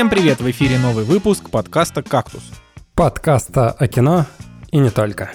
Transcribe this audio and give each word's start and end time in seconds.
Всем 0.00 0.08
привет! 0.08 0.40
В 0.40 0.50
эфире 0.50 0.78
новый 0.78 1.04
выпуск 1.04 1.50
подкаста 1.50 2.02
«Кактус». 2.02 2.42
Подкаста 2.94 3.68
о 3.68 3.86
кино 3.86 4.24
и 4.72 4.78
не 4.78 4.88
только. 4.88 5.30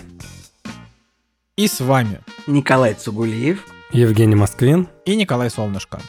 И 1.55 1.67
с 1.67 1.81
вами 1.81 2.21
Николай 2.47 2.95
Цугулиев. 2.95 3.63
Евгений 3.91 4.33
Москвин. 4.33 4.87
и 5.05 5.15
Николай 5.15 5.51
Солнышко. 5.51 5.99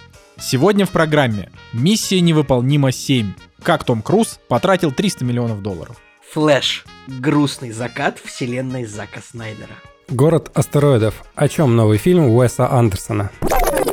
Сегодня 0.40 0.86
в 0.86 0.90
программе 0.90 1.50
«Миссия 1.74 2.22
невыполнима 2.22 2.88
7». 2.88 3.26
Как 3.62 3.84
Том 3.84 4.00
Круз 4.00 4.40
потратил 4.48 4.90
300 4.90 5.22
миллионов 5.26 5.60
долларов. 5.60 6.00
Флэш. 6.32 6.86
Грустный 7.08 7.72
закат 7.72 8.18
вселенной 8.24 8.86
Зака 8.86 9.20
Снайдера. 9.20 9.74
Город 10.08 10.50
астероидов. 10.54 11.24
О 11.34 11.46
чем 11.48 11.76
новый 11.76 11.98
фильм 11.98 12.30
Уэса 12.30 12.72
Андерсона? 12.72 13.30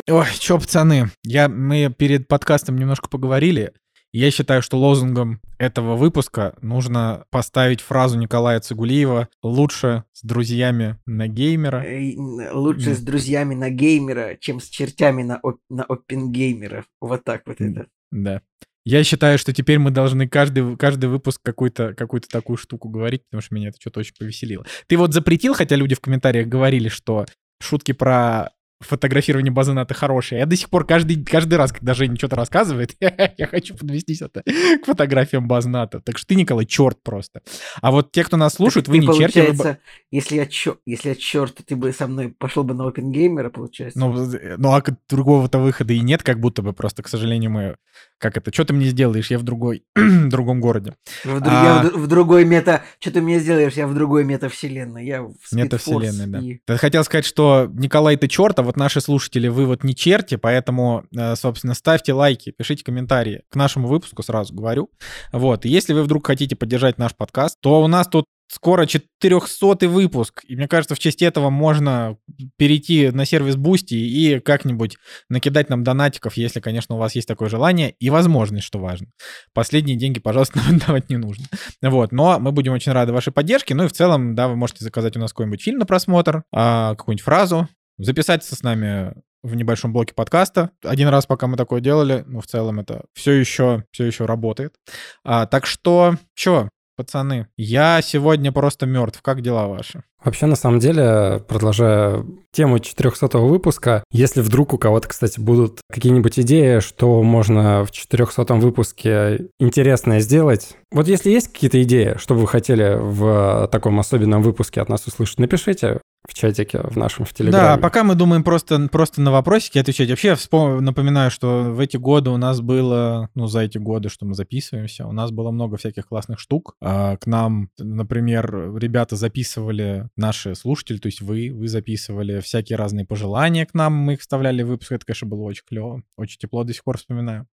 Ой, 0.10 0.28
чё, 0.40 0.58
пацаны, 0.58 1.12
я, 1.24 1.50
мы 1.50 1.94
перед 1.98 2.30
подкастом 2.30 2.78
немножко 2.78 3.10
поговорили. 3.10 3.74
Я 4.14 4.30
считаю, 4.30 4.62
что 4.62 4.78
лозунгом 4.78 5.42
этого 5.58 5.96
выпуска 5.96 6.56
нужно 6.62 7.26
поставить 7.32 7.82
фразу 7.82 8.16
Николая 8.20 8.60
Цигулиева 8.60 9.28
«Лучше 9.42 10.04
с 10.14 10.22
друзьями 10.22 11.00
на 11.08 11.28
геймера». 11.28 11.84
Э, 11.84 12.52
Лучше 12.52 12.94
с 12.94 13.00
друзьями 13.00 13.56
на 13.56 13.72
геймера, 13.72 14.38
чем 14.40 14.60
с 14.60 14.70
чертями 14.70 15.24
на, 15.24 15.40
оп- 15.42 15.62
на 15.68 15.84
опенгеймера. 15.84 16.86
Вот 17.02 17.24
так 17.24 17.42
вот 17.48 17.60
это. 17.60 17.88
Да. 18.12 18.42
Я 18.86 19.04
считаю, 19.04 19.40
что 19.40 19.52
теперь 19.52 19.80
мы 19.80 19.90
должны 19.90 20.28
каждый, 20.28 20.78
каждый 20.78 21.10
выпуск 21.10 21.42
какую-то 21.44 21.96
какую 21.96 22.22
такую 22.22 22.58
штуку 22.58 22.90
говорить, 22.90 23.24
потому 23.26 23.42
что 23.42 23.56
меня 23.56 23.70
это 23.70 23.78
что-то 23.82 24.02
очень 24.02 24.14
повеселило. 24.20 24.64
Ты 24.86 24.98
вот 24.98 25.14
запретил, 25.14 25.56
хотя 25.56 25.76
люди 25.76 25.96
в 25.96 26.02
комментариях 26.02 26.48
говорили, 26.48 26.88
что 26.88 27.26
шутки 27.62 27.94
про 27.94 28.52
фотографирование 28.84 29.52
базената 29.52 29.94
хорошие. 29.94 30.40
Я 30.40 30.46
до 30.46 30.56
сих 30.56 30.70
пор 30.70 30.86
каждый, 30.86 31.24
каждый 31.24 31.56
раз, 31.56 31.72
когда 31.72 31.94
Женя 31.94 32.16
что-то 32.18 32.36
рассказывает, 32.36 32.96
я 33.00 33.48
хочу 33.48 33.76
подвестись 33.76 34.22
это 34.22 34.44
к 34.44 34.86
фотографиям 34.86 35.48
базната. 35.48 36.00
Так 36.02 36.18
что 36.18 36.28
ты, 36.28 36.36
Николай, 36.36 36.66
черт 36.66 37.02
просто. 37.04 37.42
А 37.82 37.92
вот 37.92 38.12
те, 38.12 38.24
кто 38.24 38.38
нас 38.38 38.54
слушают, 38.56 38.88
вы 38.88 39.00
Ты, 39.00 39.08
не 39.08 39.18
черти. 39.18 39.40
вы 39.40 39.78
если 40.12 40.36
я, 40.36 40.46
чё, 40.46 40.78
если 40.86 41.10
я 41.10 41.16
черт, 41.16 41.58
ты 41.66 41.76
бы 41.76 41.92
со 41.92 42.08
мной 42.08 42.30
пошел 42.30 42.64
бы 42.64 42.74
на 42.74 42.88
опенгеймера, 42.88 43.50
получается? 43.50 44.00
Ну, 44.00 44.14
ну 44.58 44.74
а 44.74 44.84
другого-то 45.10 45.60
выхода 45.60 45.94
и 45.94 46.00
нет, 46.02 46.24
как 46.24 46.40
будто 46.40 46.62
бы 46.62 46.74
просто, 46.74 47.04
к 47.04 47.08
сожалению, 47.08 47.52
мы... 47.52 47.76
Как 48.20 48.38
это? 48.38 48.54
Что 48.54 48.66
ты 48.66 48.74
мне 48.74 48.86
сделаешь? 48.88 49.30
Я 49.32 49.38
в 49.40 49.44
другой, 49.44 49.84
другом 49.96 50.62
городе. 50.62 50.94
в, 51.24 51.42
а- 51.44 51.64
я 51.64 51.80
в, 51.80 51.92
д- 51.92 51.98
в 51.98 52.08
другой 52.08 52.46
мета... 52.46 52.84
Что 53.00 53.12
ты 53.12 53.22
мне 53.22 53.40
сделаешь? 53.40 53.74
Я 53.74 53.88
в 53.88 53.94
другой 53.94 54.24
метавселенной. 54.24 55.06
Я 55.06 55.24
в 55.24 55.34
Метавселенной, 55.52 56.26
Force 56.26 56.30
да. 56.30 56.40
и- 56.40 56.60
Я 56.68 56.78
хотел 56.78 57.04
сказать, 57.04 57.26
что 57.26 57.70
Николай, 57.74 58.16
ты 58.18 58.28
черт, 58.28 58.58
а 58.60 58.64
вот 58.64 58.73
наши 58.78 59.02
слушатели, 59.02 59.48
вы 59.48 59.66
вот 59.66 59.84
не 59.84 59.96
черти, 59.96 60.36
поэтому, 60.36 61.06
э, 61.16 61.36
собственно, 61.36 61.74
ставьте 61.74 62.14
лайки, 62.14 62.52
пишите 62.52 62.84
комментарии 62.84 63.44
к 63.50 63.56
нашему 63.56 63.88
выпуску, 63.88 64.24
сразу 64.24 64.54
говорю. 64.54 64.90
Вот, 65.32 65.66
и 65.66 65.70
если 65.70 65.94
вы 65.94 66.04
вдруг 66.04 66.26
хотите 66.28 66.56
поддержать 66.56 66.98
наш 66.98 67.16
подкаст, 67.16 67.58
то 67.62 67.82
у 67.82 67.88
нас 67.88 68.08
тут 68.08 68.26
скоро 68.54 68.86
400 68.86 69.88
выпуск, 69.88 70.44
и 70.48 70.56
мне 70.56 70.68
кажется, 70.68 70.96
в 70.96 71.00
честь 71.00 71.22
этого 71.22 71.50
можно 71.50 72.18
перейти 72.58 73.10
на 73.10 73.26
сервис 73.26 73.56
Boosty 73.56 73.96
и 73.96 74.40
как-нибудь 74.40 74.98
накидать 75.30 75.70
нам 75.70 75.84
донатиков, 75.84 76.38
если, 76.38 76.60
конечно, 76.60 76.96
у 76.96 76.98
вас 77.00 77.16
есть 77.16 77.28
такое 77.28 77.50
желание 77.50 77.96
и 78.00 78.10
возможность, 78.10 78.66
что 78.66 78.80
важно. 78.80 79.08
Последние 79.54 79.98
деньги, 79.98 80.20
пожалуйста, 80.20 80.60
нам 80.68 80.78
давать 80.78 81.10
не 81.10 81.18
нужно. 81.18 81.46
Вот, 81.82 82.12
но 82.12 82.40
мы 82.40 82.52
будем 82.52 82.74
очень 82.74 82.92
рады 82.92 83.12
вашей 83.12 83.34
поддержке. 83.34 83.74
Ну 83.74 83.86
и 83.86 83.88
в 83.88 83.94
целом, 83.94 84.36
да, 84.36 84.48
вы 84.48 84.56
можете 84.56 84.84
заказать 84.84 85.18
у 85.18 85.20
нас 85.20 85.32
какой-нибудь 85.32 85.62
фильм 85.62 85.80
на 85.80 85.86
просмотр, 85.86 86.44
а, 86.52 86.96
какую-нибудь 86.96 87.24
фразу, 87.24 87.68
записаться 87.98 88.56
с 88.56 88.64
нами 88.64 89.14
в 89.44 89.56
небольшом 89.56 89.92
блоке 89.92 90.14
подкаста. 90.14 90.72
Один 90.84 91.10
раз, 91.10 91.26
пока 91.26 91.48
мы 91.48 91.58
такое 91.58 91.82
делали, 91.82 92.24
но 92.26 92.40
в 92.40 92.48
целом 92.48 92.80
это 92.80 93.06
все 93.14 93.34
еще, 93.34 93.84
все 93.92 94.06
еще 94.06 94.26
работает. 94.26 94.76
А, 95.24 95.46
так 95.46 95.66
что, 95.66 96.16
что, 96.34 96.70
пацаны, 96.96 97.48
я 97.58 98.02
сегодня 98.02 98.52
просто 98.52 98.86
мертв. 98.86 99.22
Как 99.22 99.42
дела 99.42 99.68
ваши? 99.68 100.04
Вообще, 100.24 100.46
на 100.46 100.56
самом 100.56 100.80
деле, 100.80 101.44
продолжая 101.48 102.26
тему 102.52 102.80
400 102.80 103.38
выпуска, 103.40 104.04
если 104.12 104.42
вдруг 104.42 104.74
у 104.74 104.78
кого-то, 104.78 105.10
кстати, 105.10 105.40
будут 105.40 105.82
какие-нибудь 105.92 106.40
идеи, 106.40 106.80
что 106.80 107.22
можно 107.22 107.84
в 107.84 107.92
400 107.92 108.54
выпуске 108.56 109.50
интересное 109.60 110.22
сделать, 110.22 110.78
вот 110.92 111.08
если 111.10 111.30
есть 111.30 111.52
какие-то 111.52 111.82
идеи, 111.84 112.16
что 112.18 112.36
вы 112.36 112.48
хотели 112.48 112.96
в 112.98 113.68
таком 113.72 114.00
особенном 114.00 114.42
выпуске 114.42 114.80
от 114.80 114.88
нас 114.88 115.06
услышать, 115.06 115.40
напишите 115.40 116.00
в 116.28 116.34
чатике 116.34 116.80
в 116.80 116.96
нашем 116.98 117.26
в 117.26 117.30
Да, 117.32 117.36
Телеграме. 117.36 117.82
пока 117.82 118.04
мы 118.04 118.16
думаем 118.16 118.44
просто, 118.44 118.88
просто 118.88 119.22
на 119.22 119.32
вопросики 119.32 119.78
отвечать. 119.78 120.10
Вообще, 120.10 120.34
вспом- 120.36 120.80
напоминаю, 120.80 121.30
что 121.32 121.64
в 121.64 121.80
эти 121.80 121.98
годы 121.98 122.30
у 122.30 122.38
нас 122.38 122.62
было, 122.62 123.30
ну, 123.36 123.48
за 123.48 123.60
эти 123.62 123.78
годы, 123.78 124.08
что 124.10 124.26
мы 124.26 124.34
записываемся, 124.34 125.06
у 125.06 125.12
нас 125.12 125.32
было 125.32 125.52
много 125.52 125.76
всяких 125.78 126.08
классных 126.08 126.40
штук. 126.40 126.76
А, 126.82 127.18
К 127.18 127.28
нам, 127.28 127.70
например, 127.78 128.76
ребята 128.78 129.16
записывали, 129.16 130.08
наши 130.16 130.56
слушатели, 130.56 130.98
то 130.98 131.08
есть 131.08 131.22
вы, 131.22 131.52
вы 131.54 131.68
записывали 131.68 132.40
всякие 132.40 132.78
разные 132.78 133.06
пожелания 133.06 133.66
к 133.66 133.74
нам, 133.74 133.94
мы 133.94 134.14
их 134.14 134.22
вставляли 134.22 134.64
в 134.64 134.68
выпуск. 134.68 134.94
Это, 134.94 135.06
конечно, 135.06 135.28
было 135.28 135.42
очень 135.42 135.64
клево, 135.68 136.04
очень 136.18 136.40
тепло, 136.40 136.64
до 136.64 136.74
сих 136.74 136.84
пор 136.84 136.98
вспоминаю. 136.98 137.48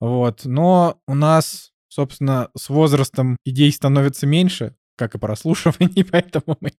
Вот, 0.00 0.42
но 0.44 0.98
у 1.06 1.14
нас, 1.14 1.72
собственно, 1.88 2.48
с 2.56 2.68
возрастом 2.68 3.36
идей 3.44 3.72
становится 3.72 4.26
меньше, 4.26 4.74
как 4.96 5.14
и 5.14 5.18
прослушиваний, 5.18 6.04
поэтому 6.10 6.56
мы... 6.60 6.72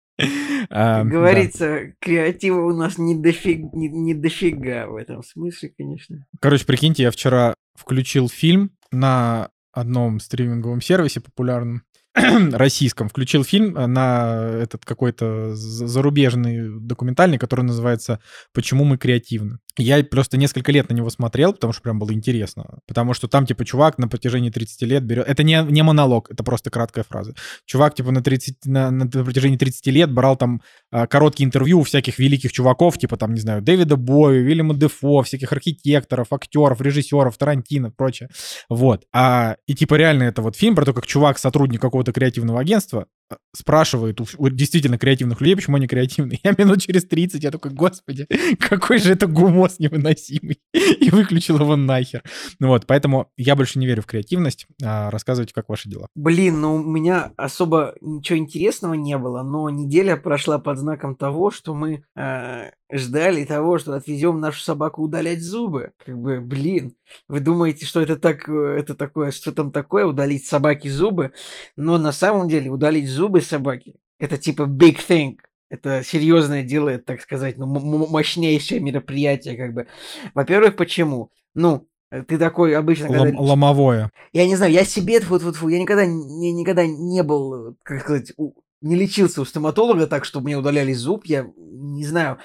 а, 0.71 1.03
Как 1.03 1.09
говорится, 1.09 1.93
креатива 2.01 2.61
у 2.61 2.73
нас 2.75 2.99
не, 2.99 3.15
дофиг, 3.15 3.73
не, 3.73 3.89
не 3.89 4.15
дофига 4.15 4.87
в 4.87 4.97
этом 4.97 5.23
смысле, 5.23 5.73
конечно. 5.77 6.27
Короче, 6.41 6.65
прикиньте, 6.67 7.03
я 7.05 7.11
вчера 7.11 7.55
включил 7.75 8.29
фильм 8.29 8.71
на 8.93 9.51
одном 9.73 10.21
стриминговом 10.21 10.81
сервисе 10.81 11.21
популярном, 11.21 11.83
российском, 12.53 13.09
включил 13.09 13.43
фильм 13.43 13.77
э, 13.77 13.87
на 13.87 14.61
этот 14.63 14.85
какой-то 14.85 15.57
за- 15.57 15.89
зарубежный 15.89 16.81
документальный, 16.81 17.39
который 17.39 17.63
называется 17.65 18.21
«Почему 18.53 18.85
мы 18.85 18.99
креативны». 18.99 19.59
Я 19.77 20.05
просто 20.05 20.37
несколько 20.37 20.71
лет 20.71 20.89
на 20.89 20.95
него 20.95 21.11
смотрел, 21.11 21.53
потому 21.53 21.73
что 21.73 21.83
прям 21.83 21.99
было 21.99 22.13
интересно. 22.13 22.79
Потому 22.87 23.13
что 23.13 23.27
там, 23.27 23.45
типа, 23.45 23.65
чувак 23.65 23.99
на 23.99 24.07
протяжении 24.07 24.51
30 24.51 24.83
лет 24.83 25.03
берет... 25.05 25.27
Это 25.27 25.43
не, 25.43 25.61
не 25.69 25.83
монолог, 25.83 26.31
это 26.31 26.45
просто 26.45 26.71
краткая 26.71 27.05
фраза. 27.09 27.35
Чувак, 27.67 27.95
типа, 27.95 28.13
на, 28.13 28.23
30, 28.23 28.67
на, 28.67 28.91
на 28.91 29.09
протяжении 29.09 29.57
30 29.57 29.87
лет 29.89 30.13
брал 30.13 30.37
там 30.37 30.63
а, 30.93 31.09
короткие 31.09 31.47
интервью 31.47 31.81
у 31.81 31.83
всяких 31.83 32.19
великих 32.21 32.53
чуваков, 32.53 32.99
типа, 32.99 33.17
там, 33.17 33.35
не 33.35 33.41
знаю, 33.41 33.63
Дэвида 33.63 33.97
Боя, 33.97 34.41
Вильяма 34.41 34.75
Дефо, 34.75 35.23
всяких 35.23 35.53
архитекторов, 35.53 36.33
актеров, 36.33 36.81
режиссеров, 36.81 37.37
Тарантино, 37.37 37.91
прочее. 37.91 38.29
Вот. 38.69 39.05
А, 39.13 39.57
и, 39.67 39.75
типа, 39.75 39.95
реально 39.97 40.25
это 40.25 40.41
вот 40.41 40.57
фильм 40.57 40.77
про 40.77 40.85
то, 40.85 40.93
как 40.93 41.07
чувак, 41.07 41.39
сотрудник 41.39 41.81
какого-то 41.81 42.13
креативного 42.13 42.61
агентства, 42.61 43.07
спрашивает 43.55 44.21
у, 44.21 44.27
у 44.39 44.49
действительно 44.49 44.99
креативных 44.99 45.41
людей, 45.41 45.57
почему 45.57 45.77
они 45.77 45.87
креативны. 45.87 46.39
Я 46.43 46.55
минут 46.57 46.83
через 46.83 47.05
30, 47.05 47.43
я 47.43 47.51
такой, 47.51 47.71
господи, 47.71 48.27
какой 48.59 48.99
же 48.99 49.13
это 49.13 49.27
гумос 49.27 49.79
невыносимый. 49.79 50.61
И 50.73 51.11
выключил 51.11 51.59
его 51.59 51.77
нахер. 51.77 52.23
Ну 52.59 52.69
вот, 52.69 52.87
поэтому 52.87 53.31
я 53.37 53.57
больше 53.57 53.79
не 53.79 53.87
верю 53.87 54.03
в 54.03 54.07
креативность. 54.07 54.67
А, 54.83 55.11
рассказывайте, 55.11 55.55
как 55.55 55.69
ваши 55.69 55.89
дела. 55.89 56.09
Блин, 56.15 56.61
ну 56.61 56.77
у 56.77 56.83
меня 56.83 57.33
особо 57.37 57.95
ничего 58.01 58.39
интересного 58.39 58.95
не 58.95 59.17
было, 59.19 59.43
но 59.43 59.71
неделя 59.71 60.17
прошла 60.17 60.59
под 60.59 60.79
знаком 60.79 61.17
того, 61.17 61.51
что 61.51 61.75
мы 61.75 62.05
э, 62.17 62.71
ждали 62.93 63.45
того, 63.45 63.79
что 63.79 63.95
отвезем 63.95 64.41
нашу 64.41 64.61
собаку 64.63 65.03
удалять 65.03 65.43
зубы. 65.43 65.93
Как 66.05 66.17
бы, 66.19 66.41
блин, 66.41 66.95
вы 67.29 67.41
думаете, 67.41 67.87
что 67.87 68.01
это 68.01 68.17
так, 68.17 68.49
э, 68.49 68.77
это 68.79 68.95
такое, 68.95 69.31
что 69.31 69.53
там 69.53 69.73
такое, 69.73 70.07
удалить 70.07 70.47
собаке 70.47 70.91
зубы? 70.91 71.33
Но 71.77 71.99
на 71.99 72.13
самом 72.13 72.49
деле 72.49 72.71
удалить 72.71 73.09
зубы 73.09 73.41
собаки 73.41 73.97
это 74.19 74.39
типа 74.39 74.63
big 74.63 74.99
thing. 75.07 75.37
Это 75.71 76.03
серьезное 76.05 76.63
дело, 76.63 76.91
это, 76.91 77.05
так 77.05 77.21
сказать, 77.21 77.57
ну, 77.57 77.67
мощнейшее 77.67 78.81
мероприятие, 78.81 79.57
как 79.57 79.75
бы. 79.75 79.87
Во-первых, 80.35 80.77
почему? 80.77 81.31
Ну, 81.55 81.89
э, 82.11 82.23
ты 82.23 82.39
такой 82.39 82.77
обычно, 82.77 83.09
когда 83.09 83.25
Лом- 83.25 83.37
ломовое. 83.39 84.11
я 84.33 84.47
не 84.47 84.57
знаю, 84.57 84.73
я 84.73 84.85
себе, 84.85 85.21
фу 85.21 85.37
-фу 85.37 85.53
-фу, 85.53 85.71
я 85.71 85.81
никогда, 85.81 86.07
не, 86.07 86.53
никогда 86.53 86.87
не 86.87 87.23
был, 87.23 87.71
э, 87.71 87.75
как 87.83 88.03
сказать, 88.03 88.33
у- 88.37 88.53
не 88.83 88.95
лечился 88.95 89.41
у 89.41 89.45
стоматолога 89.45 90.07
так, 90.07 90.25
чтобы 90.25 90.45
мне 90.45 90.59
удаляли 90.59 90.93
зуб. 90.93 91.25
Я 91.25 91.47
не 91.57 92.05
знаю, 92.05 92.39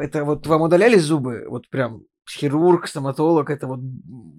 это 0.00 0.24
вот 0.24 0.46
вам 0.46 0.62
удаляли 0.62 0.96
зубы, 0.96 1.46
вот 1.48 1.68
прям 1.68 2.02
хирург, 2.30 2.88
стоматолог, 2.88 3.50
это 3.50 3.66
вот 3.66 3.80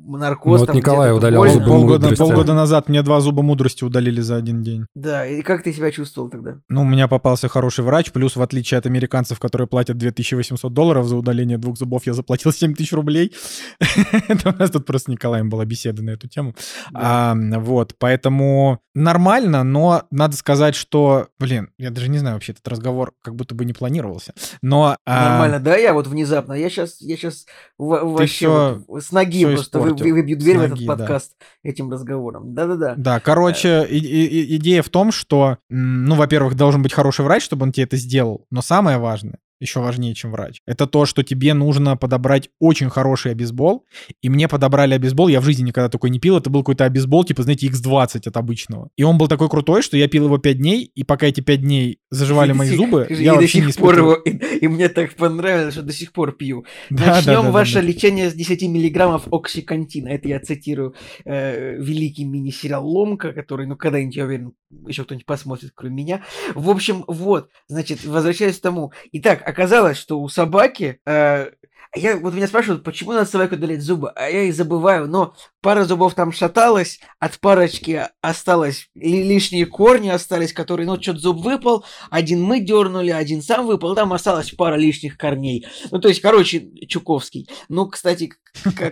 наркоз. 0.08 0.54
Ну, 0.54 0.58
вот 0.60 0.68
там 0.68 0.76
Николай 0.76 1.14
удалял 1.14 1.42
больно. 1.42 1.54
зубы 1.54 1.66
полгода, 1.66 2.08
мудрости. 2.08 2.22
полгода 2.22 2.54
назад 2.54 2.90
мне 2.90 3.02
два 3.02 3.20
зуба 3.20 3.44
мудрости 3.44 3.84
удалили 3.84 4.22
за 4.22 4.36
один 4.36 4.62
день. 4.64 4.86
Да, 4.96 5.26
и 5.26 5.42
как 5.42 5.64
ты 5.64 5.74
себя 5.74 5.92
чувствовал 5.92 6.30
тогда? 6.30 6.60
Ну, 6.70 6.82
у 6.82 6.86
меня 6.86 7.08
попался 7.08 7.48
хороший 7.48 7.84
врач, 7.84 8.12
плюс, 8.12 8.36
в 8.36 8.42
отличие 8.42 8.78
от 8.78 8.86
американцев, 8.86 9.40
которые 9.40 9.68
платят 9.68 9.98
2800 9.98 10.74
долларов 10.74 11.08
за 11.08 11.16
удаление 11.16 11.58
двух 11.58 11.78
зубов, 11.78 12.06
я 12.06 12.14
заплатил 12.14 12.52
7000 12.52 12.94
рублей. 12.94 13.34
Это 14.28 14.50
у 14.50 14.58
нас 14.58 14.72
тут 14.72 14.86
просто 14.86 15.08
с 15.08 15.10
Николаем 15.10 15.50
была 15.50 15.64
беседа 15.66 16.04
на 16.04 16.12
эту 16.12 16.28
тему. 16.28 16.54
А, 16.94 17.34
вот, 17.36 17.96
поэтому 17.98 18.80
нормально, 18.94 19.64
но 19.64 20.04
надо 20.12 20.36
сказать, 20.36 20.76
что, 20.76 21.28
блин, 21.40 21.70
я 21.78 21.92
даже 21.92 22.10
не 22.10 22.18
знаю, 22.18 22.36
вообще 22.36 22.52
этот 22.52 22.68
разговор 22.68 23.14
как 23.22 23.36
будто 23.36 23.56
бы 23.56 23.64
не 23.64 23.74
планировался. 23.74 24.34
Но... 24.62 24.98
а, 25.06 25.30
Нормально, 25.30 25.60
да, 25.60 25.78
я 25.78 25.94
вот 25.94 26.08
внезапно, 26.08 26.54
я 26.54 26.70
сейчас, 26.70 27.00
я 27.00 27.16
сейчас 27.16 27.46
в- 27.78 27.86
вообще 28.04 28.28
всё- 28.48 28.84
вот 28.88 29.04
с 29.04 29.12
ноги 29.12 29.38
всё 29.46 29.54
просто 29.56 29.80
вы- 29.80 29.94
выбью 29.94 30.38
дверь 30.38 30.58
в 30.58 30.62
этот 30.62 30.72
ноги, 30.72 30.86
да. 30.88 30.96
подкаст 30.96 31.34
этим 31.64 31.92
разговором. 31.92 32.54
Да-да-да. 32.54 32.96
Да, 32.98 33.20
короче, 33.20 33.86
и- 33.90 33.98
и- 33.98 34.26
и- 34.26 34.56
идея 34.58 34.82
в 34.82 34.90
том, 34.90 35.12
что, 35.12 35.58
ну, 35.70 36.16
во-первых, 36.16 36.56
должен 36.56 36.82
быть 36.82 36.94
хороший 36.94 37.24
врач, 37.26 37.44
чтобы 37.44 37.64
он 37.64 37.72
тебе 37.72 37.84
это 37.86 37.98
сделал, 37.98 38.46
но 38.52 38.62
самое 38.62 38.98
важное, 38.98 39.40
еще 39.60 39.80
важнее, 39.80 40.14
чем 40.14 40.32
врач, 40.32 40.62
это 40.66 40.88
то, 40.88 41.06
что 41.06 41.24
тебе 41.24 41.54
нужно 41.54 41.98
подобрать 41.98 42.50
очень 42.60 42.90
хороший 42.90 43.32
обезбол, 43.32 43.86
и 44.22 44.30
мне 44.30 44.48
подобрали 44.48 44.94
обезбол, 44.94 45.28
я 45.28 45.42
в 45.42 45.46
жизни 45.46 45.68
никогда 45.68 45.90
такой 45.90 46.10
не 46.10 46.20
пил, 46.20 46.38
это 46.38 46.50
был 46.50 46.62
какой-то 46.62 46.86
обезбол, 46.86 47.24
типа, 47.24 47.44
знаете, 47.44 47.68
X20 47.68 48.28
от 48.28 48.38
обычного. 48.38 48.90
И 48.96 49.04
он 49.04 49.18
был 49.18 49.28
такой 49.28 49.50
крутой, 49.50 49.82
что 49.82 49.98
я 49.98 50.08
пил 50.08 50.26
его 50.26 50.38
5 50.38 50.58
дней, 50.58 50.92
и 50.94 51.04
пока 51.04 51.28
эти 51.28 51.42
5 51.42 51.62
дней 51.62 52.00
заживали 52.10 52.52
мои 52.54 52.70
зубы, 52.76 53.08
И 53.10 53.24
я 53.24 53.34
вообще 53.36 53.62
не 53.62 53.72
сих 53.72 53.82
пор 53.82 53.96
испытывал. 53.96 54.12
его, 54.12 54.22
и, 54.24 54.58
и 54.60 54.68
мне 54.68 54.90
так 54.90 55.16
понравилось, 55.16 55.74
что 55.74 55.84
до 55.84 55.94
сих 55.94 56.12
пор 56.12 56.34
пью. 56.34 56.66
Да, 56.90 57.06
да, 57.06 57.16
Начнем 57.16 57.34
да, 57.34 57.42
да, 57.44 57.52
ваше 57.52 57.76
да. 57.76 57.82
лечение 57.82 58.30
с 58.30 58.34
10 58.34 58.64
миллиграммов 58.64 59.28
оксикантина. 59.32 60.10
Это 60.10 60.28
я 60.28 60.40
цитирую 60.40 60.96
э, 61.26 61.76
великий 61.78 62.26
мини-сериал 62.26 62.88
«Ломка», 62.88 63.34
который, 63.34 63.68
ну, 63.68 63.76
когда-нибудь, 63.76 64.16
я 64.16 64.26
уверен, 64.26 64.54
еще 64.86 65.04
кто-нибудь 65.04 65.26
посмотрит, 65.26 65.72
кроме 65.74 66.04
меня. 66.04 66.24
В 66.56 66.70
общем, 66.70 67.04
вот, 67.08 67.50
значит, 67.68 68.04
возвращаясь 68.04 68.60
к 68.60 68.62
тому. 68.62 68.92
Итак, 69.12 69.42
оказалось, 69.46 69.98
что 69.98 70.20
у 70.20 70.28
собаки... 70.30 71.00
э, 71.06 71.52
я, 71.98 72.18
вот 72.18 72.34
меня 72.34 72.48
спрашивают, 72.48 72.84
почему 72.84 73.14
надо 73.14 73.30
собаке 73.30 73.56
удалять 73.56 73.82
зубы, 73.82 74.10
а 74.16 74.30
я 74.30 74.44
и 74.44 74.52
забываю, 74.52 75.08
но 75.08 75.36
пара 75.62 75.84
зубов 75.86 76.14
там 76.14 76.32
шаталась, 76.32 77.00
от 77.20 77.40
парочки 77.40 78.08
осталось, 78.22 78.90
ли- 78.96 79.24
лишние 79.24 79.66
корни 79.66 80.10
остались, 80.10 80.54
которые, 80.54 80.88
ну, 80.88 81.02
что-то 81.02 81.20
зуб 81.20 81.44
выпал, 81.44 81.84
один 82.10 82.42
мы 82.42 82.60
дернули, 82.60 83.10
один 83.10 83.42
сам 83.42 83.66
выпал, 83.68 83.96
там 83.96 84.14
осталась 84.14 84.52
пара 84.52 84.76
лишних 84.76 85.18
корней. 85.18 85.66
Ну, 85.92 86.00
то 86.00 86.08
есть, 86.08 86.22
короче, 86.22 86.70
Чуковский. 86.88 87.50
Ну, 87.70 87.88
кстати, 87.88 88.32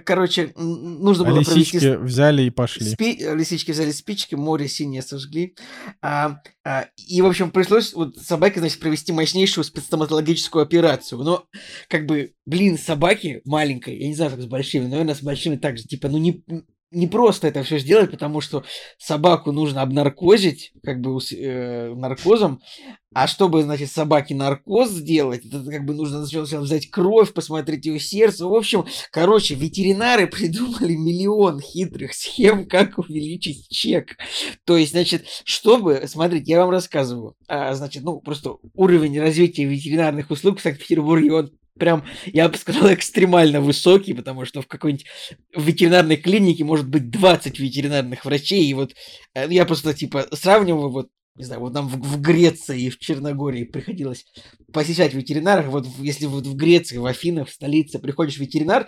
короче, 0.05 0.53
нужно 0.55 1.25
А 1.25 1.29
было 1.31 1.41
провести... 1.41 1.77
лисички 1.77 1.95
взяли 1.97 2.43
и 2.43 2.49
пошли. 2.49 2.85
Спи- 2.87 3.17
Лисички 3.35 3.71
взяли 3.71 3.91
спички, 3.91 4.35
море 4.35 4.67
синее 4.67 5.01
сожгли. 5.01 5.55
А, 6.01 6.39
а, 6.63 6.87
и, 6.97 7.21
в 7.21 7.25
общем, 7.25 7.51
пришлось 7.51 7.93
вот 7.93 8.17
собаке, 8.17 8.59
значит, 8.59 8.79
провести 8.79 9.11
мощнейшую 9.11 9.63
спецстоматологическую 9.63 10.61
операцию. 10.61 11.21
Но, 11.23 11.45
как 11.89 12.05
бы, 12.05 12.33
блин, 12.45 12.77
собаки 12.77 13.41
маленькой, 13.45 13.97
я 13.97 14.07
не 14.07 14.15
знаю, 14.15 14.31
как 14.31 14.41
с 14.41 14.45
большими, 14.45 14.87
наверное, 14.87 15.15
с 15.15 15.21
большими 15.21 15.55
так 15.55 15.77
же, 15.77 15.83
типа, 15.83 16.09
ну, 16.09 16.17
не, 16.17 16.43
не 16.91 17.07
просто 17.07 17.47
это 17.47 17.63
все 17.63 17.79
сделать, 17.79 18.11
потому 18.11 18.39
что 18.39 18.63
собаку 18.97 19.51
нужно 19.51 19.81
обнаркозить, 19.81 20.71
как 20.83 21.01
бы, 21.01 21.17
э, 21.31 21.93
наркозом, 21.93 22.61
а 23.13 23.27
чтобы, 23.27 23.63
значит, 23.63 23.91
собаке 23.91 24.35
наркоз 24.35 24.91
сделать, 24.91 25.45
это 25.45 25.63
как 25.63 25.85
бы 25.85 25.93
нужно 25.93 26.25
сначала 26.25 26.61
взять 26.61 26.89
кровь, 26.89 27.33
посмотреть 27.33 27.85
ее 27.85 27.99
сердце. 27.99 28.45
В 28.45 28.53
общем, 28.53 28.85
короче, 29.11 29.55
ветеринары 29.55 30.27
придумали 30.31 30.95
миллион 30.95 31.59
хитрых 31.59 32.13
схем, 32.13 32.67
как 32.67 32.97
увеличить 32.97 33.67
чек. 33.69 34.17
То 34.65 34.77
есть, 34.77 34.91
значит, 34.91 35.25
чтобы, 35.43 36.03
смотрите, 36.07 36.51
я 36.51 36.61
вам 36.61 36.69
рассказываю, 36.69 37.35
а, 37.47 37.73
значит, 37.73 38.03
ну, 38.03 38.19
просто 38.21 38.57
уровень 38.73 39.19
развития 39.19 39.65
ветеринарных 39.65 40.29
услуг 40.29 40.59
в 40.59 40.61
Санкт-Петербурге, 40.61 41.33
он 41.33 41.51
прям, 41.77 42.03
я 42.25 42.49
бы 42.49 42.57
сказал, 42.57 42.91
экстремально 42.93 43.61
высокий, 43.61 44.13
потому 44.13 44.45
что 44.45 44.61
в 44.61 44.67
какой-нибудь 44.67 45.05
ветеринарной 45.55 46.17
клинике 46.17 46.63
может 46.63 46.87
быть 46.87 47.09
20 47.09 47.59
ветеринарных 47.59 48.25
врачей, 48.25 48.65
и 48.65 48.73
вот 48.73 48.93
э, 49.33 49.47
я 49.49 49.65
просто, 49.65 49.93
типа, 49.93 50.27
сравниваю 50.33 50.89
вот 50.89 51.09
не 51.37 51.43
знаю, 51.43 51.61
вот 51.61 51.73
нам 51.73 51.89
в, 51.89 51.97
в 51.97 52.21
Греции 52.21 52.83
и 52.83 52.89
в 52.89 52.97
Черногории 52.97 53.65
приходилось 53.65 54.25
посещать 54.71 55.13
ветеринаров. 55.13 55.67
Вот 55.67 55.85
если 55.99 56.27
вот 56.27 56.47
в 56.47 56.55
Греции, 56.55 56.97
в 56.97 57.05
Афинах, 57.05 57.49
в 57.49 57.53
столице 57.53 57.99
приходишь 57.99 58.37
в 58.37 58.39
ветеринар, 58.39 58.87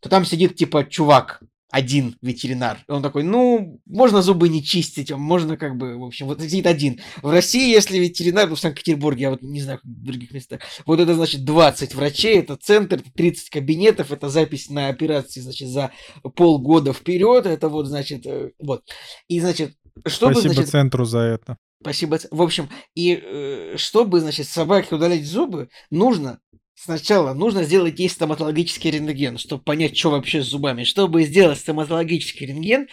то 0.00 0.08
там 0.08 0.24
сидит 0.24 0.54
типа 0.54 0.84
чувак, 0.84 1.42
один 1.70 2.16
ветеринар. 2.22 2.78
И 2.88 2.92
он 2.92 3.02
такой, 3.02 3.22
ну, 3.22 3.80
можно 3.86 4.22
зубы 4.22 4.48
не 4.48 4.64
чистить, 4.64 5.10
а 5.10 5.16
можно 5.16 5.56
как 5.56 5.76
бы, 5.76 5.98
в 5.98 6.04
общем, 6.04 6.26
вот 6.26 6.40
сидит 6.40 6.66
один. 6.66 7.00
В 7.22 7.30
России, 7.30 7.70
если 7.70 7.98
ветеринар, 7.98 8.48
ну, 8.48 8.54
в 8.54 8.60
Санкт-Петербурге, 8.60 9.22
я 9.22 9.30
вот 9.30 9.42
не 9.42 9.60
знаю, 9.60 9.80
в 9.82 10.04
других 10.04 10.30
местах, 10.32 10.60
вот 10.86 11.00
это 11.00 11.14
значит 11.14 11.44
20 11.44 11.94
врачей, 11.94 12.38
это 12.38 12.56
центр, 12.56 12.96
это 12.96 13.12
30 13.12 13.50
кабинетов, 13.50 14.12
это 14.12 14.28
запись 14.28 14.70
на 14.70 14.88
операции, 14.88 15.40
значит, 15.40 15.68
за 15.68 15.92
полгода 16.34 16.92
вперед, 16.92 17.46
это 17.46 17.68
вот, 17.68 17.86
значит, 17.86 18.26
э, 18.26 18.52
вот. 18.58 18.82
И, 19.28 19.40
значит, 19.40 19.74
чтобы, 20.06 20.34
Спасибо 20.34 20.54
значит, 20.54 20.70
центру 20.70 21.04
за 21.04 21.18
это. 21.18 21.58
Спасибо. 21.80 22.18
В 22.30 22.42
общем, 22.42 22.68
и 22.94 23.20
э, 23.22 23.74
чтобы, 23.76 24.20
значит, 24.20 24.48
собаке 24.48 24.94
удалять 24.94 25.26
зубы, 25.26 25.68
нужно 25.90 26.40
сначала 26.82 27.34
нужно 27.34 27.64
сделать 27.64 27.98
ей 27.98 28.08
стоматологический 28.08 28.90
рентген, 28.90 29.38
чтобы 29.38 29.62
понять, 29.62 29.96
что 29.96 30.10
вообще 30.10 30.42
с 30.42 30.46
зубами. 30.46 30.84
Чтобы 30.84 31.24
сделать 31.24 31.58
стоматологический 31.58 32.46
рентген, 32.46 32.88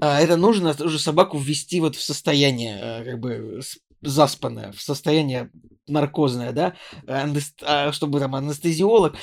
а, 0.00 0.20
это 0.20 0.36
нужно 0.36 0.74
уже 0.80 0.98
собаку 0.98 1.38
ввести 1.38 1.80
вот 1.80 1.96
в 1.96 2.02
состояние, 2.02 2.78
э, 2.80 3.04
как 3.04 3.20
бы 3.20 3.60
заспанное, 4.06 4.72
в 4.72 4.80
состояние 4.80 5.50
наркозное, 5.88 6.52
да, 6.52 6.74
а, 7.06 7.92
чтобы 7.92 8.18
там 8.18 8.34
анестезиолог. 8.34 9.16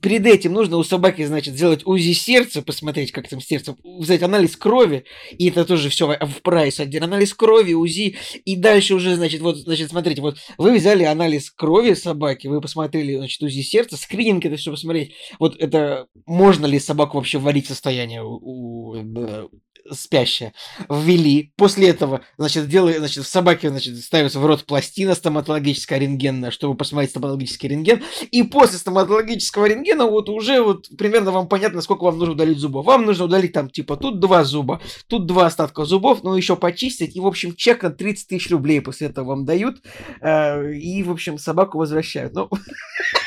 Перед 0.00 0.26
этим 0.26 0.52
нужно 0.52 0.76
у 0.78 0.84
собаки, 0.84 1.24
значит, 1.24 1.54
сделать 1.54 1.86
УЗИ 1.86 2.12
сердца, 2.12 2.62
посмотреть, 2.62 3.12
как 3.12 3.28
там 3.28 3.40
сердце, 3.40 3.76
взять 3.84 4.22
анализ 4.22 4.56
крови, 4.56 5.04
и 5.32 5.50
это 5.50 5.64
тоже 5.64 5.90
все 5.90 6.06
в 6.06 6.42
прайс 6.42 6.80
один. 6.80 7.04
Анализ 7.04 7.34
крови, 7.34 7.74
УЗИ, 7.74 8.16
и 8.44 8.56
дальше 8.56 8.94
уже, 8.94 9.16
значит, 9.16 9.40
вот, 9.42 9.58
значит, 9.58 9.90
смотрите, 9.90 10.22
вот 10.22 10.38
вы 10.56 10.76
взяли 10.76 11.04
анализ 11.04 11.50
крови 11.50 11.94
собаки, 11.94 12.46
вы 12.46 12.60
посмотрели, 12.60 13.16
значит, 13.16 13.42
УЗИ 13.42 13.60
сердца, 13.60 13.96
скрининг 13.96 14.44
это 14.46 14.56
все 14.56 14.70
посмотреть. 14.70 15.12
Вот 15.38 15.56
это 15.60 16.06
можно 16.26 16.66
ли 16.66 16.78
собаку 16.78 17.18
вообще 17.18 17.38
вводить 17.38 17.66
в 17.66 17.68
состояние 17.68 18.22
у, 18.22 18.38
у- 18.42 19.50
спящая. 19.94 20.52
Ввели. 20.88 21.52
После 21.56 21.88
этого, 21.88 22.22
значит, 22.38 22.68
делали, 22.68 22.98
значит, 22.98 23.24
в 23.24 23.28
собаке, 23.28 23.70
значит, 23.70 23.98
ставится 24.02 24.38
в 24.40 24.46
рот 24.46 24.64
пластина 24.64 25.14
стоматологическая 25.14 25.98
рентгенная, 25.98 26.50
чтобы 26.50 26.74
посмотреть 26.76 27.10
стоматологический 27.10 27.68
рентген. 27.68 28.02
И 28.30 28.42
после 28.42 28.78
стоматологического 28.78 29.66
рентгена 29.66 30.06
вот 30.06 30.28
уже 30.28 30.62
вот 30.62 30.88
примерно 30.96 31.30
вам 31.30 31.48
понятно, 31.48 31.80
сколько 31.82 32.04
вам 32.04 32.18
нужно 32.18 32.34
удалить 32.34 32.58
зубов. 32.58 32.86
Вам 32.86 33.04
нужно 33.04 33.24
удалить 33.24 33.52
там, 33.52 33.70
типа, 33.70 33.96
тут 33.96 34.20
два 34.20 34.44
зуба, 34.44 34.80
тут 35.08 35.26
два 35.26 35.46
остатка 35.46 35.84
зубов, 35.84 36.22
но 36.22 36.36
еще 36.36 36.56
почистить. 36.56 37.16
И, 37.16 37.20
в 37.20 37.26
общем, 37.26 37.54
чек 37.54 37.82
на 37.82 37.90
30 37.90 38.28
тысяч 38.28 38.50
рублей 38.50 38.80
после 38.80 39.08
этого 39.08 39.28
вам 39.28 39.44
дают. 39.44 39.82
э, 40.20 40.72
И, 40.74 41.02
в 41.02 41.10
общем, 41.10 41.38
собаку 41.38 41.78
возвращают. 41.78 42.32
Ну, 42.34 42.48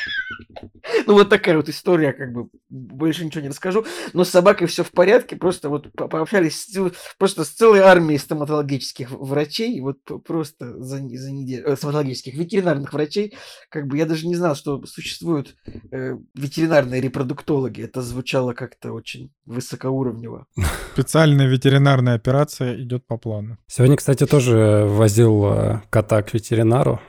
ну, 1.06 1.14
вот 1.14 1.28
такая 1.28 1.56
вот 1.56 1.68
история, 1.68 2.12
как 2.12 2.32
бы, 2.32 2.48
больше 2.68 3.24
ничего 3.24 3.42
не 3.42 3.48
расскажу. 3.48 3.84
Но 4.12 4.24
с 4.24 4.30
собакой 4.30 4.66
все 4.66 4.84
в 4.84 4.90
порядке, 4.90 5.36
просто 5.36 5.68
вот 5.68 5.92
по- 5.92 6.08
пообщались 6.08 6.64
с, 6.64 6.92
просто 7.18 7.44
с 7.44 7.48
целой 7.48 7.80
армией 7.80 8.18
стоматологических 8.18 9.10
врачей, 9.10 9.80
вот 9.80 9.98
просто 10.24 10.78
за, 10.82 10.98
за 10.98 11.32
неделю, 11.32 11.66
э, 11.66 11.76
стоматологических 11.76 12.34
ветеринарных 12.34 12.92
врачей, 12.92 13.34
как 13.70 13.86
бы 13.86 13.96
я 13.96 14.06
даже 14.06 14.26
не 14.26 14.34
знал, 14.34 14.54
что 14.54 14.84
существуют 14.86 15.56
э, 15.90 16.16
ветеринарные 16.34 17.00
репродуктологи. 17.00 17.82
Это 17.82 18.02
звучало 18.02 18.52
как-то 18.52 18.92
очень 18.92 19.32
высокоуровнево. 19.44 20.46
Специальная 20.94 21.46
ветеринарная 21.46 22.14
операция 22.14 22.80
идет 22.82 23.06
по 23.06 23.16
плану. 23.16 23.58
Сегодня, 23.66 23.96
кстати, 23.96 24.26
тоже 24.26 24.84
возил 24.86 25.44
э, 25.46 25.82
кота 25.90 26.22
к 26.22 26.34
ветеринару. 26.34 27.00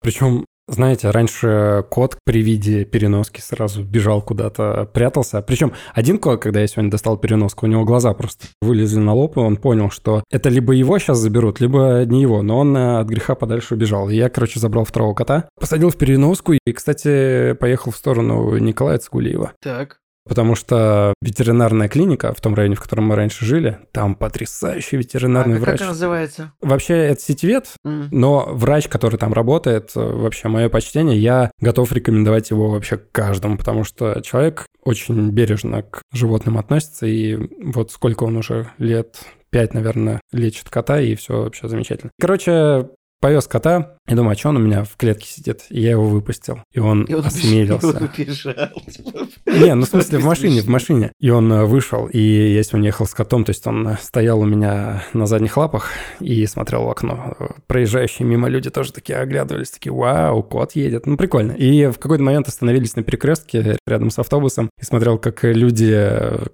Причем, 0.00 0.44
знаете, 0.70 1.10
раньше 1.10 1.84
кот 1.90 2.16
при 2.24 2.42
виде 2.42 2.84
переноски 2.84 3.40
сразу 3.40 3.82
бежал 3.82 4.22
куда-то, 4.22 4.88
прятался. 4.92 5.42
Причем 5.42 5.72
один 5.94 6.18
кот, 6.18 6.40
когда 6.40 6.60
я 6.60 6.66
сегодня 6.66 6.90
достал 6.90 7.18
переноску, 7.18 7.66
у 7.66 7.68
него 7.68 7.84
глаза 7.84 8.14
просто 8.14 8.46
вылезли 8.62 8.98
на 8.98 9.14
лоб, 9.14 9.36
и 9.36 9.40
он 9.40 9.56
понял, 9.56 9.90
что 9.90 10.22
это 10.30 10.48
либо 10.48 10.72
его 10.72 10.98
сейчас 10.98 11.18
заберут, 11.18 11.60
либо 11.60 12.04
не 12.06 12.22
его. 12.22 12.42
Но 12.42 12.58
он 12.58 12.76
э, 12.76 13.00
от 13.00 13.08
греха 13.08 13.34
подальше 13.34 13.74
убежал. 13.74 14.08
Я, 14.08 14.28
короче, 14.28 14.60
забрал 14.60 14.84
второго 14.84 15.14
кота, 15.14 15.48
посадил 15.58 15.90
в 15.90 15.96
переноску 15.96 16.52
и, 16.52 16.72
кстати, 16.72 17.54
поехал 17.54 17.90
в 17.90 17.96
сторону 17.96 18.56
Николая 18.58 18.98
Цигулиева. 18.98 19.52
Так. 19.60 20.00
Потому 20.28 20.54
что 20.54 21.14
ветеринарная 21.22 21.88
клиника 21.88 22.32
в 22.34 22.40
том 22.40 22.54
районе, 22.54 22.76
в 22.76 22.80
котором 22.80 23.04
мы 23.06 23.16
раньше 23.16 23.44
жили, 23.44 23.78
там 23.92 24.14
потрясающий 24.14 24.96
ветеринарный 24.98 25.56
А 25.56 25.58
как 25.58 25.66
врач. 25.68 25.80
она 25.80 25.90
называется? 25.90 26.52
Вообще, 26.60 26.94
это 26.94 27.20
сетевед, 27.20 27.66
М. 27.84 28.08
но 28.10 28.48
врач, 28.52 28.88
который 28.88 29.16
там 29.18 29.32
работает, 29.32 29.90
э, 29.96 30.00
вообще 30.00 30.48
мое 30.48 30.68
почтение, 30.68 31.18
я 31.18 31.50
готов 31.60 31.90
рекомендовать 31.92 32.50
его 32.50 32.68
вообще 32.70 32.98
каждому, 32.98 33.56
потому 33.56 33.84
что 33.84 34.20
человек 34.20 34.66
очень 34.84 35.30
бережно 35.30 35.82
к 35.82 36.02
животным 36.12 36.58
относится, 36.58 37.06
и 37.06 37.36
вот 37.62 37.90
сколько 37.90 38.24
он 38.24 38.36
уже 38.36 38.70
лет, 38.78 39.20
пять, 39.50 39.74
наверное, 39.74 40.20
лечит 40.32 40.68
кота, 40.70 41.00
и 41.00 41.14
все 41.14 41.42
вообще 41.42 41.66
замечательно. 41.68 42.12
Короче, 42.20 42.88
повез 43.20 43.46
кота, 43.46 43.96
и 44.08 44.14
думаю, 44.14 44.32
а 44.32 44.38
что 44.38 44.48
он 44.48 44.56
у 44.56 44.60
меня 44.60 44.82
в 44.82 44.96
клетке 44.96 45.26
сидит? 45.26 45.66
И 45.70 45.80
я 45.80 45.90
его 45.92 46.04
выпустил. 46.04 46.58
И 46.72 46.80
он, 46.80 47.04
И 47.04 47.14
он 47.14 47.24
осмелился. 47.24 47.86
убежал, 47.88 48.68
убежал. 48.74 49.26
Не, 49.46 49.74
ну 49.74 49.82
в 49.82 49.88
смысле 49.88 50.18
в 50.18 50.24
машине, 50.24 50.62
в 50.62 50.68
машине. 50.68 51.12
И 51.20 51.30
он 51.30 51.52
э, 51.52 51.64
вышел, 51.64 52.06
и 52.06 52.18
я 52.18 52.62
с 52.62 52.72
ним 52.72 52.82
ехал 52.82 53.06
с 53.06 53.14
котом, 53.14 53.44
то 53.44 53.50
есть 53.50 53.66
он 53.66 53.86
э, 53.86 53.96
стоял 54.00 54.40
у 54.40 54.44
меня 54.44 55.04
на 55.12 55.26
задних 55.26 55.56
лапах 55.56 55.90
и 56.18 56.44
смотрел 56.46 56.84
в 56.84 56.90
окно. 56.90 57.36
Проезжающие 57.66 58.26
мимо 58.26 58.48
люди 58.48 58.70
тоже 58.70 58.92
такие 58.92 59.18
оглядывались, 59.18 59.70
такие, 59.70 59.92
вау, 59.92 60.42
кот 60.42 60.72
едет. 60.72 61.06
Ну, 61.06 61.16
прикольно. 61.16 61.52
И 61.52 61.86
в 61.86 61.98
какой-то 61.98 62.24
момент 62.24 62.48
остановились 62.48 62.96
на 62.96 63.02
перекрестке 63.02 63.76
рядом 63.86 64.10
с 64.10 64.18
автобусом 64.18 64.70
и 64.80 64.84
смотрел, 64.84 65.18
как 65.18 65.44
люди, 65.44 66.10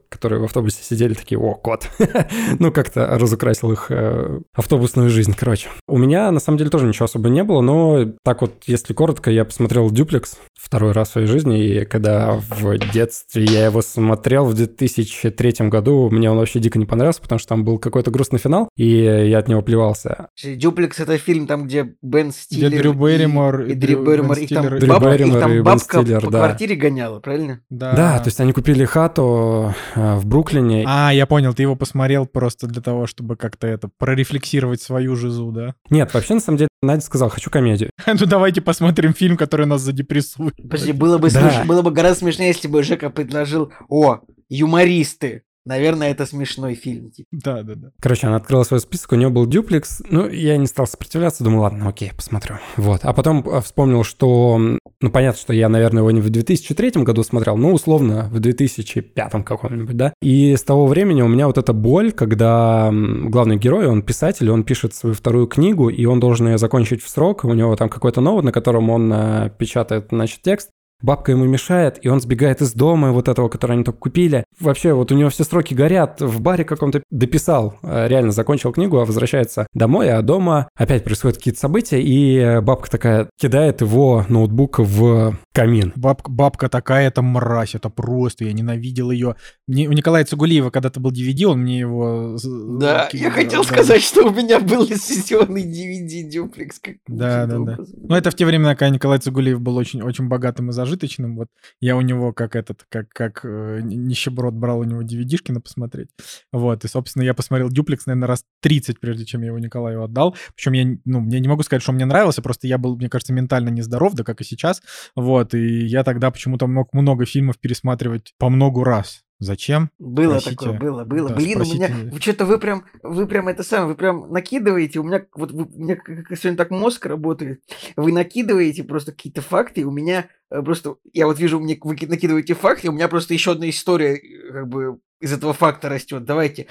которые 0.08 0.40
в 0.40 0.44
автобусе 0.44 0.82
сидели, 0.82 1.14
такие, 1.14 1.38
о, 1.38 1.54
кот. 1.54 1.88
Ну, 2.58 2.72
как-то 2.72 3.06
разукрасил 3.18 3.72
их 3.72 3.86
э, 3.90 4.40
автобусную 4.54 5.10
жизнь, 5.10 5.34
короче. 5.38 5.68
У 5.86 5.98
меня, 5.98 6.30
на 6.30 6.40
самом 6.40 6.55
деле, 6.58 6.70
тоже 6.70 6.86
ничего 6.86 7.04
особо 7.06 7.28
не 7.28 7.42
было, 7.44 7.60
но 7.60 8.06
так 8.24 8.40
вот, 8.40 8.62
если 8.66 8.92
коротко, 8.94 9.30
я 9.30 9.44
посмотрел 9.44 9.90
«Дюплекс» 9.90 10.36
второй 10.58 10.92
раз 10.92 11.08
в 11.08 11.12
своей 11.12 11.26
жизни, 11.26 11.62
и 11.64 11.84
когда 11.84 12.32
в 12.32 12.78
детстве 12.92 13.44
я 13.44 13.66
его 13.66 13.82
смотрел 13.82 14.44
в 14.46 14.54
2003 14.54 15.68
году, 15.68 16.08
мне 16.10 16.30
он 16.30 16.38
вообще 16.38 16.58
дико 16.58 16.78
не 16.78 16.86
понравился, 16.86 17.20
потому 17.22 17.38
что 17.38 17.48
там 17.50 17.64
был 17.64 17.78
какой-то 17.78 18.10
грустный 18.10 18.38
финал, 18.38 18.68
и 18.76 18.88
я 18.88 19.38
от 19.38 19.48
него 19.48 19.62
плевался. 19.62 20.28
Дюплекс 20.42 20.98
это 21.00 21.18
фильм, 21.18 21.46
там, 21.46 21.66
где 21.66 21.94
Бен 22.02 22.32
Стиллер 22.32 22.70
Дрю 22.80 22.92
и- 22.92 22.96
Берримор, 22.96 23.60
и, 23.62 23.72
и 23.72 23.74
Дрю 23.74 23.98
Дрю- 23.98 24.06
Берримор, 24.06 24.36
Бен 24.36 24.44
их 24.44 24.48
там 24.50 24.64
Стиллер, 24.64 24.76
и- 24.76 24.80
Дрю 24.80 24.88
бабка, 24.88 25.08
их 25.12 25.18
Берримор 25.18 25.36
и 25.38 25.40
там 25.40 25.52
Бен 25.52 25.62
бабка 25.64 26.02
Стиллер, 26.02 26.20
по 26.22 26.30
да. 26.30 26.38
квартире 26.38 26.76
гоняла, 26.76 27.20
правильно? 27.20 27.60
Да, 27.70 28.18
то 28.18 28.26
есть 28.26 28.40
они 28.40 28.52
купили 28.52 28.84
хату 28.84 29.74
э, 29.94 30.14
в 30.16 30.26
Бруклине, 30.26 30.84
А, 30.86 31.10
я 31.12 31.26
понял, 31.26 31.54
ты 31.54 31.62
его 31.62 31.76
посмотрел 31.76 32.26
просто 32.26 32.66
для 32.66 32.82
того, 32.82 33.06
чтобы 33.06 33.36
как-то 33.36 33.66
это 33.66 33.88
прорефлексировать 33.98 34.80
свою 34.82 35.16
жизу, 35.16 35.50
да? 35.52 35.74
Нет, 35.90 36.12
вообще, 36.14 36.34
на 36.34 36.40
самом 36.46 36.58
деле, 36.58 36.68
Надя 36.82 37.00
сказал, 37.02 37.28
хочу 37.28 37.50
комедию. 37.50 37.90
Ну 38.06 38.26
давайте 38.26 38.60
посмотрим 38.60 39.12
фильм, 39.14 39.36
который 39.36 39.66
нас 39.66 39.82
задепрессует. 39.82 40.54
Подожди, 40.56 40.92
было 40.92 41.18
бы, 41.18 41.30
Да. 41.30 41.40
смеш- 41.50 41.66
было 41.66 41.82
бы 41.82 41.90
гораздо 41.90 42.20
смешнее, 42.20 42.48
если 42.48 42.68
бы 42.68 42.82
Жека 42.82 43.10
предложил, 43.10 43.72
о, 43.88 44.20
юмористы. 44.48 45.42
Наверное, 45.66 46.12
это 46.12 46.26
смешной 46.26 46.74
фильм. 46.74 47.10
типа. 47.10 47.28
Да, 47.32 47.62
да, 47.62 47.74
да. 47.74 47.88
Короче, 48.00 48.28
она 48.28 48.36
открыла 48.36 48.62
свой 48.62 48.78
список, 48.78 49.12
у 49.12 49.16
нее 49.16 49.28
был 49.28 49.46
дюплекс. 49.46 50.00
Ну, 50.08 50.28
я 50.28 50.56
не 50.56 50.66
стал 50.66 50.86
сопротивляться, 50.86 51.42
думаю, 51.42 51.62
ладно, 51.62 51.88
окей, 51.88 52.12
посмотрю. 52.14 52.56
Вот. 52.76 53.00
А 53.02 53.12
потом 53.12 53.46
э, 53.46 53.60
вспомнил, 53.60 54.04
что... 54.04 54.58
Ну, 55.00 55.10
понятно, 55.10 55.40
что 55.40 55.52
я, 55.52 55.68
наверное, 55.68 56.02
его 56.02 56.10
не 56.12 56.20
в 56.20 56.30
2003 56.30 57.02
году 57.02 57.24
смотрел, 57.24 57.56
но 57.56 57.72
условно 57.72 58.28
в 58.30 58.38
2005 58.38 59.44
каком-нибудь, 59.44 59.96
да? 59.96 60.12
И 60.22 60.54
с 60.54 60.62
того 60.62 60.86
времени 60.86 61.22
у 61.22 61.28
меня 61.28 61.48
вот 61.48 61.58
эта 61.58 61.72
боль, 61.72 62.12
когда 62.12 62.90
главный 62.92 63.56
герой, 63.56 63.86
он 63.86 64.02
писатель, 64.02 64.48
он 64.50 64.62
пишет 64.62 64.94
свою 64.94 65.16
вторую 65.16 65.48
книгу, 65.48 65.88
и 65.88 66.04
он 66.04 66.20
должен 66.20 66.46
ее 66.46 66.58
закончить 66.58 67.02
в 67.02 67.08
срок. 67.08 67.44
У 67.44 67.52
него 67.52 67.74
там 67.74 67.88
какой-то 67.88 68.20
ноут, 68.20 68.44
на 68.44 68.52
котором 68.52 68.88
он 68.88 69.12
э, 69.12 69.50
печатает, 69.58 70.06
значит, 70.10 70.42
текст. 70.42 70.70
Бабка 71.02 71.32
ему 71.32 71.44
мешает, 71.44 71.98
и 72.02 72.08
он 72.08 72.20
сбегает 72.20 72.62
из 72.62 72.72
дома, 72.72 73.12
вот 73.12 73.28
этого, 73.28 73.48
который 73.48 73.72
они 73.72 73.84
только 73.84 73.98
купили. 73.98 74.44
Вообще, 74.60 74.92
вот 74.92 75.12
у 75.12 75.14
него 75.14 75.28
все 75.28 75.44
сроки 75.44 75.74
горят. 75.74 76.20
В 76.20 76.40
баре 76.40 76.64
каком-то 76.64 77.02
дописал, 77.10 77.78
э, 77.82 78.08
реально 78.08 78.32
закончил 78.32 78.72
книгу, 78.72 78.98
а 78.98 79.04
возвращается 79.04 79.66
домой, 79.74 80.10
а 80.10 80.22
дома 80.22 80.68
опять 80.74 81.04
происходят 81.04 81.36
какие-то 81.36 81.60
события, 81.60 82.00
и 82.00 82.36
э, 82.38 82.60
бабка 82.60 82.90
такая 82.90 83.28
кидает 83.38 83.82
его 83.82 84.24
ноутбук 84.28 84.78
в 84.78 85.36
камин. 85.56 85.92
Бабка, 85.96 86.30
бабка 86.30 86.68
такая, 86.68 87.08
это 87.08 87.22
мразь, 87.22 87.74
это 87.74 87.88
просто, 87.88 88.44
я 88.44 88.52
ненавидел 88.52 89.10
ее. 89.10 89.36
Мне, 89.66 89.88
у 89.88 89.92
Николая 89.92 90.24
Цугулиева 90.24 90.70
когда-то 90.70 91.00
был 91.00 91.10
DVD, 91.10 91.44
он 91.46 91.60
мне 91.60 91.78
его... 91.80 92.36
з- 92.36 92.78
Да, 92.78 93.04
закинул, 93.04 93.24
я 93.24 93.30
хотел 93.30 93.62
да. 93.62 93.68
сказать, 93.68 94.02
что 94.02 94.26
у 94.28 94.30
меня 94.30 94.60
был 94.60 94.82
лицензионный 94.86 95.64
DVD 95.64 96.28
дюплекс. 96.28 96.78
как- 96.78 96.96
Да, 97.08 97.46
да, 97.46 97.54
да. 97.54 97.60
образом. 97.60 97.86
Ну, 97.96 98.14
это 98.14 98.30
в 98.30 98.34
те 98.34 98.44
времена, 98.44 98.76
когда 98.76 98.90
Николай 98.90 99.18
Цугулиев 99.18 99.60
был 99.60 99.76
очень, 99.76 100.02
очень 100.02 100.28
богатым 100.28 100.70
и 100.70 100.72
зажиточным. 100.72 101.36
Вот 101.36 101.48
я 101.80 101.96
у 101.96 102.02
него 102.02 102.32
как 102.32 102.54
этот, 102.54 102.84
как, 102.90 103.08
как 103.08 103.40
э, 103.44 103.80
нищеброд 103.82 104.54
брал 104.54 104.80
у 104.80 104.84
него 104.84 105.02
DVD-шки 105.02 105.52
на 105.52 105.60
посмотреть. 105.60 106.08
Вот, 106.52 106.84
и, 106.84 106.88
собственно, 106.88 107.22
я 107.22 107.32
посмотрел 107.34 107.70
Дюплекс, 107.70 108.06
наверное, 108.06 108.28
раз 108.28 108.44
30, 108.60 109.00
прежде 109.00 109.24
чем 109.24 109.40
я 109.40 109.46
его 109.48 109.58
Николаю 109.58 110.02
отдал. 110.04 110.36
Причем 110.54 110.72
я, 110.72 110.98
ну, 111.06 111.26
я 111.30 111.40
не 111.40 111.48
могу 111.48 111.62
сказать, 111.62 111.82
что 111.82 111.92
он 111.92 111.96
мне 111.96 112.04
нравился, 112.04 112.42
просто 112.42 112.66
я 112.66 112.76
был, 112.78 112.96
мне 112.96 113.08
кажется, 113.08 113.32
ментально 113.32 113.70
нездоров, 113.70 114.14
да 114.14 114.22
как 114.22 114.40
и 114.40 114.44
сейчас. 114.44 114.82
Вот, 115.14 115.45
и 115.54 115.86
я 115.86 116.04
тогда 116.04 116.30
почему-то 116.30 116.66
мог 116.66 116.92
много 116.92 117.26
фильмов 117.26 117.58
пересматривать 117.58 118.34
по 118.38 118.48
многу 118.48 118.84
раз. 118.84 119.22
Зачем? 119.38 119.90
Было 119.98 120.38
Спросите. 120.38 120.56
такое, 120.64 120.78
было, 120.78 121.04
было. 121.04 121.28
Да, 121.28 121.34
Блин, 121.34 121.60
у 121.60 121.64
меня 121.64 121.88
спросите. 121.88 122.20
что-то 122.22 122.46
вы 122.46 122.58
прям, 122.58 122.86
вы 123.02 123.26
прям 123.26 123.48
это 123.48 123.62
самое, 123.62 123.88
вы 123.88 123.94
прям 123.94 124.32
накидываете. 124.32 124.98
У 124.98 125.02
меня 125.02 125.26
вот 125.34 125.52
вы- 125.52 125.64
у 125.66 125.78
меня 125.78 125.98
сегодня 126.34 126.56
так 126.56 126.70
мозг 126.70 127.04
работает. 127.04 127.60
Вы 127.96 128.12
накидываете 128.12 128.82
просто 128.82 129.12
какие-то 129.12 129.42
факты, 129.42 129.82
и 129.82 129.84
у 129.84 129.90
меня 129.90 130.28
э, 130.50 130.62
просто 130.62 130.96
я 131.12 131.26
вот 131.26 131.38
вижу, 131.38 131.60
мне 131.60 131.78
вы 131.82 131.96
ки- 131.96 132.06
накидываете 132.06 132.54
факты, 132.54 132.88
у 132.88 132.92
меня 132.92 133.08
просто 133.08 133.34
еще 133.34 133.52
одна 133.52 133.68
история 133.68 134.16
э, 134.16 134.52
как 134.52 134.68
бы 134.68 135.00
из 135.20 135.34
этого 135.34 135.52
факта 135.52 135.90
растет. 135.90 136.24
Давайте. 136.24 136.68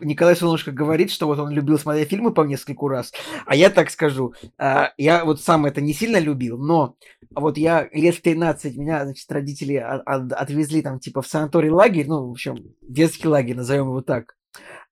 Николай 0.00 0.34
Солнышко 0.34 0.72
говорит, 0.72 1.10
что 1.12 1.26
вот 1.26 1.38
он 1.38 1.50
любил 1.50 1.78
смотреть 1.78 2.08
фильмы 2.08 2.32
по 2.34 2.42
нескольку 2.42 2.88
раз, 2.88 3.12
а 3.46 3.54
я 3.54 3.70
так 3.70 3.88
скажу, 3.88 4.34
а, 4.58 4.90
я 4.96 5.24
вот 5.24 5.40
сам 5.40 5.64
это 5.64 5.80
не 5.80 5.92
сильно 5.94 6.16
любил, 6.18 6.58
но 6.58 6.96
вот 7.34 7.56
я 7.58 7.88
лет 7.92 8.14
в 8.14 8.22
13, 8.22 8.76
меня, 8.76 9.04
значит, 9.04 9.30
родители 9.30 9.74
от- 9.76 10.02
от- 10.06 10.32
отвезли 10.32 10.82
там 10.82 10.98
типа 11.00 11.22
в 11.22 11.26
санаторий 11.26 11.70
лагерь, 11.70 12.06
ну, 12.08 12.26
в 12.28 12.30
общем, 12.32 12.56
детский 12.82 13.28
лагерь, 13.28 13.56
назовем 13.56 13.86
его 13.88 14.02
так. 14.02 14.36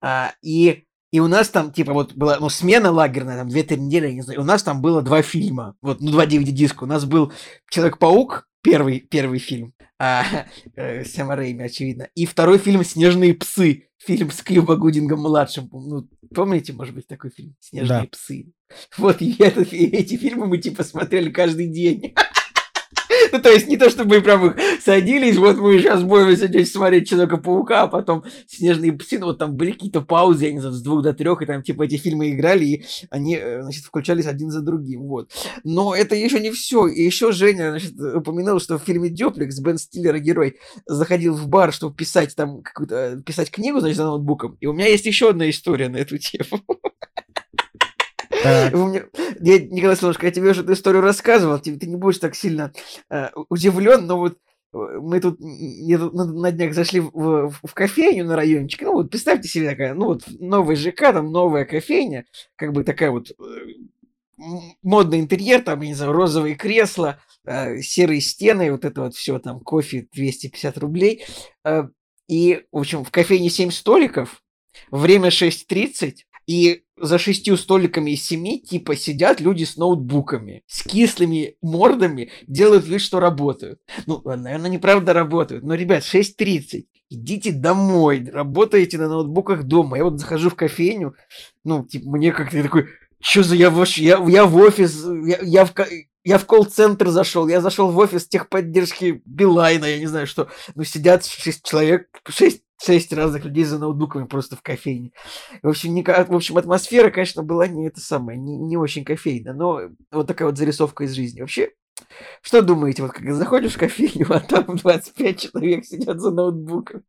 А, 0.00 0.32
и, 0.42 0.85
и 1.12 1.20
у 1.20 1.26
нас 1.28 1.49
там, 1.50 1.73
типа, 1.73 1.92
вот 1.92 2.14
была, 2.14 2.38
ну, 2.40 2.49
смена 2.49 2.90
лагерная, 2.90 3.37
там, 3.38 3.49
2-3 3.49 3.76
недели, 3.78 4.06
я 4.09 4.14
не 4.14 4.23
знаю, 4.23 4.40
у 4.40 4.44
нас 4.44 4.62
там 4.62 4.80
было 4.80 5.02
два 5.02 5.23
фильма, 5.23 5.76
вот, 5.82 6.00
ну, 6.00 6.11
два 6.11 6.25
DVD-диска. 6.26 6.85
У 6.85 6.87
нас 6.87 7.04
был 7.04 7.32
Человек-паук, 7.70 8.49
первый, 8.62 9.00
первый 9.00 9.38
фильм, 9.38 9.75
а, 9.99 10.25
э, 10.76 11.04
Сэма 11.04 11.37
Рэйми, 11.37 11.64
очевидно, 11.64 12.09
и 12.14 12.26
второй 12.26 12.59
фильм 12.59 12.85
«Снежные 12.85 13.35
псы», 13.35 13.88
фильм 13.99 14.30
с 14.30 14.40
Кьюба 14.42 14.76
Гудингом-младшим. 14.76 15.68
Ну, 15.73 16.09
помните, 16.35 16.73
может 16.73 16.94
быть, 16.94 17.06
такой 17.06 17.30
фильм 17.30 17.54
«Снежные 17.61 18.00
Да. 18.02 18.06
псы»? 18.11 18.47
Вот, 18.97 19.20
и 19.20 19.35
этот- 19.42 19.73
и 19.75 19.85
эти 19.85 20.16
фильмы 20.16 20.47
мы, 20.47 20.56
типа, 20.59 20.85
смотрели 20.85 21.28
каждый 21.30 21.66
день. 21.66 22.14
Ну, 23.33 23.41
то 23.41 23.50
есть 23.50 23.69
не 23.69 23.77
то, 23.77 23.91
чтобы 23.91 24.17
мы 24.17 24.23
прям 24.23 24.47
их 24.47 24.57
садились, 24.83 25.37
вот 25.37 25.57
мы 25.59 25.79
сейчас 25.79 26.03
будем 26.03 26.37
сидеть 26.37 26.71
смотреть 26.71 27.09
Человека-паука, 27.09 27.83
а 27.83 27.87
потом 27.87 28.25
Снежные 28.47 28.93
псы, 28.93 29.19
ну, 29.19 29.27
вот 29.27 29.39
там 29.39 29.57
были 29.57 29.73
какие-то 29.73 30.00
паузы, 30.00 30.47
я 30.47 30.53
не 30.53 30.61
знаю, 30.61 30.75
с 30.75 30.83
двух 30.83 31.03
до 31.03 31.12
трех, 31.12 31.43
и 31.43 31.47
там, 31.47 31.62
типа, 31.62 31.85
эти 31.85 31.97
фильмы 31.97 32.31
играли, 32.31 32.65
и 32.65 32.85
они, 33.11 33.37
э, 33.37 33.62
значит, 33.62 33.85
включались 33.85 34.27
один 34.27 34.50
за 34.50 34.61
другим, 34.61 35.03
вот. 35.03 35.31
Но 35.65 35.95
это 35.95 36.15
еще 36.15 36.41
не 36.41 36.50
все. 36.50 36.87
И 36.87 37.03
еще 37.03 37.33
Женя, 37.33 37.71
значит, 37.71 37.99
упомянул, 37.99 38.61
что 38.61 38.79
в 38.79 38.83
фильме 38.83 39.09
«Дюплекс» 39.09 39.59
Бен 39.61 39.79
Стиллер, 39.79 40.19
герой, 40.19 40.57
заходил 40.87 41.35
в 41.35 41.49
бар, 41.49 41.73
чтобы 41.73 41.95
писать 41.95 42.35
там 42.35 42.62
какую-то, 42.62 42.95
э, 42.95 43.23
писать 43.23 43.50
книгу, 43.50 43.81
значит, 43.81 43.97
за 43.97 44.05
ноутбуком. 44.05 44.57
И 44.61 44.67
у 44.67 44.73
меня 44.73 44.89
есть 44.89 45.07
еще 45.07 45.31
одна 45.31 45.49
история 45.49 45.89
на 45.89 45.97
эту 45.97 46.19
тему. 46.19 46.61
Я, 49.40 49.59
Николай 49.59 49.97
Солнышко, 49.97 50.26
я 50.26 50.32
тебе 50.32 50.50
уже 50.50 50.62
эту 50.62 50.73
историю 50.73 51.02
рассказывал, 51.02 51.59
ты, 51.59 51.76
ты 51.76 51.87
не 51.87 51.97
будешь 51.97 52.18
так 52.18 52.35
сильно 52.35 52.73
удивлен, 53.49 54.06
но 54.06 54.18
вот 54.18 54.38
э, 54.73 54.76
мы 55.00 55.20
тут 55.20 55.40
н- 55.40 55.49
я 55.87 55.99
тут 55.99 56.14
на, 56.14 56.50
днях 56.52 56.75
зашли 56.75 57.00
в, 57.00 57.11
в- 57.12 57.61
в 57.62 57.75
кофейню 57.75 58.25
на 58.25 58.37
райончик. 58.37 58.82
Ну 58.82 58.92
вот 58.94 59.11
представьте 59.11 59.49
себе 59.49 59.68
такая, 59.70 59.94
ну 59.94 60.06
вот 60.06 60.25
новый 60.38 60.76
ЖК, 60.76 61.12
там 61.12 61.32
новая 61.32 61.64
кофейня, 61.64 62.25
как 62.56 62.73
бы 62.73 62.85
такая 62.85 63.11
вот 63.11 63.30
э, 63.30 63.35
модный 64.82 65.20
интерьер, 65.20 65.62
там, 65.62 65.80
я 65.82 65.88
не 65.88 65.94
знаю, 65.94 66.12
розовые 66.12 66.54
кресла, 66.54 67.20
э, 67.44 67.80
серые 67.80 68.20
стены, 68.20 68.73
вот 68.73 68.85
это 68.85 69.02
вот 69.02 69.14
все, 69.14 69.38
там 69.38 69.61
кофе 69.61 70.06
250 70.12 70.78
рублей. 70.78 71.25
Э, 71.64 71.85
И, 72.28 72.62
в 72.73 72.78
общем, 72.78 73.04
в 73.04 73.11
кофейне 73.11 73.50
7 73.50 73.70
столиков, 73.70 74.42
время 74.90 75.30
6.30, 75.30 76.18
и 76.47 76.85
за 77.00 77.19
шестью 77.19 77.57
столиками 77.57 78.12
из 78.12 78.25
семи, 78.25 78.61
типа, 78.61 78.97
сидят 78.97 79.40
люди 79.40 79.64
с 79.64 79.76
ноутбуками, 79.76 80.62
с 80.66 80.83
кислыми 80.83 81.57
мордами, 81.62 82.30
делают 82.47 82.87
вид, 82.87 83.00
что 83.00 83.21
работают. 83.21 83.80
Ну, 84.07 84.21
наверное, 84.25 84.71
неправда 84.71 85.12
работают, 85.12 85.64
но, 85.64 85.75
ребят, 85.75 86.02
6.30, 86.02 86.85
идите 87.11 87.52
домой, 87.52 88.28
работаете 88.33 88.99
на 88.99 89.09
ноутбуках 89.09 89.64
дома. 89.64 89.97
Я 89.97 90.04
вот 90.04 90.21
захожу 90.21 90.50
в 90.50 90.54
кофейню, 90.54 91.14
ну, 91.64 91.85
типа, 91.85 92.11
мне 92.11 92.33
как-то 92.33 92.62
такой, 92.62 92.87
что 93.21 93.42
за 93.42 93.57
я 93.57 93.71
в, 93.71 93.85
я, 93.97 94.23
я 94.28 94.47
в 94.47 94.57
офис, 94.57 95.04
я, 95.26 95.38
я 95.42 95.64
в, 95.64 95.75
я 96.25 96.38
в 96.38 96.47
колл-центр 96.47 97.09
зашел, 97.09 97.49
я 97.49 97.61
зашел 97.61 97.90
в 97.90 97.99
офис 97.99 98.28
техподдержки 98.28 99.23
Билайна, 99.25 99.87
я 99.87 99.99
не 99.99 100.07
знаю 100.07 100.26
что. 100.26 100.49
Ну, 100.75 100.85
сидят 100.85 101.25
шесть 101.25 101.64
человек, 101.64 102.09
шесть, 102.28 102.62
шесть 102.82 103.12
разных 103.12 103.44
людей 103.44 103.64
за 103.64 103.78
ноутбуками 103.78 104.26
просто 104.26 104.56
в 104.56 104.62
кофейне. 104.62 105.12
В 105.62 105.68
общем, 105.68 105.94
ника- 105.94 106.25
в 106.25 106.34
общем, 106.34 106.56
атмосфера, 106.56 107.10
конечно, 107.10 107.42
была 107.42 107.66
не 107.66 107.87
это 107.87 108.00
самое, 108.00 108.38
не, 108.38 108.56
не 108.56 108.76
очень 108.76 109.04
кофейная, 109.04 109.52
но 109.52 109.82
вот 110.10 110.26
такая 110.26 110.49
вот 110.49 110.58
зарисовка 110.58 111.04
из 111.04 111.12
жизни. 111.12 111.40
Вообще, 111.40 111.70
что 112.42 112.62
думаете, 112.62 113.02
вот 113.02 113.12
когда 113.12 113.34
заходишь 113.34 113.75
в 113.75 113.78
кофейню, 113.78 114.26
а 114.30 114.40
там 114.40 114.76
25 114.76 115.40
человек 115.40 115.84
сидят 115.84 116.20
за 116.20 116.30
ноутбуком? 116.30 117.02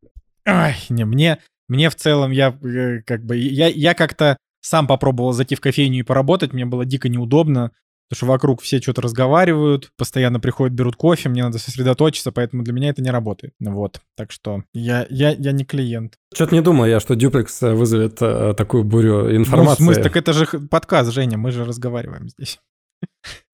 Ай, 0.46 0.76
не, 0.88 1.04
мне, 1.04 1.38
мне 1.68 1.88
в 1.88 1.94
целом, 1.94 2.30
я 2.30 2.48
э, 2.62 3.02
как 3.02 3.24
бы, 3.24 3.36
я, 3.36 3.68
я 3.68 3.94
как-то 3.94 4.36
сам 4.60 4.86
попробовал 4.86 5.32
зайти 5.32 5.54
в 5.54 5.60
кофейню 5.60 6.00
и 6.00 6.02
поработать, 6.02 6.52
мне 6.52 6.64
было 6.64 6.84
дико 6.84 7.08
неудобно, 7.08 7.72
потому 8.12 8.16
что 8.16 8.26
вокруг 8.26 8.60
все 8.60 8.78
что-то 8.78 9.00
разговаривают, 9.00 9.90
постоянно 9.96 10.38
приходят, 10.38 10.74
берут 10.74 10.96
кофе, 10.96 11.30
мне 11.30 11.42
надо 11.42 11.58
сосредоточиться, 11.58 12.30
поэтому 12.30 12.62
для 12.62 12.74
меня 12.74 12.90
это 12.90 13.00
не 13.00 13.10
работает. 13.10 13.54
Вот, 13.58 14.02
так 14.16 14.30
что 14.32 14.64
я, 14.74 15.06
я, 15.08 15.30
я 15.30 15.52
не 15.52 15.64
клиент. 15.64 16.18
Что-то 16.34 16.54
не 16.54 16.60
думал 16.60 16.84
я, 16.84 17.00
что 17.00 17.14
дюплекс 17.14 17.62
вызовет 17.62 18.20
э, 18.20 18.52
такую 18.54 18.84
бурю 18.84 19.34
информации. 19.34 19.82
Ну, 19.82 19.92
в 19.92 19.94
смысле, 19.94 20.02
так 20.02 20.16
это 20.18 20.34
же 20.34 20.46
подкаст, 20.46 21.10
Женя, 21.10 21.38
мы 21.38 21.52
же 21.52 21.64
разговариваем 21.64 22.28
здесь. 22.28 22.60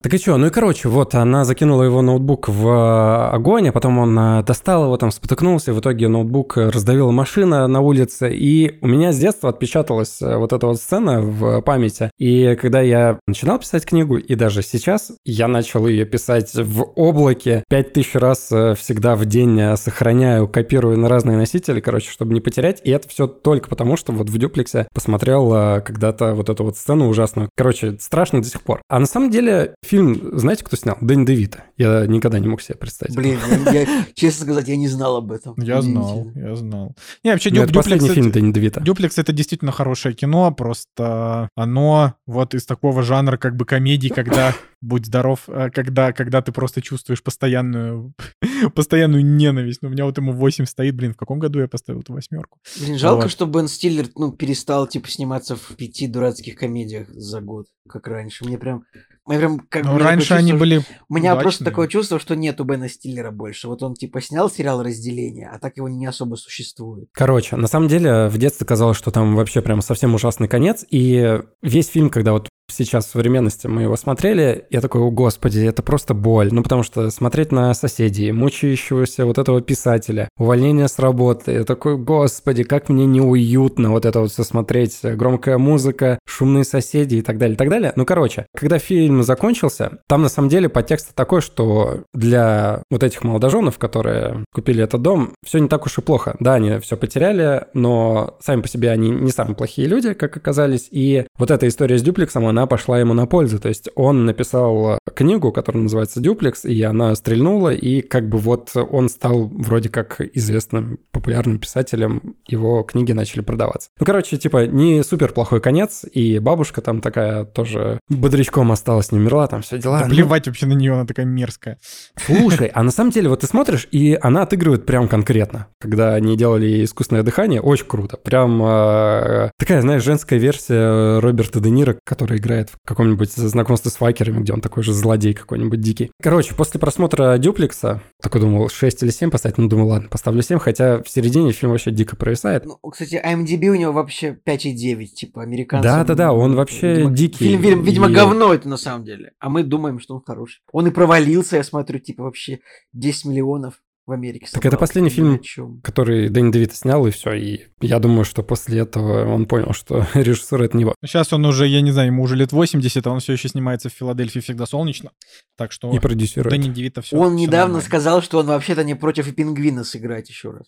Так 0.01 0.13
и 0.13 0.17
что? 0.17 0.37
Ну 0.37 0.47
и 0.47 0.49
короче, 0.49 0.87
вот 0.87 1.13
она 1.13 1.43
закинула 1.43 1.83
его 1.83 2.01
ноутбук 2.01 2.47
в 2.47 2.65
э, 2.65 3.35
огонь, 3.35 3.67
а 3.67 3.73
потом 3.73 3.97
он 3.97 4.17
э, 4.17 4.43
достал 4.43 4.85
его, 4.85 4.95
там 4.95 5.11
спотыкнулся, 5.11 5.71
и 5.71 5.73
в 5.73 5.81
итоге 5.81 6.07
ноутбук 6.07 6.55
раздавила 6.55 7.11
машина 7.11 7.67
на 7.67 7.81
улице. 7.81 8.33
И 8.33 8.79
у 8.79 8.87
меня 8.87 9.11
с 9.11 9.17
детства 9.17 9.49
отпечаталась 9.49 10.21
э, 10.21 10.37
вот 10.37 10.53
эта 10.53 10.67
вот 10.67 10.77
сцена 10.77 11.19
в 11.19 11.59
памяти. 11.63 12.11
И 12.17 12.55
когда 12.55 12.79
я 12.79 13.19
начинал 13.27 13.59
писать 13.59 13.85
книгу, 13.85 14.15
и 14.15 14.35
даже 14.35 14.63
сейчас, 14.63 15.11
я 15.25 15.49
начал 15.49 15.85
ее 15.85 16.05
писать 16.05 16.55
в 16.55 16.81
облаке, 16.95 17.65
пять 17.67 17.91
тысяч 17.91 18.15
раз 18.15 18.45
всегда 18.77 19.17
в 19.17 19.25
день 19.25 19.75
сохраняю, 19.75 20.47
копирую 20.47 20.97
на 20.97 21.09
разные 21.09 21.35
носители, 21.35 21.81
короче, 21.81 22.09
чтобы 22.09 22.33
не 22.33 22.39
потерять. 22.39 22.79
И 22.85 22.91
это 22.91 23.09
все 23.09 23.27
только 23.27 23.67
потому, 23.67 23.97
что 23.97 24.13
вот 24.13 24.29
в 24.29 24.37
дюплексе 24.37 24.87
посмотрел 24.93 25.81
когда-то 25.81 26.35
вот 26.35 26.47
эту 26.47 26.63
вот 26.63 26.77
сцену 26.77 27.09
ужасную. 27.09 27.49
Короче, 27.57 27.97
страшно 27.99 28.41
до 28.41 28.47
сих 28.47 28.61
пор. 28.61 28.81
А 28.87 28.97
на 28.97 29.05
самом 29.05 29.29
деле 29.29 29.73
фильм, 29.89 30.37
знаете, 30.37 30.63
кто 30.63 30.77
снял? 30.77 30.97
Дэнни 31.01 31.25
Девита. 31.25 31.63
Я 31.77 32.05
никогда 32.05 32.39
не 32.39 32.47
мог 32.47 32.61
себе 32.61 32.75
представить. 32.75 33.15
Блин, 33.15 33.39
я, 33.73 34.05
честно 34.13 34.45
сказать, 34.45 34.67
я 34.67 34.77
не 34.77 34.87
знал 34.87 35.17
об 35.17 35.31
этом. 35.31 35.55
Я 35.57 35.81
знал, 35.81 36.31
я 36.35 36.55
знал. 36.55 36.95
Не, 37.23 37.31
вообще, 37.31 37.49
ну, 37.49 37.55
Дюп, 37.55 37.65
это 37.65 37.73
последний 37.73 38.09
фильм 38.09 38.31
Дэнни 38.31 38.53
Девита. 38.53 38.81
Дюплекс— 38.81 39.17
это 39.17 39.33
действительно 39.33 39.71
хорошее 39.71 40.13
кино, 40.13 40.51
просто 40.51 41.49
оно 41.55 42.13
вот 42.27 42.53
из 42.53 42.65
такого 42.65 43.03
жанра 43.03 43.37
как 43.37 43.55
бы 43.55 43.65
комедии, 43.65 44.09
когда 44.09 44.53
будь 44.81 45.05
здоров, 45.05 45.43
э, 45.47 45.69
когда, 45.71 46.13
когда 46.13 46.41
ты 46.41 46.51
просто 46.51 46.81
чувствуешь 46.81 47.21
постоянную, 47.21 48.13
постоянную 48.75 49.25
ненависть. 49.25 49.81
Ну, 49.81 49.89
у 49.89 49.91
меня 49.91 50.05
вот 50.05 50.17
ему 50.17 50.31
8 50.33 50.65
стоит, 50.65 50.95
блин, 50.95 51.13
в 51.13 51.17
каком 51.17 51.39
году 51.39 51.59
я 51.59 51.67
поставил 51.67 52.01
эту 52.01 52.13
восьмерку? 52.13 52.59
Блин, 52.79 52.97
жалко, 52.97 53.23
вот. 53.23 53.31
что 53.31 53.45
Бен 53.45 53.67
Стиллер, 53.67 54.07
ну, 54.15 54.31
перестал, 54.31 54.87
типа, 54.87 55.09
сниматься 55.09 55.55
в 55.55 55.75
пяти 55.75 56.07
дурацких 56.07 56.55
комедиях 56.55 57.09
за 57.09 57.41
год, 57.41 57.67
как 57.87 58.07
раньше. 58.07 58.45
Мне 58.45 58.57
прям 58.57 58.83
мы 59.29 59.37
прям 59.37 59.59
как 59.59 59.83
ну, 59.83 59.99
раньше 59.99 60.33
они 60.33 60.53
были 60.53 60.81
У 61.07 61.13
меня 61.13 61.33
удачные. 61.33 61.43
просто 61.43 61.63
такое 61.63 61.87
чувство, 61.87 62.19
что 62.19 62.35
нету 62.35 62.63
Бена 62.63 62.89
Стиллера 62.89 63.29
больше. 63.29 63.67
Вот 63.67 63.83
он 63.83 63.93
типа 63.93 64.21
снял 64.21 64.49
сериал 64.49 64.81
«Разделение», 64.81 65.51
а 65.53 65.59
так 65.59 65.77
его 65.77 65.87
не 65.87 66.07
особо 66.07 66.33
существует. 66.33 67.09
Короче, 67.11 67.55
на 67.55 67.67
самом 67.67 67.89
деле 67.89 68.27
в 68.27 68.39
детстве 68.39 68.65
казалось, 68.65 68.97
что 68.97 69.11
там 69.11 69.35
вообще 69.35 69.61
прям 69.61 69.81
совсем 69.81 70.15
ужасный 70.15 70.47
конец. 70.47 70.83
И 70.89 71.41
весь 71.61 71.89
фильм, 71.89 72.09
когда 72.09 72.31
вот 72.31 72.49
сейчас 72.69 73.05
в 73.05 73.11
современности 73.11 73.67
мы 73.67 73.83
его 73.83 73.95
смотрели, 73.95 74.65
я 74.69 74.81
такой, 74.81 75.01
о 75.01 75.11
господи, 75.11 75.59
это 75.59 75.83
просто 75.83 76.13
боль. 76.13 76.49
Ну, 76.51 76.63
потому 76.63 76.83
что 76.83 77.09
смотреть 77.09 77.51
на 77.51 77.73
соседей, 77.73 78.31
мучающегося 78.31 79.25
вот 79.25 79.37
этого 79.37 79.61
писателя, 79.61 80.29
увольнение 80.37 80.87
с 80.87 80.99
работы, 80.99 81.51
я 81.51 81.63
такой, 81.63 81.97
господи, 81.97 82.63
как 82.63 82.89
мне 82.89 83.05
неуютно 83.05 83.91
вот 83.91 84.05
это 84.05 84.21
вот 84.21 84.31
все 84.31 84.43
смотреть, 84.43 84.99
громкая 85.03 85.57
музыка, 85.57 86.19
шумные 86.25 86.63
соседи 86.63 87.15
и 87.15 87.21
так 87.21 87.37
далее, 87.37 87.55
и 87.55 87.57
так 87.57 87.69
далее. 87.69 87.93
Ну, 87.95 88.05
короче, 88.05 88.45
когда 88.55 88.79
фильм 88.79 89.23
закончился, 89.23 89.99
там 90.07 90.21
на 90.21 90.29
самом 90.29 90.49
деле 90.49 90.69
подтекст 90.69 91.13
такой, 91.15 91.41
что 91.41 92.03
для 92.13 92.83
вот 92.89 93.03
этих 93.03 93.23
молодоженов, 93.23 93.77
которые 93.77 94.45
купили 94.53 94.83
этот 94.83 95.01
дом, 95.01 95.33
все 95.45 95.59
не 95.59 95.67
так 95.67 95.85
уж 95.85 95.97
и 95.97 96.01
плохо. 96.01 96.35
Да, 96.39 96.55
они 96.55 96.79
все 96.79 96.97
потеряли, 96.97 97.65
но 97.73 98.37
сами 98.39 98.61
по 98.61 98.67
себе 98.67 98.91
они 98.91 99.09
не 99.09 99.31
самые 99.31 99.55
плохие 99.55 99.87
люди, 99.87 100.13
как 100.13 100.35
оказались, 100.37 100.87
и 100.91 101.25
вот 101.37 101.51
эта 101.51 101.67
история 101.67 101.97
с 101.97 102.01
дюплексом, 102.01 102.45
она 102.45 102.58
пошла 102.65 102.99
ему 102.99 103.13
на 103.13 103.25
пользу. 103.25 103.59
То 103.59 103.69
есть 103.69 103.89
он 103.95 104.25
написал 104.25 104.99
книгу, 105.13 105.51
которая 105.51 105.83
называется 105.83 106.19
«Дюплекс», 106.19 106.65
и 106.65 106.81
она 106.83 107.15
стрельнула, 107.15 107.73
и 107.73 108.01
как 108.01 108.29
бы 108.29 108.37
вот 108.37 108.71
он 108.75 109.09
стал 109.09 109.47
вроде 109.47 109.89
как 109.89 110.21
известным, 110.33 110.99
популярным 111.11 111.59
писателем, 111.59 112.35
его 112.47 112.83
книги 112.83 113.11
начали 113.11 113.41
продаваться. 113.41 113.89
Ну, 113.99 114.05
короче, 114.05 114.37
типа, 114.37 114.65
не 114.67 115.03
супер 115.03 115.33
плохой 115.33 115.61
конец, 115.61 116.05
и 116.11 116.39
бабушка 116.39 116.81
там 116.81 117.01
такая 117.01 117.45
тоже 117.45 117.99
бодрячком 118.09 118.71
осталась, 118.71 119.11
не 119.11 119.19
умерла, 119.19 119.47
там 119.47 119.61
все 119.61 119.77
дела. 119.77 119.99
Да 119.99 120.07
ну... 120.07 120.13
плевать 120.13 120.47
вообще 120.47 120.65
на 120.65 120.73
нее, 120.73 120.93
она 120.93 121.05
такая 121.05 121.25
мерзкая. 121.25 121.77
Слушай, 122.15 122.71
а 122.73 122.83
на 122.83 122.91
самом 122.91 123.11
деле 123.11 123.29
вот 123.29 123.41
ты 123.41 123.47
смотришь, 123.47 123.87
и 123.91 124.17
она 124.21 124.43
отыгрывает 124.43 124.85
прям 124.85 125.07
конкретно. 125.07 125.67
Когда 125.79 126.13
они 126.13 126.37
делали 126.37 126.83
искусственное 126.83 127.23
дыхание, 127.23 127.61
очень 127.61 127.85
круто. 127.85 128.17
Прям 128.17 128.61
э, 128.63 129.51
такая, 129.57 129.81
знаешь, 129.81 130.03
женская 130.03 130.39
версия 130.39 131.19
Роберта 131.19 131.59
Де 131.59 131.69
Ниро, 131.69 131.97
который 132.03 132.37
играет 132.37 132.48
играет 132.49 132.69
в 132.69 132.77
каком-нибудь 132.85 133.31
знакомстве 133.31 133.91
с 133.91 133.95
факерами, 133.95 134.41
где 134.41 134.53
он 134.53 134.61
такой 134.61 134.83
же 134.83 134.93
злодей 134.93 135.33
какой-нибудь 135.33 135.79
дикий. 135.79 136.11
Короче, 136.21 136.55
после 136.55 136.79
просмотра 136.79 137.37
Дюплекса, 137.37 138.01
такой 138.21 138.41
думал, 138.41 138.69
6 138.69 139.03
или 139.03 139.11
7 139.11 139.29
поставить, 139.29 139.57
ну 139.57 139.67
думаю, 139.67 139.87
ладно, 139.87 140.09
поставлю 140.09 140.41
7, 140.41 140.59
хотя 140.59 141.01
в 141.03 141.09
середине 141.09 141.51
фильм 141.51 141.71
вообще 141.71 141.91
дико 141.91 142.15
провисает. 142.15 142.65
Ну, 142.65 142.77
кстати, 142.89 143.21
IMDb 143.23 143.67
у 143.67 143.75
него 143.75 143.93
вообще 143.93 144.37
5,9, 144.45 145.05
типа 145.05 145.43
американцы. 145.43 145.87
Да-да-да, 145.87 146.33
он 146.33 146.55
вообще 146.55 146.95
видимо, 146.95 147.15
дикий. 147.15 147.37
Фильм, 147.37 147.61
видимо, 147.61 147.83
видимо 147.83 148.09
и... 148.09 148.13
говно 148.13 148.53
это 148.53 148.67
на 148.67 148.77
самом 148.77 149.05
деле, 149.05 149.33
а 149.39 149.49
мы 149.49 149.63
думаем, 149.63 149.99
что 149.99 150.15
он 150.15 150.21
хороший. 150.25 150.61
Он 150.71 150.87
и 150.87 150.91
провалился, 150.91 151.57
я 151.57 151.63
смотрю, 151.63 151.99
типа 151.99 152.23
вообще 152.23 152.59
10 152.93 153.25
миллионов 153.25 153.75
в 154.09 154.11
Америке. 154.11 154.47
Так 154.51 154.65
это 154.65 154.77
последний 154.77 155.09
фильм, 155.09 155.39
который 155.81 156.29
Дэнни 156.29 156.51
Девита 156.51 156.75
снял, 156.75 157.05
и 157.07 157.11
все. 157.11 157.33
И 157.33 157.67
я 157.79 157.99
думаю, 157.99 158.25
что 158.25 158.43
после 158.43 158.79
этого 158.79 159.31
он 159.31 159.45
понял, 159.45 159.73
что 159.73 160.05
режиссер 160.13 160.61
это 160.61 160.75
не 160.75 160.81
его. 160.81 160.95
Сейчас 161.05 161.31
он 161.31 161.45
уже, 161.45 161.67
я 161.67 161.81
не 161.81 161.91
знаю, 161.91 162.07
ему 162.07 162.23
уже 162.23 162.35
лет 162.35 162.51
80, 162.51 163.05
а 163.05 163.11
он 163.11 163.19
все 163.19 163.33
еще 163.33 163.47
снимается 163.47 163.89
в 163.89 163.93
Филадельфии 163.93 164.39
всегда 164.39 164.65
солнечно. 164.65 165.11
Так 165.55 165.71
что 165.71 165.93
и 165.93 165.99
продюсирует. 165.99 166.49
Дэнни 166.49 166.73
Девита 166.73 167.01
все. 167.01 167.15
Он 167.15 167.35
все 167.35 167.45
недавно 167.45 167.75
нормально. 167.75 167.85
сказал, 167.85 168.21
что 168.21 168.39
он 168.39 168.47
вообще-то 168.47 168.83
не 168.83 168.95
против 168.95 169.27
и 169.27 169.31
пингвина 169.31 169.83
сыграть 169.83 170.29
еще 170.29 170.51
раз. 170.51 170.65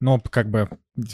Ну, 0.00 0.20
как 0.20 0.48
бы... 0.48 0.68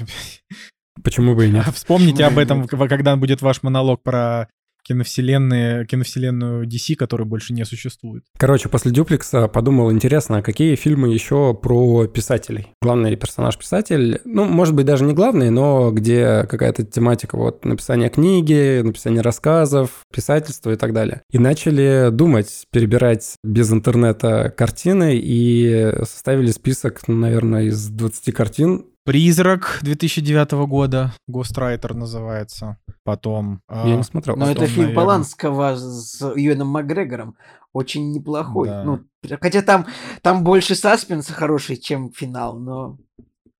Почему 1.02 1.34
бы 1.34 1.46
и 1.46 1.50
нет? 1.50 1.66
Вспомните 1.74 2.24
об 2.24 2.38
этом, 2.38 2.66
когда 2.66 3.16
будет 3.16 3.40
ваш 3.40 3.62
монолог 3.62 4.02
про 4.02 4.48
киновселенные, 4.90 5.86
киновселенную 5.86 6.66
DC, 6.66 6.96
которая 6.96 7.24
больше 7.24 7.52
не 7.52 7.64
существует. 7.64 8.24
Короче, 8.36 8.68
после 8.68 8.90
Дюплекса 8.90 9.46
подумал, 9.46 9.92
интересно, 9.92 10.38
а 10.38 10.42
какие 10.42 10.74
фильмы 10.74 11.14
еще 11.14 11.54
про 11.54 12.08
писателей? 12.08 12.66
Главный 12.82 13.14
персонаж 13.14 13.56
писатель, 13.56 14.20
ну, 14.24 14.46
может 14.46 14.74
быть, 14.74 14.86
даже 14.86 15.04
не 15.04 15.12
главный, 15.12 15.50
но 15.50 15.92
где 15.92 16.44
какая-то 16.50 16.82
тематика 16.82 17.36
вот 17.36 17.64
написания 17.64 18.08
книги, 18.08 18.80
написания 18.80 19.20
рассказов, 19.20 20.00
писательства 20.12 20.72
и 20.72 20.76
так 20.76 20.92
далее. 20.92 21.22
И 21.30 21.38
начали 21.38 22.08
думать, 22.10 22.64
перебирать 22.72 23.36
без 23.44 23.72
интернета 23.72 24.52
картины 24.56 25.16
и 25.22 25.92
составили 26.00 26.50
список, 26.50 27.06
наверное, 27.06 27.66
из 27.66 27.86
20 27.86 28.34
картин, 28.34 28.86
Призрак 29.04 29.80
2009 29.82 30.52
года, 30.68 31.12
Гострайтер 31.26 31.94
называется. 31.94 32.78
Потом... 33.02 33.60
А, 33.66 33.88
Я 33.88 33.96
не 33.96 34.02
смотрел. 34.02 34.36
Но 34.36 34.50
это 34.50 34.66
фильм 34.66 34.88
наверное... 34.88 34.94
Поланского 34.94 35.76
с 35.76 36.20
Юэном 36.36 36.68
Макгрегором. 36.68 37.36
Очень 37.72 38.12
неплохой. 38.12 38.68
Да. 38.68 38.84
Ну, 38.84 39.00
хотя 39.40 39.62
там, 39.62 39.86
там 40.22 40.44
больше 40.44 40.74
саспенса 40.74 41.32
хороший, 41.32 41.76
чем 41.76 42.12
финал, 42.12 42.58
но... 42.58 42.98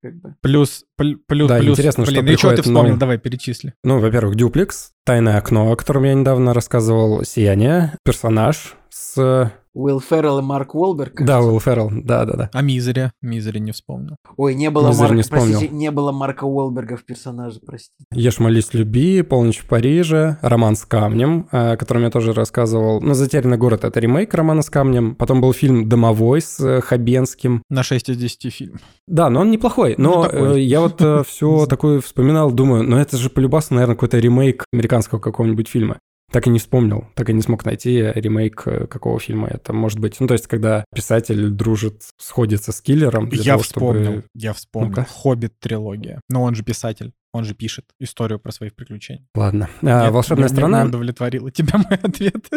Как 0.02 0.14
бы. 0.14 0.34
Плюс, 0.40 0.84
пл- 0.98 1.18
плюс, 1.26 1.48
да, 1.48 1.58
плюс. 1.58 1.78
интересно, 1.78 2.04
Блин, 2.04 2.22
что 2.22 2.32
и 2.32 2.36
что 2.36 2.56
ты 2.56 2.62
вспомнил? 2.62 2.94
Ну, 2.94 2.98
Давай, 2.98 3.18
перечисли. 3.18 3.74
Ну, 3.84 3.98
во-первых, 3.98 4.34
Дюплекс, 4.34 4.92
Тайное 5.04 5.36
окно, 5.36 5.70
о 5.70 5.76
котором 5.76 6.04
я 6.04 6.14
недавно 6.14 6.54
рассказывал, 6.54 7.22
Сияние, 7.24 7.98
Персонаж 8.02 8.76
с 9.00 9.52
Уилл 9.72 10.00
Феррелл 10.00 10.40
и 10.40 10.42
Марк 10.42 10.74
Уолберг. 10.74 11.22
Да, 11.22 11.40
Уилл 11.40 11.60
Феррелл, 11.60 11.90
да-да-да. 11.92 12.50
А 12.52 12.62
Мизери? 12.62 13.12
Мизери 13.22 13.58
не 13.58 13.72
вспомнил. 13.72 14.16
Ой, 14.36 14.54
не 14.54 14.68
было, 14.68 14.88
Мизери 14.88 15.00
Марка, 15.00 15.14
не, 15.14 15.22
вспомнил. 15.22 15.46
простите, 15.50 15.74
не 15.74 15.90
было 15.90 16.12
Марка 16.12 16.44
Уолберга 16.44 16.96
в 16.96 17.04
персонаже, 17.04 17.60
простите. 17.64 18.04
Ешь, 18.12 18.40
молись, 18.40 18.74
люби, 18.74 19.22
Полночь 19.22 19.58
в 19.58 19.66
Париже, 19.66 20.38
Роман 20.42 20.74
с 20.74 20.84
камнем, 20.84 21.48
о 21.52 21.76
котором 21.76 22.02
я 22.02 22.10
тоже 22.10 22.32
рассказывал. 22.32 23.00
Ну, 23.00 23.14
Затерянный 23.14 23.58
город— 23.58 23.84
это 23.84 24.00
ремейк 24.00 24.34
Романа 24.34 24.62
с 24.62 24.70
камнем. 24.70 25.14
Потом 25.14 25.40
был 25.40 25.52
фильм 25.52 25.88
«Домовой» 25.88 26.40
с 26.40 26.58
э, 26.60 26.80
Хабенским. 26.80 27.62
На 27.70 27.82
6 27.82 28.10
из 28.10 28.16
10 28.16 28.52
фильм. 28.52 28.80
Да, 29.06 29.30
но 29.30 29.40
он 29.40 29.50
неплохой. 29.50 29.94
Но 29.98 30.28
ну, 30.32 30.56
я 30.56 30.80
вот 30.80 31.00
э, 31.00 31.22
все 31.26 31.66
такое 31.70 32.00
вспоминал, 32.00 32.50
думаю, 32.50 32.82
ну 32.82 32.96
это 32.96 33.16
же 33.16 33.30
полюбас, 33.30 33.70
наверное, 33.70 33.94
какой-то 33.94 34.18
ремейк 34.18 34.64
американского 34.72 35.20
какого-нибудь 35.20 35.68
фильма. 35.68 35.98
Так 36.30 36.46
и 36.46 36.50
не 36.50 36.58
вспомнил, 36.58 37.06
так 37.14 37.28
и 37.28 37.32
не 37.32 37.42
смог 37.42 37.64
найти 37.64 38.00
ремейк 38.14 38.62
э, 38.66 38.86
какого 38.86 39.18
фильма 39.18 39.48
это 39.48 39.72
может 39.72 39.98
быть. 39.98 40.18
Ну, 40.20 40.26
то 40.26 40.34
есть, 40.34 40.46
когда 40.46 40.84
писатель 40.94 41.50
дружит, 41.50 42.04
сходится 42.18 42.72
с 42.72 42.80
киллером. 42.80 43.28
я 43.32 43.52
того, 43.52 43.62
вспомнил, 43.62 44.10
чтобы... 44.10 44.24
я 44.34 44.52
вспомнил. 44.52 44.94
ну 44.96 45.04
Хоббит 45.08 45.58
трилогия. 45.58 46.20
Но 46.28 46.42
он 46.42 46.54
же 46.54 46.62
писатель. 46.62 47.12
Он 47.32 47.44
же 47.44 47.54
пишет 47.54 47.84
историю 48.00 48.40
про 48.40 48.50
свои 48.50 48.70
приключения. 48.70 49.24
Ладно. 49.36 49.68
А, 49.82 50.04
Нет, 50.04 50.12
волшебная 50.12 50.48
не, 50.48 50.54
страна. 50.54 50.82
Не 50.82 50.88
удовлетворила 50.88 51.50
тебя 51.50 51.78
мой 51.88 51.98
ответ. 52.02 52.48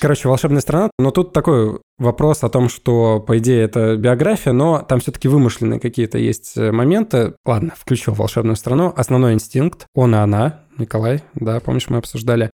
Короче, 0.00 0.28
волшебная 0.28 0.60
страна. 0.60 0.90
Но 0.98 1.10
тут 1.10 1.32
такой 1.32 1.80
вопрос 1.98 2.42
о 2.42 2.48
том, 2.48 2.68
что, 2.68 3.20
по 3.20 3.38
идее, 3.38 3.62
это 3.62 3.96
биография, 3.96 4.52
но 4.52 4.80
там 4.80 5.00
все-таки 5.00 5.28
вымышленные 5.28 5.80
какие-то 5.80 6.16
есть 6.18 6.56
э, 6.56 6.72
моменты. 6.72 7.34
Ладно, 7.44 7.74
включил 7.76 8.14
волшебную 8.14 8.56
страну. 8.56 8.92
Основной 8.96 9.34
инстинкт. 9.34 9.86
Он 9.94 10.14
и 10.14 10.18
она. 10.18 10.60
Николай, 10.78 11.22
да, 11.34 11.60
помнишь, 11.60 11.90
мы 11.90 11.98
обсуждали. 11.98 12.50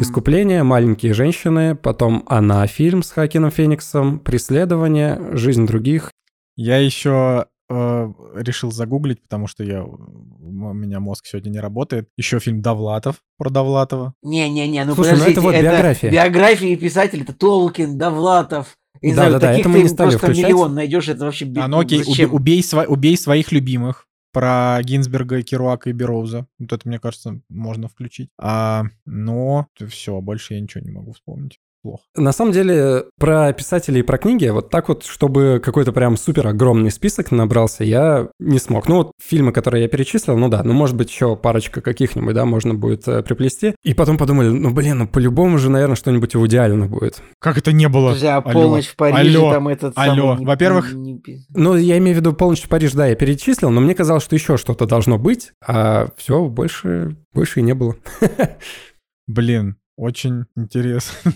Искупление, 0.00 0.62
маленькие 0.62 1.14
женщины, 1.14 1.74
потом 1.74 2.24
она 2.26 2.66
фильм 2.66 3.02
с 3.02 3.10
Хакином 3.10 3.50
Фениксом, 3.50 4.18
преследование, 4.18 5.18
жизнь 5.36 5.66
других. 5.66 6.10
Я 6.56 6.76
еще 6.78 7.46
э, 7.70 8.12
решил 8.36 8.70
загуглить, 8.70 9.22
потому 9.22 9.46
что 9.46 9.64
я, 9.64 9.82
у 9.84 10.72
меня 10.74 11.00
мозг 11.00 11.24
сегодня 11.26 11.50
не 11.50 11.60
работает. 11.60 12.08
Еще 12.18 12.38
фильм 12.38 12.60
Довлатов 12.60 13.16
про 13.38 13.48
Довлатова. 13.50 14.14
Не-не-не, 14.22 14.84
ну 14.84 14.94
Слушай, 14.94 15.12
ну 15.12 15.18
подождите, 15.18 15.32
это 15.32 15.40
вот 15.40 15.54
биография. 15.54 16.10
биографии 16.10 16.76
писателей, 16.76 17.22
это 17.22 17.32
Толкин, 17.32 17.96
Довлатов. 17.96 18.76
Я 19.00 19.08
не 19.08 19.14
Да, 19.14 19.22
знаю, 19.22 19.32
да, 19.32 19.38
да, 19.38 19.46
таких 19.48 19.60
это 19.60 19.68
мы 19.70 19.76
ты 19.78 19.82
не 19.84 19.88
стали 19.88 20.10
просто 20.10 20.26
включать. 20.26 20.44
миллион 20.44 20.74
найдешь, 20.74 21.08
это 21.08 21.24
вообще... 21.24 21.50
А 21.56 21.66
ну 21.68 21.78
окей, 21.80 22.02
убей, 22.06 22.26
убей 22.26 22.60
сво- 22.60 22.86
убей 22.86 23.16
своих 23.16 23.50
любимых. 23.50 24.06
Про 24.32 24.78
Гинзберга, 24.82 25.42
Керуака 25.42 25.90
и 25.90 25.92
Бероуза. 25.92 26.46
Вот 26.58 26.72
это, 26.72 26.88
мне 26.88 26.98
кажется, 26.98 27.40
можно 27.48 27.88
включить. 27.88 28.30
А, 28.38 28.84
но 29.04 29.68
все, 29.88 30.20
больше 30.20 30.54
я 30.54 30.60
ничего 30.60 30.82
не 30.82 30.90
могу 30.90 31.12
вспомнить. 31.12 31.60
Плохо. 31.82 32.02
На 32.16 32.30
самом 32.30 32.52
деле, 32.52 33.06
про 33.18 33.52
писателей 33.52 34.00
и 34.00 34.02
про 34.04 34.16
книги, 34.16 34.46
вот 34.46 34.70
так 34.70 34.88
вот, 34.88 35.04
чтобы 35.04 35.60
какой-то 35.62 35.92
прям 35.92 36.16
супер 36.16 36.46
огромный 36.46 36.92
список 36.92 37.32
набрался, 37.32 37.82
я 37.82 38.28
не 38.38 38.60
смог. 38.60 38.88
Ну 38.88 38.96
вот 38.98 39.12
фильмы, 39.20 39.50
которые 39.50 39.82
я 39.82 39.88
перечислил, 39.88 40.36
ну 40.36 40.48
да, 40.48 40.62
ну 40.62 40.74
может 40.74 40.96
быть 40.96 41.10
еще 41.10 41.34
парочка 41.34 41.80
каких-нибудь, 41.80 42.34
да, 42.34 42.44
можно 42.44 42.74
будет 42.74 43.08
э, 43.08 43.22
приплести. 43.24 43.74
И 43.82 43.94
потом 43.94 44.16
подумали, 44.16 44.48
ну 44.50 44.70
блин, 44.70 44.98
ну 44.98 45.08
по-любому 45.08 45.58
же, 45.58 45.70
наверное, 45.70 45.96
что-нибудь 45.96 46.36
у 46.36 46.46
Идеально 46.46 46.86
будет. 46.86 47.20
Как 47.40 47.58
это 47.58 47.72
не 47.72 47.88
было? 47.88 48.10
Друзья, 48.10 48.36
Алло, 48.36 48.52
полночь 48.52 48.86
в 48.86 48.94
Париже, 48.96 49.38
алло, 49.38 49.52
там 49.52 49.66
этот 49.68 49.92
алло. 49.96 50.34
самый... 50.36 50.46
Во-первых- 50.46 50.92
не- 50.92 51.20
Ну, 51.54 51.74
я 51.76 51.98
имею 51.98 52.16
в 52.16 52.20
виду 52.20 52.32
полностью 52.32 52.68
Париж, 52.68 52.92
да, 52.92 53.06
я 53.08 53.16
перечислил, 53.16 53.70
но 53.70 53.80
мне 53.80 53.96
казалось, 53.96 54.22
что 54.22 54.36
еще 54.36 54.56
что-то 54.56 54.86
должно 54.86 55.18
быть, 55.18 55.50
а 55.66 56.08
все, 56.16 56.44
больше, 56.48 57.16
больше 57.32 57.58
и 57.58 57.62
не 57.64 57.74
было. 57.74 57.96
Блин, 59.26 59.76
очень 59.96 60.44
интересно. 60.56 61.32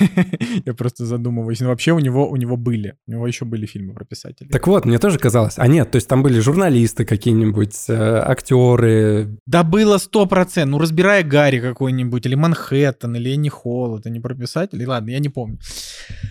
Я 0.64 0.74
просто 0.74 1.06
задумываюсь. 1.06 1.60
Ну, 1.60 1.68
вообще 1.68 1.92
у 1.92 1.98
него, 1.98 2.28
у 2.28 2.36
него 2.36 2.56
были. 2.56 2.96
У 3.06 3.12
него 3.12 3.26
еще 3.26 3.44
были 3.44 3.66
фильмы 3.66 3.94
про 3.94 4.04
писателей. 4.04 4.50
Так 4.50 4.66
вот, 4.66 4.84
мне 4.84 4.98
тоже 4.98 5.18
казалось. 5.18 5.54
А 5.56 5.66
нет, 5.66 5.90
то 5.90 5.96
есть 5.96 6.08
там 6.08 6.22
были 6.22 6.38
журналисты 6.40 7.04
какие-нибудь, 7.04 7.74
э, 7.88 7.94
актеры. 8.24 9.38
Да 9.46 9.62
было 9.62 9.98
сто 9.98 10.26
процентов. 10.26 10.72
Ну, 10.72 10.78
разбирая 10.78 11.22
Гарри 11.22 11.60
какой-нибудь, 11.60 12.26
или 12.26 12.34
Манхэттен, 12.34 13.16
или 13.16 13.32
Энни 13.34 13.48
Холл, 13.48 13.98
это 13.98 14.10
не 14.10 14.20
про 14.20 14.34
писателей. 14.34 14.86
Ладно, 14.86 15.10
я 15.10 15.18
не 15.18 15.28
помню. 15.28 15.58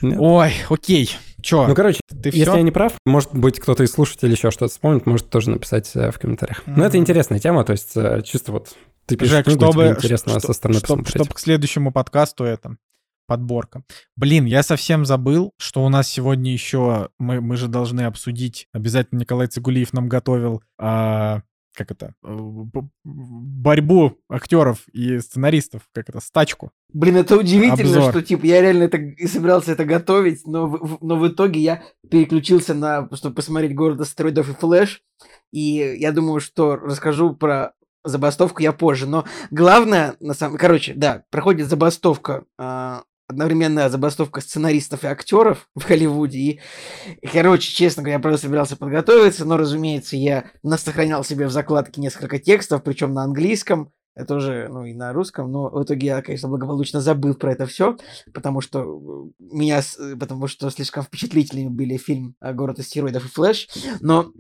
Нет. 0.02 0.18
Ой, 0.20 0.52
окей. 0.70 1.10
Че, 1.42 1.68
Ну, 1.68 1.76
короче, 1.76 2.00
ты 2.10 2.30
если 2.30 2.44
все? 2.44 2.56
я 2.56 2.62
не 2.62 2.72
прав, 2.72 2.94
может 3.06 3.34
быть, 3.34 3.60
кто-то 3.60 3.84
из 3.84 3.92
слушателей 3.92 4.34
еще 4.34 4.50
что-то 4.52 4.72
вспомнит, 4.72 5.06
может 5.06 5.30
тоже 5.30 5.52
написать 5.52 5.92
э, 5.96 6.12
в 6.12 6.20
комментариях. 6.20 6.64
Но 6.66 6.84
это 6.86 6.98
интересная 6.98 7.40
тема, 7.40 7.64
то 7.64 7.74
есть 7.74 7.92
э, 7.96 8.22
чисто 8.24 8.52
вот 8.52 8.76
ты 9.08 9.16
пишешь 9.16 9.34
Жек, 9.36 9.46
книгу, 9.46 9.60
чтобы, 9.62 9.84
тебе 9.84 9.92
интересно 9.96 10.32
что- 10.40 10.48
со 10.48 10.54
стороны 10.54 10.80
чтоб- 10.80 11.00
посмотреть. 11.00 11.24
чтоб 11.26 11.34
к 11.34 11.40
следующему 11.40 11.92
подкасту 11.92 12.44
это 12.44 12.78
подборка. 13.28 13.84
Блин, 14.16 14.46
я 14.46 14.64
совсем 14.64 15.06
забыл, 15.06 15.52
что 15.58 15.84
у 15.84 15.90
нас 15.90 16.08
сегодня 16.08 16.52
еще 16.54 17.10
мы, 17.20 17.42
мы 17.42 17.58
же 17.58 17.68
должны 17.68 18.02
обсудить. 18.02 18.68
Обязательно 18.74 19.20
Николай 19.20 19.48
Цигулиев 19.48 19.92
нам 19.92 20.08
готовил 20.08 20.62
а, 20.80 21.42
как 21.76 21.92
это 21.92 22.14
э, 22.26 22.38
борьбу 23.04 24.18
актеров 24.30 24.88
и 24.94 25.20
сценаристов, 25.20 25.84
как 25.94 26.10
это 26.10 26.20
стачку. 26.20 26.72
Блин, 26.94 27.18
это 27.18 27.38
удивительно, 27.38 27.98
Обзор. 27.98 28.12
что, 28.12 28.22
типа, 28.24 28.46
я 28.46 28.62
реально 28.62 28.84
это 28.84 28.98
и 28.98 29.28
собирался 29.28 29.74
это 29.74 29.86
готовить, 29.86 30.46
но 30.46 30.68
в, 30.68 30.78
в- 30.78 30.98
но 31.02 31.18
в 31.18 31.28
итоге 31.28 31.60
я 31.60 31.84
переключился 32.10 32.74
на, 32.74 33.10
чтобы 33.14 33.36
посмотреть 33.36 33.76
«Город 33.76 34.00
астероидов» 34.02 34.50
и 34.50 34.54
«Флэш», 34.54 35.02
и 35.52 35.96
я 36.00 36.12
думаю, 36.12 36.40
что 36.40 36.76
расскажу 36.78 37.36
про 37.36 37.74
забастовку 38.08 38.62
я 38.62 38.72
позже, 38.72 39.08
но 39.08 39.26
главное, 39.52 40.16
на 40.20 40.34
самом... 40.34 40.58
Короче, 40.58 40.94
да, 40.96 41.24
проходит 41.30 41.68
забастовка, 41.68 42.46
а, 42.58 43.04
одновременная 43.28 43.90
забастовка 43.90 44.42
сценаристов 44.42 45.04
и 45.04 45.08
актеров 45.08 45.70
в 45.76 45.88
Голливуде, 45.88 46.38
и, 46.38 46.60
и, 47.22 47.28
короче, 47.28 47.74
честно 47.74 48.04
говоря, 48.04 48.16
я 48.16 48.22
просто 48.22 48.48
собирался 48.48 48.78
подготовиться, 48.78 49.46
но, 49.46 49.58
разумеется, 49.58 50.16
я 50.16 50.52
нас 50.64 50.84
себе 50.84 51.48
в 51.48 51.52
закладке 51.52 52.02
несколько 52.02 52.40
текстов, 52.40 52.84
причем 52.84 53.14
на 53.14 53.24
английском, 53.24 53.92
это 54.18 54.36
уже, 54.36 54.68
ну, 54.68 54.84
и 54.84 54.94
на 54.94 55.14
русском, 55.14 55.52
но 55.52 55.70
в 55.70 55.84
итоге 55.84 56.08
я, 56.08 56.22
конечно, 56.24 56.50
благополучно 56.50 57.02
забыл 57.02 57.36
про 57.36 57.52
это 57.52 57.68
все, 57.68 57.98
потому 58.34 58.62
что 58.62 58.82
э, 59.40 59.44
меня, 59.54 59.80
э, 59.80 60.16
потому 60.16 60.48
что 60.48 60.72
слишком 60.72 61.04
впечатлительными 61.04 61.70
были 61.70 61.98
фильм 61.98 62.36
э, 62.42 62.52
«Город 62.52 62.80
астероидов» 62.80 63.26
и 63.26 63.28
«Флэш», 63.28 63.70
но 64.00 64.32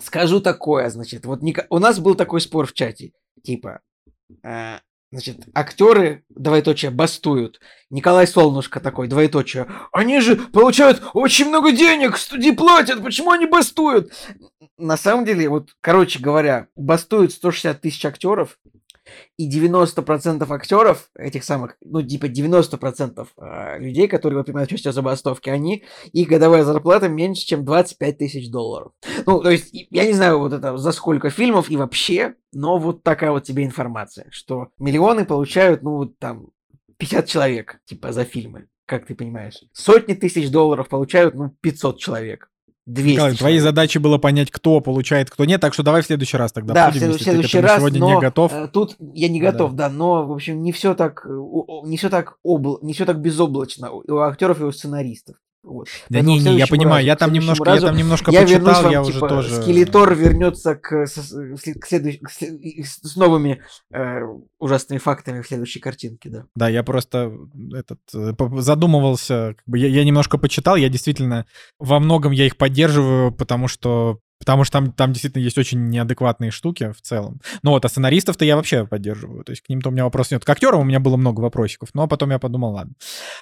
скажу 0.00 0.40
такое, 0.40 0.88
значит, 0.90 1.24
вот 1.24 1.42
Ника- 1.42 1.66
у 1.70 1.78
нас 1.78 1.98
был 1.98 2.14
такой 2.14 2.40
спор 2.40 2.66
в 2.66 2.72
чате, 2.72 3.12
типа, 3.42 3.80
э, 4.44 4.78
значит, 5.10 5.46
актеры, 5.54 6.24
двоеточие, 6.28 6.90
бастуют, 6.90 7.60
Николай 7.90 8.26
Солнышко 8.26 8.80
такой, 8.80 9.08
двоеточие, 9.08 9.68
они 9.92 10.20
же 10.20 10.36
получают 10.36 11.02
очень 11.14 11.48
много 11.48 11.72
денег, 11.72 12.16
студии 12.16 12.50
платят, 12.50 13.02
почему 13.02 13.30
они 13.30 13.46
бастуют? 13.46 14.12
На 14.78 14.96
самом 14.96 15.24
деле, 15.24 15.48
вот, 15.48 15.70
короче 15.80 16.18
говоря, 16.18 16.68
бастуют 16.76 17.32
160 17.32 17.80
тысяч 17.80 18.04
актеров, 18.04 18.58
и 19.36 19.50
90% 19.50 20.46
актеров, 20.52 21.10
этих 21.16 21.44
самых, 21.44 21.76
ну, 21.80 22.02
типа 22.02 22.26
90% 22.26 23.26
э, 23.36 23.78
людей, 23.78 24.08
которые 24.08 24.42
принимают 24.44 24.70
участие 24.70 24.92
в 24.92 24.94
забастовке, 24.94 25.52
они, 25.52 25.84
их 26.12 26.28
годовая 26.28 26.64
зарплата 26.64 27.08
меньше, 27.08 27.46
чем 27.46 27.64
25 27.64 28.18
тысяч 28.18 28.50
долларов. 28.50 28.92
Ну, 29.26 29.40
то 29.40 29.50
есть, 29.50 29.70
я 29.72 30.06
не 30.06 30.12
знаю, 30.12 30.38
вот 30.38 30.52
это 30.52 30.76
за 30.76 30.92
сколько 30.92 31.30
фильмов 31.30 31.70
и 31.70 31.76
вообще, 31.76 32.34
но 32.52 32.78
вот 32.78 33.02
такая 33.02 33.30
вот 33.30 33.44
тебе 33.44 33.64
информация, 33.64 34.26
что 34.30 34.68
миллионы 34.78 35.24
получают, 35.24 35.82
ну, 35.82 35.96
вот 35.96 36.18
там, 36.18 36.48
50 36.98 37.26
человек, 37.26 37.80
типа, 37.84 38.12
за 38.12 38.24
фильмы, 38.24 38.68
как 38.86 39.06
ты 39.06 39.14
понимаешь. 39.14 39.64
Сотни 39.72 40.14
тысяч 40.14 40.50
долларов 40.50 40.88
получают, 40.88 41.34
ну, 41.34 41.50
500 41.60 41.98
человек. 41.98 42.51
200 42.86 43.10
Николай, 43.12 43.34
твоей 43.34 43.58
задачей 43.60 43.98
было 44.00 44.18
понять, 44.18 44.50
кто 44.50 44.80
получает, 44.80 45.30
кто 45.30 45.44
нет, 45.44 45.60
так 45.60 45.72
что 45.72 45.82
давай 45.84 46.02
в 46.02 46.06
следующий 46.06 46.36
раз 46.36 46.50
тогда 46.52 46.74
Да, 46.74 46.90
в 46.90 46.94
ты 46.94 46.98
к 46.98 47.22
следующий 47.22 47.60
раз, 47.60 47.78
сегодня 47.78 48.00
но 48.00 48.14
не 48.14 48.20
готов. 48.20 48.52
э, 48.52 48.68
тут 48.72 48.96
я 48.98 49.28
не 49.28 49.40
Да. 49.40 49.52
готов, 49.52 49.74
да, 49.74 49.88
но 49.88 50.26
в 50.26 50.32
общем 50.32 50.62
не 50.62 50.72
все 50.72 50.94
так, 50.94 51.24
э, 51.24 51.28
не 51.84 51.96
все 51.96 52.10
так 52.10 52.38
обл, 52.42 52.80
не 52.82 52.92
все 52.92 53.04
так 53.06 53.20
безоблачно 53.20 53.92
у 53.92 54.16
актеров 54.18 54.60
и 54.60 54.64
у 54.64 54.72
сценаристов. 54.72 55.36
Вот. 55.62 55.86
Да 56.08 56.18
Поэтому 56.18 56.36
не, 56.36 56.40
не, 56.40 56.58
я 56.58 56.66
понимаю, 56.66 57.02
разу- 57.02 57.06
я 57.06 57.16
там 57.16 57.32
немножко, 57.32 57.64
я 57.64 57.74
разу 57.74 57.86
там 57.86 57.96
немножко 57.96 58.30
я 58.32 58.42
почитал, 58.42 58.82
вам, 58.82 58.92
я 58.92 59.02
уже 59.02 59.12
типа, 59.12 59.28
тоже... 59.28 59.62
Скелетор 59.62 60.14
вернется 60.14 60.74
к, 60.74 61.04
к 61.06 61.86
следующ- 61.86 62.18
к 62.18 62.30
с 62.30 63.16
новыми 63.16 63.62
э, 63.92 64.20
ужасными 64.58 64.98
фактами 64.98 65.40
в 65.40 65.46
следующей 65.46 65.78
картинке, 65.78 66.30
да. 66.30 66.44
Да, 66.56 66.68
я 66.68 66.82
просто 66.82 67.32
этот 67.72 68.00
э, 68.12 68.32
задумывался, 68.60 69.54
как 69.56 69.64
бы 69.66 69.78
я, 69.78 69.86
я 69.86 70.02
немножко 70.04 70.36
почитал, 70.36 70.74
я 70.74 70.88
действительно 70.88 71.46
во 71.78 72.00
многом 72.00 72.32
я 72.32 72.46
их 72.46 72.56
поддерживаю, 72.56 73.32
потому 73.32 73.68
что 73.68 74.18
потому 74.42 74.64
что 74.64 74.72
там, 74.72 74.92
там 74.92 75.12
действительно 75.12 75.40
есть 75.40 75.56
очень 75.56 75.88
неадекватные 75.88 76.50
штуки 76.50 76.90
в 76.90 77.00
целом. 77.00 77.40
Ну 77.62 77.70
вот, 77.70 77.84
а 77.84 77.88
сценаристов-то 77.88 78.44
я 78.44 78.56
вообще 78.56 78.84
поддерживаю. 78.84 79.44
То 79.44 79.50
есть 79.50 79.62
к 79.62 79.68
ним-то 79.68 79.90
у 79.90 79.92
меня 79.92 80.02
вопросов 80.02 80.32
нет. 80.32 80.44
К 80.44 80.50
актерам 80.50 80.80
у 80.80 80.84
меня 80.84 80.98
было 80.98 81.16
много 81.16 81.40
вопросиков, 81.40 81.90
но 81.94 82.08
потом 82.08 82.32
я 82.32 82.40
подумал, 82.40 82.72
ладно. 82.72 82.94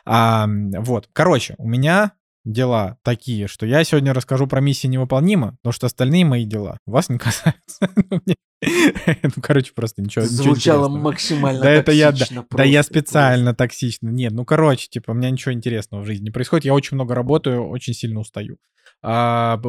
А, 0.04 0.46
вот, 0.46 1.08
короче, 1.14 1.54
у 1.56 1.66
меня 1.66 2.12
дела 2.44 2.98
такие, 3.02 3.48
что 3.48 3.64
я 3.64 3.82
сегодня 3.82 4.12
расскажу 4.12 4.46
про 4.46 4.60
миссии 4.60 4.88
невыполнима, 4.88 5.56
потому 5.62 5.72
что 5.72 5.86
остальные 5.86 6.26
мои 6.26 6.44
дела 6.44 6.76
вас 6.84 7.08
не 7.08 7.18
касаются. 7.18 7.80
Ну, 8.10 8.20
Ну, 9.22 9.42
короче, 9.42 9.72
просто 9.74 10.02
ничего 10.02 10.26
Звучало 10.26 10.88
максимально 10.88 11.62
Да 11.62 11.70
это 11.70 11.92
я, 11.92 12.12
да, 12.12 12.62
я 12.62 12.82
специально 12.82 13.54
токсично. 13.54 14.10
Нет, 14.10 14.32
ну 14.32 14.44
короче, 14.44 14.86
типа, 14.88 15.12
у 15.12 15.14
меня 15.14 15.30
ничего 15.30 15.54
интересного 15.54 16.02
в 16.02 16.06
жизни 16.06 16.24
не 16.24 16.30
происходит. 16.30 16.66
Я 16.66 16.74
очень 16.74 16.96
много 16.96 17.14
работаю, 17.14 17.66
очень 17.66 17.94
сильно 17.94 18.20
устаю. 18.20 18.58
А, 19.02 19.60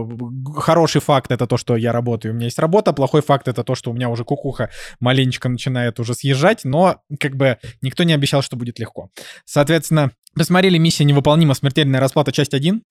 хороший 0.55 1.01
факт 1.01 1.31
это 1.31 1.47
то, 1.47 1.57
что 1.57 1.75
я 1.75 1.91
работаю, 1.91 2.33
у 2.33 2.35
меня 2.35 2.45
есть 2.45 2.59
работа. 2.59 2.93
Плохой 2.93 3.21
факт 3.21 3.47
это 3.47 3.63
то, 3.63 3.75
что 3.75 3.91
у 3.91 3.93
меня 3.93 4.09
уже 4.09 4.23
кукуха 4.23 4.69
маленечко 4.99 5.49
начинает 5.49 5.99
уже 5.99 6.13
съезжать, 6.13 6.63
но 6.65 7.01
как 7.19 7.35
бы 7.35 7.57
никто 7.81 8.03
не 8.03 8.13
обещал, 8.13 8.41
что 8.41 8.55
будет 8.55 8.79
легко. 8.79 9.09
Соответственно, 9.45 10.11
посмотрели 10.35 10.77
«Миссия 10.77 11.05
невыполнима. 11.05 11.53
Смертельная 11.53 11.99
расплата. 11.99 12.31
Часть 12.31 12.53
1». 12.53 12.81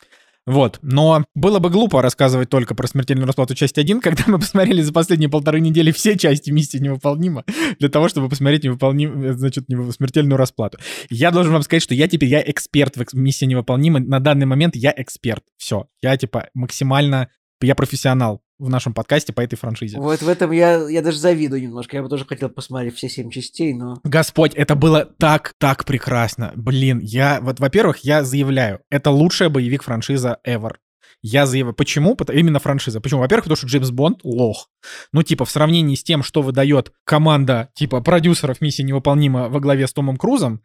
Вот, 0.46 0.78
но 0.82 1.24
было 1.34 1.58
бы 1.58 1.70
глупо 1.70 2.02
рассказывать 2.02 2.48
только 2.48 2.74
про 2.74 2.86
смертельную 2.86 3.26
расплату 3.26 3.54
часть 3.54 3.78
1, 3.78 4.00
когда 4.00 4.24
мы 4.26 4.38
посмотрели 4.38 4.80
за 4.82 4.92
последние 4.92 5.28
полторы 5.28 5.60
недели 5.60 5.92
все 5.92 6.16
части 6.16 6.50
миссии 6.50 6.78
невыполнима 6.78 7.44
для 7.78 7.88
того, 7.88 8.08
чтобы 8.08 8.28
посмотреть 8.28 8.64
невыполним, 8.64 9.22
э, 9.22 9.32
значит, 9.34 9.66
смертельную 9.66 10.36
расплату. 10.36 10.78
Я 11.10 11.30
должен 11.30 11.52
вам 11.52 11.62
сказать, 11.62 11.82
что 11.82 11.94
я 11.94 12.08
теперь, 12.08 12.28
я 12.28 12.42
эксперт 12.42 12.96
в 12.96 13.14
миссии 13.14 13.44
невыполнима. 13.44 14.00
На 14.00 14.20
данный 14.20 14.46
момент 14.46 14.76
я 14.76 14.92
эксперт. 14.96 15.44
Все. 15.56 15.88
Я, 16.02 16.16
типа, 16.16 16.48
максимально, 16.54 17.28
я 17.60 17.74
профессионал 17.74 18.42
в 18.60 18.68
нашем 18.68 18.94
подкасте 18.94 19.32
по 19.32 19.40
этой 19.40 19.56
франшизе. 19.56 19.98
Вот 19.98 20.22
в 20.22 20.28
этом 20.28 20.52
я, 20.52 20.88
я 20.88 21.02
даже 21.02 21.18
завидую 21.18 21.62
немножко. 21.62 21.96
Я 21.96 22.02
бы 22.02 22.08
тоже 22.08 22.24
хотел 22.24 22.50
посмотреть 22.50 22.94
все 22.94 23.08
семь 23.08 23.30
частей, 23.30 23.74
но... 23.74 23.98
Господь, 24.04 24.54
это 24.54 24.74
было 24.74 25.04
так, 25.18 25.54
так 25.58 25.84
прекрасно. 25.84 26.52
Блин, 26.54 27.00
я, 27.00 27.40
вот, 27.40 27.58
во-первых, 27.58 27.98
я 28.04 28.22
заявляю, 28.22 28.80
это 28.90 29.10
лучшая 29.10 29.48
боевик 29.48 29.82
франшиза 29.82 30.38
ever. 30.46 30.74
Я 31.22 31.46
заявляю. 31.46 31.74
Почему? 31.74 32.16
Именно 32.32 32.60
франшиза. 32.60 33.00
Почему? 33.00 33.20
Во-первых, 33.20 33.44
потому 33.44 33.56
что 33.56 33.66
Джеймс 33.66 33.90
Бонд 33.90 34.20
лох. 34.22 34.68
Ну, 35.12 35.22
типа, 35.22 35.44
в 35.44 35.50
сравнении 35.50 35.94
с 35.94 36.02
тем, 36.02 36.22
что 36.22 36.40
выдает 36.40 36.92
команда, 37.04 37.68
типа, 37.74 38.00
продюсеров 38.00 38.60
«Миссия 38.62 38.84
невыполнима» 38.84 39.48
во 39.48 39.60
главе 39.60 39.86
с 39.86 39.92
Томом 39.92 40.16
Крузом, 40.16 40.62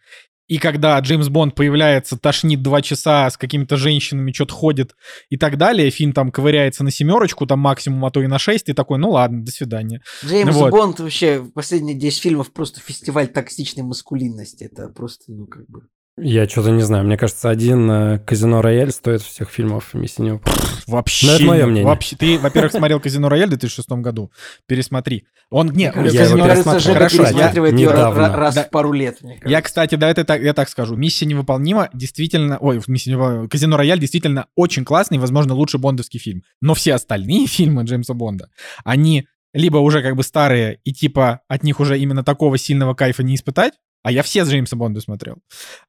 и 0.48 0.58
когда 0.58 1.00
Джеймс 1.00 1.30
Бонд 1.30 1.56
появляется, 1.56 2.18
тошнит 2.18 2.62
два 2.62 2.82
часа, 2.82 3.30
с 3.30 3.38
какими-то 3.38 3.78
женщинами 3.78 4.32
что-то 4.32 4.54
ходит 4.54 4.96
и 5.30 5.38
так 5.38 5.58
далее, 5.58 5.90
фильм 5.90 6.14
там 6.14 6.32
ковыряется 6.32 6.84
на 6.84 6.92
семерочку, 6.92 7.48
там 7.48 7.60
максимум, 7.60 8.06
а 8.06 8.12
то 8.12 8.22
и 8.22 8.28
на 8.28 8.38
шесть, 8.38 8.70
и 8.70 8.74
такой, 8.74 9.00
ну 9.00 9.12
ладно, 9.12 9.44
до 9.44 9.52
свидания. 9.52 10.02
Джеймс 10.24 10.56
Вот. 10.56 10.72
Бонд 10.72 11.00
вообще 11.00 11.44
последние 11.54 11.98
10 11.98 12.22
фильмов 12.22 12.54
просто 12.54 12.80
фестиваль 12.80 13.28
токсичной 13.28 13.84
маскулинности. 13.84 14.66
Это 14.66 14.90
просто, 14.90 15.32
ну, 15.32 15.48
как 15.48 15.68
бы... 15.68 15.88
Я 16.18 16.48
что-то 16.48 16.72
не 16.72 16.82
знаю. 16.82 17.04
Мне 17.04 17.18
кажется, 17.18 17.50
один 17.50 17.92
э, 17.92 18.20
казино 18.20 18.62
Рояль 18.62 18.92
стоит 18.92 19.22
всех 19.22 19.50
фильмов 19.50 19.94
«Миссия 19.94 20.24
невыполнима». 20.24 20.64
Вообще, 20.88 21.28
Ну, 21.28 21.34
это 21.34 21.44
моё 21.44 21.66
мнение. 21.68 21.86
Вообще, 21.86 22.16
ты, 22.16 22.40
во-первых, 22.40 22.72
смотрел 22.72 23.02
«Казино 23.02 23.28
Рояль» 23.28 23.48
в 23.48 23.50
2006 23.50 23.90
году. 24.02 24.32
Пересмотри. 24.66 25.26
Он, 25.50 25.68
не, 25.68 25.74
Мне 25.74 25.92
кажется, 25.92 26.18
я 26.18 26.24
его 26.30 26.38
Хорошо, 26.38 26.92
я 26.94 27.00
пересматривает 27.10 27.74
ее 27.74 27.90
недавно. 27.90 28.34
раз 28.34 28.56
Да. 28.56 28.64
в 28.64 28.70
пару 28.70 28.94
лет, 28.94 29.22
мне 29.22 29.34
кажется. 29.34 29.50
Я, 29.50 29.62
кстати, 29.62 29.96
да, 29.96 30.10
это 30.10 30.24
так, 30.24 30.42
я 30.42 30.54
так 30.54 30.70
скажу. 30.70 30.96
Миссия 30.96 31.26
невыполнима 31.26 31.90
действительно... 31.94 32.60
Ой, 32.60 32.82
миссия 32.88 33.12
невыполнима. 33.12 33.50
Казино 33.50 33.76
Рояль 33.76 34.00
действительно 34.00 34.48
очень 34.56 34.86
классный, 34.86 35.18
возможно, 35.18 35.54
лучший 35.54 35.82
бондовский 35.82 36.22
фильм. 36.22 36.44
Но 36.62 36.76
все 36.76 36.94
остальные 36.94 37.48
фильмы 37.48 37.84
Джеймса 37.84 38.14
Бонда, 38.14 38.48
они 38.86 39.28
либо 39.54 39.78
уже 39.78 40.02
как 40.02 40.16
бы 40.16 40.24
старые, 40.24 40.80
и 40.84 40.94
типа 40.94 41.42
от 41.48 41.64
них 41.64 41.80
уже 41.80 41.98
именно 42.00 42.24
такого 42.24 42.58
сильного 42.58 42.94
кайфа 42.94 43.24
не 43.24 43.36
испытать, 43.36 43.74
а 44.06 44.12
я 44.12 44.22
все 44.22 44.46
с 44.46 44.50
Джеймса 44.50 44.76
Бонда 44.76 45.02
смотрел. 45.02 45.38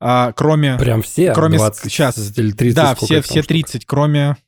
А, 0.00 0.32
кроме... 0.32 0.78
Прям 0.78 1.02
все? 1.02 1.34
Кроме 1.34 1.58
с- 1.58 1.60
20 1.60 1.92
щас. 1.92 2.38
или 2.38 2.50
30? 2.50 2.74
да, 2.74 2.94
все, 2.94 3.20
все 3.20 3.42
штук? 3.42 3.48
30, 3.48 3.84
кроме 3.84 4.38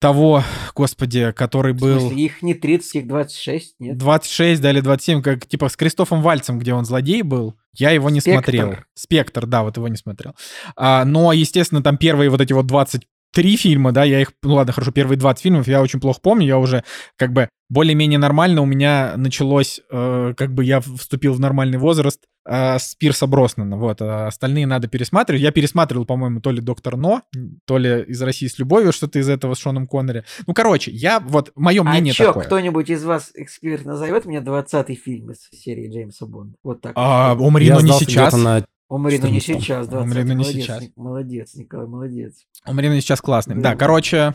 того, 0.00 0.42
господи, 0.74 1.30
который 1.30 1.72
В 1.72 1.76
был... 1.76 2.00
смысле, 2.00 2.20
их 2.20 2.42
не 2.42 2.54
30, 2.54 2.94
их 2.96 3.06
26, 3.06 3.76
нет? 3.78 3.96
26, 3.96 4.60
да, 4.60 4.70
или 4.70 4.80
27, 4.80 5.22
как 5.22 5.46
типа 5.46 5.68
с 5.68 5.76
Кристофом 5.76 6.20
Вальцем, 6.20 6.58
где 6.58 6.74
он 6.74 6.84
злодей 6.84 7.22
был. 7.22 7.54
Я 7.74 7.92
его 7.92 8.10
не 8.10 8.20
Спектр. 8.20 8.42
смотрел. 8.42 8.76
Спектр, 8.94 9.46
да, 9.46 9.62
вот 9.62 9.76
его 9.76 9.86
не 9.86 9.96
смотрел. 9.96 10.34
А, 10.74 11.04
но, 11.04 11.32
естественно, 11.32 11.80
там 11.80 11.98
первые 11.98 12.28
вот 12.28 12.40
эти 12.40 12.52
вот 12.52 12.66
23 12.66 13.56
фильма, 13.56 13.92
да, 13.92 14.02
я 14.02 14.20
их, 14.20 14.32
ну 14.42 14.54
ладно, 14.54 14.72
хорошо, 14.72 14.90
первые 14.90 15.16
20 15.16 15.40
фильмов 15.40 15.68
я 15.68 15.80
очень 15.80 16.00
плохо 16.00 16.18
помню, 16.20 16.44
я 16.48 16.58
уже 16.58 16.82
как 17.16 17.32
бы 17.32 17.48
более-менее 17.72 18.18
нормально 18.18 18.60
у 18.60 18.66
меня 18.66 19.14
началось, 19.16 19.80
э, 19.90 20.34
как 20.36 20.52
бы 20.52 20.62
я 20.62 20.80
вступил 20.80 21.32
в 21.32 21.40
нормальный 21.40 21.78
возраст 21.78 22.20
э, 22.44 22.78
с 22.78 22.94
Пирса 22.96 23.26
Броснана, 23.26 23.78
вот, 23.78 24.02
а 24.02 24.26
остальные 24.26 24.66
надо 24.66 24.88
пересматривать. 24.88 25.40
Я 25.40 25.52
пересматривал, 25.52 26.04
по-моему, 26.04 26.40
то 26.40 26.50
ли 26.50 26.60
Доктор 26.60 26.98
Но, 26.98 27.22
то 27.64 27.78
ли 27.78 28.02
из 28.02 28.20
России 28.20 28.46
с 28.46 28.58
любовью, 28.58 28.92
что-то 28.92 29.18
из 29.18 29.28
этого 29.28 29.54
с 29.54 29.58
Шоном 29.58 29.86
Коннери. 29.86 30.24
Ну, 30.46 30.52
короче, 30.52 30.90
я, 30.90 31.18
вот, 31.18 31.52
мое 31.54 31.82
мнение 31.82 32.12
а 32.12 32.14
чё, 32.14 32.26
такое. 32.26 32.44
кто-нибудь 32.44 32.90
из 32.90 33.04
вас, 33.04 33.30
эксперт, 33.34 33.86
назовет 33.86 34.26
мне 34.26 34.40
20-й 34.40 34.94
фильм 34.94 35.30
из 35.30 35.48
серии 35.58 35.90
Джеймса 35.90 36.26
Бонда? 36.26 36.56
Вот 36.62 36.82
так. 36.82 36.92
А, 36.94 37.34
умри, 37.34 37.66
Я 37.66 37.76
но 37.76 37.80
не 37.80 37.92
сейчас. 37.92 38.36
на... 38.36 38.66
Умри, 38.92 39.18
но 39.18 39.28
не 39.28 39.38
14-м. 39.38 39.60
сейчас, 39.60 39.88
20 39.88 40.06
Умри, 40.06 40.22
но 40.24 40.28
не 40.34 40.34
молодец, 40.36 40.64
сейчас. 40.64 40.84
Молодец, 40.96 41.54
Николай, 41.54 41.86
молодец. 41.86 42.34
Умри, 42.66 42.88
но 42.88 42.94
не 42.94 43.00
сейчас 43.00 43.22
классный. 43.22 43.54
Да, 43.54 43.70
Да. 43.70 43.76
короче, 43.76 44.34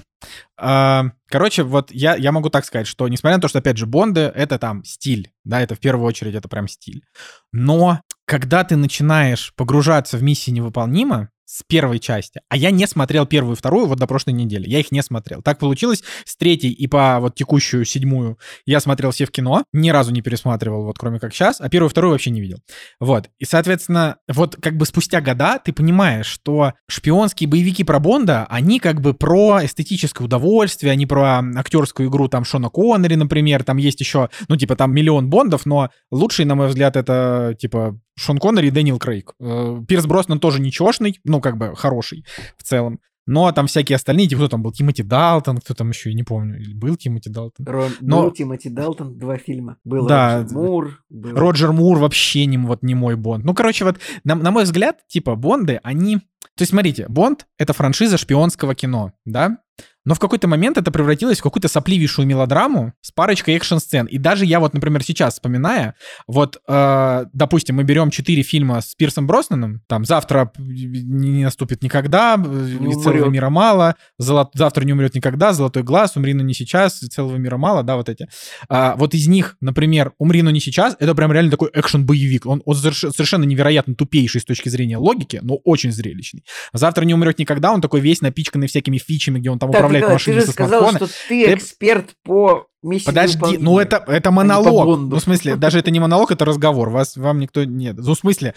а, 0.58 1.12
короче, 1.28 1.62
вот 1.62 1.92
я, 1.92 2.16
я 2.16 2.32
могу 2.32 2.50
так 2.50 2.66
сказать, 2.66 2.88
что 2.88 3.08
несмотря 3.08 3.38
на 3.38 3.42
то, 3.42 3.48
что, 3.50 3.60
опять 3.60 3.78
же, 3.78 3.86
Бонды— 3.86 4.22
это 4.36 4.58
там 4.58 4.84
стиль, 4.84 5.32
да, 5.44 5.62
это 5.62 5.76
в 5.76 5.80
первую 5.80 6.08
очередь 6.08 6.34
это 6.34 6.48
прям 6.50 6.68
стиль. 6.68 7.04
Но 7.52 8.02
когда 8.26 8.64
ты 8.64 8.78
начинаешь 8.78 9.54
погружаться 9.56 10.18
в 10.18 10.24
миссии 10.24 10.50
невыполнимо 10.50 11.30
с 11.48 11.64
первой 11.66 12.00
части, 12.00 12.42
а 12.50 12.58
я 12.58 12.72
не 12.72 12.86
смотрел 12.88 13.26
первую 13.26 13.56
и 13.56 13.58
вторую 13.58 13.88
вот 13.88 13.98
до 13.98 14.06
прошлой 14.06 14.34
недели, 14.34 14.68
я 14.68 14.80
их 14.82 14.92
не 14.92 15.02
смотрел. 15.02 15.42
Так 15.42 15.60
получилось 15.60 16.04
с 16.26 16.36
третьей 16.36 16.72
и 16.72 16.88
по 16.88 17.20
вот 17.22 17.36
текущую 17.36 17.86
седьмую 17.86 18.38
я 18.66 18.82
смотрел 18.82 19.12
все 19.12 19.26
в 19.26 19.32
кино, 19.32 19.64
ни 19.72 19.90
разу 19.90 20.12
не 20.12 20.22
пересматривал, 20.22 20.84
вот 20.84 21.00
кроме 21.00 21.20
как 21.20 21.34
сейчас, 21.34 21.62
а 21.62 21.70
первую 21.70 21.88
и 21.88 21.92
вторую 21.92 22.12
вообще 22.12 22.32
не 22.32 22.42
видел. 22.42 22.60
Вот. 23.00 23.30
И, 23.40 23.46
соответственно, 23.46 24.18
вот 24.28 24.58
как 24.62 24.76
бы 24.76 24.86
спустя 24.86 25.22
года 25.22 25.58
ты 25.64 25.72
понимаешь, 25.72 26.26
что 26.26 26.74
шпионские 26.90 27.48
боевики 27.48 27.86
про 27.86 28.00
Бонда, 28.00 28.46
они 28.50 28.80
как 28.82 29.00
бы 29.00 29.14
про 29.14 29.64
эстетическое 29.64 30.26
удовольствие, 30.26 30.92
они 30.92 31.06
про 31.06 31.42
актерскую 31.56 32.10
игру 32.10 32.28
там 32.28 32.44
Шона 32.44 32.70
Коннери, 32.70 33.16
например, 33.16 33.64
там 33.64 33.78
есть 33.78 34.02
еще, 34.02 34.30
ну, 34.50 34.58
типа, 34.58 34.76
там 34.76 34.94
миллион 34.94 35.30
Бондов, 35.30 35.66
но 35.66 35.92
лучший, 36.12 36.44
на 36.44 36.56
мой 36.56 36.68
взгляд, 36.68 36.98
это, 36.98 37.56
типа, 37.58 37.98
Шон 38.18 38.38
Коннери 38.40 38.68
и 38.68 38.72
Дэниел 38.72 39.00
Крейг. 39.00 39.34
Э, 39.40 39.82
Пирс 39.88 40.06
Броснан 40.06 40.40
тоже 40.40 40.60
ничешный, 40.60 41.20
ну, 41.24 41.40
как 41.40 41.58
бы 41.58 41.76
хороший 41.76 42.26
в 42.58 42.64
целом. 42.64 43.00
Но 43.30 43.52
там 43.52 43.68
всякие 43.68 43.98
остальные, 43.98 44.28
типа, 44.28 44.40
кто 44.44 44.48
там 44.48 44.64
был, 44.64 44.72
Тимоти 44.72 45.04
Далтон, 45.04 45.58
кто 45.58 45.74
там 45.74 45.90
еще, 45.90 46.10
я 46.12 46.16
не 46.16 46.24
помню, 46.24 46.60
был 46.76 46.96
Тимоти 46.96 47.30
Далтон. 47.30 47.66
Рон, 47.66 47.92
Но- 48.00 48.24
Был 48.24 48.32
Тимоти 48.32 48.70
Далтон, 48.70 49.18
два 49.18 49.38
фильма. 49.38 49.76
Был 49.84 50.08
Да. 50.08 50.38
Роджер 50.40 50.58
Мур. 50.58 51.04
был- 51.10 51.36
Роджер 51.36 51.72
Мур 51.74 51.98
вообще 52.00 52.46
не, 52.46 52.58
вот, 52.58 52.84
не 52.84 52.96
мой 52.96 53.18
Бонд. 53.18 53.44
Ну, 53.44 53.54
короче, 53.54 53.84
вот, 53.84 54.00
на, 54.24 54.36
на 54.36 54.52
мой 54.52 54.64
взгляд, 54.64 55.06
типа, 55.08 55.36
Бонды, 55.36 55.80
они... 55.84 56.18
То 56.56 56.62
есть, 56.62 56.72
смотрите, 56.72 57.06
Бонд— 57.10 57.46
это 57.58 57.74
франшиза 57.74 58.18
шпионского 58.18 58.74
кино, 58.76 59.12
да? 59.26 59.58
Но 60.08 60.16
в 60.16 60.20
какой-то 60.20 60.48
момент 60.48 60.78
это 60.78 60.90
превратилось 60.90 61.40
в 61.40 61.44
какую-то 61.44 61.68
сопливейшую 61.68 62.26
мелодраму 62.26 62.94
с 63.02 63.12
парочкой 63.12 63.56
экшн-сцен. 63.56 64.06
И 64.06 64.18
даже 64.18 64.46
я 64.46 64.62
вот, 64.62 64.74
например, 64.74 65.04
сейчас 65.04 65.34
вспоминая, 65.34 65.96
вот, 66.28 66.62
э, 66.66 67.26
допустим, 67.34 67.76
мы 67.76 67.84
берем 67.84 68.10
четыре 68.10 68.42
фильма 68.42 68.80
с 68.80 68.96
Пирсом 68.96 69.28
Броснаном, 69.28 69.82
там 69.88 70.06
«Завтра 70.06 70.54
не 70.58 71.44
наступит 71.44 71.84
никогда», 71.84 72.38
Не 72.38 72.92
«И 72.92 72.94
целого 72.94 73.18
умрет. 73.18 73.34
мира 73.34 73.50
мало», 73.50 73.96
«Золот- 74.18 74.52
«Завтра 74.54 74.86
не 74.86 74.94
умрет 74.94 75.14
никогда», 75.14 75.52
«Золотой 75.52 75.84
глаз», 75.84 76.16
«Умри, 76.16 76.34
но 76.34 76.42
не 76.42 76.54
сейчас», 76.54 77.04
«И 77.04 77.08
«Целого 77.08 77.36
мира 77.36 77.58
мало», 77.58 77.84
да, 77.84 77.98
вот 77.98 78.08
эти. 78.08 78.30
А, 78.70 78.96
вот 78.96 79.14
из 79.14 79.28
них, 79.28 79.58
например, 79.60 80.14
«Умри, 80.20 80.42
но 80.42 80.52
не 80.52 80.62
сейчас»— 80.62 80.96
это 81.00 81.16
прям 81.16 81.34
реально 81.34 81.52
такой 81.52 81.70
экшен-боевик. 81.74 82.46
Он, 82.46 82.62
он 82.64 82.76
соверш- 82.78 83.12
совершенно 83.12 83.44
невероятно 83.44 83.94
тупейший 83.94 84.40
с 84.40 84.46
точки 84.46 84.70
зрения 84.70 84.96
логики, 84.96 85.42
но 85.44 85.58
очень 85.66 85.92
зрелищный. 85.92 86.46
«Завтра 86.72 87.04
не 87.04 87.14
умрет 87.14 87.40
никогда» 87.40 87.74
он 87.74 87.82
такой 87.82 88.00
весь 88.00 88.22
напичканный 88.22 88.68
всякими 88.68 88.98
фичами, 88.98 89.40
где 89.40 89.50
он 89.50 89.60
там 89.60 89.70
Так, 89.70 89.82
управляет 89.82 89.97
Николай, 89.98 90.10
ты 90.10 90.14
машиной 90.14 90.40
же 90.40 90.46
со 90.46 90.52
сказал, 90.52 90.82
смартфона. 90.82 91.10
что 91.10 91.20
ты 91.28 91.46
Ты- 91.46 91.54
эксперт 91.54 92.10
по 92.24 92.68
миссии 92.84 93.06
Подожди, 93.06 93.58
ну 93.58 93.80
это, 93.80 94.04
это 94.08 94.30
по 94.30 94.36
монолог. 94.36 95.00
Ну, 95.00 95.16
в 95.16 95.20
смысле, 95.20 95.56
даже 95.56 95.80
это 95.80 95.92
не 95.92 96.00
монолог, 96.00 96.32
это 96.32 96.46
разговор. 96.46 96.90
Вас, 96.90 97.18
вам 97.18 97.40
никто... 97.40 97.64
Нет. 97.64 97.98
Ну, 97.98 98.14
в 98.14 98.18
смысле, 98.18 98.54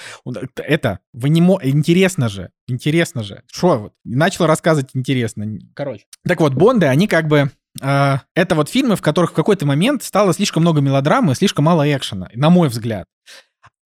это... 0.57 1.01
Вы 1.13 1.29
не 1.29 1.41
мо... 1.41 1.59
Интересно 1.63 2.29
же. 2.29 2.51
Интересно 2.69 3.23
же. 3.23 3.43
Что 3.53 3.79
вот? 3.79 3.93
Начал 4.05 4.47
рассказывать 4.47 4.91
интересно. 4.95 5.47
Короче. 5.75 6.05
Так 6.27 6.41
вот, 6.41 6.55
Бонды, 6.55 6.87
они 6.87 7.07
как 7.07 7.27
бы... 7.29 7.51
э, 7.81 8.17
это 8.35 8.55
вот 8.55 8.69
фильмы, 8.69 8.97
в 8.97 9.03
которых 9.03 9.31
в 9.33 9.35
какой-то 9.35 9.67
момент 9.67 10.03
стало 10.03 10.33
слишком 10.35 10.63
много 10.63 10.81
мелодрамы, 10.81 11.35
слишком 11.35 11.65
мало 11.65 11.85
экшена, 11.95 12.29
на 12.35 12.51
мой 12.51 12.69
взгляд. 12.69 13.07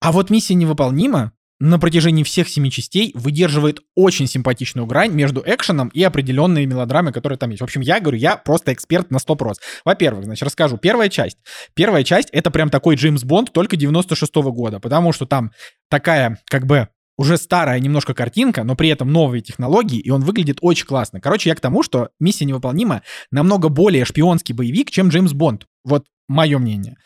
А 0.01 0.11
вот 0.11 0.29
«Миссия 0.29 0.53
невыполнима» 0.53 1.31
на 1.59 1.79
протяжении 1.79 2.23
всех 2.23 2.49
семи 2.49 2.69
частей 2.69 3.11
выдерживает 3.13 3.79
очень 3.95 4.27
симпатичную 4.27 4.85
грань 4.85 5.13
между 5.13 5.41
экшеном 5.45 5.89
и 5.89 6.03
определенной 6.03 6.65
мелодрамой, 6.65 7.13
которые 7.13 7.37
там 7.37 7.49
есть. 7.51 7.61
В 7.61 7.63
общем, 7.63 7.81
я 7.81 7.99
говорю, 7.99 8.17
я 8.17 8.35
просто 8.35 8.73
эксперт 8.73 9.09
на 9.09 9.17
100%. 9.17 9.55
Во-первых, 9.85 10.25
значит, 10.25 10.43
расскажу. 10.43 10.77
Первая 10.77 11.09
часть. 11.09 11.37
Первая 11.73 12.03
часть— 12.03 12.29
это 12.31 12.51
прям 12.51 12.69
такой 12.69 12.95
Джеймс 12.95 13.23
Бонд 13.23 13.53
только 13.53 13.77
96 13.77 14.35
года, 14.35 14.79
потому 14.79 15.13
что 15.13 15.25
там 15.25 15.51
такая, 15.89 16.39
как 16.49 16.65
бы, 16.65 16.89
уже 17.17 17.37
старая 17.37 17.79
немножко 17.79 18.13
картинка, 18.13 18.63
но 18.63 18.75
при 18.75 18.89
этом 18.89 19.11
новые 19.11 19.41
технологии, 19.41 19.99
и 19.99 20.09
он 20.09 20.21
выглядит 20.21 20.57
очень 20.61 20.85
классно. 20.85 21.21
Короче, 21.21 21.49
я 21.49 21.55
к 21.55 21.61
тому, 21.61 21.81
что 21.81 22.09
«Миссия 22.19 22.45
невыполнима» 22.45 23.03
намного 23.31 23.69
более 23.69 24.03
шпионский 24.03 24.53
боевик, 24.53 24.91
чем 24.91 25.07
Джеймс 25.07 25.31
Бонд. 25.31 25.65
Вот 25.85 26.05
мое 26.27 26.57
мнение. 26.57 26.97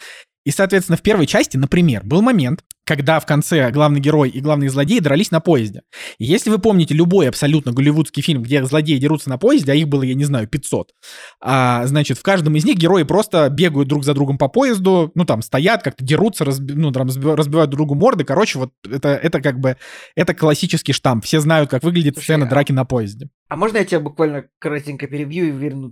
И, 0.45 0.51
соответственно, 0.51 0.97
в 0.97 1.01
первой 1.01 1.27
части, 1.27 1.57
например, 1.57 2.03
был 2.03 2.21
момент, 2.23 2.63
когда 2.89 3.19
в 3.19 3.27
конце 3.27 3.69
главный 3.69 3.99
герой 3.99 4.29
и 4.29 4.41
главный 4.41 4.67
злодей 4.67 4.99
дрались 4.99 5.29
на 5.29 5.39
поезде. 5.41 5.83
И 6.17 6.25
если 6.25 6.49
вы 6.49 6.57
помните 6.57 6.95
любой 6.95 7.29
абсолютно 7.29 7.71
голливудский 7.71 8.23
фильм, 8.23 8.41
где 8.41 8.65
злодеи 8.65 8.97
дерутся 8.97 9.29
на 9.29 9.37
поезде, 9.37 9.73
а 9.73 9.75
их 9.75 9.87
было, 9.87 10.01
я 10.01 10.15
не 10.15 10.23
знаю, 10.23 10.47
500, 10.47 10.93
а, 11.39 11.85
значит, 11.85 12.17
в 12.17 12.23
каждом 12.23 12.55
из 12.55 12.65
них 12.65 12.77
герои 12.77 13.03
просто 13.03 13.47
бегают 13.51 13.89
друг 13.89 14.03
за 14.03 14.15
другом 14.15 14.39
по 14.39 14.47
поезду, 14.47 15.11
ну, 15.13 15.23
там, 15.23 15.43
стоят, 15.43 15.83
как-то 15.83 16.03
дерутся, 16.03 16.45
разби- 16.45 16.73
ну, 16.73 16.91
там, 16.91 17.07
разби- 17.07 17.35
разбивают 17.35 17.69
друг 17.69 17.81
другу 17.81 17.93
морды. 17.93 18.23
Короче, 18.23 18.57
вот 18.57 18.71
это, 18.91 19.09
это 19.09 19.39
как 19.39 19.59
бы, 19.59 19.77
это 20.15 20.33
классический 20.33 20.93
штамп. 20.93 21.25
Все 21.25 21.41
знают, 21.41 21.69
как 21.69 21.83
выглядит 21.83 22.15
Слушай, 22.15 22.25
сцена 22.25 22.47
а- 22.47 22.49
драки 22.49 22.71
на 22.71 22.85
поезде. 22.85 23.29
А 23.49 23.55
можно 23.55 23.77
я 23.77 23.85
тебя 23.85 23.99
буквально 23.99 24.45
коротенько 24.59 25.07
перебью 25.07 25.47
и 25.47 25.51
верну? 25.51 25.91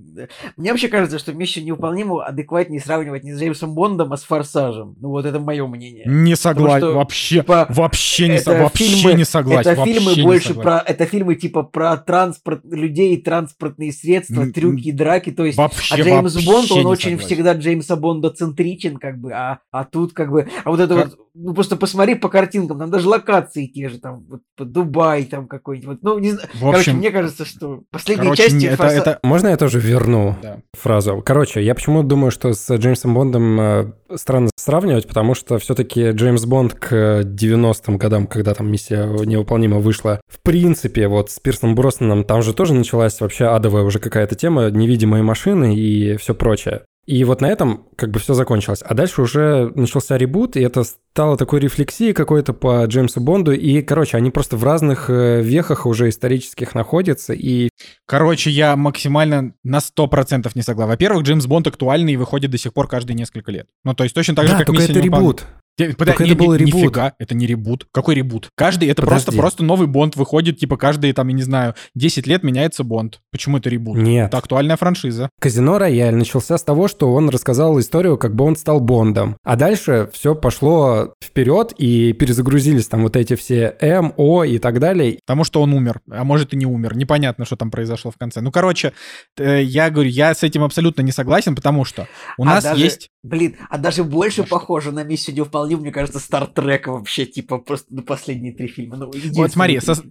Мне 0.57 0.71
вообще 0.71 0.89
кажется, 0.89 1.17
что 1.17 1.33
миссию 1.33 1.65
невыполнимую 1.65 2.21
адекватнее 2.21 2.79
сравнивать 2.79 3.23
не 3.23 3.33
с 3.33 3.39
Джеймсом 3.39 3.73
Бондом, 3.73 4.13
а 4.13 4.17
с 4.17 4.23
Форсажем. 4.23 4.95
Ну 4.99 5.09
вот 5.09 5.25
это 5.25 5.39
мое 5.39 5.65
мнение. 5.65 6.05
Не 6.05 6.35
согласен. 6.35 6.86
Что 6.89 6.97
Вообще, 6.97 7.35
типа, 7.39 7.65
вообще, 7.69 8.27
не, 8.29 8.39
со- 8.39 8.53
вообще 8.53 8.85
фильмы- 8.85 9.13
не 9.15 9.25
согласен. 9.25 9.71
это 9.71 9.83
фильмы 9.85 10.15
больше 10.23 10.47
согласен. 10.49 10.61
про 10.83 10.91
это 10.91 11.05
фильмы 11.05 11.35
типа 11.35 11.63
про 11.63 11.97
транспорт 11.97 12.61
людей, 12.65 13.17
транспортные 13.21 13.91
средства, 13.91 14.45
трюки, 14.51 14.91
драки. 14.91 15.31
То 15.31 15.45
есть 15.45 15.57
Вообще, 15.57 15.95
а 15.95 15.97
Джеймс 15.97 16.45
Бонд, 16.45 16.71
он 16.71 16.85
очень 16.85 17.11
согласен. 17.11 17.25
всегда 17.27 17.53
Джеймса 17.53 17.95
Бонда 17.95 18.29
центричен, 18.31 18.97
как 18.97 19.19
бы, 19.19 19.31
а, 19.33 19.59
а 19.71 19.83
тут 19.85 20.13
как 20.13 20.31
бы, 20.31 20.47
а 20.63 20.69
вот 20.69 20.79
это 20.79 20.95
Как- 20.95 21.05
вот, 21.09 21.19
ну 21.35 21.53
просто 21.53 21.75
посмотри 21.75 22.15
по 22.15 22.29
картинкам, 22.29 22.79
там 22.79 22.89
даже 22.91 23.07
локации 23.07 23.67
те 23.67 23.89
же, 23.89 23.99
там, 23.99 24.23
вот, 24.29 24.41
Дубай 24.57 25.23
там 25.25 25.47
какой-нибудь, 25.47 25.87
вот, 25.87 25.97
ну, 26.01 26.19
не 26.19 26.31
знаю, 26.31 26.47
В 26.53 26.59
короче, 26.59 26.79
общем, 26.79 26.97
мне 26.97 27.11
кажется, 27.11 27.45
что 27.45 27.81
последние 27.91 28.25
короче, 28.31 28.43
части 28.43 28.55
не- 28.55 28.65
это, 28.67 28.77
«Форса- 28.77 28.95
это- 28.97 29.19
Можно 29.23 29.47
я 29.49 29.57
тоже 29.57 29.79
верну 29.79 30.35
да. 30.41 30.57
фразу? 30.73 31.21
Короче, 31.25 31.63
я 31.63 31.75
почему 31.75 32.03
думаю, 32.03 32.31
что 32.31 32.53
с 32.53 32.75
Джеймсом 32.75 33.13
Бондом 33.13 33.59
э, 33.59 33.91
странно 34.15 34.49
сравнивать, 34.55 35.07
потому 35.07 35.35
что 35.35 35.57
все-таки 35.59 36.09
Джеймс 36.11 36.45
Бонд 36.45 36.73
к 36.79 37.21
90-м 37.23 37.97
годам, 37.97 38.27
когда 38.27 38.53
там 38.53 38.71
миссия 38.71 39.05
невыполнима 39.05 39.79
вышла, 39.79 40.21
в 40.27 40.41
принципе, 40.41 41.07
вот 41.07 41.31
с 41.31 41.39
Пирсом 41.39 41.75
Броснаном 41.75 42.23
там 42.23 42.41
же 42.41 42.53
тоже 42.53 42.73
началась 42.73 43.19
вообще 43.19 43.45
адовая 43.45 43.83
уже 43.83 43.99
какая-то 43.99 44.35
тема, 44.35 44.69
невидимые 44.69 45.23
машины 45.23 45.75
и 45.75 46.17
все 46.17 46.33
прочее. 46.33 46.83
И 47.07 47.23
вот 47.23 47.39
на 47.39 47.45
этом 47.45 47.85
как 47.95 48.11
бы 48.11 48.19
все 48.19 48.33
закончилось. 48.33 48.83
А 48.85 48.93
дальше 48.93 49.21
уже 49.21 49.71
начался 49.75 50.17
ребут, 50.17 50.57
и 50.57 50.61
это 50.61 50.83
стало 50.83 51.37
такой 51.37 51.61
рефлексией 51.61 52.11
какой-то 52.11 52.51
по 52.51 52.83
Джеймсу 52.85 53.21
Бонду. 53.21 53.53
И, 53.53 53.81
короче, 53.81 54.17
они 54.17 54.29
просто 54.29 54.57
в 54.57 54.63
разных 54.65 55.09
э, 55.09 55.41
вехах 55.41 55.85
уже 55.85 56.09
исторических 56.09 56.75
находятся. 56.75 57.31
И 57.31 57.69
Короче, 58.05 58.49
я 58.49 58.75
максимально 58.75 59.53
на 59.63 59.79
100% 59.79 60.51
не 60.55 60.61
согласен. 60.61 60.89
Во-первых, 60.89 61.23
Джеймс 61.23 61.45
Бонд 61.45 61.67
актуальный 61.67 62.13
и 62.13 62.17
выходит 62.17 62.51
до 62.51 62.57
сих 62.57 62.73
пор 62.73 62.89
каждые 62.89 63.15
несколько 63.15 63.51
лет. 63.51 63.67
Ну, 63.85 63.93
то 63.93 64.03
есть 64.03 64.13
точно 64.13 64.35
так 64.35 64.45
же, 64.45 64.51
да, 64.51 64.57
как 64.59 64.67
только 64.67 64.81
«Миссия 64.81 64.91
это 64.91 65.01
невыполнима». 65.01 65.31
ребут. 65.31 65.45
Те- 65.77 65.89
пода- 65.93 66.11
Только 66.11 66.23
не- 66.23 66.31
это 66.31 66.39
был 66.39 66.51
не- 66.53 66.57
ребут. 66.59 66.73
Нифига, 66.73 67.13
это 67.19 67.35
не 67.35 67.45
ребут. 67.45 67.85
Какой 67.91 68.15
ребут? 68.15 68.49
Какой 68.55 68.87
это 68.87 69.01
просто, 69.03 69.27
Подожди. 69.27 69.39
просто 69.39 69.63
новый 69.63 69.87
Бонд 69.87 70.15
выходит, 70.15 70.57
типа 70.59 70.75
каждые, 70.77 71.13
там, 71.13 71.27
я 71.27 71.33
не 71.35 71.43
знаю, 71.43 71.75
10 71.95 72.25
лет 72.27 72.43
меняется 72.43 72.83
Бонд. 72.83 73.19
Почему 73.31 73.57
это 73.57 73.69
ребут? 73.69 73.97
Нет. 73.97 74.27
Это 74.27 74.37
актуальная 74.39 74.75
франшиза. 74.77 75.29
Казино 75.39 75.77
Рояль 75.77 76.15
начался 76.15 76.57
с 76.57 76.63
того, 76.63 76.87
что 76.87 77.13
он 77.13 77.29
рассказал 77.29 77.79
историю, 77.79 78.17
как 78.17 78.35
Бонд 78.35 78.57
стал 78.59 78.79
Бондом. 78.79 79.37
А 79.43 79.55
дальше 79.55 80.09
все 80.13 80.33
пошло 80.35 81.13
вперед, 81.23 81.73
и 81.77 82.13
перезагрузились 82.13 82.87
там 82.87 83.03
вот 83.03 83.15
эти 83.15 83.35
все 83.35 83.75
М, 83.79 84.13
О 84.17 84.43
и 84.43 84.57
так 84.59 84.79
далее. 84.79 85.19
Потому 85.25 85.43
что 85.43 85.61
он 85.61 85.73
умер, 85.73 86.01
а 86.09 86.23
может 86.23 86.53
и 86.53 86.57
не 86.57 86.65
умер. 86.65 86.97
Непонятно, 86.97 87.45
что 87.45 87.55
там 87.55 87.69
произошло 87.71 88.11
в 88.11 88.17
конце. 88.17 88.41
Ну, 88.41 88.51
короче, 88.51 88.93
э, 89.37 89.61
я 89.63 89.89
говорю, 89.89 90.09
я 90.09 90.33
с 90.33 90.43
этим 90.43 90.63
абсолютно 90.63 91.01
не 91.01 91.11
согласен, 91.11 91.55
потому 91.55 91.85
что 91.85 92.07
у 92.37 92.43
А 92.43 92.45
нас 92.45 92.63
даже- 92.63 92.83
есть... 92.83 93.09
Блин, 93.27 93.55
а 93.69 93.77
даже 93.77 94.03
больше 94.03 94.43
что? 94.43 94.49
похоже 94.49 94.91
на 94.91 95.03
миссию 95.03 95.35
невыполнима, 95.35 95.81
мне 95.81 95.91
кажется, 95.91 96.19
Стартрек 96.19 96.87
вообще, 96.87 97.25
типа, 97.25 97.57
просто 97.59 97.93
на 97.93 98.01
последние 98.01 98.53
три 98.53 98.67
фильма. 98.67 98.97
Ну, 98.97 99.11
Вот 99.33 99.51
смотри, 99.51 99.79
со-. 99.79 100.03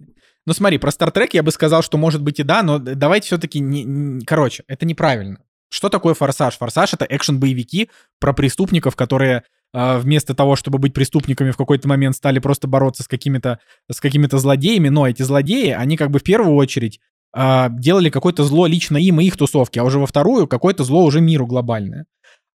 Ну, 0.45 0.53
смотри, 0.53 0.77
про 0.77 0.91
Стартрек 0.91 1.33
я 1.33 1.43
бы 1.43 1.51
сказал, 1.51 1.81
что 1.81 1.97
может 1.97 2.21
быть 2.21 2.39
и 2.39 2.43
да, 2.43 2.63
но 2.63 2.79
давайте 2.79 3.25
все-таки 3.25 3.59
не, 3.59 3.83
не- 3.83 4.23
Короче, 4.25 4.63
это 4.67 4.85
неправильно. 4.85 5.39
Что 5.69 5.89
такое 5.89 6.13
«Форсаж»? 6.13 6.57
«Форсаж»— 6.57 6.93
это 6.93 7.05
экшен-боевики 7.05 7.89
про 8.19 8.33
преступников, 8.33 8.95
которые 8.95 9.43
э, 9.73 9.97
вместо 9.97 10.33
того, 10.33 10.55
чтобы 10.55 10.77
быть 10.77 10.93
преступниками, 10.93 11.51
в 11.51 11.57
какой-то 11.57 11.87
момент 11.89 12.15
стали 12.15 12.39
просто 12.39 12.67
бороться 12.67 13.03
с 13.03 13.07
какими-то 13.07 13.59
с 13.91 13.99
какими-то 13.99 14.37
злодеями, 14.37 14.89
но 14.89 15.07
эти 15.07 15.23
злодеи, 15.23 15.71
они 15.71 15.97
как 15.97 16.11
бы 16.11 16.19
в 16.19 16.23
первую 16.23 16.55
очередь 16.55 17.01
э, 17.35 17.67
делали 17.71 18.09
какое-то 18.09 18.45
зло 18.45 18.67
лично 18.67 18.95
им 18.95 19.19
и 19.19 19.25
их 19.25 19.35
тусовке, 19.35 19.81
а 19.81 19.83
уже 19.83 19.99
во 19.99 20.07
вторую 20.07 20.47
какое-то 20.47 20.85
зло 20.85 21.03
уже 21.03 21.19
миру 21.19 21.45
глобальное. 21.45 22.05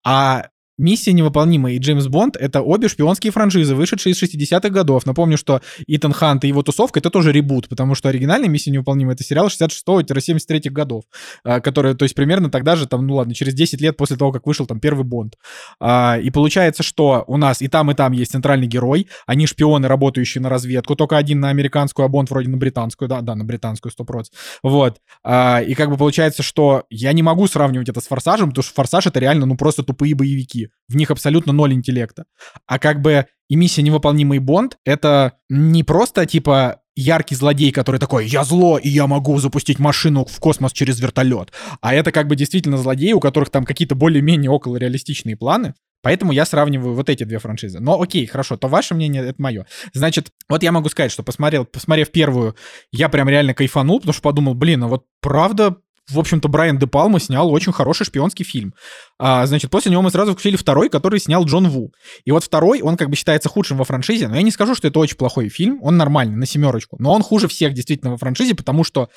А 0.04 0.50
«Миссия 0.81 1.12
невыполнима» 1.12 1.73
и 1.73 1.79
«Джеймс 1.79 2.07
Бонд»— 2.07 2.37
это 2.40 2.62
обе 2.62 2.88
шпионские 2.88 3.33
франшизы, 3.33 3.75
вышедшие 3.75 4.12
из 4.12 4.23
60-х 4.23 4.71
годов. 4.71 5.05
Напомню, 5.05 5.37
что 5.37 5.61
Итан 5.87 6.12
Хант 6.12 6.45
и 6.45 6.49
его 6.49 6.62
тусовка— 6.62 6.99
это 7.01 7.11
тоже 7.11 7.33
ребут, 7.33 7.69
потому 7.69 7.95
что 7.95 8.09
оригинальная 8.09 8.49
«Миссия 8.49 8.71
невыполнима»— 8.71 9.12
это 9.14 9.23
сериал 9.23 9.49
66-73 9.49 10.71
годов, 10.71 11.05
а, 11.45 11.61
который, 11.61 11.95
то 11.95 12.05
есть 12.05 12.14
примерно 12.14 12.51
тогда 12.51 12.77
же, 12.77 12.87
там, 12.87 13.07
ну 13.07 13.16
ладно, 13.16 13.35
через 13.35 13.53
10 13.53 13.81
лет 13.83 13.97
после 13.99 14.16
того, 14.16 14.33
как 14.33 14.47
вышел 14.47 14.66
там 14.66 14.81
первый 14.81 15.05
Бонд. 15.05 15.37
А, 15.81 16.19
И 16.19 16.31
получается, 16.31 16.83
что 16.83 17.25
у 17.27 17.37
нас 17.37 17.61
и 17.61 17.69
там, 17.69 17.90
и 17.90 17.95
там 17.95 18.12
есть 18.12 18.33
центральный 18.33 18.66
герой, 18.66 19.07
они 19.27 19.47
шпионы, 19.47 19.87
работающие 19.87 20.40
на 20.40 20.49
разведку, 20.49 20.97
только 20.97 21.19
один 21.19 21.40
на 21.40 21.51
американскую, 21.51 22.07
а 22.07 22.09
Бонд 22.09 22.31
вроде 22.31 22.49
на 22.49 22.57
британскую, 22.57 23.09
да, 23.09 23.21
да, 23.21 23.35
на 23.35 23.45
британскую 23.45 23.93
100%. 23.93 24.25
Вот. 24.62 24.97
А, 25.23 25.61
И 25.61 25.75
как 25.75 25.90
бы 25.90 25.99
получается, 25.99 26.43
что 26.43 26.85
я 26.88 27.12
не 27.12 27.23
могу 27.23 27.47
сравнивать 27.47 27.90
это 27.90 28.01
с 28.01 28.07
«Форсажем», 28.07 28.49
потому 28.51 28.62
что 28.62 28.75
«Форсаж»— 28.75 29.07
это 29.09 29.21
реально, 29.21 29.45
ну, 29.47 29.57
просто 29.57 29.83
тупые 29.83 30.14
боевики. 30.14 30.69
В 30.88 30.96
них 30.96 31.11
абсолютно 31.11 31.52
ноль 31.52 31.72
интеллекта. 31.72 32.24
А 32.66 32.78
как 32.78 33.00
бы 33.00 33.26
и 33.48 33.56
миссия 33.56 33.83
невыполнимый 33.83 34.38
Бонд— 34.38 34.76
это 34.85 35.35
не 35.48 35.83
просто, 35.83 36.26
типа, 36.26 36.80
яркий 36.96 37.35
злодей, 37.35 37.72
который 37.72 37.98
такой, 37.98 38.26
я 38.26 38.44
зло, 38.44 38.78
и 38.78 38.88
я 38.88 39.06
могу 39.06 39.38
запустить 39.38 39.78
машину 39.78 40.24
в 40.24 40.38
космос 40.38 40.72
через 40.72 41.00
вертолет. 41.00 41.52
А 41.80 41.94
это 41.94 42.12
как 42.12 42.28
бы 42.28 42.37
действительно 42.37 42.76
злодеи, 42.76 43.12
у 43.12 43.20
которых 43.20 43.50
там 43.50 43.64
какие-то 43.64 43.94
более-менее 43.94 44.50
около 44.50 44.76
реалистичные 44.76 45.37
планы. 45.37 45.74
Поэтому 46.02 46.33
я 46.33 46.46
сравниваю 46.46 46.94
вот 46.94 47.11
эти 47.11 47.24
две 47.24 47.38
франшизы. 47.38 47.78
Но 47.78 48.00
окей, 48.00 48.24
хорошо, 48.26 48.56
то 48.56 48.68
ваше 48.68 48.94
мнение, 48.94 49.22
это 49.22 49.40
мое. 49.42 49.66
Значит, 49.92 50.33
вот 50.48 50.62
я 50.62 50.72
могу 50.72 50.88
сказать, 50.88 51.12
что 51.12 51.22
посмотрел, 51.22 51.66
посмотрев 51.66 52.11
первую, 52.11 52.56
я 52.90 53.09
прям 53.09 53.28
реально 53.28 53.52
кайфанул, 53.52 53.98
потому 53.98 54.14
что 54.14 54.22
подумал, 54.22 54.54
блин, 54.54 54.83
а 54.85 54.88
вот 54.88 55.04
правда, 55.20 55.76
в 56.11 56.18
общем-то, 56.18 56.49
Брайан 56.49 56.79
Де 56.79 56.87
Палма 56.87 57.20
снял 57.20 57.51
очень 57.51 57.73
хороший 57.73 58.05
шпионский 58.05 58.44
фильм. 58.44 58.75
А, 59.18 59.46
значит, 59.46 59.70
после 59.70 59.90
него 59.90 60.03
мы 60.03 60.11
сразу 60.11 60.33
включили 60.33 60.57
второй, 60.57 60.88
который 60.88 61.20
снял 61.20 61.44
Джон 61.44 61.68
Ву. 61.68 61.92
И 62.25 62.31
вот 62.33 62.44
второй, 62.44 62.83
он 62.83 62.96
как 62.96 63.11
бы 63.11 63.16
считается 63.16 63.49
худшим 63.49 63.77
во 63.77 63.85
франшизе, 63.85 64.29
но 64.29 64.37
я 64.37 64.42
не 64.42 64.51
скажу, 64.51 64.75
что 64.75 64.88
это 64.88 64.99
очень 64.99 65.16
плохой 65.16 65.49
фильм, 65.49 65.79
он 65.83 65.96
нормальный, 65.96 66.37
на 66.37 66.46
семерочку. 66.46 66.96
Но 66.99 67.12
он 67.12 67.23
хуже 67.23 67.49
всех 67.49 67.75
действительно 67.75 68.11
во 68.12 68.16
франшизе, 68.16 68.55
потому 68.55 68.85
что 68.85 69.09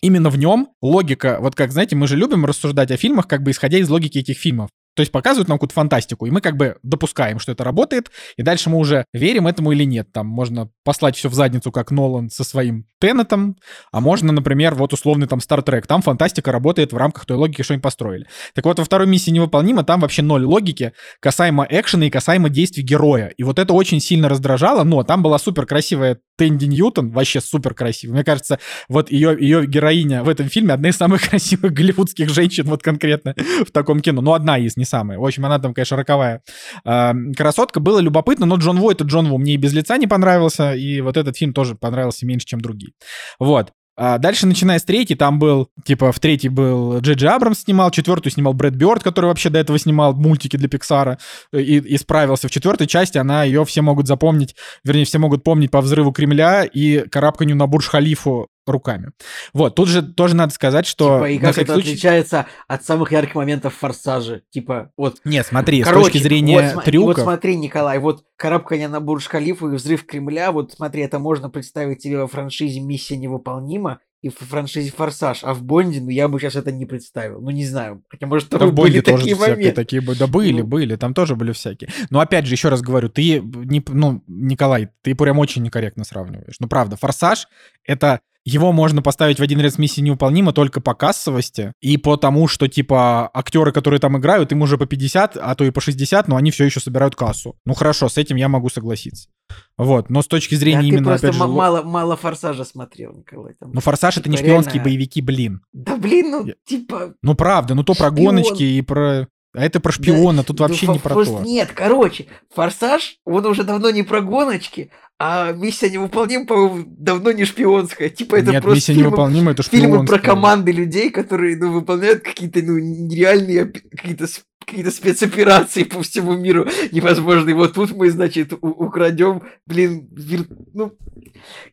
именно 0.00 0.30
в 0.30 0.36
нем 0.36 0.68
логика, 0.82 1.38
вот 1.40 1.54
как, 1.54 1.72
знаете, 1.72 1.96
мы 1.96 2.06
же 2.06 2.16
любим 2.16 2.44
рассуждать 2.44 2.90
о 2.90 2.96
фильмах, 2.96 3.26
как 3.26 3.42
бы 3.42 3.50
исходя 3.50 3.78
из 3.78 3.88
логики 3.88 4.18
этих 4.18 4.36
фильмов. 4.36 4.70
То 4.94 5.00
есть 5.00 5.12
показывают 5.12 5.48
нам 5.48 5.56
какую-то 5.56 5.74
фантастику, 5.74 6.26
и 6.26 6.30
мы 6.30 6.40
как 6.40 6.56
бы 6.56 6.76
допускаем, 6.82 7.38
что 7.38 7.52
это 7.52 7.64
работает, 7.64 8.10
и 8.36 8.42
дальше 8.42 8.70
мы 8.70 8.78
уже 8.78 9.04
верим 9.12 9.46
этому 9.46 9.72
или 9.72 9.84
нет. 9.84 10.12
Там 10.12 10.26
можно 10.26 10.70
послать 10.84 11.16
все 11.16 11.28
в 11.28 11.34
задницу, 11.34 11.72
как 11.72 11.90
Нолан 11.90 12.30
со 12.30 12.44
своим 12.44 12.86
Теннетом, 13.00 13.56
а 13.90 14.00
можно, 14.00 14.32
например, 14.32 14.74
вот 14.74 14.92
условный 14.92 15.26
там 15.26 15.38
Trek. 15.38 15.86
Там 15.86 16.02
фантастика 16.02 16.52
работает 16.52 16.92
в 16.92 16.96
рамках 16.96 17.24
той 17.24 17.36
логики, 17.36 17.62
что 17.62 17.74
они 17.74 17.80
построили. 17.80 18.26
Так 18.54 18.64
вот, 18.64 18.78
во 18.78 18.84
второй 18.84 19.06
миссии 19.06 19.30
невыполнима, 19.30 19.84
там 19.84 20.00
вообще 20.00 20.22
ноль 20.22 20.44
логики 20.44 20.92
касаемо 21.20 21.66
экшена 21.68 22.06
и 22.06 22.10
касаемо 22.10 22.48
действий 22.48 22.82
героя. 22.82 23.28
И 23.36 23.44
вот 23.44 23.58
это 23.58 23.72
очень 23.72 24.00
сильно 24.00 24.28
раздражало, 24.28 24.84
но 24.84 25.02
там 25.02 25.22
была 25.22 25.38
супер 25.38 25.66
красивая 25.66 26.18
Тэнди 26.36 26.66
Ньютон, 26.66 27.10
вообще 27.10 27.40
супер 27.40 27.74
красивая. 27.74 28.14
Мне 28.14 28.24
кажется, 28.24 28.58
вот 28.88 29.10
ее, 29.10 29.36
ее 29.38 29.66
героиня 29.66 30.22
в 30.22 30.28
этом 30.28 30.48
фильме 30.48 30.74
одна 30.74 30.88
из 30.88 30.96
самых 30.96 31.22
красивых 31.28 31.72
голливудских 31.72 32.28
женщин, 32.30 32.64
вот 32.64 32.82
конкретно 32.82 33.34
в 33.66 33.70
таком 33.70 34.00
кино. 34.00 34.20
Ну, 34.20 34.32
одна 34.32 34.58
из, 34.58 34.76
не 34.82 34.86
самая. 34.86 35.18
В 35.18 35.24
общем, 35.24 35.46
она 35.46 35.58
там, 35.58 35.74
конечно, 35.74 35.96
роковая 35.96 36.42
э, 36.84 37.12
красотка. 37.36 37.80
Было 37.80 38.00
любопытно, 38.00 38.46
но 38.46 38.56
Джон 38.56 38.80
Ву— 38.80 38.90
это 38.92 39.04
Джон 39.04 39.28
Ву. 39.28 39.38
Мне 39.38 39.54
и 39.54 39.56
без 39.56 39.72
лица 39.72 39.96
не 39.96 40.06
понравился, 40.06 40.74
и 40.74 41.00
вот 41.00 41.16
этот 41.16 41.36
фильм 41.36 41.52
тоже 41.52 41.74
понравился 41.74 42.26
меньше, 42.26 42.46
чем 42.46 42.60
другие. 42.60 42.92
Вот. 43.38 43.72
А 43.94 44.16
дальше, 44.16 44.46
начиная 44.46 44.78
с 44.78 44.84
третьей, 44.84 45.16
там 45.16 45.38
был, 45.38 45.68
типа, 45.84 46.12
в 46.12 46.18
третьей 46.18 46.48
был 46.48 46.98
Джей 47.00 47.14
Джей 47.14 47.28
Абрамс 47.28 47.60
снимал, 47.60 47.90
четвертую 47.90 48.32
снимал 48.32 48.54
Брэд 48.54 48.74
Бёрд, 48.74 49.02
который 49.02 49.26
вообще 49.26 49.50
до 49.50 49.58
этого 49.58 49.78
снимал 49.78 50.14
мультики 50.14 50.56
для 50.56 50.68
Пиксара, 50.68 51.18
и, 51.52 51.76
и 51.76 51.98
справился. 51.98 52.48
В 52.48 52.50
четвертой 52.50 52.86
части 52.86 53.18
она, 53.18 53.44
ее 53.44 53.66
все 53.66 53.82
могут 53.82 54.06
запомнить, 54.08 54.56
вернее, 54.82 55.04
все 55.04 55.18
могут 55.18 55.44
помнить 55.44 55.70
по 55.70 55.82
взрыву 55.82 56.10
Кремля 56.10 56.64
и 56.64 57.06
карабканью 57.08 57.54
на 57.54 57.66
Бурж-Халифу 57.66 58.46
руками. 58.66 59.10
Вот, 59.52 59.74
тут 59.74 59.88
же 59.88 60.02
тоже 60.02 60.34
надо 60.36 60.52
сказать, 60.52 60.86
что... 60.86 61.18
Типа, 61.18 61.30
и 61.30 61.38
как 61.38 61.58
это 61.58 61.72
случай- 61.74 61.90
отличается 61.90 62.46
от 62.68 62.84
самых 62.84 63.12
ярких 63.12 63.34
моментов 63.34 63.74
в 63.74 63.78
«Форсаже». 63.78 64.42
Типа, 64.50 64.90
вот 64.96 65.18
Нет, 65.24 65.46
смотри, 65.46 65.82
Короче, 65.82 66.00
с 66.00 66.12
точки 66.12 66.22
зрения 66.22 66.72
вот, 66.74 66.84
трюков... 66.84 67.16
Вот 67.18 67.22
смотри, 67.22 67.56
Николай, 67.56 67.98
вот 67.98 68.24
карабкание 68.36 68.88
на 68.88 69.00
Бурдж-Халифу 69.00 69.72
и 69.72 69.76
взрыв 69.76 70.06
Кремля, 70.06 70.52
вот 70.52 70.72
смотри, 70.72 71.02
это 71.02 71.18
можно 71.18 71.50
представить 71.50 72.02
себе 72.02 72.18
во 72.18 72.26
франшизе 72.26 72.80
«Миссия 72.80 73.16
невыполнима» 73.16 73.98
и 74.20 74.28
в 74.28 74.34
франшизе 74.38 74.92
«Форсаж», 74.92 75.40
а 75.42 75.52
в 75.52 75.64
Бонде, 75.64 76.00
ну, 76.00 76.08
я 76.08 76.28
бы 76.28 76.38
сейчас 76.38 76.54
это 76.54 76.70
не 76.70 76.86
представил. 76.86 77.40
Ну, 77.40 77.50
не 77.50 77.66
знаю. 77.66 78.04
Хотя, 78.08 78.28
может, 78.28 78.50
Да 78.50 78.58
там 78.60 78.68
в 78.68 78.72
Бонде 78.72 78.92
были 78.92 79.00
тоже 79.00 79.16
такие 79.18 79.34
всякие 79.34 79.54
моменты. 79.56 79.74
такие 79.74 80.00
были. 80.00 80.18
Да 80.18 80.26
были, 80.28 80.60
Ну. 80.60 80.66
были, 80.68 80.94
там 80.94 81.12
тоже 81.12 81.34
были 81.34 81.50
всякие. 81.50 81.90
Но 82.10 82.20
опять 82.20 82.46
же, 82.46 82.54
еще 82.54 82.68
раз 82.68 82.82
говорю, 82.82 83.08
ты, 83.08 83.40
не, 83.40 83.82
ну, 83.88 84.22
Николай, 84.28 84.90
ты 85.02 85.16
прям 85.16 85.40
очень 85.40 85.62
некорректно 85.64 86.04
сравниваешь. 86.04 86.54
Ну, 86.60 86.68
правда, 86.68 86.96
«Форсаж»— 86.96 87.48
это 87.84 88.20
его 88.44 88.72
можно 88.72 89.02
поставить 89.02 89.38
в 89.38 89.42
один 89.42 89.60
ряд 89.60 89.72
с 89.74 89.78
миссией 89.78 90.04
невыполнима 90.04 90.52
только 90.52 90.80
по 90.80 90.94
кассовости 90.94 91.72
и 91.80 91.96
по 91.96 92.16
тому, 92.16 92.48
что, 92.48 92.66
типа, 92.68 93.30
актеры, 93.32 93.72
которые 93.72 94.00
там 94.00 94.18
играют, 94.18 94.52
им 94.52 94.62
уже 94.62 94.78
по 94.78 94.86
50, 94.86 95.36
а 95.36 95.54
то 95.54 95.64
и 95.64 95.70
по 95.70 95.80
60, 95.80 96.26
но 96.28 96.36
они 96.36 96.50
все 96.50 96.64
еще 96.64 96.80
собирают 96.80 97.14
кассу. 97.14 97.56
Ну, 97.64 97.74
хорошо, 97.74 98.08
с 98.08 98.18
этим 98.18 98.36
я 98.36 98.48
могу 98.48 98.68
согласиться. 98.68 99.28
Вот, 99.76 100.10
но 100.10 100.22
с 100.22 100.26
точки 100.26 100.54
Да, 100.54 100.60
зрения 100.60 100.80
ты 100.82 100.86
именно, 100.88 101.04
просто 101.10 101.28
опять 101.28 101.34
же... 101.38 101.40
ма- 101.40 101.46
ло- 101.46 101.56
мало, 101.56 101.82
мало 101.82 102.16
«Форсажа» 102.16 102.64
смотрел, 102.64 103.12
Николай. 103.14 103.54
Там. 103.60 103.70
Ну, 103.72 103.80
«Форсаж»— 103.80 104.16
это 104.18 104.28
не 104.28 104.36
типа, 104.36 104.46
шпионские 104.48 104.74
реально- 104.74 104.84
боевики, 104.84 105.20
блин. 105.20 105.60
Да 105.72 105.96
блин, 105.96 106.30
ну, 106.30 106.46
типа... 106.64 107.14
Ну, 107.22 107.34
правда, 107.34 107.74
ну 107.74 107.84
то 107.84 107.94
про 107.94 108.10
Шпион. 108.10 108.24
гоночки 108.26 108.62
и 108.62 108.82
про... 108.82 109.28
А 109.54 109.62
это 109.66 109.80
про 109.80 109.92
шпиона, 109.92 110.44
тут 110.44 110.60
Ну, 110.60 110.66
вообще 110.66 110.86
фо- 110.86 110.92
не 110.94 110.98
про 110.98 111.24
то. 111.26 111.40
Нет, 111.42 111.70
короче, 111.74 112.26
Форсаж, 112.54 113.16
он 113.26 113.44
уже 113.44 113.64
давно 113.64 113.90
не 113.90 114.02
про 114.02 114.22
гоночки, 114.22 114.90
а 115.24 115.52
миссия 115.52 115.88
невыполнима, 115.88 116.46
по-моему, 116.46 116.84
давно 116.98 117.30
не 117.30 117.44
шпионская. 117.44 118.08
Типа 118.08 118.34
это 118.34 118.50
Нет, 118.50 118.62
просто 118.62 118.74
миссия 118.74 118.92
фильмы, 118.92 119.06
невыполнима, 119.06 119.52
это 119.52 119.62
фильмы 119.62 119.98
про 119.98 120.16
шпионская. 120.16 120.18
команды 120.18 120.72
людей, 120.72 121.10
которые 121.10 121.56
ну, 121.56 121.70
выполняют 121.70 122.24
какие-то 122.24 122.60
ну, 122.60 122.76
нереальные 122.76 123.66
какие-то 123.66 124.26
какие-то 124.64 124.90
спецоперации 124.90 125.84
по 125.84 126.02
всему 126.02 126.32
миру 126.34 126.66
невозможные. 126.92 127.54
Вот 127.54 127.74
тут 127.74 127.92
мы, 127.92 128.10
значит, 128.10 128.52
украдем, 128.60 129.42
блин, 129.66 130.08
вир- 130.12 130.46
ну, 130.74 130.92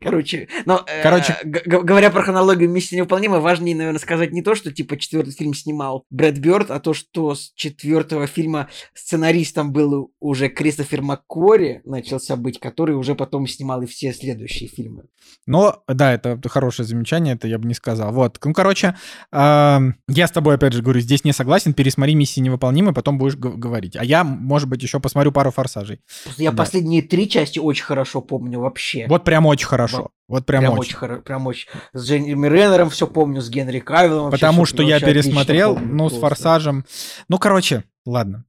короче, 0.02 0.48
но, 0.66 0.84
э, 0.88 1.02
Короче. 1.04 1.36
г- 1.44 1.82
говоря 1.84 2.10
про 2.10 2.24
хронологию 2.24 2.70
«Миссия 2.70 2.98
невыполнима», 2.98 3.40
важнее, 3.40 3.76
наверное, 3.76 4.00
сказать 4.00 4.32
не 4.32 4.42
то, 4.42 4.56
что, 4.56 4.72
типа, 4.72 4.98
четвертый 4.98 5.32
фильм 5.34 5.54
снимал 5.54 6.06
Брэд 6.10 6.38
Бёрд, 6.40 6.72
а 6.72 6.80
то, 6.80 6.94
что 6.94 7.36
с 7.36 7.52
четвертого 7.56 8.28
фильма 8.28 8.70
сценаристом 8.94 9.72
был 9.72 10.12
уже 10.20 10.50
Кристофер 10.50 11.02
МакКори, 11.02 11.82
начался 11.86 12.36
быть, 12.36 12.60
который 12.60 12.96
уже 12.96 13.16
потом 13.16 13.48
снимал 13.48 13.82
и 13.82 13.86
все 13.86 14.14
следующие 14.14 14.70
фильмы. 14.70 15.04
Но, 15.46 15.84
да, 15.88 16.14
это 16.14 16.40
хорошее 16.48 16.86
замечание, 16.88 17.36
это 17.36 17.48
я 17.48 17.58
бы 17.58 17.68
не 17.68 17.74
сказал. 17.74 18.12
Вот, 18.14 18.40
ну, 18.44 18.54
короче, 18.54 18.96
ам, 19.32 19.96
я 20.08 20.28
с 20.28 20.32
тобой, 20.32 20.56
опять 20.56 20.74
же, 20.74 20.82
говорю, 20.82 21.00
здесь 21.02 21.24
не 21.24 21.34
согласен, 21.34 21.74
пересмотри 21.74 22.16
«Миссии 22.16 22.40
невыполнимы», 22.80 22.94
потом 22.94 23.18
будешь 23.18 23.36
говорить. 23.36 23.96
А 23.96 24.04
я, 24.04 24.24
может 24.24 24.68
быть, 24.70 24.82
еще 24.82 25.00
посмотрю 25.00 25.32
пару 25.32 25.52
«Форсажей». 25.52 26.02
Я 26.38 26.52
Да. 26.52 26.58
последние 26.58 27.02
три 27.02 27.30
части 27.30 27.60
очень 27.60 27.84
хорошо 27.84 28.22
помню 28.22 28.60
вообще. 28.60 29.06
Вот 29.08 29.24
прям 29.24 29.46
очень 29.46 29.68
хорошо. 29.68 30.10
Вот 30.28 30.46
прям, 30.46 30.62
Прям 30.62 30.74
очень. 30.74 30.82
очень 30.82 30.96
хорошо, 30.96 31.22
прям 31.24 31.48
очень. 31.48 31.68
С 31.94 32.08
Дженни 32.08 32.32
Реннером 32.32 32.90
все 32.92 33.08
помню, 33.08 33.42
с 33.42 33.50
Генри 33.50 33.80
Кавиллом. 33.80 34.30
Потому 34.32 34.66
что 34.66 34.84
я 34.84 35.00
пересмотрел, 35.00 35.74
помню 35.76 35.94
ну, 35.96 36.10
с. 36.10 36.20
«Форсажем». 36.20 36.86
Ну, 37.30 37.40
короче, 37.40 37.84
ладно. 38.10 38.46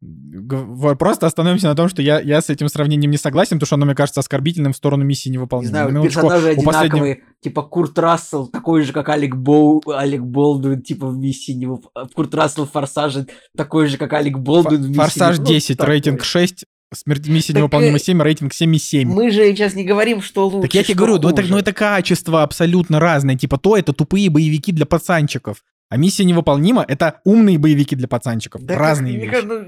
Просто 0.98 1.26
остановимся 1.26 1.68
на 1.68 1.74
том, 1.74 1.88
что 1.88 2.02
я, 2.02 2.20
я 2.20 2.40
с 2.40 2.50
этим 2.50 2.68
сравнением 2.68 3.10
не 3.10 3.16
согласен, 3.16 3.56
потому 3.58 3.66
что 3.66 3.74
оно, 3.76 3.86
мне 3.86 3.94
кажется, 3.94 4.20
оскорбительным 4.20 4.72
в 4.72 4.76
сторону 4.76 5.04
миссии 5.04 5.28
Не 5.28 5.34
невыполнимой. 5.34 5.68
знаю, 5.70 5.88
На 5.88 5.92
минуточку, 5.92 6.20
персонажи 6.22 6.46
у 6.58 6.62
последнего- 6.62 6.80
одинаковые, 6.80 7.20
типа 7.40 7.62
Курт 7.62 7.98
Рассел, 7.98 8.46
такой 8.46 8.82
же, 8.82 8.92
как 8.92 9.08
Алек, 9.08 9.36
Боу, 9.36 9.82
Алек 9.86 10.22
Болдуин, 10.22 10.82
типа 10.82 11.06
в 11.06 11.16
миссии 11.16 11.52
не 11.52 11.68
Курт 12.14 12.34
Рассел 12.34 12.66
в 12.66 12.70
Форсаже 12.72 13.26
такой 13.56 13.86
же, 13.86 13.96
как 13.96 14.12
Алек 14.12 14.38
Болдуин 14.38 14.82
в 14.82 14.88
миссии 14.88 14.98
«Форсаж 14.98 15.38
не- 15.38 15.44
ну, 15.44 15.50
10», 15.50 15.76
такой. 15.78 15.92
рейтинг 15.94 16.24
6, 16.24 16.64
«Смерть 16.92 17.28
миссия 17.28 17.52
Так, 17.52 17.60
невыполнима 17.60 17.96
э, 17.98 18.00
7», 18.00 18.20
рейтинг 18.22 18.52
7,7. 18.52 19.04
Мы 19.04 19.30
же 19.30 19.44
сейчас 19.52 19.74
не 19.74 19.84
говорим, 19.84 20.20
что 20.22 20.46
лучше, 20.48 20.62
Так 20.62 20.74
я 20.74 20.82
тебе 20.82 20.94
говорю, 20.96 21.18
ну 21.22 21.28
это, 21.28 21.42
ну 21.42 21.56
это 21.56 21.72
качество 21.72 22.42
абсолютно 22.42 22.98
разное. 22.98 23.36
Типа 23.36 23.58
то 23.58 23.76
это 23.76 23.92
тупые 23.92 24.28
боевики 24.28 24.72
для 24.72 24.86
пацанчиков. 24.86 25.58
А 25.90 25.96
миссия 25.96 26.24
невыполнима— 26.24 26.84
это 26.88 27.20
умные 27.24 27.58
боевики 27.58 27.96
для 27.96 28.08
пацанчиков. 28.08 28.62
Да 28.62 28.74
как- 28.74 28.82
Разные 28.82 29.18
мне 29.18 29.26
вещи. 29.26 29.44
ну, 29.44 29.64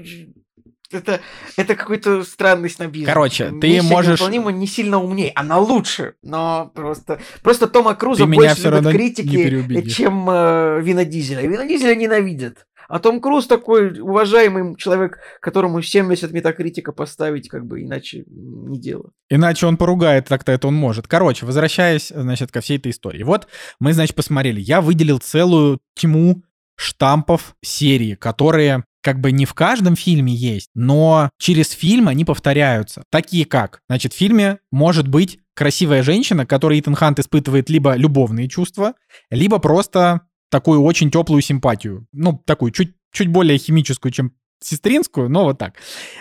это, 0.97 1.19
это 1.57 1.75
какой-то 1.75 2.23
странный 2.23 2.69
снобизм. 2.69 3.07
Короче, 3.07 3.49
ты 3.59 3.67
Миссия 3.67 3.81
можешь- 3.81 4.19
невыполнима 4.19 4.51
не 4.51 4.67
сильно 4.67 5.03
умнее, 5.03 5.31
она 5.35 5.59
лучше, 5.59 6.13
но 6.23 6.71
просто... 6.73 7.19
Просто 7.41 7.67
Тома 7.67 7.93
Круза 7.95 8.25
Ты 8.25 8.31
больше 8.31 8.69
не 8.69 8.91
критики, 8.91 9.89
чем 9.89 10.29
э, 10.29 10.79
Вина 10.81 11.03
Дизеля. 11.03 11.41
Вина 11.41 11.65
Дизеля 11.65 11.95
ненавидят. 11.95 12.67
А 12.93 12.99
Том 12.99 13.21
Круз 13.21 13.47
такой 13.47 13.99
уважаемый 13.99 14.75
человек, 14.75 15.17
которому 15.41 15.81
70 15.81 16.31
метакритика 16.31 16.91
поставить, 16.91 17.49
как 17.49 17.65
бы 17.65 17.81
иначе 17.81 18.23
не 18.27 18.79
дело. 18.79 19.09
Иначе 19.31 19.65
он 19.65 19.77
поругает, 19.77 20.27
так-то 20.27 20.51
это 20.51 20.67
он 20.67 20.75
может. 20.75 21.07
Короче, 21.07 21.47
возвращаясь, 21.47 22.09
значит, 22.09 22.51
ко 22.51 22.61
всей 22.61 22.77
этой 22.77 22.91
истории. 22.91 23.23
Вот 23.23 23.47
мы, 23.79 23.93
значит, 23.93 24.15
посмотрели. 24.15 24.61
Я 24.61 24.79
выделил 24.79 25.17
целую 25.17 25.79
тьму 25.95 26.43
штампов 26.75 27.55
серии, 27.63 28.13
которые 28.13 28.83
как 29.01 29.19
бы 29.19 29.31
не 29.31 29.45
в 29.45 29.55
каждом 29.55 29.95
фильме 29.95 30.35
есть, 30.35 30.69
но 30.75 31.31
через 31.39 31.71
фильм 31.71 32.07
они 32.07 32.25
повторяются. 32.25 33.05
Такие 33.09 33.45
как, 33.45 33.81
значит, 33.89 34.13
в 34.13 34.17
фильме 34.17 34.59
может 34.69 35.07
быть 35.07 35.39
красивая 35.55 36.03
женщина, 36.03 36.45
которой 36.45 36.79
Итан 36.79 36.93
Хант 36.93 37.17
испытывает 37.17 37.71
либо 37.71 37.95
любовные 37.95 38.47
чувства, 38.47 38.93
либо 39.31 39.57
просто 39.57 40.21
такую 40.53 40.83
очень 40.83 41.09
теплую 41.09 41.41
симпатию. 41.41 42.05
Ну, 42.13 42.39
такую 42.45 42.71
чуть, 42.71 42.93
чуть 43.11 43.27
более 43.27 43.57
химическую, 43.57 44.11
чем 44.11 44.33
сестринскую, 44.61 45.27
но 45.27 45.45
вот 45.45 45.57
так. 45.57 45.73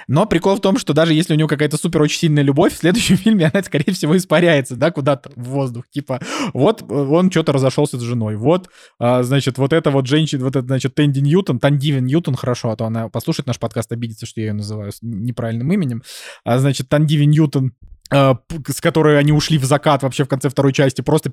Но 0.09 0.25
прикол 0.25 0.57
в 0.57 0.61
том, 0.61 0.79
что 0.79 0.95
даже 0.95 1.13
если 1.13 1.35
у 1.35 1.37
него 1.37 1.49
какая-то 1.49 1.77
супер 1.77 2.01
очень 2.01 2.19
сильная 2.19 2.43
любовь, 2.43 2.73
в 2.73 2.79
следующем 2.79 3.17
фильме 3.19 3.51
она, 3.53 3.63
скорее 3.63 3.93
всего, 3.93 4.17
испаряется, 4.17 4.75
да, 4.75 4.91
куда-то 4.91 5.31
в 5.37 5.51
воздух. 5.51 5.85
Типа, 5.91 6.19
вот 6.55 6.81
э, 6.81 6.95
он 6.95 7.31
что-то 7.31 7.53
разошелся 7.53 7.99
с 7.99 8.03
женой, 8.03 8.37
вот, 8.37 8.71
а, 8.99 9.23
значит, 9.23 9.59
вот 9.59 9.75
это 9.75 9.91
вот 9.91 10.07
женщина, 10.07 10.45
вот 10.45 10.57
это, 10.57 10.67
значит, 10.67 10.95
Тэнди 10.95 11.21
Ньютон, 11.21 11.59
Тандивин 11.59 12.07
Ньютон, 12.07 12.35
хорошо, 12.35 12.71
а 12.71 12.77
то 12.77 12.87
она 12.87 13.11
послушает 13.11 13.47
наш 13.47 13.59
подкаст, 13.59 13.93
обидится, 13.93 14.25
что 14.25 14.41
я 14.41 14.47
ее 14.47 14.55
называю 14.55 14.93
неправильным 15.03 15.71
именем. 15.71 16.03
А, 16.43 16.59
значит, 16.59 16.89
Тандивин 16.89 17.29
Ньютон, 17.29 17.73
а, 18.11 18.39
с 18.67 18.81
которой 18.81 19.19
они 19.19 19.31
ушли 19.33 19.59
в 19.59 19.65
закат 19.67 20.03
вообще 20.03 20.25
в 20.25 20.29
конце 20.29 20.49
второй 20.49 20.73
части, 20.73 21.03
просто 21.03 21.33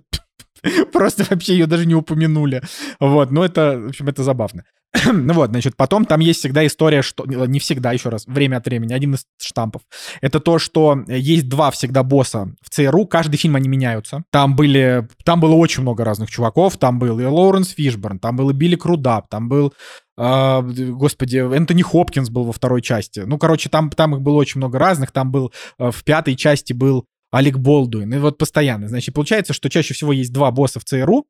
Просто 0.93 1.25
вообще 1.29 1.53
ее 1.53 1.65
даже 1.65 1.85
не 1.85 1.95
упомянули. 1.95 2.61
Вот, 2.99 3.31
ну 3.31 3.43
это, 3.43 3.79
в 3.79 3.87
общем, 3.89 4.07
это 4.07 4.23
забавно. 4.23 4.63
ну 5.05 5.33
вот, 5.33 5.51
значит, 5.51 5.75
потом 5.75 6.05
там 6.05 6.19
есть 6.19 6.39
всегда 6.39 6.65
история, 6.65 7.01
что... 7.01 7.25
Не 7.25 7.59
всегда, 7.59 7.91
еще 7.91 8.09
раз, 8.09 8.25
время 8.25 8.57
от 8.57 8.65
времени, 8.65 8.93
один 8.93 9.13
из 9.13 9.25
штампов. 9.39 9.83
Это 10.21 10.39
то, 10.39 10.57
что 10.57 11.03
есть 11.07 11.47
два 11.47 11.69
всегда 11.71 12.03
босса 12.03 12.53
в 12.61 12.69
ЦРУ, 12.69 13.05
каждый 13.05 13.37
фильм 13.37 13.55
они 13.55 13.69
меняются. 13.69 14.23
Там 14.31 14.55
были... 14.55 15.07
Там 15.23 15.39
было 15.39 15.53
очень 15.53 15.83
много 15.83 16.03
разных 16.03 16.31
чуваков, 16.31 16.77
там 16.77 16.97
был 16.97 17.19
и 17.19 17.25
Лоуренс 17.25 17.69
Фишборн, 17.69 18.19
там 18.19 18.35
был 18.35 18.49
и 18.49 18.53
Билли 18.53 18.75
Крудап, 18.75 19.27
там 19.29 19.47
был 19.47 19.73
а, 20.21 20.61
господи, 20.61 21.37
Энтони 21.37 21.81
Хопкинс 21.81 22.29
был 22.29 22.43
во 22.43 22.51
второй 22.51 22.81
части. 22.81 23.21
Ну, 23.21 23.37
короче, 23.37 23.69
там, 23.69 23.89
там 23.89 24.15
их 24.15 24.21
было 24.21 24.35
очень 24.35 24.57
много 24.57 24.77
разных. 24.77 25.11
Там 25.11 25.31
был 25.31 25.53
э, 25.77 25.91
в 25.91 26.03
пятой 26.03 26.35
части 26.35 26.73
был 26.73 27.05
Алек 27.31 27.57
Болдуин. 27.57 28.13
И 28.13 28.17
вот 28.17 28.37
постоянно. 28.37 28.87
Значит, 28.87 29.15
получается, 29.15 29.53
что 29.53 29.69
чаще 29.69 29.93
всего 29.93 30.13
есть 30.13 30.33
два 30.33 30.51
босса 30.51 30.79
в 30.79 30.85
ЦРУ. 30.85 31.27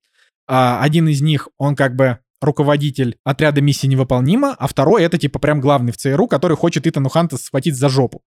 А, 0.47 0.81
один 0.81 1.07
из 1.07 1.21
них, 1.21 1.49
он 1.57 1.75
как 1.75 1.95
бы 1.95 2.19
руководитель 2.41 3.17
отряда 3.23 3.61
миссии 3.61 3.87
невыполнима, 3.87 4.55
а 4.57 4.67
второй 4.67 5.03
это 5.03 5.17
типа 5.17 5.39
прям 5.39 5.59
главный 5.59 5.91
в 5.91 5.97
ЦРУ, 5.97 6.27
который 6.27 6.55
хочет 6.55 6.87
Итану 6.87 7.09
Ханта 7.09 7.37
схватить 7.37 7.75
за 7.75 7.89
жопу. 7.89 8.21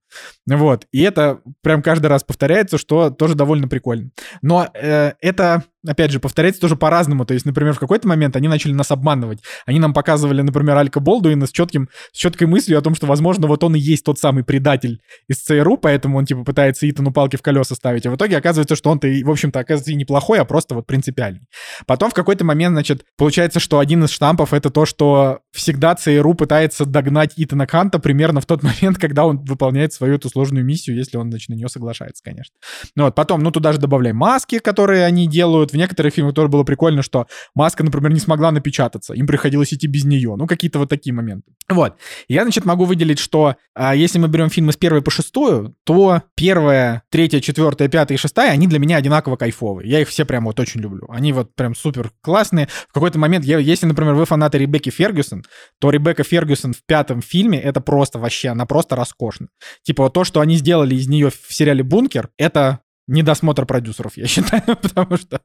Вот. 0.47 0.87
И 0.93 1.01
это 1.01 1.41
прям 1.63 1.83
каждый 1.83 2.07
раз 2.07 2.23
повторяется, 2.23 2.79
что 2.79 3.11
тоже 3.11 3.35
довольно 3.35 3.69
прикольно. 3.69 4.11
Но 4.43 4.69
э, 4.75 5.13
это, 5.21 5.65
опять 5.87 6.11
же, 6.11 6.21
повторяется 6.21 6.61
тоже 6.61 6.77
по-разному. 6.77 7.25
То 7.25 7.35
есть, 7.35 7.47
например, 7.47 7.73
в 7.73 7.79
какой-то 7.79 8.07
момент 8.09 8.37
они 8.37 8.49
начали 8.49 8.73
нас 8.73 8.91
обманывать. 8.91 9.41
Они 9.67 9.79
нам 9.79 9.93
показывали, 9.93 10.43
например, 10.43 10.77
Алька 10.77 11.01
Болдуина 11.01 11.47
с, 11.47 11.51
четким, 11.51 11.89
с 12.13 12.17
четкой 12.17 12.47
мыслью 12.47 12.79
о 12.79 12.83
том, 12.83 12.95
что, 12.95 13.07
возможно, 13.07 13.47
вот 13.47 13.65
он 13.65 13.75
и 13.75 13.79
есть 13.79 14.05
тот 14.05 14.19
самый 14.19 14.45
предатель 14.45 15.01
из 15.29 15.39
ЦРУ, 15.39 15.79
поэтому 15.79 16.19
он, 16.19 16.27
типа, 16.27 16.45
пытается 16.45 16.89
Итану 16.89 17.13
палки 17.13 17.37
в 17.37 17.43
колеса 17.43 17.75
ставить. 17.75 18.07
А 18.07 18.11
в 18.11 18.17
итоге 18.17 18.37
оказывается, 18.37 18.77
что 18.77 18.91
он-то, 18.91 19.09
в 19.09 19.31
общем-то, 19.31 19.59
оказывается 19.59 19.93
и 19.93 19.97
неплохой, 19.97 20.39
а 20.41 20.45
просто 20.45 20.75
вот 20.75 20.87
принципиальный. 20.87 21.43
Потом 21.87 22.11
в 22.11 22.15
какой-то 22.15 22.45
момент, 22.45 22.75
значит, 22.75 23.05
получается, 23.17 23.61
что 23.61 23.79
один 23.79 24.05
из 24.05 24.11
штампов— 24.11 24.53
это 24.55 24.71
то, 24.71 24.87
что 24.87 25.41
всегда 25.53 25.95
ЦРУ 25.95 26.35
пытается 26.35 26.85
догнать 26.85 27.33
Итана 27.37 27.67
Канта 27.67 27.99
примерно 27.99 28.41
в 28.41 28.47
тот 28.47 28.63
момент, 28.63 28.99
когда 28.99 29.25
он 29.25 29.39
выполняет 29.45 29.93
свою 29.93 30.15
эту 30.15 30.29
сложную 30.29 30.65
миссию, 30.65 30.97
если 30.97 31.17
он, 31.17 31.31
значит, 31.31 31.49
на 31.49 31.55
нее 31.55 31.69
соглашается, 31.69 32.23
конечно. 32.23 32.55
Ну 32.97 33.05
вот, 33.05 33.15
потом, 33.15 33.43
ну, 33.43 33.51
туда 33.51 33.73
же 33.73 33.79
добавляем 33.79 34.17
маски, 34.17 34.59
которые 34.59 35.05
они 35.05 35.27
делают. 35.27 35.72
В 35.73 35.77
некоторых 35.77 36.15
фильмах 36.15 36.35
тоже 36.35 36.49
было 36.49 36.65
прикольно, 36.65 37.03
что 37.03 37.27
маска, 37.55 37.83
например, 37.83 38.13
не 38.13 38.21
смогла 38.21 38.51
напечататься. 38.51 39.15
Им 39.15 39.27
приходилось 39.27 39.73
идти 39.73 39.87
без 39.87 40.05
нее. 40.05 40.35
Ну, 40.37 40.47
какие-то 40.47 40.79
вот 40.79 40.89
такие 40.89 41.13
моменты. 41.15 41.53
Вот. 41.69 41.97
Я, 42.29 42.43
значит, 42.43 42.65
могу 42.65 42.85
выделить, 42.85 43.19
что 43.19 43.57
а, 43.75 43.95
если 43.95 44.19
мы 44.19 44.29
берем 44.29 44.51
фильмы 44.51 44.73
с 44.73 44.77
первой 44.77 45.03
по 45.03 45.11
шестую, 45.11 45.75
то 45.85 46.23
первая, 46.35 47.03
третья, 47.11 47.41
четвертая, 47.41 47.89
пятая 47.89 48.17
и 48.17 48.21
шестая, 48.21 48.51
они 48.51 48.67
для 48.67 48.79
меня 48.79 48.97
одинаково 48.97 49.37
кайфовые. 49.37 49.89
Я 49.89 50.01
их 50.01 50.09
все 50.09 50.25
прям 50.25 50.45
вот 50.45 50.61
очень 50.61 50.81
люблю. 50.81 51.07
Они 51.09 51.33
вот 51.33 51.55
прям 51.55 51.75
супер 51.75 52.13
классные. 52.21 52.69
В 52.89 52.93
какой-то 52.93 53.19
момент, 53.19 53.45
я, 53.45 53.59
если, 53.59 53.87
например, 53.87 54.15
вы 54.15 54.27
фанаты 54.27 54.59
Ребекки 54.59 54.91
Фергюсон, 54.91 55.45
то 55.81 55.91
Ребекка 55.91 56.25
Фергюсон 56.25 56.75
в 56.75 56.85
пятом 56.87 57.23
фильме 57.23 57.61
это 57.61 57.81
просто 57.81 58.19
вообще, 58.19 58.49
она 58.49 58.67
просто 58.67 58.97
роскошна. 58.97 59.49
Типа 59.83 60.05
вот 60.05 60.13
то, 60.13 60.25
что 60.25 60.41
они 60.41 60.57
сделали 60.57 60.95
из 60.95 61.09
нее 61.09 61.31
в 61.31 61.55
сериале 61.55 61.83
«Бункер», 61.83 62.29
это 62.37 62.81
недосмотр 63.07 63.67
продюсеров, 63.67 64.17
я 64.17 64.27
считаю, 64.27 64.63
потому 64.83 65.17
что, 65.17 65.41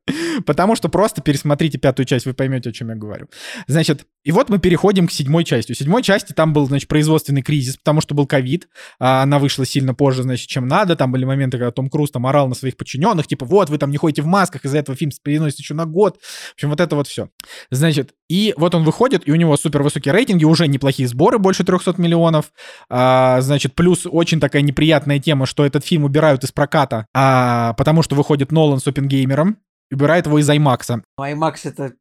потому 0.46 0.76
что 0.76 0.90
просто 0.90 1.22
пересмотрите 1.22 1.78
пятую 1.78 2.06
часть, 2.06 2.26
вы 2.26 2.34
поймете, 2.34 2.70
о 2.70 2.74
чем 2.74 2.90
я 2.90 2.96
говорю. 2.96 3.28
Значит, 3.68 4.06
и 4.28 4.32
вот 4.34 4.50
мы 4.50 4.60
переходим 4.60 5.08
к 5.08 5.12
седьмой 5.14 5.46
части. 5.46 5.72
У 5.72 5.76
седьмой 5.76 6.04
части 6.04 6.34
там 6.34 6.52
был, 6.52 6.68
значит, 6.68 6.90
производственный 6.90 7.42
кризис, 7.42 7.78
потому 7.78 8.02
что 8.02 8.14
был 8.14 8.28
ковид, 8.28 8.68
а 9.00 9.24
она 9.24 9.40
вышла 9.40 9.66
сильно 9.66 9.94
позже, 9.94 10.24
значит, 10.24 10.50
чем 10.50 10.68
надо, 10.68 10.98
там 10.98 11.14
были 11.14 11.24
моменты, 11.24 11.58
когда 11.58 11.72
Том 11.72 11.90
Круз 11.90 12.12
там 12.12 12.28
орал 12.28 12.50
на 12.50 12.54
своих 12.54 12.76
подчиненных, 12.76 13.26
типа, 13.26 13.46
вот, 13.46 13.70
вы 13.70 13.78
там 13.78 13.90
не 13.90 13.96
ходите 13.96 14.22
в 14.22 14.26
масках, 14.26 14.66
из-за 14.66 14.80
этого 14.80 14.98
фильм 14.98 15.12
переносится 15.24 15.62
еще 15.62 15.76
на 15.76 15.86
год. 15.86 16.20
В 16.22 16.54
общем, 16.56 16.70
вот 16.72 16.82
это 16.82 16.98
вот 16.98 17.08
все. 17.08 17.30
Значит, 17.72 18.16
и 18.28 18.54
вот 18.58 18.76
он 18.76 18.84
выходит, 18.84 19.26
и 19.26 19.32
у 19.32 19.36
него 19.36 19.56
супер 19.56 19.82
высокие 19.82 20.14
рейтинги, 20.14 20.44
уже 20.44 20.68
неплохие 20.68 21.08
сборы, 21.08 21.38
больше 21.40 21.64
300 21.64 21.94
миллионов. 21.98 22.52
А, 22.90 23.40
значит, 23.40 23.76
плюс 23.76 24.06
очень 24.06 24.42
такая 24.42 24.62
неприятная 24.62 25.20
тема, 25.20 25.46
что 25.46 25.66
этот 25.66 25.86
фильм 25.86 26.04
убирают 26.04 26.44
из 26.44 26.52
проката, 26.52 27.08
а, 27.14 27.76
потому 27.76 28.04
что 28.04 28.16
выходит 28.16 28.52
Нолан 28.52 28.82
с 28.82 28.88
Опенгеймером, 28.88 29.60
убирает 29.90 30.26
его 30.26 30.38
из 30.38 30.50
IMAX. 30.50 31.02
IMAX 31.18 31.54
это... 31.64 31.94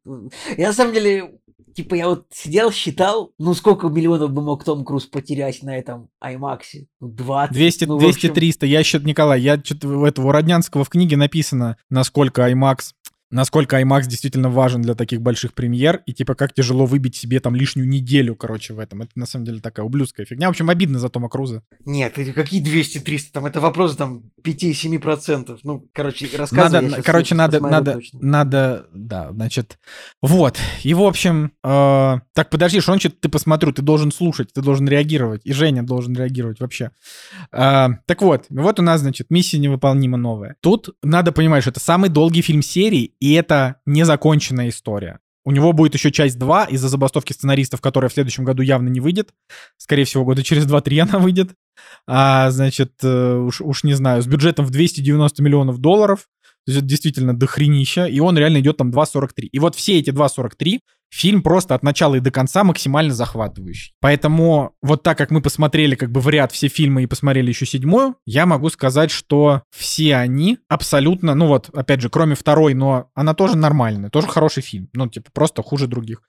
Я 0.57 0.67
на 0.67 0.73
самом 0.73 0.93
деле 0.93 1.31
типа 1.77 1.93
я 1.93 2.07
вот 2.07 2.25
сидел, 2.33 2.71
считал, 2.71 3.33
ну 3.37 3.53
сколько 3.53 3.87
миллионов 3.87 4.31
бы 4.31 4.41
мог 4.41 4.63
Том 4.63 4.83
Круз 4.83 5.05
потерять 5.05 5.61
на 5.61 5.77
этом 5.77 6.09
IMAX? 6.23 6.87
20? 7.01 7.53
200, 7.55 7.85
ну, 7.85 7.99
200 7.99 8.17
общем... 8.17 8.33
300. 8.33 8.65
Я 8.65 8.83
счет, 8.83 9.05
Николай, 9.05 9.39
я 9.41 9.61
что-то 9.63 9.87
у 9.87 10.03
этого 10.03 10.27
у 10.27 10.31
Роднянского 10.31 10.83
в 10.83 10.89
книге 10.89 11.17
написано, 11.17 11.77
насколько 11.91 12.49
IMAX 12.49 12.93
насколько 13.29 13.79
IMAX 13.81 14.07
действительно 14.07 14.49
важен 14.49 14.81
для 14.81 14.95
таких 14.95 15.21
больших 15.21 15.53
премьер, 15.53 16.01
и 16.05 16.13
типа 16.13 16.35
как 16.35 16.53
тяжело 16.53 16.85
выбить 16.85 17.15
себе 17.15 17.39
там 17.39 17.55
лишнюю 17.55 17.87
неделю, 17.87 18.35
короче, 18.35 18.73
в 18.73 18.79
этом. 18.79 19.01
Это 19.01 19.11
на 19.15 19.25
самом 19.25 19.45
деле 19.45 19.59
такая 19.59 19.85
ублюдская 19.85 20.25
фигня. 20.25 20.47
В 20.47 20.51
общем, 20.51 20.69
обидно 20.69 20.99
за 20.99 21.09
Тома 21.09 21.29
Круза. 21.29 21.63
Нет, 21.85 22.13
какие 22.13 22.63
200-300? 22.63 23.19
Там 23.33 23.45
это 23.45 23.59
вопрос 23.59 23.95
там 23.95 24.31
5-7%. 24.43 25.59
Ну, 25.63 25.87
короче, 25.93 26.29
рассказывай. 26.37 26.89
Надо, 26.89 27.03
короче, 27.03 27.35
надо, 27.35 27.59
надо, 27.59 27.93
точно. 27.93 28.19
надо, 28.21 28.87
да, 28.93 29.31
значит, 29.31 29.77
вот. 30.21 30.57
И, 30.83 30.93
в 30.93 31.01
общем, 31.01 31.51
э, 31.63 32.19
так, 32.33 32.49
подожди, 32.49 32.79
что 32.79 32.97
что-то 32.97 33.15
ты 33.19 33.29
посмотрю, 33.29 33.73
ты 33.73 33.81
должен 33.81 34.11
слушать, 34.11 34.53
ты 34.53 34.61
должен 34.61 34.87
реагировать, 34.87 35.41
и 35.43 35.53
Женя 35.53 35.83
должен 35.83 36.15
реагировать 36.15 36.59
вообще. 36.59 36.91
Э, 37.51 37.87
так 38.05 38.21
вот, 38.21 38.45
вот 38.49 38.79
у 38.79 38.83
нас, 38.83 39.01
значит, 39.01 39.27
миссия 39.29 39.59
невыполнима 39.59 40.17
новая. 40.17 40.55
Тут 40.61 40.89
надо 41.03 41.31
понимать, 41.31 41.63
что 41.63 41.71
это 41.71 41.79
самый 41.79 42.09
долгий 42.09 42.41
фильм 42.41 42.61
серии, 42.61 43.13
и 43.19 43.33
это 43.33 43.81
незаконченная 43.85 44.69
история. 44.69 45.19
У 45.47 45.51
него 45.51 45.71
будет 45.71 45.93
еще 45.93 46.11
часть 46.11 46.37
2 46.37 46.65
из-за 46.65 46.89
забастовки 46.89 47.31
сценаристов, 47.31 47.79
которая 47.79 48.09
в 48.09 48.13
следующем 48.13 48.43
году 48.43 48.61
явно 48.63 48.89
не 48.89 48.99
выйдет. 48.99 49.29
Скорее 49.77 50.03
всего, 50.03 50.25
года 50.25 50.43
через 50.43 50.67
2-3 50.67 50.99
она 51.09 51.19
выйдет. 51.19 51.51
А, 52.05 52.51
значит, 52.51 52.95
э, 53.01 53.35
уж, 53.35 53.61
уж 53.61 53.83
не 53.85 53.93
знаю, 53.93 54.21
с 54.21 54.27
бюджетом 54.27 54.65
в 54.65 54.71
290 54.71 55.41
миллионов 55.41 55.77
долларов. 55.77 56.27
То 56.65 56.71
есть 56.71 56.79
это 56.79 56.87
действительно 56.87 57.33
дохренища. 57.33 58.07
И 58.07 58.19
он 58.19 58.37
реально 58.37 58.59
идет 58.59 58.75
там 58.75 58.91
2.43. 58.91 59.47
И 59.49 59.59
вот 59.59 59.75
все 59.75 59.97
эти 59.99 60.09
2.43 60.09 60.79
фильм 61.09 61.41
просто 61.41 61.75
от 61.75 61.83
начала 61.83 62.15
и 62.15 62.19
до 62.19 62.31
конца 62.31 62.63
максимально 62.63 63.13
захватывающий. 63.13 63.93
Поэтому 63.99 64.73
вот 64.81 65.03
так 65.03 65.17
как 65.17 65.31
мы 65.31 65.41
посмотрели 65.41 65.95
как 65.95 66.11
бы 66.11 66.21
в 66.21 66.29
ряд 66.29 66.51
все 66.51 66.67
фильмы 66.67 67.03
и 67.03 67.07
посмотрели 67.07 67.49
еще 67.49 67.65
седьмую, 67.65 68.15
я 68.25 68.45
могу 68.45 68.69
сказать, 68.69 69.11
что 69.11 69.63
все 69.75 70.15
они 70.15 70.59
абсолютно, 70.67 71.35
ну 71.35 71.47
вот, 71.47 71.69
опять 71.73 72.01
же, 72.01 72.09
кроме 72.09 72.35
второй, 72.35 72.73
но 72.73 73.09
она 73.13 73.33
тоже 73.33 73.57
нормальная, 73.57 74.09
тоже 74.09 74.27
хороший 74.27 74.63
фильм. 74.63 74.89
Ну, 74.93 75.07
типа, 75.07 75.29
просто 75.33 75.63
хуже 75.63 75.87
других. 75.87 76.21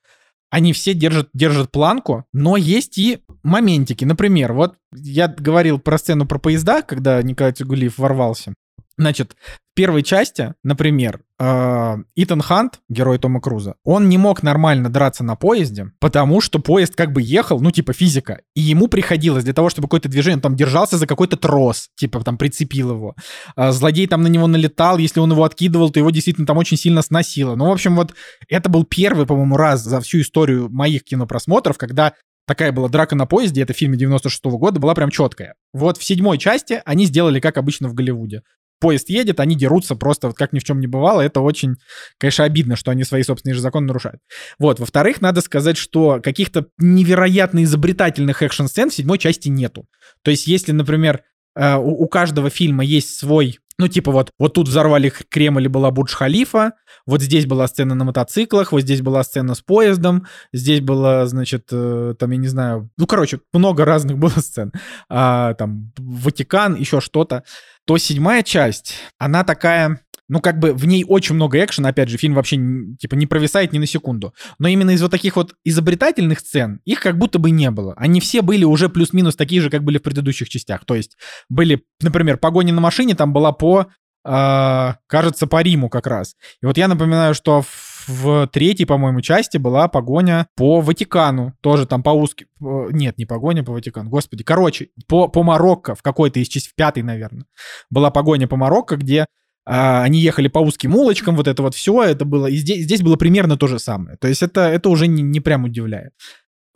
Они 0.50 0.72
все 0.72 0.94
держат, 0.94 1.28
держат 1.34 1.70
планку, 1.70 2.24
но 2.32 2.56
есть 2.56 2.96
и 2.96 3.18
моментики. 3.42 4.04
Например, 4.04 4.54
вот 4.54 4.76
я 4.94 5.28
говорил 5.28 5.78
про 5.78 5.98
сцену 5.98 6.26
про 6.26 6.38
поезда, 6.38 6.80
когда 6.80 7.22
Николай 7.22 7.52
Тюгулиев 7.52 7.98
ворвался. 7.98 8.54
Значит, 8.98 9.36
в 9.44 9.76
первой 9.76 10.02
части, 10.02 10.54
например, 10.64 11.20
э, 11.38 11.96
Итан 12.16 12.40
Хант, 12.40 12.80
герой 12.88 13.18
Тома 13.18 13.40
Круза, 13.40 13.76
он 13.84 14.08
не 14.08 14.18
мог 14.18 14.42
нормально 14.42 14.90
драться 14.90 15.22
на 15.22 15.36
поезде, 15.36 15.92
потому 16.00 16.40
что 16.40 16.58
поезд 16.58 16.96
как 16.96 17.12
бы 17.12 17.22
ехал, 17.22 17.60
ну, 17.60 17.70
типа 17.70 17.92
физика, 17.92 18.40
и 18.56 18.60
ему 18.60 18.88
приходилось 18.88 19.44
для 19.44 19.52
того, 19.52 19.70
чтобы 19.70 19.86
какое-то 19.86 20.08
движение, 20.08 20.38
он 20.38 20.42
там 20.42 20.56
держался 20.56 20.98
за 20.98 21.06
какой-то 21.06 21.36
трос, 21.36 21.90
типа 21.94 22.24
там 22.24 22.36
прицепил 22.36 22.90
его. 22.90 23.14
Э, 23.56 23.70
злодей 23.70 24.08
там 24.08 24.22
на 24.22 24.26
него 24.26 24.48
налетал, 24.48 24.98
если 24.98 25.20
он 25.20 25.30
его 25.30 25.44
откидывал, 25.44 25.90
то 25.90 26.00
его 26.00 26.10
действительно 26.10 26.46
там 26.46 26.58
очень 26.58 26.76
сильно 26.76 27.00
сносило. 27.00 27.54
Ну, 27.54 27.68
в 27.68 27.72
общем, 27.72 27.94
вот 27.94 28.14
это 28.48 28.68
был 28.68 28.82
первый, 28.82 29.26
по-моему, 29.26 29.56
раз 29.56 29.84
за 29.84 30.00
всю 30.00 30.22
историю 30.22 30.70
моих 30.70 31.04
кинопросмотров, 31.04 31.78
когда 31.78 32.14
такая 32.48 32.72
была 32.72 32.88
драка 32.88 33.14
на 33.14 33.26
поезде, 33.26 33.62
это 33.62 33.74
в 33.74 33.76
фильме 33.76 33.96
96 33.96 34.44
-го 34.46 34.58
года, 34.58 34.80
была 34.80 34.96
прям 34.96 35.10
четкая. 35.10 35.54
Вот 35.72 35.98
в 35.98 36.04
седьмой 36.04 36.38
части 36.38 36.82
они 36.84 37.04
сделали, 37.04 37.38
как 37.38 37.58
обычно 37.58 37.88
в 37.88 37.94
Голливуде 37.94 38.42
поезд 38.80 39.08
едет, 39.08 39.40
они 39.40 39.54
дерутся 39.54 39.94
просто 39.94 40.28
вот 40.28 40.36
как 40.36 40.52
ни 40.52 40.58
в 40.58 40.64
чем 40.64 40.80
не 40.80 40.86
бывало. 40.86 41.20
Это 41.20 41.40
очень, 41.40 41.76
конечно, 42.18 42.44
обидно, 42.44 42.76
что 42.76 42.90
они 42.90 43.04
свои 43.04 43.22
собственные 43.22 43.54
же 43.54 43.60
законы 43.60 43.86
нарушают. 43.86 44.20
Вот. 44.58 44.80
Во-вторых, 44.80 45.20
надо 45.20 45.40
сказать, 45.40 45.76
что 45.76 46.20
каких-то 46.22 46.66
невероятно 46.78 47.64
изобретательных 47.64 48.42
экшн-сцен 48.42 48.90
в 48.90 48.94
седьмой 48.94 49.18
части 49.18 49.48
нету. 49.48 49.86
То 50.22 50.30
есть, 50.30 50.46
если, 50.46 50.72
например, 50.72 51.22
э, 51.54 51.76
у 51.76 52.06
каждого 52.08 52.50
фильма 52.50 52.84
есть 52.84 53.18
свой 53.18 53.58
ну, 53.78 53.86
типа 53.88 54.10
вот, 54.10 54.32
вот 54.38 54.54
тут 54.54 54.68
взорвали 54.68 55.12
Кремль 55.30 55.68
была 55.68 55.90
Бурдж-Халифа, 55.90 56.72
вот 57.06 57.22
здесь 57.22 57.46
была 57.46 57.68
сцена 57.68 57.94
на 57.94 58.04
мотоциклах, 58.04 58.72
вот 58.72 58.80
здесь 58.80 59.02
была 59.02 59.22
сцена 59.22 59.54
с 59.54 59.60
поездом, 59.60 60.26
здесь 60.52 60.80
была, 60.80 61.26
значит, 61.26 61.68
э, 61.70 62.14
там, 62.18 62.30
я 62.32 62.36
не 62.36 62.48
знаю, 62.48 62.90
ну, 62.96 63.06
короче, 63.06 63.40
много 63.52 63.84
разных 63.84 64.18
было 64.18 64.30
сцен. 64.30 64.72
А, 65.08 65.54
там, 65.54 65.92
Ватикан, 65.96 66.74
еще 66.74 67.00
что-то. 67.00 67.44
То 67.86 67.96
седьмая 67.98 68.42
часть, 68.42 68.94
она 69.18 69.44
такая, 69.44 70.00
ну, 70.28 70.40
как 70.40 70.58
бы 70.58 70.74
в 70.74 70.86
ней 70.86 71.04
очень 71.08 71.34
много 71.34 71.62
экшена, 71.64 71.88
опять 71.88 72.08
же, 72.08 72.18
фильм 72.18 72.34
вообще, 72.34 72.56
типа, 72.98 73.14
не 73.14 73.26
провисает 73.26 73.72
ни 73.72 73.78
на 73.78 73.86
секунду. 73.86 74.34
Но 74.58 74.68
именно 74.68 74.90
из 74.90 75.02
вот 75.02 75.10
таких 75.10 75.36
вот 75.36 75.54
изобретательных 75.64 76.40
сцен 76.40 76.80
их 76.84 77.00
как 77.00 77.16
будто 77.16 77.38
бы 77.38 77.50
не 77.50 77.70
было. 77.70 77.94
Они 77.96 78.20
все 78.20 78.42
были 78.42 78.64
уже 78.64 78.88
плюс-минус 78.88 79.36
такие 79.36 79.62
же, 79.62 79.70
как 79.70 79.82
были 79.84 79.98
в 79.98 80.02
предыдущих 80.02 80.48
частях. 80.48 80.84
То 80.84 80.94
есть 80.94 81.16
были, 81.48 81.82
например, 82.02 82.36
погоня 82.36 82.74
на 82.74 82.80
машине 82.80 83.14
там 83.14 83.32
была 83.32 83.52
по, 83.52 83.86
э, 84.24 84.92
кажется, 85.06 85.46
по 85.46 85.62
Риму 85.62 85.88
как 85.88 86.06
раз. 86.06 86.34
И 86.62 86.66
вот 86.66 86.76
я 86.76 86.88
напоминаю, 86.88 87.34
что 87.34 87.62
в, 87.62 88.06
в 88.06 88.48
третьей, 88.48 88.84
по-моему, 88.84 89.22
части 89.22 89.56
была 89.56 89.88
погоня 89.88 90.46
по 90.56 90.82
Ватикану. 90.82 91.54
Тоже 91.62 91.86
там 91.86 92.02
по 92.02 92.10
узким... 92.10 92.48
Нет, 92.60 93.16
не 93.16 93.24
погоня 93.24 93.64
по 93.64 93.72
Ватикану, 93.72 94.10
господи. 94.10 94.44
Короче, 94.44 94.88
по, 95.06 95.28
по 95.28 95.42
Марокко, 95.42 95.94
в 95.94 96.02
какой-то 96.02 96.38
из 96.38 96.48
частей, 96.48 96.70
в 96.70 96.74
пятой, 96.74 97.02
наверное, 97.02 97.46
была 97.88 98.10
погоня 98.10 98.46
по 98.46 98.56
Марокко, 98.56 98.96
где 98.96 99.24
а, 99.70 100.02
они 100.02 100.18
ехали 100.18 100.48
по 100.48 100.60
узким 100.60 100.94
улочкам, 100.94 101.36
вот 101.36 101.46
это 101.46 101.62
вот 101.62 101.74
все, 101.74 102.02
это 102.02 102.24
было, 102.24 102.46
и 102.46 102.56
здесь, 102.56 102.84
здесь 102.84 103.02
было 103.02 103.16
примерно 103.16 103.58
то 103.58 103.66
же 103.66 103.78
самое. 103.78 104.16
То 104.16 104.26
есть 104.26 104.42
это, 104.42 104.62
это 104.62 104.88
уже 104.88 105.06
не, 105.06 105.22
не 105.22 105.40
прям 105.40 105.64
удивляет. 105.64 106.12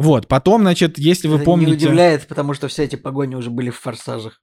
Вот, 0.02 0.26
потом, 0.26 0.62
значит, 0.62 0.98
если 0.98 1.28
вы 1.28 1.36
это 1.36 1.44
помните... 1.44 1.70
Не 1.70 1.76
удивляет, 1.76 2.26
потому 2.26 2.54
что 2.54 2.66
все 2.66 2.82
эти 2.82 2.96
погони 2.96 3.36
уже 3.36 3.50
были 3.50 3.70
в 3.70 3.78
«Форсажах». 3.78 4.40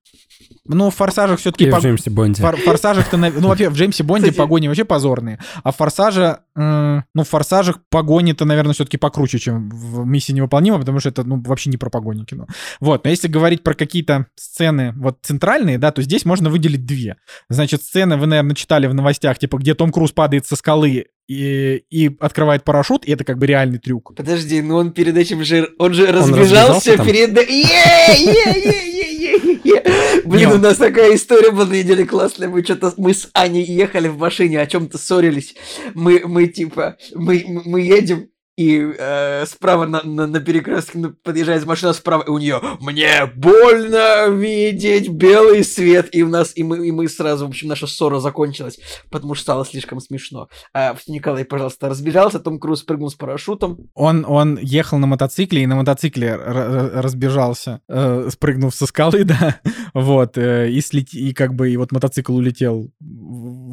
Ну, 0.65 0.89
в 0.89 0.95
«Форсажах» 0.95 1.39
все-таки... 1.39 1.65
И 1.65 1.69
пог... 1.69 1.79
в 1.79 1.83
«Джеймсе 1.83 2.09
Бонде». 2.09 2.41
В 2.41 2.55
«Форсажах»-то... 2.55 3.17
Ну, 3.17 3.47
вообще, 3.47 3.69
в 3.69 3.73
«Джеймсе 3.73 4.03
Бонде» 4.03 4.31
погони 4.31 4.67
вообще 4.67 4.85
позорные. 4.85 5.39
А 5.63 5.71
в 5.71 5.75
«Форсаже...» 5.75 6.39
э, 6.55 7.01
Ну, 7.13 7.23
в 7.23 7.27
«Форсажах» 7.27 7.79
погони-то, 7.89 8.45
наверное, 8.45 8.73
все-таки 8.73 8.97
покруче, 8.97 9.37
чем 9.39 9.69
в 9.69 10.05
«Миссии 10.05 10.31
невыполнима», 10.31 10.79
потому 10.79 10.99
что 11.01 11.09
это, 11.09 11.23
ну, 11.25 11.41
вообще 11.41 11.69
не 11.69 11.77
про 11.77 11.89
погони 11.89 12.23
кино. 12.23 12.47
Вот, 12.79 13.03
но 13.03 13.09
если 13.09 13.27
говорить 13.27 13.61
про 13.61 13.73
какие-то 13.73 14.27
сцены 14.35 14.93
вот 14.95 15.17
центральные, 15.23 15.77
да, 15.77 15.91
то 15.91 16.01
здесь 16.01 16.23
можно 16.23 16.49
выделить 16.49 16.85
две. 16.85 17.17
Значит, 17.49 17.83
сцены 17.83 18.15
вы, 18.15 18.27
наверное, 18.27 18.55
читали 18.55 18.87
в 18.87 18.93
новостях, 18.93 19.37
типа, 19.39 19.57
где 19.57 19.75
Том 19.75 19.91
Круз 19.91 20.13
падает 20.13 20.45
со 20.45 20.55
скалы 20.55 21.07
и, 21.29 21.83
и 21.91 22.09
открывает 22.19 22.63
парашют, 22.63 23.05
и 23.05 23.11
это 23.11 23.23
как 23.23 23.37
бы 23.37 23.45
реальный 23.45 23.77
трюк. 23.77 24.15
Подожди, 24.15 24.61
ну 24.63 24.77
он 24.77 24.91
перед 24.91 25.15
этим 25.15 25.43
же, 25.43 25.69
он 25.77 25.93
же 25.93 26.07
он 26.07 26.15
разбежался, 26.15 26.93
разбежался 26.93 27.05
перед... 27.05 27.33
Блин, 30.25 30.51
у 30.53 30.57
нас 30.57 30.77
такая 30.77 31.15
история 31.15 31.51
была 31.51 31.65
на 31.65 31.73
неделе 31.73 32.05
классная. 32.05 32.49
Мы 32.49 32.63
что-то, 32.63 32.93
мы 32.97 33.13
с 33.13 33.29
Аней 33.33 33.63
ехали 33.63 34.07
в 34.07 34.17
машине, 34.17 34.59
о 34.59 34.65
чем-то 34.65 34.97
ссорились. 34.97 35.55
Мы, 35.93 36.23
мы 36.25 36.47
типа, 36.47 36.97
мы, 37.13 37.45
мы 37.47 37.81
едем, 37.81 38.29
и 38.59 38.93
э, 38.97 39.45
справа 39.45 39.85
на, 39.85 40.03
на, 40.03 40.27
на 40.27 40.41
перекрестке 40.41 40.99
подъезжает 41.23 41.65
машина 41.65 41.93
справа, 41.93 42.23
и 42.23 42.29
у 42.29 42.37
нее 42.39 42.59
«Мне 42.81 43.25
больно 43.33 44.27
видеть 44.27 45.07
белый 45.07 45.63
свет!» 45.63 46.09
И 46.11 46.23
у 46.23 46.27
нас, 46.27 46.51
и 46.55 46.63
мы, 46.63 46.85
и 46.85 46.91
мы 46.91 47.07
сразу, 47.07 47.45
в 47.45 47.49
общем, 47.49 47.69
наша 47.69 47.87
ссора 47.87 48.19
закончилась, 48.19 48.77
потому 49.09 49.33
что 49.33 49.43
стало 49.43 49.65
слишком 49.65 50.01
смешно. 50.01 50.49
А, 50.73 50.93
Николай, 51.07 51.45
пожалуйста, 51.45 51.87
разбежался, 51.87 52.39
Том 52.39 52.59
Круз 52.59 52.83
прыгнул 52.83 53.09
с 53.09 53.15
парашютом. 53.15 53.89
Он, 53.93 54.25
он 54.27 54.59
ехал 54.61 54.97
на 54.97 55.07
мотоцикле, 55.07 55.63
и 55.63 55.65
на 55.65 55.77
мотоцикле 55.77 56.35
разбежался, 56.35 57.79
э, 57.87 58.27
спрыгнув 58.29 58.75
со 58.75 58.87
скалы, 58.87 59.23
да, 59.23 59.61
вот, 59.93 60.37
э, 60.37 60.69
и, 60.69 60.81
слет... 60.81 61.13
и 61.13 61.33
как 61.33 61.53
бы, 61.53 61.71
и 61.71 61.77
вот 61.77 61.93
мотоцикл 61.93 62.35
улетел 62.35 62.91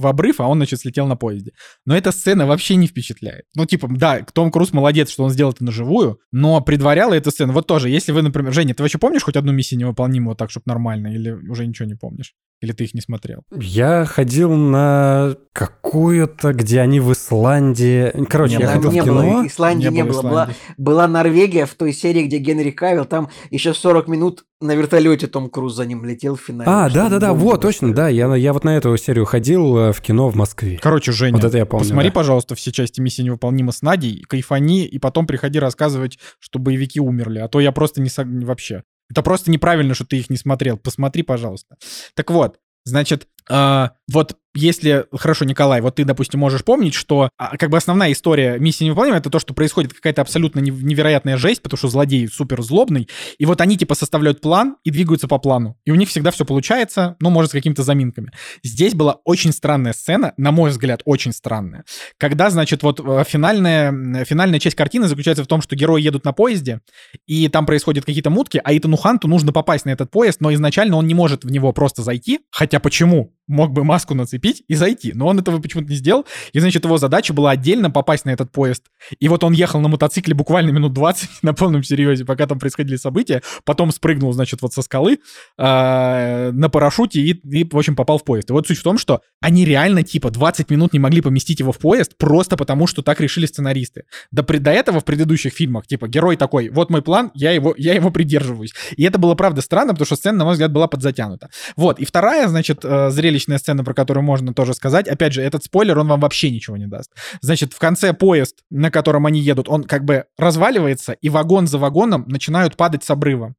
обрыв, 0.03 0.41
а 0.41 0.47
он, 0.47 0.59
значит, 0.59 0.81
слетел 0.81 1.07
на 1.07 1.17
поезде. 1.17 1.53
Но 1.85 1.97
эта 1.97 2.13
сцена 2.13 2.47
вообще 2.47 2.77
не 2.77 2.87
впечатляет. 2.87 3.45
Ну, 3.55 3.67
типа, 3.67 3.89
да, 3.91 4.25
Том 4.33 4.51
Круз 4.51 4.73
молодец, 4.73 5.11
что 5.11 5.25
он 5.25 5.31
сделал 5.31 5.53
это 5.53 5.65
наживую, 5.65 6.21
но 6.33 6.61
предваряла 6.61 7.15
эта 7.15 7.31
сцена. 7.31 7.53
Вот 7.53 7.67
тоже, 7.67 7.89
если 7.89 8.13
вы, 8.13 8.23
например, 8.23 8.53
Женя, 8.53 8.75
ты 8.75 8.83
вообще 8.83 8.99
помнишь 8.99 9.23
хоть 9.23 9.37
одну 9.37 9.53
миссию 9.53 9.81
невыполнимую 9.81 10.37
так, 10.37 10.51
чтобы 10.51 10.65
нормально, 10.67 11.09
или 11.09 11.31
уже 11.31 11.67
ничего 11.67 11.89
не 11.89 11.95
помнишь? 11.95 12.35
Или 12.63 12.73
ты 12.73 12.85
их 12.85 12.95
не 12.95 13.03
смотрел? 13.03 13.43
Я 13.55 14.07
ходил 14.07 14.55
на 14.55 15.37
какую-то, 15.53 16.55
где 16.55 16.81
они 16.81 17.01
в 17.01 17.13
Исландии. 17.13 18.13
Короче, 18.29 18.57
не, 18.57 18.63
я 18.63 18.69
ходил 18.69 18.93
не 18.93 19.01
в 19.01 19.05
кино. 19.05 19.23
Было, 19.23 19.47
Исландии 19.47 19.89
не, 19.89 19.97
не 19.97 20.05
было. 20.05 20.23
Была, 20.23 20.49
была 20.79 21.07
Норвегия 21.07 21.67
в 21.67 21.75
той 21.75 21.93
серии, 21.93 22.23
где 22.23 22.39
Генри 22.39 22.71
Кавилл, 22.71 23.05
там 23.05 23.29
еще 23.51 23.75
40 23.75 24.09
минут 24.09 24.45
на 24.63 24.75
вертолете 24.75 25.27
Том 25.27 25.51
Круз 25.51 25.75
за 25.75 25.85
ним 25.85 26.05
летел 26.07 26.37
в 26.37 26.41
финале. 26.41 26.71
А, 26.71 26.89
да-да-да, 26.89 27.35
вот, 27.35 27.61
точно, 27.61 27.93
да. 27.93 28.09
Я, 28.09 28.35
я 28.37 28.55
вот 28.55 28.65
на 28.65 28.77
эту 28.77 28.97
серию 28.97 29.27
ходил 29.27 29.86
в 29.93 30.01
кино 30.01 30.28
в 30.28 30.37
Москве. 30.37 30.78
Короче, 30.80 31.12
Женя, 31.12 31.34
вот 31.34 31.45
это 31.45 31.59
я 31.59 31.66
помню, 31.66 31.84
посмотри, 31.84 32.11
да. 32.11 32.14
пожалуйста, 32.14 32.55
все 32.55 32.72
части 32.72 33.01
«Миссии 33.01 33.22
невыполнима» 33.22 33.72
с 33.72 33.82
Надей, 33.82 34.22
кайфани, 34.28 34.84
и 34.84 34.99
потом 34.99 35.26
приходи 35.26 35.59
рассказывать, 35.59 36.18
что 36.39 36.59
боевики 36.59 37.01
умерли. 37.01 37.39
А 37.39 37.49
то 37.49 37.61
я 37.61 37.72
просто 37.72 38.01
не... 38.01 38.11
Вообще. 38.45 38.82
Это 39.11 39.22
просто 39.22 39.51
неправильно, 39.51 39.95
что 39.95 40.05
ты 40.05 40.18
их 40.18 40.30
не 40.30 40.37
смотрел. 40.37 40.76
Посмотри, 40.76 41.22
пожалуйста. 41.22 41.76
Так 42.14 42.30
вот, 42.30 42.59
значит, 42.84 43.28
э, 43.49 43.89
вот 44.12 44.37
если, 44.57 45.07
хорошо, 45.13 45.45
Николай, 45.45 45.81
вот 45.81 45.97
ты, 45.97 46.05
допустим, 46.05 46.41
можешь 46.41 46.65
помнить, 46.65 46.95
что 46.95 47.29
а, 47.37 47.57
как 47.57 47.71
бы 47.71 47.77
основная 47.77 48.13
история 48.13 48.59
миссии 48.59 48.85
невыполнима 48.85 49.19
это 49.19 49.31
то, 49.31 49.39
что 49.39 49.55
происходит 49.55 49.93
какая-то 49.93 50.23
абсолютно 50.23 50.61
невероятная 50.61 51.37
жесть, 51.37 51.63
потому 51.63 51.79
что 51.79 51.89
злодей 51.89 52.29
супер 52.29 52.63
злобный, 52.63 53.09
и 53.39 53.47
вот 53.47 53.61
они 53.61 53.77
типа 53.77 53.95
составляют 53.95 54.41
план 54.41 54.77
и 54.85 54.91
двигаются 54.91 55.29
по 55.29 55.39
плану. 55.39 55.79
И 55.85 55.91
у 55.91 55.95
них 55.95 56.09
всегда 56.09 56.31
все 56.31 56.45
получается, 56.45 57.17
ну, 57.21 57.31
может, 57.31 57.51
с 57.51 57.53
какими-то 57.53 57.83
заминками. 57.83 58.33
Здесь 58.63 58.95
была 58.95 59.19
очень 59.25 59.53
странная 59.53 59.93
сцена, 59.93 60.33
на 60.37 60.53
мой 60.53 60.71
взгляд, 60.71 61.03
очень 61.05 61.33
странная. 61.33 61.85
Когда, 62.19 62.51
значит, 62.51 62.83
вот 62.83 63.01
э, 63.01 63.25
финальная, 63.27 64.25
финальная 64.25 64.59
часть 64.59 64.77
картины 64.77 65.07
заключается 65.07 65.45
в 65.45 65.47
том, 65.47 65.63
что 65.63 65.77
герои 65.77 66.03
едут 66.03 66.25
на 66.25 66.33
поезде, 66.33 66.81
и 67.27 67.49
там 67.49 67.67
происходят 67.67 68.05
какие-то 68.05 68.31
мутки, 68.31 68.61
а 68.63 68.77
Итану 68.77 68.97
Ханту 68.97 69.29
нужно 69.29 69.53
попасть 69.53 69.85
на 69.85 69.91
этот 69.91 70.11
поезд, 70.11 70.41
но 70.41 70.53
изначально 70.55 70.97
он 70.97 71.07
не 71.07 71.15
может 71.15 71.45
в 71.45 71.51
него 71.51 71.73
просто 71.73 72.03
зайти. 72.03 72.41
Хотя 72.51 72.81
почему? 72.81 73.36
Мог 73.49 73.73
бы 73.73 73.85
маску 73.85 74.15
нацепить 74.15 74.65
и 74.69 74.75
зайти, 74.75 75.13
но 75.15 75.27
он 75.29 75.39
этого 75.39 75.61
почему-то 75.61 75.89
не 75.89 75.97
сделал. 75.97 76.27
И, 76.53 76.61
значит, 76.61 76.85
его 76.85 76.99
задача 76.99 77.33
была 77.33 77.53
отдельно 77.53 77.91
попасть 77.91 78.25
на 78.25 78.31
этот 78.31 78.51
поезд. 78.51 78.85
И 79.21 79.29
вот 79.29 79.45
он 79.45 79.53
ехал 79.53 79.81
на 79.81 79.89
мотоцикле 79.89 80.35
буквально 80.35 80.71
минут 80.71 80.93
20 80.93 81.29
на 81.43 81.55
полном 81.55 81.83
серьезе, 81.83 82.25
пока 82.25 82.47
там 82.47 82.59
происходили 82.59 82.97
события. 82.97 83.43
Потом 83.65 83.93
спрыгнул, 83.93 84.33
значит, 84.33 84.63
вот 84.63 84.73
со 84.73 84.83
скалы 84.83 85.19
э, 85.59 86.51
на 86.53 86.69
парашюте 86.69 87.21
и, 87.21 87.33
и, 87.33 87.65
в 87.65 87.77
общем, 87.77 87.95
попал 87.95 88.19
в 88.19 88.25
поезд. 88.25 88.51
И 88.51 88.53
вот 88.53 88.67
суть 88.67 88.79
в 88.79 88.83
том, 88.83 88.99
что 88.99 89.21
они 89.41 89.65
реально, 89.65 90.03
типа, 90.03 90.31
20 90.31 90.71
минут 90.71 90.93
не 90.93 90.99
могли 90.99 91.21
поместить 91.21 91.61
его 91.61 91.73
в 91.73 91.79
поезд 91.79 92.17
просто 92.17 92.57
потому, 92.57 92.87
что 92.87 93.03
так 93.03 93.21
решили 93.21 93.47
сценаристы. 93.47 94.05
До, 94.33 94.43
до 94.43 94.71
этого 94.71 95.01
в 95.01 95.05
предыдущих 95.05 95.53
фильмах, 95.53 95.87
типа, 95.87 96.09
герой 96.09 96.37
такой, 96.37 96.69
вот 96.69 96.91
мой 96.91 97.03
план, 97.03 97.31
я 97.35 97.53
его, 97.53 97.75
я 97.77 97.95
его 97.95 98.11
придерживаюсь. 98.11 98.73
И 98.97 99.05
это 99.05 99.19
было, 99.19 99.35
правда, 99.35 99.61
странно, 99.63 99.93
потому 99.93 100.07
что 100.07 100.17
сцена, 100.17 100.39
на 100.39 100.45
мой 100.45 100.53
взгляд, 100.55 100.73
была 100.73 100.89
подзатянута. 100.89 101.51
Вот, 101.77 101.99
и 101.99 102.05
вторая, 102.05 102.49
значит, 102.49 102.81
э, 102.85 103.11
зрелищная 103.37 103.59
сцена, 103.59 103.84
про 103.84 103.95
которую 103.95 104.24
можно 104.24 104.55
тоже 104.55 104.74
сказать, 104.74 105.09
опять 105.09 105.32
же, 105.32 105.43
этот 105.43 105.64
спойлер, 105.64 105.99
он 105.99 106.09
вам 106.09 106.20
вообще 106.20 106.51
ничего 106.51 106.76
не 106.76 106.87
даст. 106.87 107.11
Значит, 107.41 107.72
в 107.72 107.78
конце 107.78 108.12
поезд, 108.12 108.57
на 108.70 108.91
котором 108.91 109.26
они 109.26 109.41
едут, 109.41 109.68
он 109.68 109.84
как 109.84 110.05
бы 110.05 110.24
разваливается, 110.39 111.12
и 111.12 111.28
вагон 111.28 111.66
за 111.66 111.78
вагоном 111.78 112.24
начинают 112.28 112.76
падать 112.76 113.05
с 113.05 113.11
обрыва. 113.11 113.55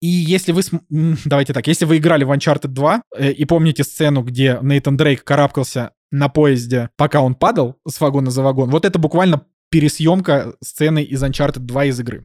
И 0.00 0.06
если 0.06 0.52
вы... 0.52 0.62
Давайте 1.24 1.52
так, 1.52 1.66
если 1.66 1.84
вы 1.84 1.98
играли 1.98 2.24
в 2.24 2.30
Uncharted 2.30 2.68
2 2.68 3.02
э, 3.16 3.32
и 3.32 3.44
помните 3.44 3.84
сцену, 3.84 4.22
где 4.22 4.58
Нейтан 4.62 4.96
Дрейк 4.96 5.24
карабкался 5.24 5.90
на 6.10 6.28
поезде, 6.28 6.88
пока 6.96 7.20
он 7.20 7.34
падал 7.34 7.76
с 7.86 8.00
вагона 8.00 8.30
за 8.30 8.42
вагон, 8.42 8.70
вот 8.70 8.84
это 8.84 8.98
буквально 8.98 9.42
пересъемка 9.70 10.54
сцены 10.62 11.02
из 11.02 11.22
Uncharted 11.22 11.60
2 11.60 11.84
из 11.86 12.00
игры. 12.00 12.24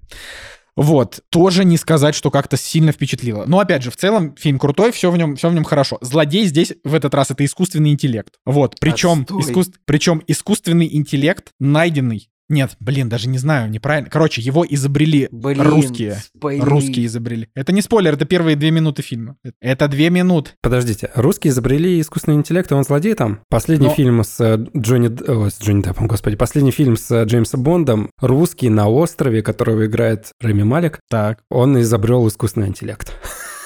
Вот, 0.76 1.22
тоже 1.30 1.64
не 1.64 1.78
сказать, 1.78 2.16
что 2.16 2.32
как-то 2.32 2.58
сильно 2.58 2.92
впечатлило. 2.92 3.46
Но 3.48 3.60
опять 3.60 3.84
же, 3.84 3.92
в 3.92 3.96
целом 3.96 4.36
фильм 4.36 4.60
крутой, 4.60 4.92
все 4.92 5.10
в 5.10 5.18
нем, 5.18 5.38
все 5.38 5.50
в 5.50 5.54
нем 5.54 5.64
хорошо. 5.64 5.98
Злодей 6.02 6.46
здесь 6.46 6.74
в 6.84 6.94
этот 6.94 7.14
раз 7.14 7.32
это 7.32 7.46
искусственный 7.46 7.92
интеллект. 7.92 8.36
Вот, 8.46 8.76
причем, 8.80 9.24
иску... 9.40 9.64
причем 9.86 10.22
искусственный 10.28 10.94
интеллект 10.94 11.52
найденный 11.60 12.30
нет, 12.48 12.76
блин, 12.80 13.10
даже 13.10 13.28
не 13.28 13.38
знаю, 13.38 13.70
неправильно. 13.70 14.10
Короче, 14.10 14.42
его 14.42 14.66
изобрели 14.68 15.28
блин, 15.32 15.62
русские. 15.62 16.16
Спойлери. 16.16 16.64
Русские 16.64 17.06
изобрели. 17.08 17.48
Это 17.56 17.72
не 17.72 17.82
спойлер, 17.82 18.14
это 18.14 18.26
первые 18.26 18.56
две 18.56 18.72
минуты 18.72 19.02
фильма. 19.02 19.36
Это 19.60 19.88
две 19.88 20.10
минуты. 20.10 20.52
Подождите, 20.62 21.10
русские 21.16 21.52
изобрели 21.52 22.00
искусственный 22.00 22.38
интеллект, 22.38 22.72
и 22.72 22.76
он 22.76 22.84
злодей 22.84 23.16
там? 23.16 23.42
Последний 23.50 23.88
Но... 23.88 23.94
фильм 23.94 24.24
с 24.24 24.40
э, 24.40 24.64
Джонни... 24.78 25.08
О, 25.08 25.50
с 25.50 25.60
Джонни 25.62 25.82
Деппом, 25.82 26.08
господи. 26.08 26.36
Последний 26.36 26.72
фильм 26.72 26.98
с 26.98 27.10
э, 27.12 27.26
Джеймсом 27.26 27.64
Бондом, 27.64 28.12
русский 28.20 28.70
на 28.70 28.90
острове, 28.90 29.42
которого 29.42 29.88
играет 29.88 30.32
Рэми 30.40 30.64
Малик. 30.64 31.00
Так. 31.10 31.40
Он 31.50 31.80
изобрел 31.82 32.28
искусственный 32.28 32.68
интеллект. 32.68 33.12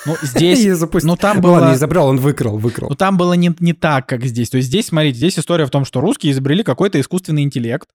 Ну, 0.06 0.16
здесь... 0.22 0.66
Ну, 1.04 1.16
там 1.16 1.42
было... 1.42 1.54
Ладно, 1.54 1.74
изобрел, 1.74 2.06
он 2.08 2.18
выкрал, 2.18 2.58
выкрал. 2.58 2.90
Ну, 2.90 2.96
там 2.96 3.18
было 3.18 3.34
не, 3.34 3.54
не 3.60 3.74
так, 3.74 4.08
как 4.08 4.24
здесь. 4.26 4.50
То 4.50 4.58
есть 4.58 4.70
здесь, 4.70 4.88
смотрите, 4.88 5.18
здесь 5.18 5.38
история 5.38 5.66
в 5.66 5.70
том, 5.70 5.86
что 5.86 6.02
русские 6.02 6.32
изобрели 6.32 6.64
какой-то 6.64 7.00
искусственный 7.00 7.44
интеллект, 7.44 7.88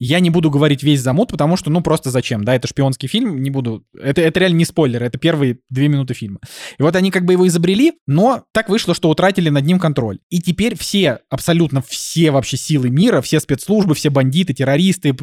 я 0.00 0.18
не 0.20 0.30
буду 0.30 0.50
говорить 0.50 0.82
весь 0.82 1.00
замут, 1.00 1.30
потому 1.30 1.56
что, 1.56 1.70
ну, 1.70 1.82
просто 1.82 2.10
зачем, 2.10 2.42
да, 2.42 2.54
это 2.54 2.66
шпионский 2.66 3.06
фильм, 3.06 3.42
не 3.42 3.50
буду... 3.50 3.84
Это, 3.94 4.22
это 4.22 4.40
реально 4.40 4.56
не 4.56 4.64
спойлер, 4.64 5.02
это 5.02 5.18
первые 5.18 5.58
две 5.68 5.88
минуты 5.88 6.14
фильма. 6.14 6.40
И 6.78 6.82
вот 6.82 6.96
они 6.96 7.10
как 7.10 7.26
бы 7.26 7.34
его 7.34 7.46
изобрели, 7.46 7.92
но 8.06 8.44
так 8.52 8.70
вышло, 8.70 8.94
что 8.94 9.10
утратили 9.10 9.50
над 9.50 9.64
ним 9.66 9.78
контроль. 9.78 10.18
И 10.30 10.40
теперь 10.40 10.76
все, 10.76 11.18
абсолютно 11.28 11.82
все 11.86 12.30
вообще 12.30 12.56
силы 12.56 12.88
мира, 12.88 13.20
все 13.20 13.40
спецслужбы, 13.40 13.94
все 13.94 14.08
бандиты, 14.08 14.54
террористы, 14.54 15.14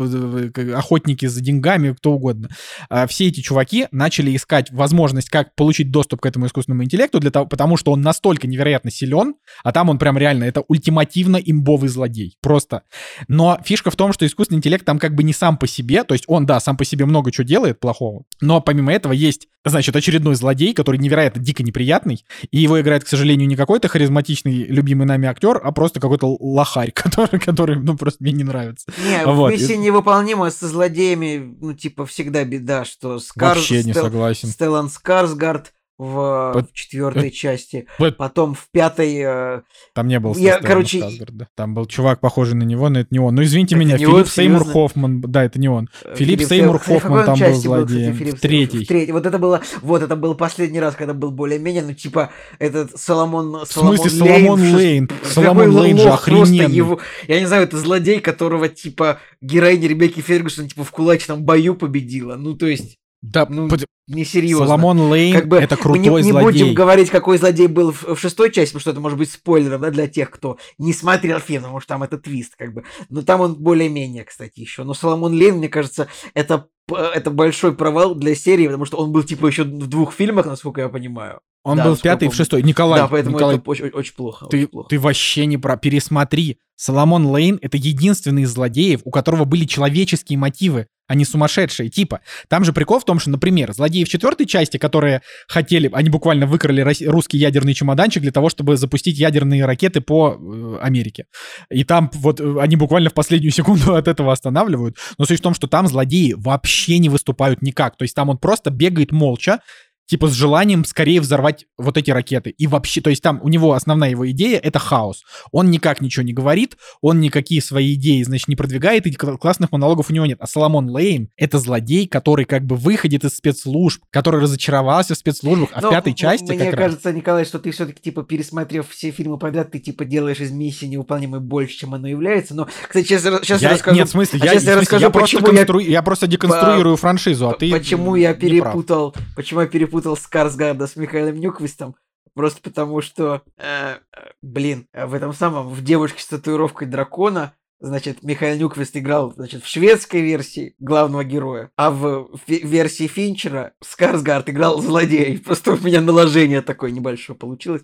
охотники 0.76 1.26
за 1.26 1.42
деньгами, 1.42 1.94
кто 1.94 2.14
угодно, 2.14 2.50
а, 2.90 3.08
все 3.08 3.28
эти 3.28 3.42
чуваки 3.42 3.88
начали 3.92 4.36
искать 4.36 4.72
возможность, 4.72 5.30
как 5.30 5.56
получить 5.56 5.90
доступ 5.90 6.22
к 6.22 6.26
этому 6.28 6.46
искусственному 6.46 6.84
интеллекту, 6.84 7.20
для 7.20 7.32
того, 7.32 7.48
потому 7.48 7.78
что 7.78 7.92
он 7.92 8.02
настолько 8.02 8.46
невероятно 8.46 8.92
силен, 8.92 9.36
а 9.64 9.72
там 9.72 9.90
он 9.90 9.98
прям 9.98 10.20
реально, 10.20 10.44
это 10.44 10.62
ультимативно 10.68 11.38
имбовый 11.38 11.90
злодей. 11.90 12.38
Просто. 12.42 12.84
Но 13.28 13.60
фишка 13.66 13.90
в 13.90 13.96
том, 13.96 14.14
что 14.14 14.26
искусственный 14.26 14.60
там 14.76 15.00
как 15.00 15.16
бы 15.16 15.24
не 15.24 15.34
сам 15.34 15.58
по 15.58 15.68
себе, 15.68 16.04
то 16.04 16.14
есть 16.14 16.26
он, 16.28 16.46
да, 16.46 16.60
сам 16.60 16.78
по 16.78 16.86
себе 16.86 17.06
много 17.06 17.32
чего 17.32 17.46
делает 17.46 17.80
плохого, 17.80 18.24
но 18.42 18.62
помимо 18.62 18.92
этого 18.94 19.14
есть, 19.14 19.48
значит, 19.66 19.96
очередной 19.96 20.36
злодей, 20.36 20.74
который 20.74 20.98
невероятно 20.98 21.42
дико 21.42 21.64
неприятный, 21.64 22.26
и 22.52 22.60
его 22.60 22.80
играет, 22.80 23.04
к 23.04 23.08
сожалению, 23.08 23.48
не 23.48 23.56
какой-то 23.56 23.88
харизматичный, 23.88 24.66
любимый 24.66 25.06
нами 25.06 25.28
актер, 25.28 25.60
а 25.64 25.72
просто 25.72 26.00
какой-то 26.00 26.36
лохарь, 26.40 26.92
который, 26.96 27.40
который 27.40 27.78
ну, 27.78 27.98
просто 27.98 28.24
мне 28.24 28.34
не 28.34 28.44
нравится. 28.44 28.92
Не, 29.04 29.26
вот. 29.26 29.52
миссия 29.52 29.78
невыполнима 29.78 30.50
со 30.52 30.68
злодеями, 30.68 31.56
ну, 31.60 31.74
типа, 31.74 32.06
всегда 32.06 32.44
беда, 32.44 32.86
что 32.86 33.20
Скар... 33.20 33.56
Вообще 33.56 33.84
не 33.84 33.92
Стел... 33.92 34.04
согласен. 34.04 34.50
Стеллан 34.50 34.90
Скарсгард 34.90 35.74
в, 35.98 36.52
Под... 36.54 36.70
в 36.70 36.74
четвертой 36.74 37.32
части, 37.32 37.88
Под... 37.98 38.18
потом 38.18 38.54
в 38.54 38.68
пятой. 38.72 39.18
Э... 39.18 39.62
Там 39.94 40.08
не 40.08 40.20
был. 40.20 40.36
Я, 40.36 40.60
короче, 40.60 41.00
Сказгарда. 41.00 41.48
там 41.56 41.74
был 41.74 41.86
чувак 41.86 42.20
похожий 42.20 42.56
на 42.56 42.64
него, 42.64 42.90
но 42.90 43.00
это 43.00 43.08
не 43.12 43.20
он. 43.20 43.36
Ну 43.36 43.44
извините 43.44 43.76
это 43.76 43.84
меня, 43.84 43.98
Филипп 43.98 44.14
он, 44.14 44.26
Сеймур 44.26 44.60
серьезно? 44.60 44.74
Хоффман, 44.74 45.22
да, 45.22 45.44
это 45.44 45.60
не 45.60 45.70
он. 45.70 45.90
Филипп, 46.04 46.18
Филипп 46.18 46.42
Сеймур 46.50 46.80
Хоффман 46.80 47.26
там 47.26 47.40
был 47.40 47.54
злодеем. 47.54 48.12
Был, 48.12 48.18
кстати, 48.20 48.36
в 48.36 48.40
третьей. 48.40 48.86
В 48.86 48.88
третьей. 48.88 49.12
Вот 49.12 49.26
это 49.26 49.40
было, 49.40 49.62
вот 49.82 50.04
это 50.04 50.16
был 50.16 50.36
последний 50.36 50.80
раз, 50.80 50.96
когда 50.96 51.14
был 51.14 51.32
более-менее, 51.32 51.84
ну 51.84 51.94
типа 51.94 52.32
этот 52.60 53.00
Соломон. 53.00 53.66
В 53.66 53.72
смысле 53.72 54.10
Соломон 54.10 54.76
Лейн? 54.76 55.10
Соломон 55.24 55.76
Лейн 55.76 55.98
же 55.98 56.10
охрененный. 56.10 56.76
Его, 56.76 57.00
я 57.28 57.40
не 57.40 57.48
знаю, 57.48 57.64
это 57.64 57.78
злодей, 57.78 58.20
которого 58.20 58.70
типа 58.70 59.20
героиня 59.42 59.88
Ребекки 59.88 60.20
Фергюсон 60.20 60.68
типа 60.68 60.84
в 60.84 60.92
кулачном 60.92 61.44
бою 61.44 61.76
победила. 61.76 62.36
Ну 62.36 62.56
то 62.56 62.68
есть. 62.68 62.98
Да, 63.22 63.48
ну, 63.50 63.68
под... 63.68 63.86
несерьезно. 64.08 64.66
Соломон 64.66 65.00
Лейн 65.12 65.34
как 65.34 65.48
бы, 65.48 65.58
это 65.58 65.76
крутой 65.76 66.00
мы 66.00 66.22
не, 66.22 66.26
не 66.28 66.32
злодей. 66.32 66.62
будем 66.62 66.74
говорить, 66.76 67.10
какой 67.10 67.38
злодей 67.38 67.68
был 67.68 67.92
в, 67.92 68.16
в 68.16 68.20
шестой 68.20 68.52
части, 68.52 68.74
потому 68.74 68.82
что 68.82 68.92
это 68.92 69.00
может 69.00 69.18
быть 69.18 69.32
спойлером 69.32 69.82
да, 69.82 69.90
для 69.90 70.08
тех, 70.08 70.30
кто 70.30 70.58
не 70.78 70.94
смотрел 70.94 71.40
фильм, 71.40 71.64
потому 71.64 71.80
что 71.80 71.90
там 71.90 72.04
это 72.04 72.18
твист, 72.20 72.56
как 72.56 72.74
бы. 72.74 72.84
Но 73.10 73.24
там 73.24 73.42
он 73.42 73.56
более-менее, 73.56 74.24
кстати, 74.24 74.60
еще. 74.60 74.84
Но 74.84 74.94
Соломон 74.94 75.34
Лейн, 75.34 75.56
мне 75.56 75.68
кажется, 75.68 76.08
это, 76.36 76.68
это 76.90 77.32
большой 77.32 77.76
провал 77.76 78.16
для 78.16 78.36
серии, 78.36 78.68
потому 78.68 78.86
что 78.86 78.98
он 78.98 79.12
был 79.12 79.24
типа 79.24 79.48
еще 79.48 79.64
в 79.64 79.88
двух 79.88 80.14
фильмах, 80.14 80.46
насколько 80.46 80.82
я 80.82 80.90
понимаю. 80.90 81.42
Он 81.64 81.78
да, 81.78 81.84
был 81.84 81.96
в 81.96 82.02
пятой 82.02 82.30
и 82.30 82.32
в 82.32 82.34
шестой. 82.34 82.64
Николай, 82.64 83.02
да, 83.02 83.08
поэтому 83.08 83.36
Николай, 83.36 83.58
это 83.58 83.70
очень, 83.70 83.90
очень 83.90 84.16
плохо. 84.16 84.46
Ты, 84.46 84.60
очень 84.60 84.68
плохо. 84.68 84.90
ты 84.90 85.00
вообще 85.00 85.46
не 85.46 85.58
про... 85.58 85.76
Пересмотри. 85.76 86.60
Соломон 86.76 87.26
Лейн— 87.26 87.60
это 87.62 87.76
единственный 87.76 88.44
из 88.44 88.52
злодеев, 88.52 89.02
у 89.04 89.12
которого 89.12 89.44
были 89.46 89.66
человеческие 89.66 90.38
мотивы 90.38 90.88
они 91.08 91.26
сумасшедшие. 91.26 91.90
Типа, 91.90 92.20
там 92.50 92.64
же 92.64 92.74
прикол 92.74 93.00
в 93.00 93.06
том, 93.06 93.20
что, 93.20 93.30
например, 93.30 93.74
злодеи 93.74 94.04
в 94.04 94.10
четвертой 94.10 94.46
части, 94.46 94.78
которые 94.78 95.22
хотели, 95.48 95.90
они 95.94 96.10
буквально 96.10 96.46
выкрали 96.46 96.82
русский 97.08 97.38
ядерный 97.38 97.74
чемоданчик 97.74 98.22
для 98.22 98.32
того, 98.32 98.50
чтобы 98.50 98.78
запустить 98.78 99.18
ядерные 99.18 99.66
ракеты 99.66 100.02
по 100.02 100.38
э, 100.38 100.78
Америке. 100.82 101.26
И 101.70 101.84
там 101.84 102.12
вот 102.14 102.40
э, 102.42 102.58
они 102.60 102.76
буквально 102.76 103.10
в 103.10 103.14
последнюю 103.14 103.52
секунду 103.52 103.96
от 103.96 104.08
этого 104.08 104.34
останавливают. 104.34 104.98
Но 105.18 105.26
суть 105.26 105.40
в 105.40 105.44
том, 105.44 105.54
что 105.54 105.68
там 105.68 105.88
злодеи 105.88 106.34
вообще 106.34 106.77
не 107.00 107.10
выступают 107.10 107.62
никак. 107.62 107.98
То 107.98 108.04
есть 108.04 108.16
там 108.16 108.30
он 108.30 108.38
просто 108.38 108.70
бегает 108.70 109.12
молча, 109.12 109.60
типа 110.08 110.28
с 110.28 110.32
желанием 110.32 110.86
скорее 110.86 111.22
взорвать 111.22 111.66
вот 111.78 111.98
эти 111.98 112.10
ракеты. 112.10 112.50
И 112.50 112.66
вообще, 112.66 113.02
то 113.02 113.10
есть 113.10 113.22
там 113.22 113.40
у 113.44 113.50
него 113.50 113.74
основная 113.74 114.10
его 114.10 114.30
идея— 114.32 114.60
это 114.64 114.80
хаос. 114.80 115.24
Он 115.52 115.70
никак 115.70 116.02
ничего 116.02 116.24
не 116.24 116.34
говорит, 116.34 116.78
он 117.02 117.20
никакие 117.20 117.62
свои 117.62 117.94
идеи, 117.94 118.24
значит, 118.24 118.48
не 118.48 118.56
продвигает, 118.56 119.06
и 119.06 119.12
классных 119.12 119.72
монологов 119.72 120.10
у 120.10 120.14
него 120.14 120.26
нет. 120.26 120.38
А 120.42 120.48
Соломон 120.48 120.90
Лейн— 120.90 121.30
это 121.38 121.60
злодей, 121.60 122.08
который 122.08 122.46
как 122.46 122.66
бы 122.66 122.76
выходит 122.76 123.24
из 123.26 123.36
спецслужб, 123.36 124.02
который 124.10 124.42
разочаровался 124.42 125.14
в 125.14 125.18
спецслужбах, 125.18 125.70
а 125.74 125.82
Но 125.82 125.90
в 125.90 125.92
пятой 125.92 126.14
части 126.14 126.52
Мне 126.52 126.72
кажется, 126.72 127.10
раз... 127.10 127.16
Николай, 127.16 127.46
что 127.46 127.60
ты 127.60 127.72
все-таки, 127.72 128.02
типа, 128.02 128.24
пересмотрев 128.24 128.90
все 128.90 129.12
фильмы 129.12 129.38
подряд, 129.38 129.72
ты, 129.72 129.80
типа, 129.80 130.06
делаешь 130.06 130.40
из 130.40 130.52
миссии 130.52 130.86
невыполнимой 130.86 131.42
больше, 131.42 131.78
чем 131.78 131.94
оно 131.94 132.08
является. 132.08 132.56
Но, 132.56 132.68
кстати, 132.88 133.06
сейчас, 133.06 133.24
сейчас 133.24 133.62
я, 133.62 133.70
я 133.70 133.76
расскажу... 133.76 133.98
Нет, 133.98 134.08
в 134.08 134.12
смысле, 134.12 134.40
а 134.42 134.46
я, 134.46 134.52
в 134.52 134.54
смысле, 134.54 134.72
я 134.72 134.80
расскажу, 134.80 135.02
я 135.04 135.10
почему 135.10 135.42
просто 135.42 135.56
констру... 135.58 135.80
я... 135.80 135.90
я 135.90 136.02
просто 136.02 136.28
деконструирую 136.28 136.96
по... 136.96 137.02
франшизу, 137.02 137.50
а 137.50 137.54
ты 137.54 137.72
Почему 137.72 138.16
я 138.16 138.34
перепутал... 138.34 139.14
Почему 139.36 139.62
я 139.62 139.68
перепутал 139.68 139.97
перепутал 139.98 140.16
Скарсгарда 140.16 140.86
с 140.86 140.96
Михаилом 140.96 141.40
Нюквистом, 141.40 141.96
просто 142.36 142.62
потому 142.62 143.02
что, 143.02 143.42
э, 143.58 143.98
блин, 144.44 144.88
в 144.94 145.14
этом 145.14 145.34
самом, 145.34 145.70
в 145.70 145.84
«Девушке 145.84 146.22
с 146.22 146.28
татуировкой 146.28 146.88
дракона» 146.88 147.54
Значит, 147.80 148.24
Михаил 148.24 148.58
Нюквист 148.58 148.98
играл, 148.98 149.34
значит, 149.34 149.64
в 149.64 149.68
шведской 149.68 150.22
версии 150.22 150.74
главного 150.80 151.24
героя, 151.24 151.70
а 151.78 151.92
в 151.92 152.28
версии 152.48 153.06
Финчера 153.06 153.74
Скарсгард 153.84 154.50
играл 154.50 154.82
злодея. 154.82 155.38
Просто 155.46 155.74
у 155.74 155.78
меня 155.78 156.02
наложение 156.02 156.64
такое 156.64 156.90
небольшое 156.90 157.38
получилось. 157.38 157.84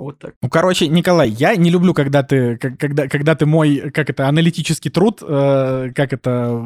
Вот 0.00 0.18
так. 0.18 0.34
Ну, 0.42 0.48
короче, 0.48 0.88
Николай, 0.88 1.28
я 1.28 1.56
не 1.56 1.70
люблю, 1.70 1.94
когда 1.94 2.22
ты, 2.22 2.56
когда, 2.56 3.08
когда 3.08 3.34
ты 3.34 3.46
мой, 3.46 3.90
как 3.90 4.10
это, 4.10 4.28
аналитический 4.28 4.90
труд, 4.90 5.22
э, 5.22 5.90
как 5.94 6.12
это, 6.12 6.62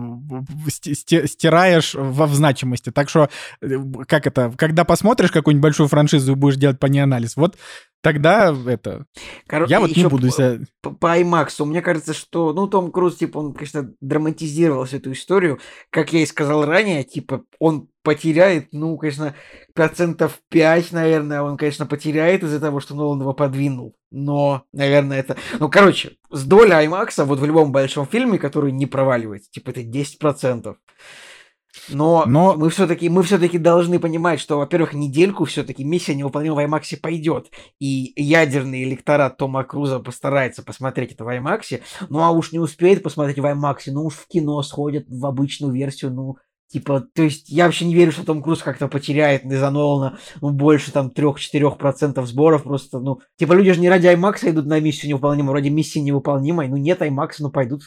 стираешь 0.69 1.95
во 1.95 2.27
в 2.27 2.35
значимости. 2.35 2.91
Так 2.91 3.09
что, 3.09 3.29
э, 3.61 3.79
как 4.07 4.27
это, 4.27 4.53
когда 4.57 4.85
посмотришь 4.85 5.31
какую-нибудь 5.31 5.63
большую 5.63 5.89
франшизу 5.89 6.33
и 6.33 6.37
будешь 6.37 6.57
делать 6.57 6.79
по 6.79 6.87
ней 6.87 7.01
анализ, 7.01 7.37
вот 7.37 7.57
Тогда 8.05 8.55
это... 8.67 9.07
Кор... 9.49 9.65
Я 9.67 9.81
вот 9.81 9.97
не 9.97 10.07
буду 10.07 10.29
себя... 10.29 10.59
По, 10.83 10.91
по 10.91 11.19
IMAX, 11.19 11.65
мне 11.65 11.81
кажется, 11.81 12.13
что... 12.13 12.53
Ну, 12.53 12.67
Том 12.67 12.93
Круз, 12.93 13.17
типа, 13.17 13.39
он, 13.39 13.55
конечно, 13.55 13.95
драматизировал 14.03 14.85
всю 14.85 14.99
эту 14.99 15.13
историю. 15.13 15.59
Как 15.89 16.13
я 16.13 16.21
и 16.21 16.27
сказал 16.27 16.67
ранее, 16.67 17.03
типа, 17.05 17.45
он 17.59 17.89
потеряет, 18.05 18.69
ну, 18.73 18.97
конечно, 18.97 19.35
процентов 19.75 20.39
5, 20.51 20.93
наверное, 20.93 21.43
он, 21.43 21.57
конечно, 21.57 21.87
потеряет 21.87 22.45
из-за 22.45 22.61
того, 22.61 22.79
что 22.79 22.95
Нолан 22.95 23.21
его 23.21 23.33
подвинул. 23.33 23.97
Но, 24.13 24.65
наверное, 24.73 25.19
это... 25.19 25.37
Ну, 25.59 25.69
короче, 25.69 26.13
с 26.31 26.45
долей 26.45 26.87
IMAX 26.87 27.25
вот 27.25 27.41
в 27.41 27.45
любом 27.45 27.73
большом 27.73 28.07
фильме, 28.07 28.39
который 28.39 28.71
не 28.71 28.87
проваливается, 28.87 29.51
типа, 29.51 29.71
это 29.71 29.81
10%. 29.81 30.77
Но, 31.89 32.25
Но... 32.27 32.55
мы 32.55 32.71
все-таки 32.71 33.09
мы 33.09 33.23
все-таки 33.23 33.59
должны 33.59 33.99
понимать, 33.99 34.39
что, 34.39 34.59
во-первых, 34.59 34.93
недельку 34.93 35.45
все-таки 35.45 35.83
миссия 35.83 36.15
невыполнима 36.15 36.55
в 36.55 36.59
IMAX 36.59 36.97
пойдет. 37.01 37.51
И 37.81 38.13
ядерный 38.17 38.85
электорат 38.85 39.37
Тома 39.39 39.65
Круза 39.65 39.99
постарается 39.99 40.63
посмотреть 40.63 41.13
это 41.13 41.25
в 41.25 41.29
IMAX. 41.29 41.83
Ну 42.09 42.21
а 42.21 42.31
уж 42.31 42.53
не 42.53 42.59
успеет 42.59 43.03
посмотреть 43.03 43.39
в 43.39 43.45
IMAX, 43.45 43.79
ну 43.87 44.05
уж 44.05 44.15
в 44.15 44.29
кино 44.29 44.63
сходят 44.63 45.07
в 45.09 45.27
обычную 45.27 45.73
версию, 45.73 46.13
ну 46.13 46.37
Типа, 46.75 47.05
то 47.15 47.23
есть 47.23 47.51
я 47.51 47.67
вообще 47.67 47.85
не 47.85 47.95
верю, 47.95 48.11
что 48.11 48.27
Том 48.27 48.43
Круз 48.43 48.61
как-то 48.61 48.89
потеряет 48.89 49.45
из-за 49.45 49.71
Нолана 49.71 50.19
ну, 50.41 50.51
больше 50.51 50.91
там 50.91 51.13
3-4% 51.15 52.27
сборов. 52.27 52.65
Просто, 52.65 52.99
ну, 52.99 53.21
типа 53.37 53.53
люди 53.53 53.73
же 53.73 53.81
не 53.81 53.89
ради 53.89 54.09
IMAX 54.09 54.51
идут 54.51 54.67
на 54.67 54.81
миссию 54.81 55.11
невыполнимую, 55.11 55.55
ради 55.55 55.69
миссии 55.69 56.01
невыполнимой. 56.01 56.67
Ну 56.67 56.77
нет 56.77 57.01
IMAX, 57.01 57.35
ну 57.39 57.51
пойдут 57.53 57.83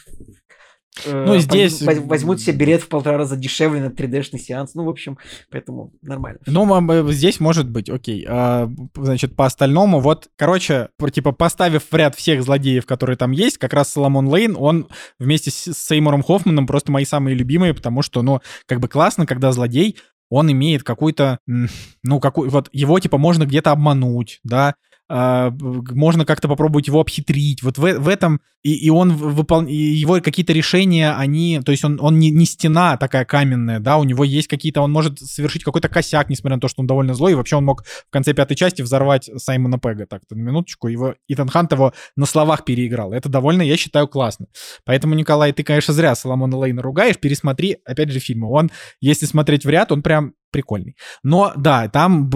Э, 1.06 1.24
ну, 1.26 1.38
здесь... 1.38 1.82
Возьмут 1.82 2.40
себе 2.40 2.56
билет 2.56 2.82
в 2.82 2.88
полтора 2.88 3.18
раза 3.18 3.36
дешевле 3.36 3.80
на 3.80 3.88
3D-шный 3.88 4.38
сеанс. 4.38 4.74
Ну, 4.74 4.84
в 4.84 4.88
общем, 4.88 5.18
поэтому 5.50 5.92
нормально. 6.02 6.40
Ну, 6.46 7.10
здесь 7.12 7.40
может 7.40 7.68
быть, 7.68 7.88
окей. 7.88 8.26
А, 8.28 8.70
значит, 8.94 9.36
по 9.36 9.46
остальному, 9.46 10.00
вот, 10.00 10.28
короче, 10.36 10.88
типа, 11.12 11.32
поставив 11.32 11.84
в 11.90 11.94
ряд 11.94 12.14
всех 12.14 12.42
злодеев, 12.42 12.86
которые 12.86 13.16
там 13.16 13.32
есть, 13.32 13.58
как 13.58 13.72
раз 13.72 13.92
Соломон 13.92 14.28
Лейн, 14.28 14.56
он 14.58 14.88
вместе 15.18 15.50
с 15.50 15.72
Сеймуром 15.74 16.22
Хоффманом 16.22 16.66
просто 16.66 16.92
мои 16.92 17.04
самые 17.04 17.36
любимые, 17.36 17.74
потому 17.74 18.02
что, 18.02 18.22
ну, 18.22 18.40
как 18.66 18.80
бы 18.80 18.88
классно, 18.88 19.26
когда 19.26 19.52
злодей 19.52 19.96
он 20.30 20.52
имеет 20.52 20.82
какой-то, 20.82 21.38
ну, 21.46 22.20
какой, 22.20 22.48
вот 22.48 22.68
его, 22.72 23.00
типа, 23.00 23.18
можно 23.18 23.44
где-то 23.46 23.70
обмануть, 23.70 24.40
да, 24.44 24.74
а, 25.08 25.50
можно 25.60 26.24
как-то 26.26 26.48
попробовать 26.48 26.86
его 26.86 27.00
обхитрить. 27.00 27.62
Вот 27.62 27.78
в, 27.78 27.98
в 27.98 28.08
этом 28.08 28.40
и, 28.62 28.74
и 28.74 28.90
он 28.90 29.12
выпол... 29.12 29.64
и 29.66 29.74
его 29.74 30.20
какие-то 30.20 30.52
решения, 30.52 31.12
они, 31.12 31.60
то 31.64 31.72
есть 31.72 31.84
он, 31.84 31.98
он 32.00 32.18
не, 32.18 32.30
не 32.30 32.44
стена 32.44 32.96
такая 32.96 33.24
каменная, 33.24 33.80
да, 33.80 33.98
у 33.98 34.04
него 34.04 34.24
есть 34.24 34.48
какие-то, 34.48 34.82
он 34.82 34.92
может 34.92 35.18
совершить 35.20 35.64
какой-то 35.64 35.88
косяк, 35.88 36.28
несмотря 36.28 36.56
на 36.56 36.60
то, 36.60 36.68
что 36.68 36.82
он 36.82 36.86
довольно 36.86 37.14
злой, 37.14 37.32
и 37.32 37.34
вообще 37.34 37.56
он 37.56 37.64
мог 37.64 37.84
в 37.84 38.10
конце 38.10 38.34
пятой 38.34 38.56
части 38.56 38.82
взорвать 38.82 39.30
Саймона 39.36 39.78
Пега, 39.78 40.06
так-то 40.06 40.34
на 40.34 40.40
минуточку, 40.40 40.88
его 40.88 41.14
Итан 41.28 41.48
Хант 41.48 41.72
его 41.72 41.94
на 42.16 42.26
словах 42.26 42.64
переиграл. 42.64 43.12
Это 43.12 43.28
довольно, 43.28 43.62
я 43.62 43.76
считаю, 43.76 44.08
классно. 44.08 44.46
Поэтому, 44.84 45.14
Николай, 45.14 45.52
ты, 45.52 45.62
конечно, 45.62 45.94
зря 45.94 46.14
Соломона 46.14 46.56
Лейна 46.58 46.82
ругаешь, 46.82 47.18
пересмотри, 47.18 47.78
опять 47.84 48.10
же, 48.10 48.18
фильмы. 48.18 48.50
Он, 48.50 48.70
если 49.00 49.26
смотреть 49.26 49.64
в 49.64 49.68
ряд, 49.70 49.92
он 49.92 50.02
прям 50.02 50.34
прикольный. 50.50 50.96
Но 51.22 51.52
да, 51.56 51.88
там 51.88 52.30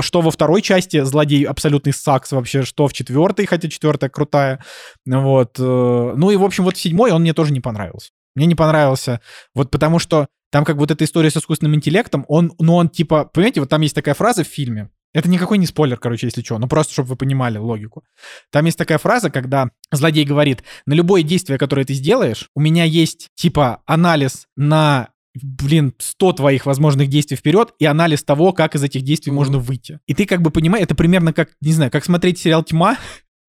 что 0.00 0.20
во 0.20 0.30
второй 0.30 0.62
части 0.62 1.02
злодей 1.02 1.44
абсолютный 1.44 1.92
сакс 1.92 2.32
вообще, 2.32 2.62
что 2.62 2.88
в 2.88 2.92
четвертой, 2.92 3.46
хотя 3.46 3.68
четвертая 3.68 4.10
крутая. 4.10 4.64
Вот. 5.06 5.58
Э, 5.58 6.14
ну 6.16 6.30
и, 6.30 6.36
в 6.36 6.44
общем, 6.44 6.64
вот 6.64 6.76
в 6.76 6.80
седьмой 6.80 7.10
он 7.12 7.22
мне 7.22 7.34
тоже 7.34 7.52
не 7.52 7.60
понравился. 7.60 8.10
Мне 8.34 8.46
не 8.46 8.54
понравился. 8.54 9.20
Вот 9.54 9.70
потому 9.70 9.98
что 9.98 10.28
там 10.50 10.64
как 10.64 10.76
вот 10.76 10.90
эта 10.90 11.04
история 11.04 11.30
с 11.30 11.36
искусственным 11.36 11.74
интеллектом, 11.74 12.24
он, 12.28 12.52
ну 12.58 12.74
он 12.74 12.88
типа, 12.88 13.24
понимаете, 13.24 13.60
вот 13.60 13.70
там 13.70 13.80
есть 13.80 13.94
такая 13.94 14.14
фраза 14.14 14.44
в 14.44 14.48
фильме, 14.48 14.90
это 15.14 15.28
никакой 15.28 15.58
не 15.58 15.66
спойлер, 15.66 15.98
короче, 15.98 16.26
если 16.26 16.42
что, 16.42 16.58
но 16.58 16.68
просто, 16.68 16.92
чтобы 16.92 17.10
вы 17.10 17.16
понимали 17.16 17.58
логику. 17.58 18.04
Там 18.50 18.64
есть 18.64 18.78
такая 18.78 18.98
фраза, 18.98 19.30
когда 19.30 19.70
злодей 19.90 20.24
говорит, 20.24 20.62
на 20.86 20.94
любое 20.94 21.22
действие, 21.22 21.58
которое 21.58 21.84
ты 21.84 21.94
сделаешь, 21.94 22.48
у 22.54 22.60
меня 22.60 22.84
есть, 22.84 23.28
типа, 23.34 23.82
анализ 23.86 24.46
на 24.56 25.10
блин, 25.40 25.94
100 25.98 26.32
твоих 26.34 26.66
возможных 26.66 27.08
действий 27.08 27.36
вперед 27.36 27.74
и 27.78 27.86
анализ 27.86 28.22
того, 28.22 28.52
как 28.52 28.74
из 28.74 28.82
этих 28.82 29.02
действий 29.02 29.32
mm-hmm. 29.32 29.36
можно 29.36 29.58
выйти. 29.58 30.00
И 30.06 30.14
ты 30.14 30.26
как 30.26 30.42
бы 30.42 30.50
понимаешь, 30.50 30.84
это 30.84 30.94
примерно 30.94 31.32
как, 31.32 31.50
не 31.60 31.72
знаю, 31.72 31.90
как 31.90 32.04
смотреть 32.04 32.38
сериал 32.38 32.62
«Тьма», 32.62 32.98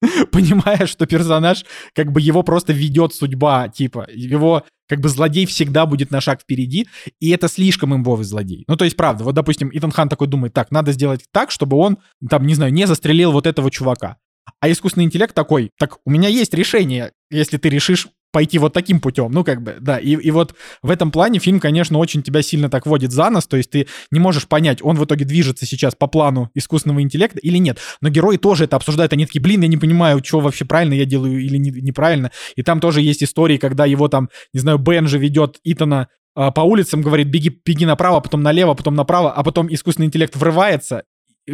понимая, 0.32 0.86
что 0.86 1.06
персонаж, 1.06 1.64
как 1.94 2.12
бы 2.12 2.20
его 2.20 2.42
просто 2.42 2.72
ведет 2.72 3.14
судьба, 3.14 3.68
типа, 3.68 4.06
его 4.12 4.64
как 4.88 5.00
бы 5.00 5.08
злодей 5.08 5.46
всегда 5.46 5.86
будет 5.86 6.10
на 6.10 6.20
шаг 6.20 6.42
впереди, 6.42 6.86
и 7.20 7.30
это 7.30 7.48
слишком 7.48 7.94
имбовый 7.94 8.24
злодей. 8.24 8.64
Ну, 8.68 8.76
то 8.76 8.84
есть, 8.84 8.96
правда, 8.96 9.24
вот, 9.24 9.34
допустим, 9.34 9.70
Итан 9.72 9.90
Хан 9.90 10.08
такой 10.08 10.28
думает, 10.28 10.52
так, 10.52 10.70
надо 10.70 10.92
сделать 10.92 11.24
так, 11.32 11.50
чтобы 11.50 11.76
он, 11.76 11.98
там, 12.28 12.46
не 12.46 12.54
знаю, 12.54 12.72
не 12.72 12.86
застрелил 12.86 13.32
вот 13.32 13.46
этого 13.46 13.70
чувака. 13.70 14.18
А 14.60 14.70
искусственный 14.70 15.04
интеллект 15.04 15.34
такой, 15.34 15.70
так, 15.78 15.98
у 16.04 16.10
меня 16.10 16.28
есть 16.28 16.52
решение, 16.52 17.12
если 17.30 17.56
ты 17.56 17.70
решишь 17.70 18.08
пойти 18.34 18.58
вот 18.58 18.72
таким 18.72 19.00
путем. 19.00 19.30
Ну, 19.30 19.44
как 19.44 19.62
бы, 19.62 19.76
да. 19.80 19.96
И, 19.96 20.10
и 20.10 20.30
вот 20.32 20.56
в 20.82 20.90
этом 20.90 21.12
плане 21.12 21.38
фильм, 21.38 21.60
конечно, 21.60 21.98
очень 21.98 22.20
тебя 22.20 22.42
сильно 22.42 22.68
так 22.68 22.84
водит 22.84 23.12
за 23.12 23.30
нос. 23.30 23.46
То 23.46 23.56
есть 23.56 23.70
ты 23.70 23.86
не 24.10 24.18
можешь 24.18 24.48
понять, 24.48 24.80
он 24.82 24.96
в 24.96 25.04
итоге 25.04 25.24
движется 25.24 25.66
сейчас 25.66 25.94
по 25.94 26.08
плану 26.08 26.50
искусственного 26.52 27.00
интеллекта 27.00 27.38
или 27.38 27.58
нет. 27.58 27.78
Но 28.00 28.08
герои 28.08 28.36
тоже 28.36 28.64
это 28.64 28.74
обсуждают. 28.74 29.12
Они 29.12 29.24
такие, 29.24 29.40
блин, 29.40 29.62
я 29.62 29.68
не 29.68 29.76
понимаю, 29.76 30.20
что 30.24 30.40
вообще 30.40 30.64
правильно 30.64 30.94
я 30.94 31.04
делаю 31.04 31.40
или 31.40 31.56
не, 31.56 31.70
неправильно. 31.70 32.32
И 32.56 32.62
там 32.64 32.80
тоже 32.80 33.02
есть 33.02 33.22
истории, 33.22 33.56
когда 33.56 33.86
его 33.86 34.08
там, 34.08 34.28
не 34.52 34.58
знаю, 34.58 34.78
Бенжи 34.78 35.16
ведет 35.16 35.60
Итана 35.62 36.08
а, 36.34 36.50
по 36.50 36.62
улицам, 36.62 37.00
говорит, 37.00 37.28
беги, 37.28 37.56
беги 37.64 37.86
направо, 37.86 38.18
потом 38.18 38.42
налево, 38.42 38.74
потом 38.74 38.96
направо, 38.96 39.32
а 39.32 39.44
потом 39.44 39.72
искусственный 39.72 40.06
интеллект 40.06 40.34
врывается 40.34 41.04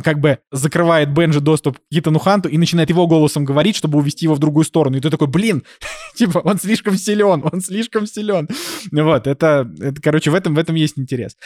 как 0.02 0.20
бы 0.20 0.38
закрывает 0.50 1.12
Бенджи 1.12 1.40
доступ 1.40 1.78
к 1.78 1.82
Итану 1.90 2.18
Ханту 2.18 2.48
и 2.48 2.58
начинает 2.58 2.90
его 2.90 3.06
голосом 3.06 3.44
говорить, 3.44 3.76
чтобы 3.76 3.98
увести 3.98 4.26
его 4.26 4.34
в 4.34 4.38
другую 4.38 4.64
сторону. 4.64 4.96
И 4.96 5.00
ты 5.00 5.10
такой, 5.10 5.26
блин, 5.26 5.64
типа, 6.14 6.38
он 6.38 6.58
слишком 6.58 6.96
силен, 6.96 7.42
он 7.50 7.60
слишком 7.60 8.06
силен. 8.06 8.48
Вот, 8.92 9.26
это, 9.26 9.70
это 9.80 10.00
короче, 10.00 10.30
в 10.30 10.34
этом, 10.34 10.54
в 10.54 10.58
этом 10.58 10.74
есть 10.74 10.98
интерес. 10.98 11.36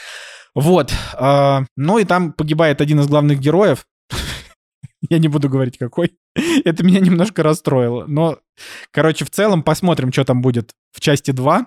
Вот. 0.55 0.93
Э, 1.19 1.61
ну 1.77 1.99
и 1.99 2.05
там 2.05 2.33
погибает 2.33 2.81
один 2.81 3.01
из 3.01 3.07
главных 3.07 3.41
героев. 3.41 3.87
Я 5.11 5.19
не 5.19 5.29
буду 5.29 5.49
говорить, 5.49 5.79
какой. 5.79 6.17
Это 6.65 6.85
меня 6.85 7.01
немножко 7.01 7.43
расстроило. 7.43 8.07
Но, 8.07 8.39
короче, 8.91 9.25
в 9.25 9.31
целом 9.31 9.63
посмотрим, 9.63 10.13
что 10.13 10.25
там 10.25 10.43
будет 10.43 10.73
в 10.93 11.01
части 11.01 11.31
2. 11.31 11.67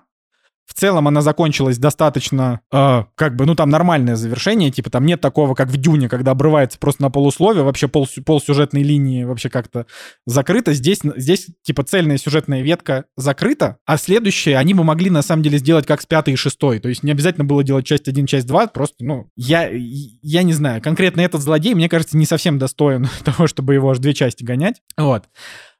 В 0.68 0.74
целом 0.74 1.07
она 1.07 1.22
закончилась 1.22 1.78
достаточно, 1.78 2.59
э, 2.74 3.03
как 3.15 3.38
бы, 3.38 3.45
ну 3.45 3.55
там 3.55 3.70
нормальное 3.70 4.18
завершение, 4.18 4.70
типа 4.70 4.89
там 4.89 5.05
нет 5.05 5.22
такого, 5.22 5.55
как 5.55 5.70
в 5.70 5.78
Дюне, 5.78 6.09
когда 6.09 6.32
обрывается 6.32 6.78
просто 6.78 7.03
на 7.03 7.09
полусловие, 7.09 7.63
вообще 7.63 7.88
пол, 7.88 8.05
пол 8.26 8.41
сюжетной 8.41 8.84
линии 8.84 9.24
вообще 9.24 9.49
как-то 9.49 9.86
закрыто. 10.26 10.74
Здесь, 10.74 10.99
здесь 11.15 11.47
типа 11.63 11.84
цельная 11.84 12.18
сюжетная 12.18 12.61
ветка 12.61 13.05
закрыта, 13.15 13.78
а 13.86 13.97
следующие 13.97 14.57
они 14.57 14.74
бы 14.74 14.84
могли 14.84 15.09
на 15.09 15.22
самом 15.22 15.41
деле 15.41 15.57
сделать 15.57 15.88
как 15.88 16.01
с 16.01 16.05
пятой 16.05 16.34
и 16.34 16.38
шестой. 16.38 16.80
То 16.80 16.89
есть 16.89 17.01
не 17.01 17.11
обязательно 17.11 17.45
было 17.45 17.63
делать 17.63 17.86
часть 17.86 18.09
1, 18.09 18.26
часть 18.26 18.45
2, 18.45 18.68
просто, 18.68 19.05
ну, 19.05 19.30
я, 19.38 19.70
я 19.72 20.43
не 20.43 20.53
знаю, 20.53 20.82
конкретно 20.82 21.22
этот 21.22 21.41
злодей, 21.41 21.76
мне 21.76 21.88
кажется, 21.88 22.18
не 22.18 22.26
совсем 22.26 22.59
достоин 22.59 23.07
того, 23.24 23.47
чтобы 23.47 23.74
его 23.74 23.89
аж 23.89 23.99
две 23.99 24.13
части 24.13 24.43
гонять. 24.43 24.82
Вот. 24.97 25.24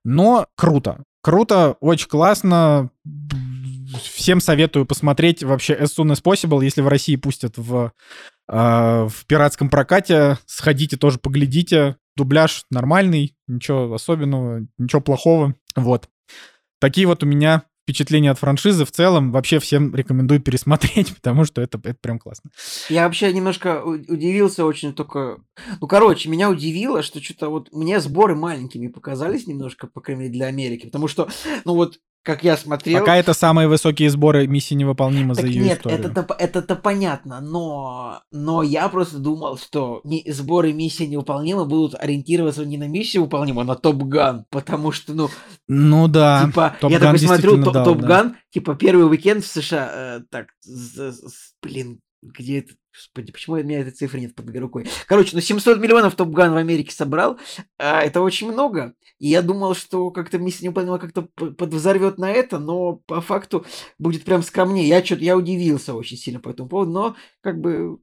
Но 0.06 0.48
круто. 0.56 1.04
Круто, 1.22 1.76
очень 1.82 2.08
классно 2.08 2.90
всем 4.02 4.40
советую 4.40 4.86
посмотреть 4.86 5.44
вообще 5.44 5.74
as 5.74 5.88
soon 5.98 6.12
as 6.12 6.22
possible, 6.22 6.64
если 6.64 6.82
в 6.82 6.88
России 6.88 7.16
пустят 7.16 7.58
в, 7.58 7.92
э, 8.48 9.08
в 9.10 9.26
пиратском 9.28 9.70
прокате, 9.70 10.38
сходите 10.46 10.98
тоже 10.98 11.20
поглядите. 11.20 11.98
Дубляж 12.16 12.64
нормальный, 12.72 13.36
ничего 13.48 13.94
особенного, 13.94 14.66
ничего 14.78 15.02
плохого. 15.02 15.54
Вот. 15.76 16.10
Такие 16.80 17.06
вот 17.06 17.24
у 17.24 17.28
меня 17.28 17.64
впечатление 17.88 18.32
от 18.32 18.40
франшизы 18.40 18.84
в 18.84 18.92
целом 18.92 19.32
вообще 19.32 19.60
всем 19.60 19.96
рекомендую 19.96 20.42
пересмотреть, 20.42 21.16
потому 21.22 21.46
что 21.46 21.62
это, 21.62 21.80
это 21.84 21.98
прям 22.02 22.20
классно. 22.20 22.52
Я 22.90 23.06
вообще 23.06 23.32
немножко 23.32 23.82
удивился 23.84 24.66
очень 24.66 24.94
только... 24.94 25.40
Ну, 25.80 25.88
короче, 25.88 26.28
меня 26.28 26.50
удивило, 26.50 27.02
что 27.02 27.24
что-то 27.24 27.50
вот 27.50 27.70
мне 27.72 28.02
сборы 28.02 28.36
маленькими 28.36 28.88
показались 28.88 29.48
немножко, 29.48 29.88
по 29.88 30.02
крайней 30.02 30.24
мере, 30.24 30.34
для 30.34 30.48
Америки, 30.48 30.88
потому 30.88 31.08
что, 31.08 31.30
ну 31.64 31.76
вот, 31.76 32.00
как 32.28 32.44
я 32.44 32.58
смотрел... 32.58 33.00
Пока 33.00 33.16
это 33.16 33.34
самые 33.34 33.70
высокие 33.70 34.10
сборы 34.10 34.48
миссии 34.48 34.74
невыполнима 34.74 35.34
так 35.34 35.46
за 35.46 35.48
ее 35.50 35.64
нет, 35.64 35.78
историю. 35.78 36.00
это-то, 36.00 36.36
это-то 36.38 36.76
понятно, 36.76 37.40
но, 37.40 38.22
но 38.34 38.64
я 38.64 38.90
просто 38.90 39.20
думал, 39.20 39.58
что 39.58 40.02
не, 40.04 40.26
сборы 40.28 40.74
миссии 40.74 41.06
невыполнима 41.06 41.64
будут 41.64 41.96
ориентироваться 41.96 42.66
не 42.66 42.78
на 42.78 42.90
миссию 42.90 43.24
выполнима, 43.24 43.62
а 43.62 43.66
на 43.66 43.76
Топ 43.76 44.04
Ган, 44.04 44.46
потому 44.50 44.92
что, 44.92 45.14
ну... 45.14 45.30
Ну 45.70 46.10
да, 46.10 46.48
Типа, 46.48 46.76
Top 46.82 46.92
я 46.92 47.00
такой 47.00 47.20
смотрю, 47.20 47.64
Топ 47.64 48.00
Ган, 48.00 48.32
да. 48.32 48.36
типа, 48.52 48.76
первый 48.76 49.10
уикенд 49.10 49.46
в 49.46 49.48
США, 49.48 49.92
э, 49.94 50.22
так, 50.30 50.48
с, 50.60 50.98
с, 50.98 51.54
блин, 51.64 52.02
где 52.22 52.60
это? 52.60 52.74
Господи, 52.98 53.32
почему 53.32 53.58
у 53.58 53.60
меня 53.60 53.82
этой 53.82 53.92
цифры 53.92 54.20
нет 54.20 54.34
под 54.34 54.56
рукой? 54.58 54.88
Короче, 55.06 55.32
ну 55.34 55.42
700 55.42 55.80
миллионов 55.80 56.16
Топ 56.16 56.30
Ган 56.30 56.54
в 56.54 56.58
Америке 56.58 56.92
собрал. 56.92 57.38
А, 57.78 58.02
это 58.02 58.22
очень 58.22 58.52
много. 58.52 58.94
И 59.20 59.28
я 59.28 59.44
думал, 59.44 59.76
что 59.76 60.10
как-то 60.10 60.40
миссия 60.40 60.66
невыполнима 60.66 60.98
как-то 60.98 61.24
подвзорвет 61.24 62.18
на 62.18 62.32
это, 62.32 62.58
но 62.58 62.96
по 63.06 63.22
факту 63.22 63.66
будет 64.00 64.24
прям 64.24 64.42
скромнее. 64.42 64.88
Я 64.88 65.06
что-то, 65.06 65.24
я 65.24 65.38
удивился 65.38 65.94
очень 65.94 66.18
сильно 66.18 66.40
по 66.40 66.50
этому 66.50 66.70
поводу, 66.70 66.92
но 66.92 67.16
как 67.42 67.60
бы 67.60 68.00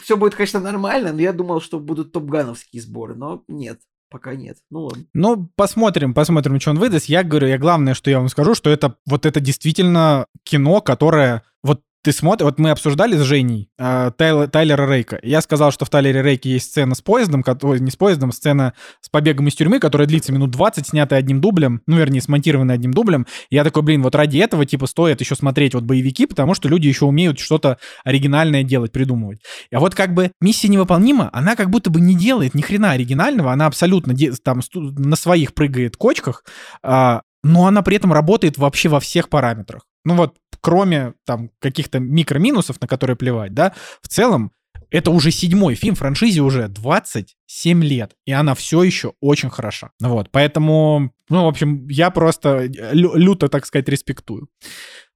все 0.00 0.16
будет, 0.16 0.36
конечно, 0.36 0.60
нормально, 0.60 1.12
но 1.12 1.20
я 1.20 1.32
думал, 1.32 1.60
что 1.60 1.80
будут 1.80 2.12
топ-гановские 2.12 2.82
сборы, 2.82 3.16
но 3.16 3.42
нет. 3.48 3.80
Пока 4.10 4.34
нет. 4.34 4.58
Ну 4.70 4.86
ладно. 4.86 5.04
Ну, 5.14 5.48
посмотрим, 5.54 6.14
посмотрим, 6.14 6.58
что 6.60 6.70
он 6.70 6.78
выдаст. 6.78 7.06
Я 7.06 7.22
говорю, 7.22 7.46
я 7.46 7.58
главное, 7.58 7.94
что 7.94 8.10
я 8.10 8.18
вам 8.18 8.28
скажу, 8.28 8.54
что 8.54 8.68
это 8.68 8.96
вот 9.06 9.24
это 9.24 9.38
действительно 9.38 10.26
кино, 10.42 10.80
которое 10.80 11.44
вот 11.62 11.82
ты 12.02 12.12
смотришь, 12.12 12.44
вот 12.44 12.58
мы 12.58 12.70
обсуждали 12.70 13.16
с 13.16 13.20
Женей 13.22 13.70
э, 13.78 14.10
Тайл, 14.16 14.48
Тайлера 14.48 14.90
Рейка. 14.90 15.18
Я 15.22 15.40
сказал, 15.42 15.70
что 15.70 15.84
в 15.84 15.90
Тайлере 15.90 16.22
Рейке 16.22 16.50
есть 16.50 16.70
сцена 16.70 16.94
с 16.94 17.02
поездом, 17.02 17.42
который, 17.42 17.80
не 17.80 17.90
с 17.90 17.96
поездом, 17.96 18.32
сцена 18.32 18.72
с 19.00 19.10
побегом 19.10 19.48
из 19.48 19.54
тюрьмы, 19.54 19.80
которая 19.80 20.08
длится 20.08 20.32
минут 20.32 20.50
20, 20.50 20.86
снятая 20.86 21.18
одним 21.18 21.40
дублем, 21.40 21.82
ну, 21.86 21.98
вернее, 21.98 22.22
смонтированная 22.22 22.76
одним 22.76 22.92
дублем. 22.92 23.26
Я 23.50 23.64
такой, 23.64 23.82
блин, 23.82 24.02
вот 24.02 24.14
ради 24.14 24.38
этого, 24.38 24.64
типа, 24.64 24.86
стоит 24.86 25.20
еще 25.20 25.34
смотреть 25.34 25.74
вот 25.74 25.84
боевики, 25.84 26.24
потому 26.24 26.54
что 26.54 26.68
люди 26.68 26.88
еще 26.88 27.04
умеют 27.04 27.38
что-то 27.38 27.78
оригинальное 28.04 28.62
делать, 28.62 28.92
придумывать. 28.92 29.42
А 29.72 29.78
вот 29.78 29.94
как 29.94 30.14
бы 30.14 30.32
миссия 30.40 30.68
невыполнима, 30.68 31.28
она 31.32 31.54
как 31.54 31.68
будто 31.68 31.90
бы 31.90 32.00
не 32.00 32.14
делает 32.14 32.54
ни 32.54 32.62
хрена 32.62 32.92
оригинального, 32.92 33.52
она 33.52 33.66
абсолютно 33.66 34.14
там 34.42 34.60
на 34.72 35.16
своих 35.16 35.52
прыгает 35.52 35.96
кочках, 35.96 36.44
э, 36.82 37.20
но 37.42 37.66
она 37.66 37.82
при 37.82 37.96
этом 37.96 38.12
работает 38.12 38.58
вообще 38.58 38.88
во 38.88 39.00
всех 39.00 39.28
параметрах. 39.28 39.82
Ну 40.04 40.14
вот, 40.14 40.34
кроме 40.60 41.14
там 41.24 41.50
каких-то 41.58 41.98
микроминусов, 41.98 42.80
на 42.80 42.86
которые 42.86 43.16
плевать, 43.16 43.54
да, 43.54 43.74
в 44.02 44.08
целом 44.08 44.52
это 44.90 45.10
уже 45.12 45.30
седьмой 45.30 45.74
фильм, 45.76 45.94
франшизе 45.94 46.40
уже 46.40 46.66
27 46.68 47.84
лет, 47.84 48.16
и 48.26 48.32
она 48.32 48.54
все 48.54 48.82
еще 48.82 49.12
очень 49.20 49.48
хороша. 49.50 49.90
Вот, 50.00 50.30
поэтому, 50.30 51.12
ну, 51.28 51.44
в 51.44 51.48
общем, 51.48 51.86
я 51.88 52.10
просто 52.10 52.66
лю- 52.92 53.14
люто, 53.14 53.48
так 53.48 53.66
сказать, 53.66 53.88
респектую. 53.88 54.48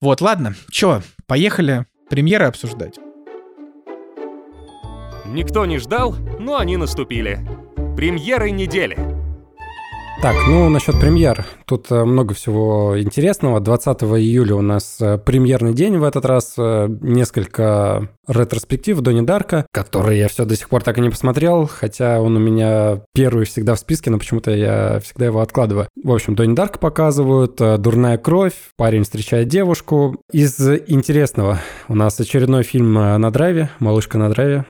Вот, 0.00 0.20
ладно, 0.20 0.54
чё, 0.70 1.02
поехали 1.26 1.86
премьеры 2.08 2.44
обсуждать. 2.46 2.98
Никто 5.26 5.66
не 5.66 5.78
ждал, 5.78 6.14
но 6.38 6.58
они 6.58 6.76
наступили. 6.76 7.40
Премьеры 7.96 8.50
недели. 8.50 9.23
Так, 10.22 10.36
ну 10.48 10.70
насчет 10.70 10.98
премьер. 10.98 11.44
Тут 11.66 11.90
э, 11.90 12.04
много 12.04 12.34
всего 12.34 12.98
интересного. 12.98 13.60
20 13.60 14.02
июля 14.04 14.54
у 14.54 14.62
нас 14.62 14.96
э, 15.00 15.18
премьерный 15.18 15.74
день 15.74 15.98
в 15.98 16.04
этот 16.04 16.24
раз. 16.24 16.54
Э, 16.56 16.88
несколько 17.02 18.08
ретроспектив 18.26 18.98
Донни 19.00 19.20
Дарка, 19.20 19.66
который 19.70 20.18
я 20.18 20.28
все 20.28 20.46
до 20.46 20.56
сих 20.56 20.70
пор 20.70 20.82
так 20.82 20.96
и 20.96 21.02
не 21.02 21.10
посмотрел, 21.10 21.66
хотя 21.66 22.22
он 22.22 22.36
у 22.36 22.40
меня 22.40 23.02
первый 23.12 23.44
всегда 23.44 23.74
в 23.74 23.78
списке, 23.78 24.10
но 24.10 24.18
почему-то 24.18 24.50
я 24.50 25.00
всегда 25.00 25.26
его 25.26 25.40
откладываю. 25.40 25.88
В 26.02 26.10
общем, 26.10 26.34
Донни 26.34 26.54
Дарк 26.54 26.78
показывают, 26.78 27.56
«Дурная 27.56 28.16
кровь», 28.16 28.54
«Парень 28.78 29.04
встречает 29.04 29.48
девушку». 29.48 30.16
Из 30.32 30.58
интересного 30.86 31.60
у 31.88 31.94
нас 31.94 32.18
очередной 32.18 32.62
фильм 32.62 32.94
на 32.94 33.30
драйве, 33.30 33.68
«Малышка 33.78 34.16
на 34.16 34.30
драйве». 34.30 34.64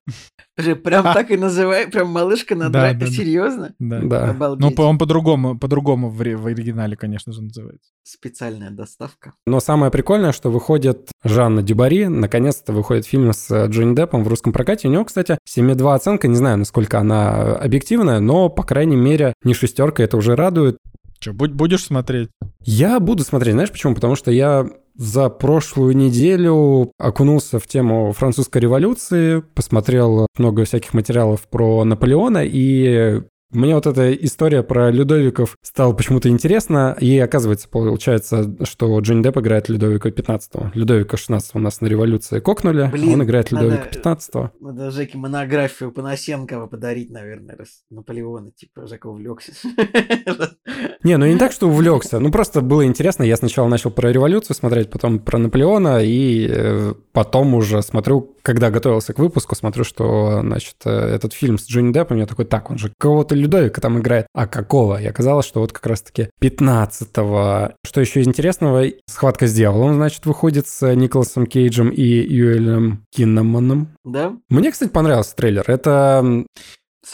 Прям 0.56 1.02
так 1.02 1.30
и 1.30 1.36
называй, 1.36 1.88
прям 1.88 2.08
малышка 2.08 2.54
на 2.54 2.68
да, 2.68 2.94
серьезно? 3.06 3.74
Да. 3.80 4.00
да. 4.02 4.56
Ну, 4.58 4.72
он 4.76 4.98
по-другому, 4.98 5.58
по-другому 5.58 6.10
в, 6.10 6.18
в 6.18 6.46
оригинале, 6.46 6.96
конечно 6.96 7.32
же, 7.32 7.42
называется. 7.42 7.90
Специальная 8.04 8.70
доставка. 8.70 9.32
Но 9.46 9.58
самое 9.58 9.90
прикольное, 9.90 10.32
что 10.32 10.50
выходит 10.50 11.10
Жанна 11.24 11.62
Дюбари, 11.62 12.06
наконец-то 12.06 12.72
выходит 12.72 13.04
фильм 13.04 13.32
с 13.32 13.66
Джонни 13.66 13.96
Деппом 13.96 14.22
в 14.22 14.28
русском 14.28 14.52
прокате. 14.52 14.86
У 14.86 14.92
него, 14.92 15.04
кстати, 15.04 15.38
7,2 15.48 15.94
оценка, 15.94 16.28
не 16.28 16.36
знаю, 16.36 16.58
насколько 16.58 17.00
она 17.00 17.56
объективная, 17.56 18.20
но, 18.20 18.48
по 18.48 18.62
крайней 18.62 18.96
мере, 18.96 19.34
не 19.42 19.54
шестерка, 19.54 20.04
это 20.04 20.16
уже 20.16 20.36
радует. 20.36 20.78
Че, 21.24 21.32
будешь 21.32 21.84
смотреть? 21.84 22.28
Я 22.60 23.00
буду 23.00 23.24
смотреть, 23.24 23.54
знаешь 23.54 23.72
почему? 23.72 23.94
Потому 23.94 24.14
что 24.14 24.30
я 24.30 24.66
за 24.94 25.30
прошлую 25.30 25.96
неделю 25.96 26.92
окунулся 26.98 27.58
в 27.58 27.66
тему 27.66 28.12
французской 28.12 28.58
революции, 28.58 29.42
посмотрел 29.54 30.26
много 30.36 30.66
всяких 30.66 30.92
материалов 30.92 31.48
про 31.48 31.82
Наполеона, 31.84 32.42
и 32.44 33.22
мне 33.54 33.74
вот 33.74 33.86
эта 33.86 34.12
история 34.12 34.62
про 34.62 34.90
Людовиков 34.90 35.56
стала 35.62 35.92
почему-то 35.92 36.28
интересна, 36.28 36.96
и 37.00 37.18
оказывается, 37.18 37.68
получается, 37.68 38.54
что 38.64 38.98
Джонни 39.00 39.22
Депп 39.22 39.38
играет 39.38 39.68
Людовика 39.68 40.10
15 40.10 40.74
Людовика 40.74 41.16
16 41.16 41.54
у 41.54 41.58
нас 41.58 41.80
на 41.80 41.86
революции 41.86 42.40
кокнули, 42.40 42.88
Блин, 42.92 43.10
а 43.10 43.12
он 43.14 43.22
играет 43.24 43.52
Людовика 43.52 43.84
15 43.84 44.34
Надо 44.60 44.90
Жеке 44.90 45.18
монографию 45.18 45.92
Панасенкова 45.92 46.66
подарить, 46.66 47.10
наверное, 47.10 47.56
раз 47.56 47.84
Наполеона, 47.90 48.50
типа, 48.50 48.86
Жека 48.86 49.06
увлекся. 49.06 49.52
Не, 51.04 51.16
ну 51.18 51.26
не 51.26 51.36
так, 51.36 51.52
что 51.52 51.68
увлекся, 51.68 52.18
ну 52.18 52.30
просто 52.30 52.60
было 52.62 52.84
интересно, 52.86 53.22
я 53.24 53.36
сначала 53.36 53.68
начал 53.68 53.90
про 53.90 54.10
революцию 54.10 54.56
смотреть, 54.56 54.90
потом 54.90 55.18
про 55.18 55.38
Наполеона, 55.38 56.02
и 56.02 56.48
э, 56.50 56.94
потом 57.12 57.54
уже 57.54 57.82
смотрю, 57.82 58.36
когда 58.42 58.70
готовился 58.70 59.12
к 59.12 59.18
выпуску, 59.18 59.54
смотрю, 59.54 59.84
что, 59.84 60.40
значит, 60.40 60.76
э, 60.84 60.90
этот 60.90 61.34
фильм 61.34 61.58
с 61.58 61.66
Джонни 61.66 61.92
Деппом, 61.92 62.16
я 62.16 62.26
такой, 62.26 62.46
так, 62.46 62.70
он 62.70 62.78
же 62.78 62.90
кого-то 62.98 63.34
Людовика 63.44 63.80
там 63.80 63.98
играет. 63.98 64.26
А 64.32 64.46
какого? 64.46 65.00
И 65.00 65.06
оказалось, 65.06 65.46
что 65.46 65.60
вот 65.60 65.72
как 65.72 65.86
раз-таки 65.86 66.30
15-го. 66.42 67.74
Что 67.86 68.00
еще 68.00 68.22
интересного? 68.22 68.86
«Схватка 69.06 69.46
с 69.46 69.54
дьяволом», 69.54 69.94
значит, 69.94 70.26
выходит 70.26 70.66
с 70.66 70.94
Николасом 70.94 71.46
Кейджем 71.46 71.90
и 71.90 72.02
Юэлем 72.02 73.04
Киннаманом. 73.14 73.96
Да? 74.04 74.34
Мне, 74.48 74.72
кстати, 74.72 74.90
понравился 74.90 75.36
трейлер. 75.36 75.64
Это... 75.66 76.44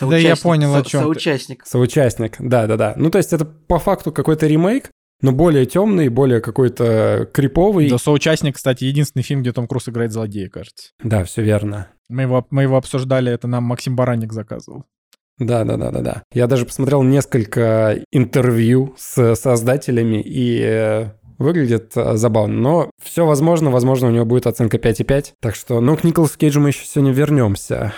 Да 0.00 0.16
я 0.16 0.36
понял, 0.36 0.72
о 0.74 0.82
чем 0.82 1.02
Соучастник. 1.02 1.66
Соучастник, 1.66 2.36
да-да-да. 2.38 2.94
Ну, 2.96 3.10
то 3.10 3.18
есть 3.18 3.32
это 3.32 3.44
по 3.44 3.80
факту 3.80 4.12
какой-то 4.12 4.46
ремейк, 4.46 4.90
но 5.20 5.32
более 5.32 5.66
темный, 5.66 6.08
более 6.08 6.40
какой-то 6.40 7.28
криповый. 7.32 7.90
Да, 7.90 7.98
соучастник, 7.98 8.54
кстати, 8.54 8.84
единственный 8.84 9.22
фильм, 9.22 9.42
где 9.42 9.52
Том 9.52 9.66
Круз 9.66 9.88
играет 9.88 10.12
злодея, 10.12 10.48
кажется. 10.48 10.90
Да, 11.02 11.24
все 11.24 11.42
верно. 11.42 11.88
Мы 12.08 12.22
его, 12.22 12.46
мы 12.50 12.62
его 12.62 12.76
обсуждали, 12.76 13.32
это 13.32 13.48
нам 13.48 13.64
Максим 13.64 13.96
Баранник 13.96 14.32
заказывал. 14.32 14.84
Да, 15.41 15.64
да, 15.64 15.76
да, 15.78 15.91
да, 15.91 16.01
да. 16.03 16.22
Я 16.32 16.47
даже 16.47 16.66
посмотрел 16.66 17.03
несколько 17.03 18.05
интервью 18.12 18.95
с 18.99 19.34
создателями 19.34 20.22
и 20.22 20.61
э, 20.62 21.12
выглядит 21.38 21.97
э, 21.97 22.16
забавно. 22.16 22.55
Но 22.55 22.91
все 23.03 23.24
возможно, 23.24 23.70
возможно, 23.70 24.09
у 24.09 24.11
него 24.11 24.26
будет 24.26 24.47
оценка 24.47 24.76
5,5. 24.76 25.32
Так 25.41 25.55
что, 25.55 25.80
ну, 25.80 25.97
к 25.97 26.05
Николасу 26.05 26.38
Кейджу 26.38 26.61
мы 26.61 26.68
еще 26.68 26.84
сегодня 26.84 27.12
вернемся. 27.12 27.95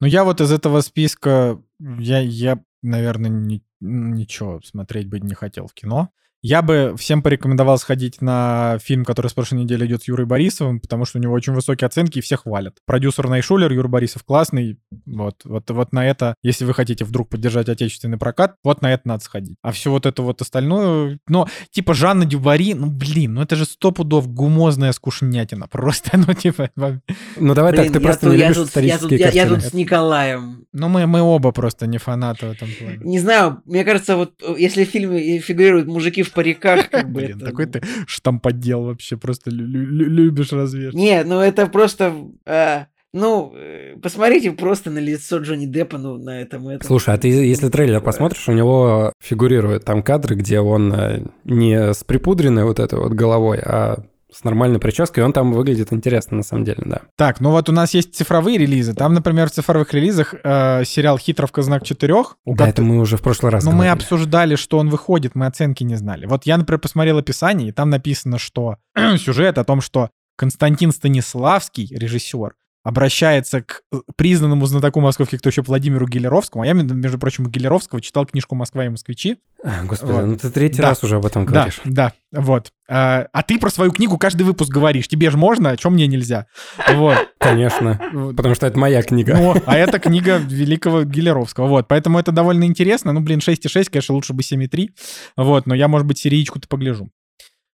Ну, 0.00 0.06
я 0.06 0.22
вот 0.22 0.40
из 0.40 0.52
этого 0.52 0.80
списка, 0.80 1.60
я, 1.80 2.20
я 2.20 2.60
наверное, 2.82 3.30
ни, 3.30 3.62
ничего 3.80 4.60
смотреть 4.64 5.08
бы 5.08 5.18
не 5.18 5.34
хотел 5.34 5.66
в 5.66 5.74
кино. 5.74 6.10
Я 6.48 6.62
бы 6.62 6.94
всем 6.96 7.22
порекомендовал 7.22 7.76
сходить 7.76 8.22
на 8.22 8.78
фильм, 8.80 9.04
который 9.04 9.26
с 9.26 9.32
прошлой 9.32 9.62
недели 9.64 9.84
идет 9.84 10.04
с 10.04 10.06
Юрой 10.06 10.26
Борисовым, 10.26 10.78
потому 10.78 11.04
что 11.04 11.18
у 11.18 11.20
него 11.20 11.34
очень 11.34 11.52
высокие 11.52 11.86
оценки 11.86 12.18
и 12.18 12.20
всех 12.20 12.42
хвалят. 12.44 12.76
Продюсер 12.86 13.28
Найшулер, 13.28 13.72
Юра 13.72 13.88
Борисов 13.88 14.22
классный. 14.22 14.78
Вот, 15.06 15.40
вот, 15.42 15.68
вот 15.68 15.92
на 15.92 16.06
это, 16.06 16.36
если 16.44 16.64
вы 16.64 16.72
хотите 16.72 17.04
вдруг 17.04 17.30
поддержать 17.30 17.68
отечественный 17.68 18.16
прокат, 18.16 18.54
вот 18.62 18.80
на 18.80 18.92
это 18.92 19.08
надо 19.08 19.24
сходить. 19.24 19.56
А 19.60 19.72
все 19.72 19.90
вот 19.90 20.06
это 20.06 20.22
вот 20.22 20.40
остальное, 20.40 21.18
ну, 21.26 21.48
типа 21.72 21.94
Жанна 21.94 22.24
Дюбари, 22.24 22.74
ну, 22.74 22.86
блин, 22.90 23.34
ну 23.34 23.42
это 23.42 23.56
же 23.56 23.64
сто 23.64 23.90
пудов 23.90 24.32
гумозная 24.32 24.92
скушнятина. 24.92 25.66
Просто, 25.72 26.16
ну, 26.16 26.32
типа... 26.32 26.70
Ну, 26.76 27.54
давай 27.54 27.72
блин, 27.72 27.84
так, 27.86 27.92
ты 27.92 28.00
просто 28.00 28.26
тут, 28.26 28.34
не 28.34 28.38
любишь 28.38 28.56
тут, 28.56 28.76
я 28.76 28.98
тут, 28.98 29.10
я, 29.10 29.30
я 29.30 29.48
тут 29.48 29.64
с 29.64 29.72
Николаем. 29.72 30.64
Ну, 30.72 30.88
мы, 30.88 31.06
мы 31.08 31.22
оба 31.22 31.50
просто 31.50 31.88
не 31.88 31.98
фанаты 31.98 32.46
в 32.46 32.50
этом 32.52 32.68
плане. 32.78 32.98
Не 33.00 33.18
знаю, 33.18 33.62
мне 33.64 33.84
кажется, 33.84 34.16
вот 34.16 34.34
если 34.56 34.84
в 34.84 34.88
фильме 34.88 35.40
фигурируют 35.40 35.88
мужики 35.88 36.22
в 36.22 36.35
париках, 36.36 36.90
как 36.90 37.10
бы 37.10 37.22
Блин, 37.22 37.40
такой 37.40 37.66
ты 37.66 37.82
штамподел 38.06 38.84
вообще, 38.84 39.16
просто 39.16 39.50
любишь 39.50 40.52
развешивать. 40.52 40.94
Не, 40.94 41.24
ну 41.24 41.40
это 41.40 41.66
просто... 41.66 42.14
А, 42.46 42.86
ну, 43.12 43.52
э, 43.56 43.96
посмотрите 44.02 44.52
просто 44.52 44.90
на 44.90 44.98
лицо 44.98 45.38
Джонни 45.38 45.64
Деппа, 45.64 45.96
ну, 45.96 46.18
на 46.18 46.42
этом, 46.42 46.68
этом. 46.68 46.86
Слушай, 46.86 47.14
а 47.14 47.18
ты, 47.18 47.28
если 47.28 47.70
трейлер 47.70 48.02
посмотришь, 48.02 48.48
у 48.48 48.52
него 48.52 49.12
фигурируют 49.22 49.84
там 49.84 50.02
кадры, 50.02 50.36
где 50.36 50.60
он 50.60 50.92
э, 50.92 51.22
не 51.44 51.94
с 51.94 52.04
припудренной 52.04 52.64
вот 52.64 52.78
этой 52.78 52.98
вот 52.98 53.12
головой, 53.12 53.58
а 53.64 54.04
с 54.32 54.42
нормальной 54.44 54.78
прической, 54.78 55.22
он 55.22 55.32
там 55.32 55.52
выглядит 55.52 55.92
интересно, 55.92 56.38
на 56.38 56.42
самом 56.42 56.64
деле, 56.64 56.82
да. 56.84 57.02
Так, 57.16 57.40
ну 57.40 57.50
вот 57.50 57.68
у 57.68 57.72
нас 57.72 57.94
есть 57.94 58.14
цифровые 58.14 58.58
релизы. 58.58 58.94
Там, 58.94 59.14
например, 59.14 59.48
в 59.48 59.52
цифровых 59.52 59.94
релизах 59.94 60.34
э, 60.42 60.84
сериал 60.84 61.18
«Хитровка. 61.18 61.62
Знак 61.62 61.84
четырех». 61.84 62.36
Да, 62.44 62.68
это 62.68 62.82
мы 62.82 62.98
уже 62.98 63.16
в 63.16 63.22
прошлый 63.22 63.52
раз 63.52 63.64
Ну, 63.64 63.72
мы 63.72 63.88
обсуждали, 63.88 64.56
что 64.56 64.78
он 64.78 64.88
выходит, 64.88 65.34
мы 65.34 65.46
оценки 65.46 65.84
не 65.84 65.96
знали. 65.96 66.26
Вот 66.26 66.44
я, 66.44 66.56
например, 66.56 66.80
посмотрел 66.80 67.18
описание, 67.18 67.68
и 67.68 67.72
там 67.72 67.90
написано, 67.90 68.38
что 68.38 68.76
сюжет 69.16 69.58
о 69.58 69.64
том, 69.64 69.80
что 69.80 70.10
Константин 70.36 70.92
Станиславский, 70.92 71.88
режиссер, 71.90 72.52
обращается 72.86 73.62
к 73.62 73.82
э, 73.92 73.96
признанному 74.14 74.64
знатоку 74.66 75.00
московских, 75.00 75.40
кто 75.40 75.48
еще 75.48 75.62
Владимиру 75.62 76.06
Гелеровскому. 76.06 76.62
А 76.62 76.66
я, 76.68 76.72
между 76.72 77.18
прочим, 77.18 77.46
у 77.46 77.48
Гелеровского 77.48 78.00
читал 78.00 78.26
книжку 78.26 78.54
«Москва 78.54 78.86
и 78.86 78.88
москвичи». 78.88 79.38
А, 79.64 79.82
Господи, 79.84 80.12
Вот. 80.12 80.24
ну 80.26 80.36
ты 80.36 80.50
третий 80.50 80.80
Да. 80.80 80.90
раз 80.90 81.02
уже 81.02 81.16
об 81.16 81.26
этом 81.26 81.46
Да, 81.46 81.52
говоришь. 81.52 81.80
да, 81.84 82.12
вот. 82.30 82.70
А, 82.88 83.26
а 83.32 83.42
ты 83.42 83.58
про 83.58 83.70
свою 83.70 83.90
книгу 83.90 84.18
каждый 84.18 84.44
выпуск 84.44 84.70
говоришь. 84.70 85.08
Тебе 85.08 85.30
же 85.32 85.36
можно, 85.36 85.70
а 85.70 85.76
чем 85.76 85.94
мне 85.94 86.06
нельзя? 86.06 86.46
Вот. 86.94 87.18
Конечно. 87.38 88.00
Потому 88.36 88.54
что 88.54 88.68
это 88.68 88.78
моя 88.78 89.02
книга. 89.02 89.34
Ну, 89.36 89.56
а 89.66 89.76
это 89.76 89.98
книга 89.98 90.36
великого 90.38 91.02
Гелеровского. 91.02 91.66
Вот, 91.66 91.88
поэтому 91.88 92.20
это 92.20 92.30
довольно 92.30 92.64
интересно. 92.64 93.12
Ну, 93.12 93.20
блин, 93.20 93.40
6,6, 93.40 93.90
конечно, 93.90 94.14
лучше 94.14 94.32
бы 94.32 94.42
7,3. 94.44 94.90
Вот, 95.36 95.66
но 95.66 95.74
я, 95.74 95.88
может 95.88 96.06
быть, 96.06 96.18
сериечку-то 96.18 96.68
погляжу. 96.68 97.10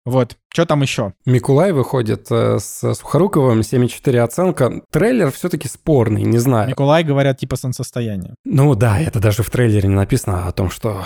Вот, 0.04 0.38
что 0.52 0.66
там 0.66 0.82
еще? 0.82 1.14
Микулай 1.26 1.72
выходит 1.74 2.28
э, 2.32 2.58
с 2.60 2.94
Сухоруковым, 2.96 3.60
7,4 3.60 4.18
оценка. 4.20 4.82
Трейлер 4.90 5.32
все-таки 5.32 5.68
спорный, 5.68 6.24
не 6.24 6.40
знаю. 6.40 6.70
Николай, 6.70 7.04
говорят, 7.04 7.38
типа 7.38 7.56
солнцестояние. 7.56 8.34
Ну 8.44 8.74
да, 8.76 9.00
это 9.00 9.20
даже 9.20 9.44
в 9.44 9.50
трейлере 9.52 9.88
не 9.88 9.96
написано 9.96 10.48
о 10.48 10.52
том, 10.52 10.72
что 10.72 11.04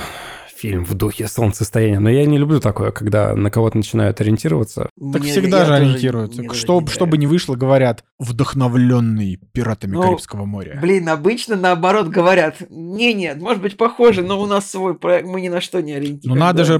фильм 0.56 0.86
в 0.86 0.94
духе 0.94 1.28
солнцестояния. 1.28 2.00
Но 2.00 2.10
я 2.10 2.26
не 2.26 2.38
люблю 2.38 2.60
такое, 2.60 2.92
когда 2.92 3.36
на 3.36 3.52
кого-то 3.52 3.78
начинают 3.78 4.20
ориентироваться. 4.22 4.90
Так 5.14 5.24
всегда 5.24 5.66
же 5.66 5.76
ориентируются. 5.76 6.44
тоже 6.44 6.58
Что, 6.60 6.82
не 6.82 6.88
что 6.88 7.06
бы 7.06 7.18
ни 7.18 7.26
вышло, 7.26 7.56
говорят, 7.56 8.04
вдохновленный 8.20 9.38
пиратами 9.52 9.94
Ну, 9.94 10.02
Карибского 10.04 10.46
моря. 10.46 10.80
Блин, 10.82 11.10
обычно 11.10 11.56
наоборот 11.56 12.08
говорят, 12.08 12.58
не, 12.70 13.14
нет, 13.14 13.40
может 13.42 13.62
быть 13.62 13.78
похоже, 13.78 14.22
но 14.24 14.40
у 14.42 14.46
нас 14.46 14.70
свой 14.70 14.96
проект, 14.98 15.28
мы 15.28 15.42
ни 15.42 15.50
на 15.50 15.62
что 15.62 15.82
не 15.82 15.92
Ну, 15.94 15.98
ориентируемся. 16.00 16.40
надо 16.40 16.58
да, 16.60 16.64
ни 16.64 16.68
же 16.68 16.80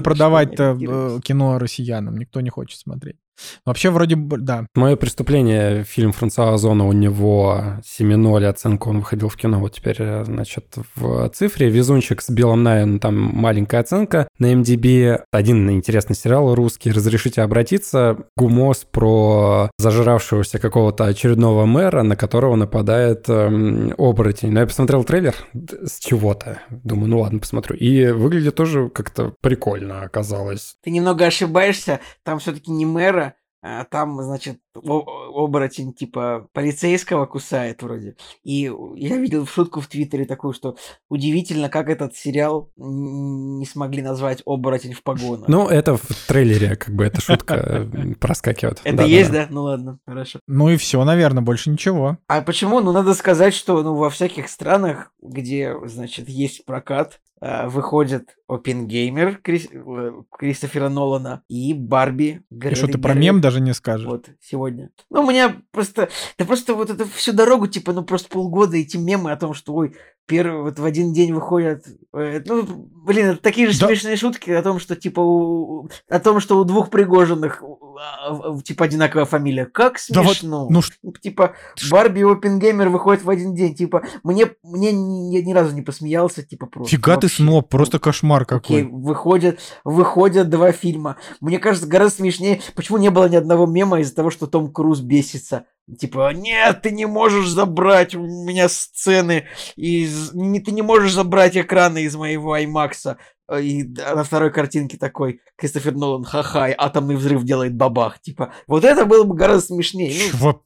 ориентируемся. 0.74 1.16
э, 1.18 1.20
кино 1.22 1.58
россиянам. 1.58 2.16
Никто 2.16 2.40
не 2.40 2.50
хочет 2.50 2.78
смотреть. 2.78 3.16
Вообще, 3.64 3.90
вроде 3.90 4.16
бы, 4.16 4.38
да. 4.38 4.66
Мое 4.74 4.96
преступление, 4.96 5.84
фильм 5.84 6.12
Франсуа 6.12 6.54
Озона, 6.54 6.86
у 6.86 6.92
него 6.92 7.62
7,0 7.82 8.44
оценка, 8.46 8.88
он 8.88 9.00
выходил 9.00 9.28
в 9.28 9.36
кино, 9.36 9.58
вот 9.58 9.74
теперь, 9.74 9.96
э, 9.98 10.24
значит, 10.24 10.76
в 10.94 11.28
цифре. 11.30 11.68
«Везунчик» 11.68 12.22
с 12.22 12.30
Биллом 12.30 12.62
Найен, 12.62 13.00
там 13.00 13.16
маленькая 13.16 13.80
оценка. 13.80 14.28
На 14.38 14.52
MDB 14.52 15.22
один 15.30 15.70
интересный 15.70 16.16
сериал 16.16 16.54
русский, 16.54 16.90
«Разрешите 16.90 17.42
обратиться». 17.42 18.18
Гумос 18.36 18.86
про 18.90 19.70
зажравшегося 19.78 20.58
какого-то 20.58 21.04
очередного 21.04 21.66
мэра, 21.66 22.02
на 22.02 22.16
которого 22.16 22.56
нападает 22.56 23.28
эм, 23.28 23.94
оборотень. 23.98 24.52
Но 24.52 24.60
я 24.60 24.66
посмотрел 24.66 25.04
трейлер 25.04 25.34
с 25.54 25.98
чего-то. 25.98 26.60
Думаю, 26.70 27.08
ну 27.08 27.20
ладно, 27.20 27.38
посмотрю. 27.38 27.76
И 27.76 28.06
выглядит 28.08 28.54
тоже 28.54 28.88
как-то 28.88 29.34
прикольно 29.40 30.02
оказалось. 30.02 30.76
Ты 30.82 30.90
немного 30.90 31.26
ошибаешься, 31.26 32.00
там 32.22 32.38
все-таки 32.38 32.70
не 32.70 32.86
мэра, 32.86 33.25
а 33.68 33.84
там, 33.84 34.22
значит, 34.22 34.60
оборотень 34.74 35.92
типа 35.92 36.48
полицейского 36.52 37.26
кусает 37.26 37.82
вроде. 37.82 38.16
И 38.44 38.70
я 38.94 39.16
видел 39.16 39.44
шутку 39.46 39.80
в 39.80 39.88
Твиттере 39.88 40.24
такую, 40.24 40.52
что 40.52 40.76
удивительно, 41.08 41.68
как 41.68 41.88
этот 41.88 42.14
сериал 42.14 42.70
не 42.76 43.66
смогли 43.66 44.02
назвать 44.02 44.42
оборотень 44.46 44.92
в 44.92 45.02
погонах. 45.02 45.48
Ну, 45.48 45.66
это 45.66 45.96
в 45.96 46.06
трейлере, 46.28 46.76
как 46.76 46.94
бы, 46.94 47.04
эта 47.04 47.20
шутка 47.20 47.88
проскакивает. 48.20 48.80
Это 48.84 49.02
есть, 49.02 49.32
да? 49.32 49.48
Ну 49.50 49.64
ладно, 49.64 49.98
хорошо. 50.06 50.38
Ну 50.46 50.70
и 50.70 50.76
все, 50.76 51.02
наверное, 51.02 51.42
больше 51.42 51.70
ничего. 51.70 52.18
А 52.28 52.42
почему? 52.42 52.80
Ну, 52.80 52.92
надо 52.92 53.14
сказать, 53.14 53.54
что 53.54 53.82
ну, 53.82 53.94
во 53.96 54.10
всяких 54.10 54.48
странах, 54.48 55.12
где, 55.20 55.74
значит, 55.86 56.28
есть 56.28 56.64
прокат, 56.64 57.20
выходит 57.40 58.36
Опенгеймер 58.48 59.40
Крис- 59.42 59.68
э, 59.70 60.22
Кристофера 60.30 60.88
Нолана 60.88 61.42
и 61.48 61.74
Барби. 61.74 62.42
И 62.50 62.74
что 62.74 62.86
ты 62.86 62.98
про 62.98 63.14
мем 63.14 63.40
даже 63.40 63.60
не 63.60 63.74
скажешь? 63.74 64.06
Вот, 64.06 64.30
сегодня. 64.40 64.90
Ну, 65.10 65.22
у 65.22 65.30
меня 65.30 65.56
просто... 65.70 66.08
Да 66.38 66.44
просто 66.44 66.74
вот 66.74 66.90
это 66.90 67.04
всю 67.04 67.32
дорогу, 67.32 67.66
типа, 67.66 67.92
ну, 67.92 68.04
просто 68.04 68.30
полгода 68.30 68.76
эти 68.76 68.96
мемы 68.96 69.32
о 69.32 69.36
том, 69.36 69.52
что, 69.52 69.74
ой, 69.74 69.96
первый, 70.26 70.62
вот 70.62 70.78
в 70.78 70.84
один 70.84 71.12
день 71.12 71.32
выходят... 71.32 71.84
э, 72.14 72.42
ну, 72.44 72.64
блин, 73.04 73.28
это 73.28 73.40
такие 73.42 73.68
же 73.70 73.78
Да. 73.78 73.86
смешные 73.86 74.16
шутки 74.16 74.50
о 74.50 74.62
том, 74.62 74.78
что, 74.80 74.96
типа, 74.96 75.20
у, 75.20 75.88
о 76.08 76.20
том, 76.20 76.40
что 76.40 76.58
у 76.58 76.64
двух 76.64 76.90
Пригожиных, 76.90 77.62
а, 77.98 78.58
типа, 78.62 78.84
одинаковая 78.86 79.24
фамилия. 79.24 79.66
Как 79.66 79.98
Да 80.10 80.22
вот, 80.22 80.36
смешно. 80.38 80.66
ну 80.70 80.82
ш- 80.82 80.92
Типа, 81.22 81.54
Барби 81.90 82.20
и 82.20 82.24
Опенгеймер 82.24 82.88
выходят 82.88 83.22
в 83.24 83.30
один 83.30 83.54
день. 83.54 83.74
Типа, 83.74 84.02
мне, 84.22 84.46
мне 84.62 84.92
ни, 84.92 85.38
ни 85.40 85.52
разу 85.52 85.74
не 85.74 85.82
посмеялся, 85.82 86.42
типа, 86.42 86.66
просто. 86.66 86.90
Фига 86.96 87.16
ты 87.16 87.28
сноб, 87.28 87.68
просто 87.68 87.98
кошмар 87.98 88.42
Окей, 88.42 88.82
какой. 88.82 88.82
выходят, 88.84 89.60
выходят 89.84 90.50
два 90.50 90.72
фильма. 90.72 91.16
Мне 91.40 91.58
кажется, 91.58 91.86
гораздо 91.88 92.16
смешнее, 92.16 92.60
почему 92.74 92.98
не 92.98 93.10
было 93.10 93.28
ни 93.28 93.36
одного 93.36 93.66
мема 93.66 94.00
из-за 94.00 94.14
того, 94.14 94.30
что 94.30 94.46
Том 94.46 94.72
Круз 94.72 95.00
бесится. 95.00 95.64
Типа, 95.98 96.32
нет, 96.32 96.82
ты 96.82 96.90
не 96.90 97.06
можешь 97.06 97.48
забрать 97.48 98.14
у 98.14 98.22
меня 98.22 98.68
сцены 98.68 99.46
из... 99.76 100.34
Не, 100.34 100.60
ты 100.60 100.72
не 100.72 100.82
можешь 100.82 101.12
забрать 101.12 101.56
экраны 101.56 102.02
из 102.02 102.16
моего 102.16 102.56
IMAX. 102.58 103.16
И 103.60 103.84
да, 103.84 104.16
на 104.16 104.24
второй 104.24 104.50
картинке 104.52 104.96
такой 104.98 105.40
Кристофер 105.56 105.94
Нолан, 105.94 106.24
ха-ха, 106.24 106.68
и 106.70 106.74
атомный 106.76 107.14
взрыв 107.14 107.44
делает 107.44 107.76
бабах. 107.76 108.20
Типа, 108.20 108.52
вот 108.66 108.84
это 108.84 109.06
было 109.06 109.22
бы 109.22 109.36
гораздо 109.36 109.74
смешнее. 109.74 110.32
Ну? 110.40 110.60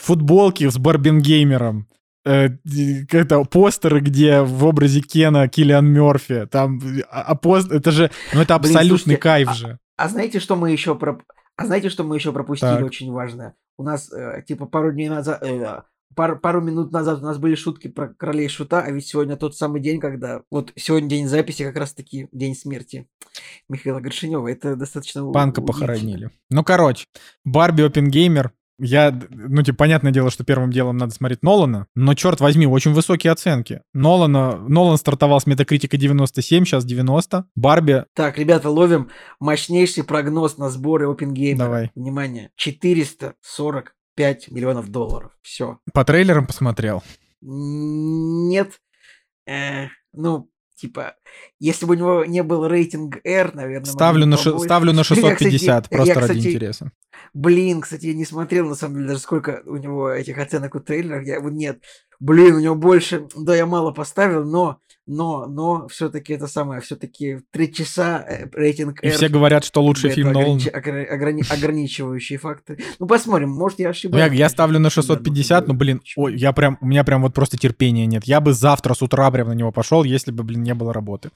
Футболки 0.00 0.68
с 0.68 0.78
Барбенгеймером. 0.78 1.86
Э, 2.24 2.48
Это 3.12 3.44
постеры, 3.44 4.00
где 4.00 4.40
в 4.40 4.64
образе 4.64 5.00
Кена 5.00 5.46
Киллиан 5.46 5.86
Мерфи. 5.86 6.46
Там, 6.46 6.80
а, 7.08 7.22
а 7.22 7.34
пост- 7.36 7.70
это 7.70 7.92
же, 7.92 8.10
ну 8.34 8.40
это 8.40 8.58
Блин, 8.58 8.72
абсолютный 8.76 8.98
слушайте, 8.98 9.16
кайф 9.16 9.48
а- 9.50 9.54
же. 9.54 9.78
А 9.96 10.08
знаете, 10.08 10.40
что 10.40 10.56
мы 10.56 10.72
еще 10.72 10.96
про... 10.96 11.20
А 11.56 11.66
знаете, 11.66 11.88
что 11.88 12.04
мы 12.04 12.16
еще 12.16 12.32
пропустили 12.32 12.76
Так. 12.76 12.84
очень 12.84 13.10
важное? 13.10 13.54
У 13.78 13.82
нас, 13.82 14.12
э, 14.12 14.42
типа, 14.46 14.66
пару 14.66 14.92
дней 14.92 15.08
назад... 15.08 15.42
э, 15.42 15.82
пар- 16.14 16.38
пару 16.38 16.60
минут 16.60 16.92
назад 16.92 17.20
у 17.20 17.24
нас 17.24 17.38
были 17.38 17.54
шутки 17.54 17.88
про 17.88 18.08
королей 18.08 18.48
шута, 18.48 18.82
а 18.82 18.90
ведь 18.90 19.06
сегодня 19.06 19.36
тот 19.36 19.56
самый 19.56 19.80
день, 19.80 20.00
когда... 20.00 20.42
Вот 20.50 20.72
сегодня 20.76 21.08
день 21.08 21.28
записи, 21.28 21.64
как 21.64 21.76
раз-таки 21.76 22.28
день 22.32 22.54
смерти 22.54 23.08
Михаила 23.68 24.00
Горшинева. 24.00 24.48
Это 24.48 24.76
достаточно... 24.76 25.30
Панка 25.32 25.60
удивительно. 25.60 25.86
похоронили. 25.86 26.30
Ну, 26.50 26.64
короче, 26.64 27.06
Барби 27.44 27.82
Опенгеймер. 27.82 28.52
Я, 28.78 29.18
ну, 29.30 29.62
типа, 29.62 29.78
понятное 29.78 30.12
дело, 30.12 30.30
что 30.30 30.44
первым 30.44 30.70
делом 30.70 30.98
надо 30.98 31.14
смотреть 31.14 31.42
Нолана, 31.42 31.86
но, 31.94 32.14
черт 32.14 32.40
возьми, 32.40 32.66
очень 32.66 32.92
высокие 32.92 33.32
оценки. 33.32 33.80
Нолана, 33.94 34.56
Нолан 34.68 34.98
стартовал 34.98 35.40
с 35.40 35.46
метакритика 35.46 35.96
97, 35.96 36.64
сейчас 36.64 36.84
90. 36.84 37.46
Барби, 37.54 38.04
Так, 38.14 38.38
ребята, 38.38 38.68
ловим 38.68 39.10
мощнейший 39.40 40.04
прогноз 40.04 40.58
на 40.58 40.68
сборы 40.68 41.10
Опенгеймера. 41.10 41.64
Давай. 41.64 41.90
Внимание, 41.94 42.50
445 42.56 44.50
миллионов 44.50 44.90
долларов. 44.90 45.32
Все. 45.42 45.78
по 45.94 46.04
трейлерам 46.04 46.46
посмотрел. 46.46 47.02
Нет. 47.40 48.72
Э, 49.46 49.86
ну, 50.12 50.50
типа, 50.76 51.16
если 51.58 51.86
бы 51.86 51.94
у 51.94 51.98
него 51.98 52.24
не 52.24 52.42
был 52.42 52.66
рейтинг 52.66 53.18
R, 53.24 53.54
наверное... 53.54 53.90
Ставлю 53.90 54.26
на, 54.26 54.36
побольше. 54.36 54.64
ставлю 54.64 54.92
на 54.92 55.02
Блин, 55.02 55.24
я, 55.24 55.34
кстати, 55.34 55.50
650, 55.50 55.88
я, 55.90 55.96
просто 55.96 56.14
ради 56.14 56.26
кстати, 56.26 56.54
интереса. 56.54 56.92
Блин, 57.34 57.80
кстати, 57.80 58.06
я 58.06 58.14
не 58.14 58.24
смотрел, 58.24 58.68
на 58.68 58.74
самом 58.74 58.96
деле, 58.96 59.08
даже 59.08 59.20
сколько 59.20 59.62
у 59.66 59.76
него 59.76 60.10
этих 60.10 60.38
оценок 60.38 60.74
у 60.74 60.80
трейлеров. 60.80 61.24
Я, 61.24 61.40
нет. 61.40 61.82
Блин, 62.20 62.54
у 62.56 62.60
него 62.60 62.74
больше... 62.74 63.28
Да, 63.34 63.56
я 63.56 63.66
мало 63.66 63.90
поставил, 63.90 64.44
но... 64.44 64.80
Но, 65.08 65.46
но, 65.46 65.86
все-таки 65.88 66.32
это 66.32 66.48
самое, 66.48 66.80
все-таки 66.80 67.38
три 67.52 67.72
часа 67.72 68.24
э, 68.28 68.46
рейтинг 68.52 69.02
И 69.04 69.06
R. 69.06 69.12
все 69.14 69.28
говорят, 69.28 69.64
что 69.64 69.80
лучший 69.80 70.10
фильм 70.10 70.32
Нолана. 70.32 70.58
ограничи- 70.58 70.70
огра- 70.72 71.06
ограни- 71.08 71.52
ограничивающие 71.52 72.38
факторы. 72.38 72.80
Ну, 72.98 73.06
посмотрим, 73.06 73.50
может, 73.50 73.78
я 73.78 73.86
Ну, 73.86 73.90
ошибаюсь. 73.90 74.32
я, 74.32 74.36
я 74.36 74.48
ставлю 74.48 74.80
на 74.80 74.88
Да, 74.88 74.92
ну, 74.96 75.02
650, 75.02 75.68
но, 75.68 75.74
блин, 75.74 76.00
ой, 76.16 76.36
я 76.36 76.52
прям, 76.52 76.76
у 76.80 76.86
меня 76.86 77.04
прям 77.04 77.22
вот 77.22 77.34
просто 77.34 77.56
терпения 77.56 78.04
нет. 78.06 78.24
Я 78.24 78.40
бы 78.40 78.52
завтра 78.52 78.94
с 78.94 79.02
утра 79.02 79.30
прям 79.30 79.48
на 79.48 79.52
него 79.52 79.70
пошел, 79.70 80.02
если 80.02 80.32
бы, 80.32 80.42
блин, 80.42 80.62
не 80.64 80.74
было 80.74 80.92
работы. 80.92 81.30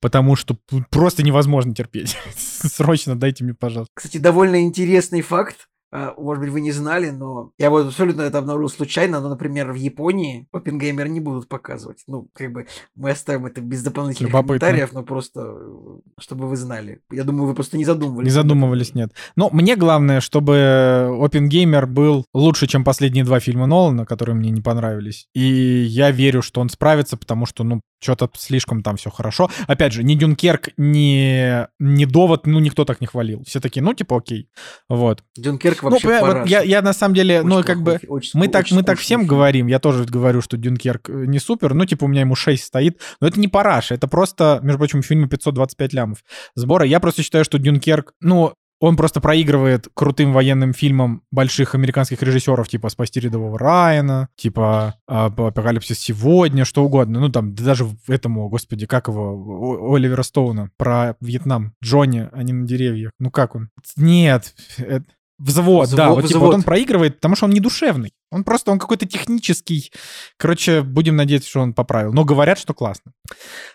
Потому 0.00 0.36
что 0.36 0.56
просто 0.90 1.22
невозможно 1.22 1.74
терпеть. 1.74 2.16
Срочно 2.36 3.16
дайте 3.16 3.44
мне, 3.44 3.54
пожалуйста. 3.54 3.90
Кстати, 3.94 4.18
довольно 4.18 4.62
интересный 4.62 5.22
факт. 5.22 5.68
А, 5.96 6.12
Может 6.18 6.42
быть, 6.42 6.50
вы 6.50 6.60
не 6.60 6.72
знали, 6.72 7.10
но 7.10 7.52
я 7.56 7.70
вот 7.70 7.86
абсолютно 7.86 8.22
это 8.22 8.38
обнаружил 8.38 8.68
случайно. 8.68 9.20
Но, 9.20 9.28
например, 9.28 9.70
в 9.70 9.76
Японии 9.76 10.48
Опенгеймер 10.50 11.06
не 11.06 11.20
будут 11.20 11.48
показывать. 11.48 12.02
Ну, 12.08 12.28
как 12.34 12.52
бы 12.52 12.66
мы 12.96 13.10
оставим 13.10 13.46
это 13.46 13.60
без 13.60 13.84
дополнительных 13.84 14.32
Любопытно. 14.32 14.58
комментариев, 14.58 14.92
но 14.92 15.04
просто, 15.04 15.40
э, 15.40 15.98
чтобы 16.18 16.48
вы 16.48 16.56
знали. 16.56 17.00
Я 17.12 17.22
думаю, 17.22 17.46
вы 17.46 17.54
просто 17.54 17.78
не 17.78 17.84
задумывались. 17.84 18.26
Не 18.26 18.32
задумывались, 18.32 18.92
нет. 18.92 19.12
Но 19.36 19.50
мне 19.50 19.76
главное, 19.76 20.20
чтобы 20.20 21.16
Опенгеймер 21.20 21.86
был 21.86 22.24
лучше, 22.34 22.66
чем 22.66 22.82
последние 22.82 23.24
два 23.24 23.38
фильма 23.38 23.66
Нолана, 23.66 24.04
которые 24.04 24.34
мне 24.34 24.50
не 24.50 24.62
понравились. 24.62 25.28
И 25.32 25.44
я 25.44 26.10
верю, 26.10 26.42
что 26.42 26.60
он 26.60 26.70
справится, 26.70 27.16
потому 27.16 27.46
что, 27.46 27.62
ну, 27.62 27.82
что-то 28.02 28.28
слишком 28.34 28.82
там 28.82 28.96
все 28.96 29.10
хорошо. 29.10 29.48
Опять 29.68 29.92
же, 29.92 30.02
ни 30.02 30.14
Дюнкерк, 30.14 30.70
ни, 30.76 31.66
ни 31.78 32.04
Довод, 32.04 32.46
ну, 32.46 32.58
никто 32.58 32.84
так 32.84 33.00
не 33.00 33.06
хвалил. 33.06 33.44
Все 33.46 33.60
такие, 33.60 33.80
ну, 33.80 33.94
типа, 33.94 34.18
окей. 34.18 34.48
Вот. 34.88 35.22
Дюнкерк 35.36 35.83
Ну, 35.83 35.83
вообще 35.90 36.08
понимаю, 36.08 36.24
вот 36.24 36.32
параша. 36.32 36.50
я, 36.50 36.62
я 36.62 36.82
на 36.82 36.92
самом 36.92 37.14
деле, 37.14 37.40
Очень 37.40 37.48
ну, 37.48 37.62
как 37.62 37.78
бы, 37.78 37.90
плохой 37.92 38.08
очень 38.08 38.40
мы 38.40 38.48
так, 38.48 38.64
очень 38.64 38.76
мы 38.76 38.82
так 38.82 38.98
всем 38.98 39.20
фильм. 39.20 39.28
говорим, 39.28 39.66
я 39.66 39.78
тоже 39.78 40.04
говорю, 40.04 40.40
что 40.40 40.56
Дюнкерк 40.56 41.08
не 41.08 41.38
супер, 41.38 41.74
ну, 41.74 41.84
типа, 41.86 42.04
у 42.04 42.08
меня 42.08 42.22
ему 42.22 42.34
6 42.34 42.62
стоит, 42.62 43.00
но 43.20 43.28
это 43.28 43.40
не 43.40 43.48
параша, 43.48 43.94
это 43.94 44.08
просто, 44.08 44.60
между 44.62 44.78
прочим, 44.78 45.02
фильм 45.02 45.28
525 45.28 45.92
лямов 45.92 46.18
сбора. 46.54 46.86
Я 46.86 47.00
просто 47.00 47.22
считаю, 47.22 47.44
что 47.44 47.58
Дюнкерк, 47.58 48.12
ну, 48.20 48.54
он 48.80 48.96
просто 48.96 49.20
проигрывает 49.20 49.88
крутым 49.94 50.32
военным 50.32 50.72
фильмам 50.72 51.22
больших 51.30 51.74
американских 51.74 52.22
режиссеров, 52.22 52.68
типа 52.68 52.88
«Спасти 52.88 53.20
рядового 53.20 53.58
Райана», 53.58 54.28
типа 54.36 54.96
а, 55.06 55.26
«Апокалипсис 55.26 55.98
сегодня», 55.98 56.64
что 56.64 56.84
угодно. 56.84 57.20
Ну, 57.20 57.30
там, 57.30 57.54
даже 57.54 57.86
этому, 58.08 58.48
господи, 58.48 58.86
как 58.86 59.08
его, 59.08 59.94
Оливера 59.94 60.22
Стоуна, 60.22 60.70
про 60.76 61.16
Вьетнам. 61.20 61.74
Джонни, 61.82 62.28
а 62.30 62.42
не 62.42 62.52
на 62.52 62.66
деревьях. 62.66 63.12
Ну, 63.18 63.30
как 63.30 63.54
он? 63.54 63.70
Нет, 63.96 64.54
это... 64.76 65.04
Взвод, 65.38 65.88
взвод, 65.88 65.96
да, 65.96 66.10
вот, 66.10 66.26
типа, 66.26 66.38
вот 66.38 66.54
он 66.54 66.62
проигрывает, 66.62 67.16
потому 67.16 67.34
что 67.34 67.46
он 67.46 67.52
не 67.52 67.60
душевный. 67.60 68.12
Он 68.30 68.44
просто, 68.44 68.70
он 68.70 68.78
какой-то 68.78 69.06
технический. 69.06 69.92
Короче, 70.36 70.82
будем 70.82 71.16
надеяться, 71.16 71.50
что 71.50 71.60
он 71.60 71.74
поправил. 71.74 72.12
Но 72.12 72.24
говорят, 72.24 72.58
что 72.58 72.72
классно. 72.72 73.12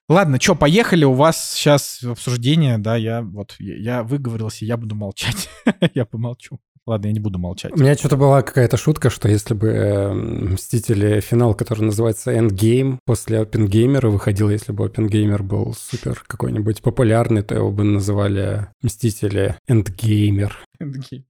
Ладно, 0.07 0.39
что, 0.39 0.55
поехали. 0.55 1.03
У 1.03 1.13
вас 1.13 1.53
сейчас 1.53 2.01
обсуждение, 2.03 2.77
да, 2.77 2.95
я 2.95 3.21
вот, 3.21 3.55
я, 3.59 3.75
я 3.75 4.03
выговорился, 4.03 4.63
я 4.63 4.77
буду 4.77 4.95
молчать. 4.95 5.49
я 5.93 6.05
помолчу. 6.05 6.59
Ладно, 6.89 7.07
я 7.07 7.13
не 7.13 7.19
буду 7.19 7.37
молчать. 7.37 7.71
У 7.71 7.77
меня 7.77 7.93
что-то 7.95 8.17
была 8.17 8.41
какая-то 8.41 8.75
шутка, 8.75 9.11
что 9.11 9.29
если 9.29 9.53
бы 9.53 9.67
э, 9.67 10.11
Мстители 10.11 11.19
финал, 11.19 11.53
который 11.53 11.81
называется 11.81 12.33
Endgame, 12.33 12.97
после 13.05 13.41
Опенгеймера 13.41 14.09
выходил, 14.09 14.49
если 14.49 14.71
бы 14.71 14.85
Опенгеймер 14.85 15.43
был 15.43 15.75
супер 15.77 16.23
какой-нибудь 16.25 16.81
популярный, 16.81 17.43
то 17.43 17.53
его 17.53 17.69
бы 17.69 17.83
называли 17.83 18.69
Мстители 18.81 19.55
Endgamer. 19.69 20.51
Endgame. 20.81 21.25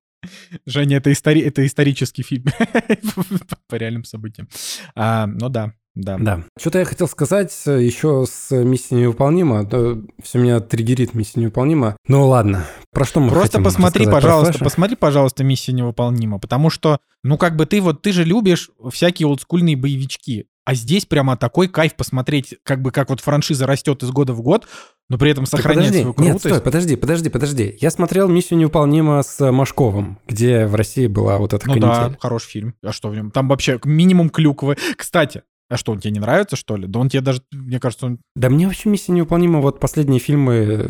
Женя, 0.66 0.98
это, 0.98 1.12
истори... 1.12 1.42
это 1.42 1.66
исторический 1.66 2.24
фильм 2.24 2.46
по 3.68 3.76
реальным 3.76 4.04
событиям. 4.04 4.50
А, 4.96 5.28
ну 5.28 5.50
да, 5.50 5.74
да. 6.00 6.18
Да. 6.18 6.44
Что-то 6.58 6.80
я 6.80 6.86
хотел 6.86 7.08
сказать 7.08 7.54
э, 7.66 7.82
еще 7.84 8.26
с 8.30 8.52
миссией 8.52 9.02
невыполнима. 9.02 9.64
Да, 9.64 9.98
все 10.22 10.40
меня 10.40 10.60
триггерит 10.60 11.14
миссия 11.14 11.40
невыполнима. 11.40 11.98
Ну 12.08 12.28
ладно. 12.28 12.66
Про 12.92 13.06
что 13.06 13.20
мы 13.20 13.30
Просто 13.30 13.62
посмотри, 13.62 14.06
пожалуйста, 14.06 14.60
посмотри, 14.64 14.96
пожалуйста, 14.96 15.44
миссия 15.44 15.74
невыполнима. 15.74 16.40
Потому 16.40 16.70
что, 16.70 17.00
ну 17.24 17.38
как 17.38 17.56
бы 17.56 17.66
ты 17.66 17.82
вот, 17.82 18.02
ты 18.02 18.12
же 18.12 18.24
любишь 18.24 18.72
всякие 18.92 19.28
олдскульные 19.28 19.76
боевички. 19.76 20.48
А 20.66 20.76
здесь 20.76 21.06
прямо 21.06 21.36
такой 21.36 21.68
кайф 21.68 21.96
посмотреть, 21.96 22.56
как 22.64 22.82
бы 22.84 22.92
как 22.92 23.10
вот 23.10 23.22
франшиза 23.22 23.66
растет 23.66 24.04
из 24.04 24.12
года 24.12 24.34
в 24.34 24.42
год, 24.44 24.68
но 25.10 25.18
при 25.18 25.32
этом 25.32 25.48
сохраняет 25.48 25.88
подожди, 25.88 26.02
свою 26.02 26.14
крутость. 26.14 26.46
Нет, 26.46 26.54
стой, 26.54 26.62
подожди, 26.62 26.96
подожди, 26.96 27.30
подожди. 27.30 27.78
Я 27.82 27.90
смотрел 27.90 28.28
«Миссию 28.28 28.60
невыполнима» 28.60 29.24
с 29.24 29.52
Машковым, 29.52 30.20
где 30.28 30.68
в 30.68 30.76
России 30.76 31.08
была 31.08 31.40
вот 31.40 31.54
эта 31.54 31.68
ну 31.68 31.74
канитель. 31.74 32.12
да, 32.12 32.18
хороший 32.20 32.50
фильм. 32.50 32.76
А 32.84 32.92
что 32.92 33.10
в 33.10 33.16
нем? 33.16 33.32
Там 33.32 33.48
вообще 33.48 33.80
минимум 33.84 34.30
клюквы. 34.30 34.78
Кстати, 34.96 35.42
а 35.70 35.78
что, 35.78 35.92
он 35.92 36.00
тебе 36.00 36.12
не 36.12 36.20
нравится, 36.20 36.56
что 36.56 36.76
ли? 36.76 36.88
Да 36.88 37.00
он 37.00 37.10
тебе 37.10 37.22
даже, 37.22 37.42
мне 37.52 37.80
кажется, 37.80 38.08
он... 38.08 38.20
Да 38.36 38.50
мне 38.50 38.66
вообще 38.66 38.90
«Миссия 38.90 39.12
невыполнима», 39.12 39.62
вот 39.62 39.80
последние 39.80 40.20
фильмы 40.20 40.54
э, 40.54 40.90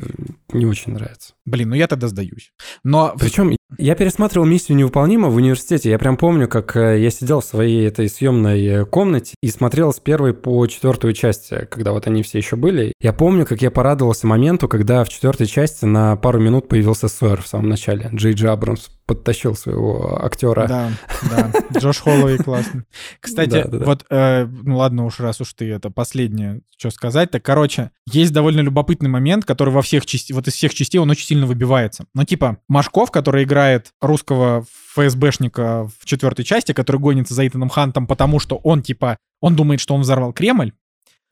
не 0.54 0.66
очень 0.66 0.94
нравятся. 0.94 1.34
Блин, 1.46 1.70
ну 1.70 1.76
я 1.76 1.88
тогда 1.88 2.08
сдаюсь. 2.08 2.54
Но... 2.84 3.14
Причем 3.20 3.56
я 3.78 3.96
пересматривал 3.96 4.48
«Миссию 4.48 4.78
невыполнима» 4.78 5.30
в 5.30 5.36
университете. 5.36 5.92
Я 5.92 6.00
прям 6.00 6.18
помню, 6.18 6.48
как 6.48 6.76
э, 6.76 7.00
я 7.00 7.12
сидел 7.12 7.42
в 7.42 7.46
своей 7.46 7.88
этой 7.88 8.10
съемной 8.10 8.66
э, 8.66 8.86
комнате 8.86 9.36
и 9.42 9.50
смотрел 9.50 9.94
с 9.94 10.00
первой 10.00 10.34
по 10.34 10.66
четвертую 10.66 11.14
часть, 11.14 11.52
когда 11.70 11.92
вот 11.92 12.08
они 12.08 12.24
все 12.24 12.40
еще 12.40 12.56
были. 12.56 12.94
Я 13.00 13.14
помню, 13.14 13.46
как 13.46 13.62
я 13.62 13.70
порадовался 13.70 14.26
моменту, 14.26 14.68
когда 14.68 15.04
в 15.04 15.10
четвертой 15.10 15.46
части 15.46 15.86
на 15.86 16.16
пару 16.16 16.40
минут 16.40 16.68
появился 16.68 17.08
Сойер 17.08 17.42
в 17.44 17.48
самом 17.48 17.70
начале. 17.70 18.10
Джей 18.14 18.34
Джей 18.34 18.50
Абрамс 18.50 18.90
подтащил 19.10 19.56
своего 19.56 20.24
актера. 20.24 20.68
Да, 20.68 20.92
да. 21.32 21.52
Джош 21.80 21.98
Холлоуэй 21.98 22.38
классный. 22.38 22.84
Кстати, 23.20 23.66
вот, 23.68 24.06
э, 24.12 24.46
ну 24.46 24.78
ладно 24.78 25.06
уж, 25.06 25.20
раз 25.20 25.42
уж 25.42 25.52
ты 25.54 25.72
это 25.72 25.90
последнее, 25.90 26.62
что 26.78 26.92
сказать, 26.92 27.32
так, 27.32 27.44
короче, 27.44 27.90
есть 28.08 28.32
довольно 28.32 28.62
любопытный 28.62 29.10
момент, 29.10 29.46
который 29.46 29.74
во 29.74 29.82
всех 29.82 30.06
частях, 30.06 30.36
вот 30.36 30.48
из 30.48 30.54
всех 30.54 30.76
частей 30.76 31.00
он 31.00 31.10
очень 31.10 31.26
сильно 31.26 31.48
выбивается. 31.48 32.06
Ну, 32.14 32.24
типа, 32.24 32.60
Машков, 32.68 33.10
который 33.10 33.46
играет 33.46 33.59
русского 34.02 34.66
ФСБшника 34.94 35.90
в 36.00 36.06
четвертой 36.06 36.46
части, 36.46 36.74
который 36.74 36.98
гонится 36.98 37.34
за 37.34 37.48
Итаном 37.48 37.70
Хантом, 37.70 38.08
потому 38.08 38.40
что 38.40 38.58
он, 38.58 38.82
типа, 38.82 39.18
он 39.42 39.56
думает, 39.56 39.80
что 39.80 39.96
он 39.96 40.02
взорвал 40.02 40.34
Кремль, 40.34 40.72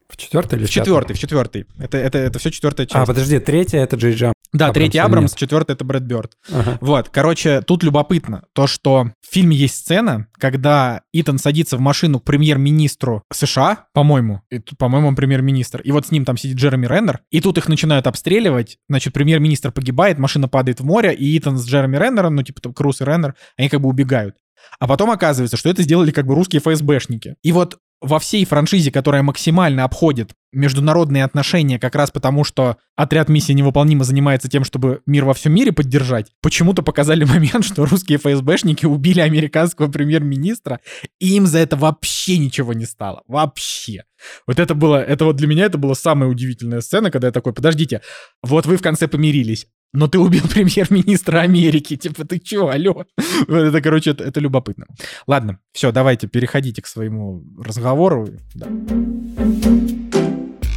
в 0.08 0.16
четвертой 0.16 0.60
или 0.60 0.66
в 0.66 0.70
четвертой? 0.70 1.16
В 1.16 1.20
четвертой. 1.20 1.66
Это, 1.80 1.98
это, 1.98 2.18
это 2.18 2.40
все 2.40 2.50
четвертая 2.50 2.86
часть. 2.86 2.96
А, 2.96 3.06
подожди, 3.06 3.40
третья 3.40 3.80
это 3.80 3.98
Джей 3.98 4.14
Джам. 4.14 4.34
Да, 4.58 4.66
Абрамс 4.66 4.74
третий 4.74 4.98
Абрамс, 4.98 5.34
четвертый 5.34 5.74
это 5.74 5.86
Брэд 5.86 6.04
Бёрд. 6.04 6.34
Ага. 6.52 6.78
Вот, 6.82 7.10
короче, 7.10 7.62
тут 7.62 7.84
любопытно 7.84 8.44
то, 8.54 8.68
что 8.68 9.12
в 9.22 9.34
фильме 9.34 9.56
есть 9.56 9.76
сцена, 9.76 10.28
когда 10.38 11.02
Итан 11.14 11.38
садится 11.38 11.78
в 11.78 11.80
машину 11.80 12.20
к 12.20 12.24
премьер-министру 12.24 13.24
США, 13.32 13.86
по-моему, 13.94 14.42
по-моему, 14.78 15.10
он 15.10 15.16
премьер-министр, 15.16 15.82
и 15.82 15.92
вот 15.92 16.08
с 16.08 16.12
ним 16.12 16.26
там 16.26 16.38
сидит 16.38 16.58
Джереми 16.58 16.88
Реннер, 16.88 17.22
и 17.32 17.42
тут 17.42 17.58
их 17.58 17.68
начинают 17.68 18.08
обстреливать, 18.08 18.78
значит, 18.90 19.14
премьер-министр 19.14 19.72
погибает, 19.72 20.18
машина 20.18 20.48
падает 20.48 20.80
в 20.80 20.86
море, 20.86 21.14
и 21.14 21.38
Итан 21.38 21.58
с 21.58 21.68
Джереми 21.68 21.98
Реннером, 21.98 22.36
ну, 22.36 22.44
типа, 22.44 22.62
там, 22.62 22.74
Круз 22.74 23.02
и 23.02 23.06
Реннер, 23.06 23.36
они 23.58 23.70
как 23.70 23.82
бы 23.82 23.90
убегают. 23.90 24.36
А 24.80 24.88
потом 24.88 25.12
оказывается, 25.12 25.58
что 25.58 25.70
это 25.70 25.84
сделали 25.84 26.12
как 26.12 26.26
бы 26.26 26.36
русские 26.36 26.62
ФСБшники. 26.62 27.36
И 27.42 27.52
вот 27.52 27.78
во 28.02 28.20
всей 28.20 28.46
франшизе, 28.46 28.92
которая 28.92 29.24
максимально 29.24 29.84
обходит 29.84 30.34
международные 30.52 31.24
отношения, 31.24 31.80
как 31.80 31.96
раз 31.96 32.12
потому, 32.12 32.44
что 32.44 32.78
отряд 32.96 33.28
миссии 33.30 33.54
невыполнимо 33.54 34.04
занимается 34.04 34.48
тем, 34.48 34.64
чтобы 34.64 35.02
мир 35.06 35.26
во 35.26 35.34
всем 35.34 35.54
мире 35.54 35.72
поддержать, 35.72 36.32
почему-то 36.42 36.84
показали 36.84 37.24
момент, 37.26 37.66
что 37.66 37.86
русские 37.86 38.18
ФСБшники 38.18 38.86
убили 38.86 39.20
американского 39.20 39.92
премьер-министра, 39.92 40.80
и 41.20 41.36
им 41.36 41.48
за 41.48 41.60
это 41.60 41.76
вообще 41.76 42.38
ничего 42.38 42.74
не 42.74 42.86
стало. 42.86 43.24
Вообще. 43.28 44.04
Вот 44.48 44.60
это 44.60 44.74
было, 44.74 45.02
это 45.02 45.26
вот 45.26 45.36
для 45.36 45.48
меня 45.48 45.66
это 45.66 45.78
была 45.78 45.96
самая 45.96 46.30
удивительная 46.30 46.82
сцена, 46.82 47.12
когда 47.12 47.28
я 47.28 47.32
такой, 47.32 47.54
подождите, 47.54 48.02
вот 48.42 48.66
вы 48.66 48.78
в 48.78 48.82
конце 48.82 49.08
помирились, 49.08 49.68
но 49.94 50.08
ты 50.08 50.20
убил 50.20 50.44
премьер-министра 50.54 51.40
Америки. 51.40 51.96
Типа, 51.96 52.26
ты 52.26 52.40
чё, 52.40 52.68
алло? 52.68 53.06
Это, 53.48 53.82
короче, 53.82 54.12
это, 54.12 54.24
это 54.24 54.40
любопытно. 54.40 54.86
Ладно, 55.26 55.60
все, 55.72 55.92
давайте 55.92 56.28
переходите 56.28 56.82
к 56.82 56.88
своему 56.88 57.44
разговору. 57.58 58.28
Да. 58.54 58.68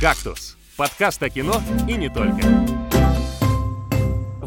«Кактус»— 0.01 0.57
подкаст 0.77 1.23
о 1.23 1.29
кино 1.29 1.61
и 1.87 1.95
не 1.95 2.09
только 2.09 2.41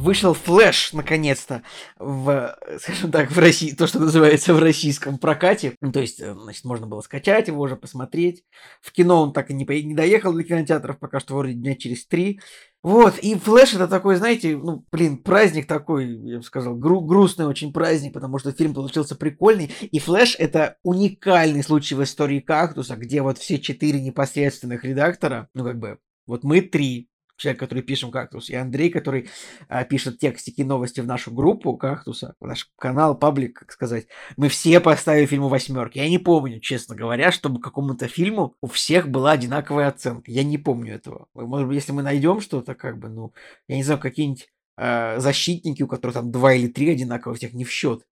вышел 0.04 0.34
флэш, 0.34 0.92
наконец-то, 0.94 1.64
в, 1.98 2.58
скажем 2.80 3.12
так, 3.12 3.32
в 3.32 3.40
России, 3.40 3.74
то, 3.74 3.88
что 3.88 4.00
называется 4.00 4.54
в 4.54 4.60
российском 4.60 5.18
прокате. 5.18 5.76
Ну, 5.82 5.92
то 5.92 6.02
есть, 6.02 6.20
э, 6.20 6.34
значит, 6.34 6.66
можно 6.66 6.86
было 6.86 7.02
скачать 7.02 7.48
его 7.48 7.62
уже, 7.62 7.78
посмотреть. 7.78 8.44
В 8.82 8.92
кино 8.92 9.24
он 9.24 9.34
так 9.34 9.50
и 9.50 9.54
не, 9.54 9.66
не 9.84 9.96
доехал 9.96 10.34
до 10.34 10.44
кинотеатров, 10.44 11.00
пока 11.00 11.20
что 11.20 11.36
вроде 11.36 11.54
дня 11.54 11.76
через 11.76 12.06
три. 12.06 12.42
Вот, 12.84 13.18
и 13.20 13.36
флэш 13.36 13.76
это 13.76 13.88
такой, 13.88 14.18
знаете, 14.18 14.58
ну, 14.58 14.86
блин, 14.92 15.18
праздник 15.18 15.68
такой, 15.68 16.06
я 16.30 16.38
бы 16.38 16.44
сказал, 16.44 16.76
гру- 16.76 17.00
грустный 17.00 17.46
очень 17.46 17.72
праздник, 17.72 18.12
потому 18.12 18.40
что 18.40 18.52
фильм 18.52 18.74
получился 18.74 19.16
прикольный. 19.16 19.72
И 19.80 20.00
флэш 20.00 20.36
это 20.38 20.76
уникальный 20.84 21.64
случай 21.64 21.96
в 21.96 22.04
истории 22.04 22.42
кактуса, 22.42 22.98
где 22.98 23.22
вот 23.22 23.38
все 23.38 23.58
четыре 23.58 24.02
непосредственных 24.02 24.84
редактора, 24.84 25.48
ну, 25.54 25.64
как 25.64 25.80
бы, 25.80 26.00
вот 26.28 26.44
мы 26.44 26.60
три, 26.60 27.10
человек, 27.38 27.60
который 27.60 27.84
пишем 27.84 28.12
«Кактус», 28.12 28.50
и 28.50 28.56
Андрей, 28.56 28.90
который 28.90 29.30
а, 29.68 29.84
пишет 29.84 30.20
текстики 30.20 30.62
новости 30.62 31.02
в 31.02 31.08
нашу 31.08 31.32
группу 31.32 31.76
«Кактуса», 31.76 32.36
в 32.40 32.48
наш 32.48 32.70
канал, 32.78 33.18
паблик, 33.18 33.60
как 33.60 33.72
сказать, 33.72 34.08
мы 34.38 34.50
все 34.50 34.80
поставили 34.80 35.26
фильму 35.26 35.48
восьмерки. 35.48 35.98
Я 35.98 36.10
не 36.10 36.20
помню, 36.20 36.60
честно 36.60 36.96
говоря, 36.96 37.32
чтобы 37.32 37.60
какому-то 37.60 38.08
фильму 38.08 38.56
у 38.62 38.68
всех 38.68 39.10
была 39.10 39.32
одинаковая 39.32 39.88
оценка. 39.88 40.32
Я 40.32 40.44
не 40.44 40.58
помню 40.58 40.96
этого. 40.96 41.28
Может 41.34 41.68
быть, 41.68 41.76
если 41.76 41.92
мы 41.92 42.04
найдем 42.04 42.42
что-то, 42.42 42.76
как 42.76 43.00
бы, 43.00 43.10
ну, 43.10 43.34
я 43.68 43.76
не 43.76 43.84
знаю, 43.84 44.00
какие-нибудь 44.00 44.50
э, 44.78 45.20
защитники, 45.20 45.84
у 45.84 45.88
которых 45.88 46.16
там 46.16 46.32
два 46.32 46.54
или 46.54 46.68
три 46.68 46.92
одинаковых, 46.92 47.38
всех 47.38 47.54
не 47.54 47.66
в 47.66 47.72
счет. 47.72 48.06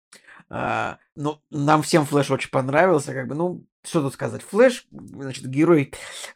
А, 0.49 0.99
ну, 1.15 1.39
нам 1.51 1.83
всем 1.83 2.05
Флэш 2.05 2.31
очень 2.31 2.51
понравился, 2.51 3.15
как 3.15 3.29
бы, 3.29 3.37
ну, 3.37 3.65
что 3.85 4.03
тут 4.03 4.15
сказать, 4.15 4.43
Флэш, 4.43 4.87
значит, 4.91 5.47
герой, 5.47 5.93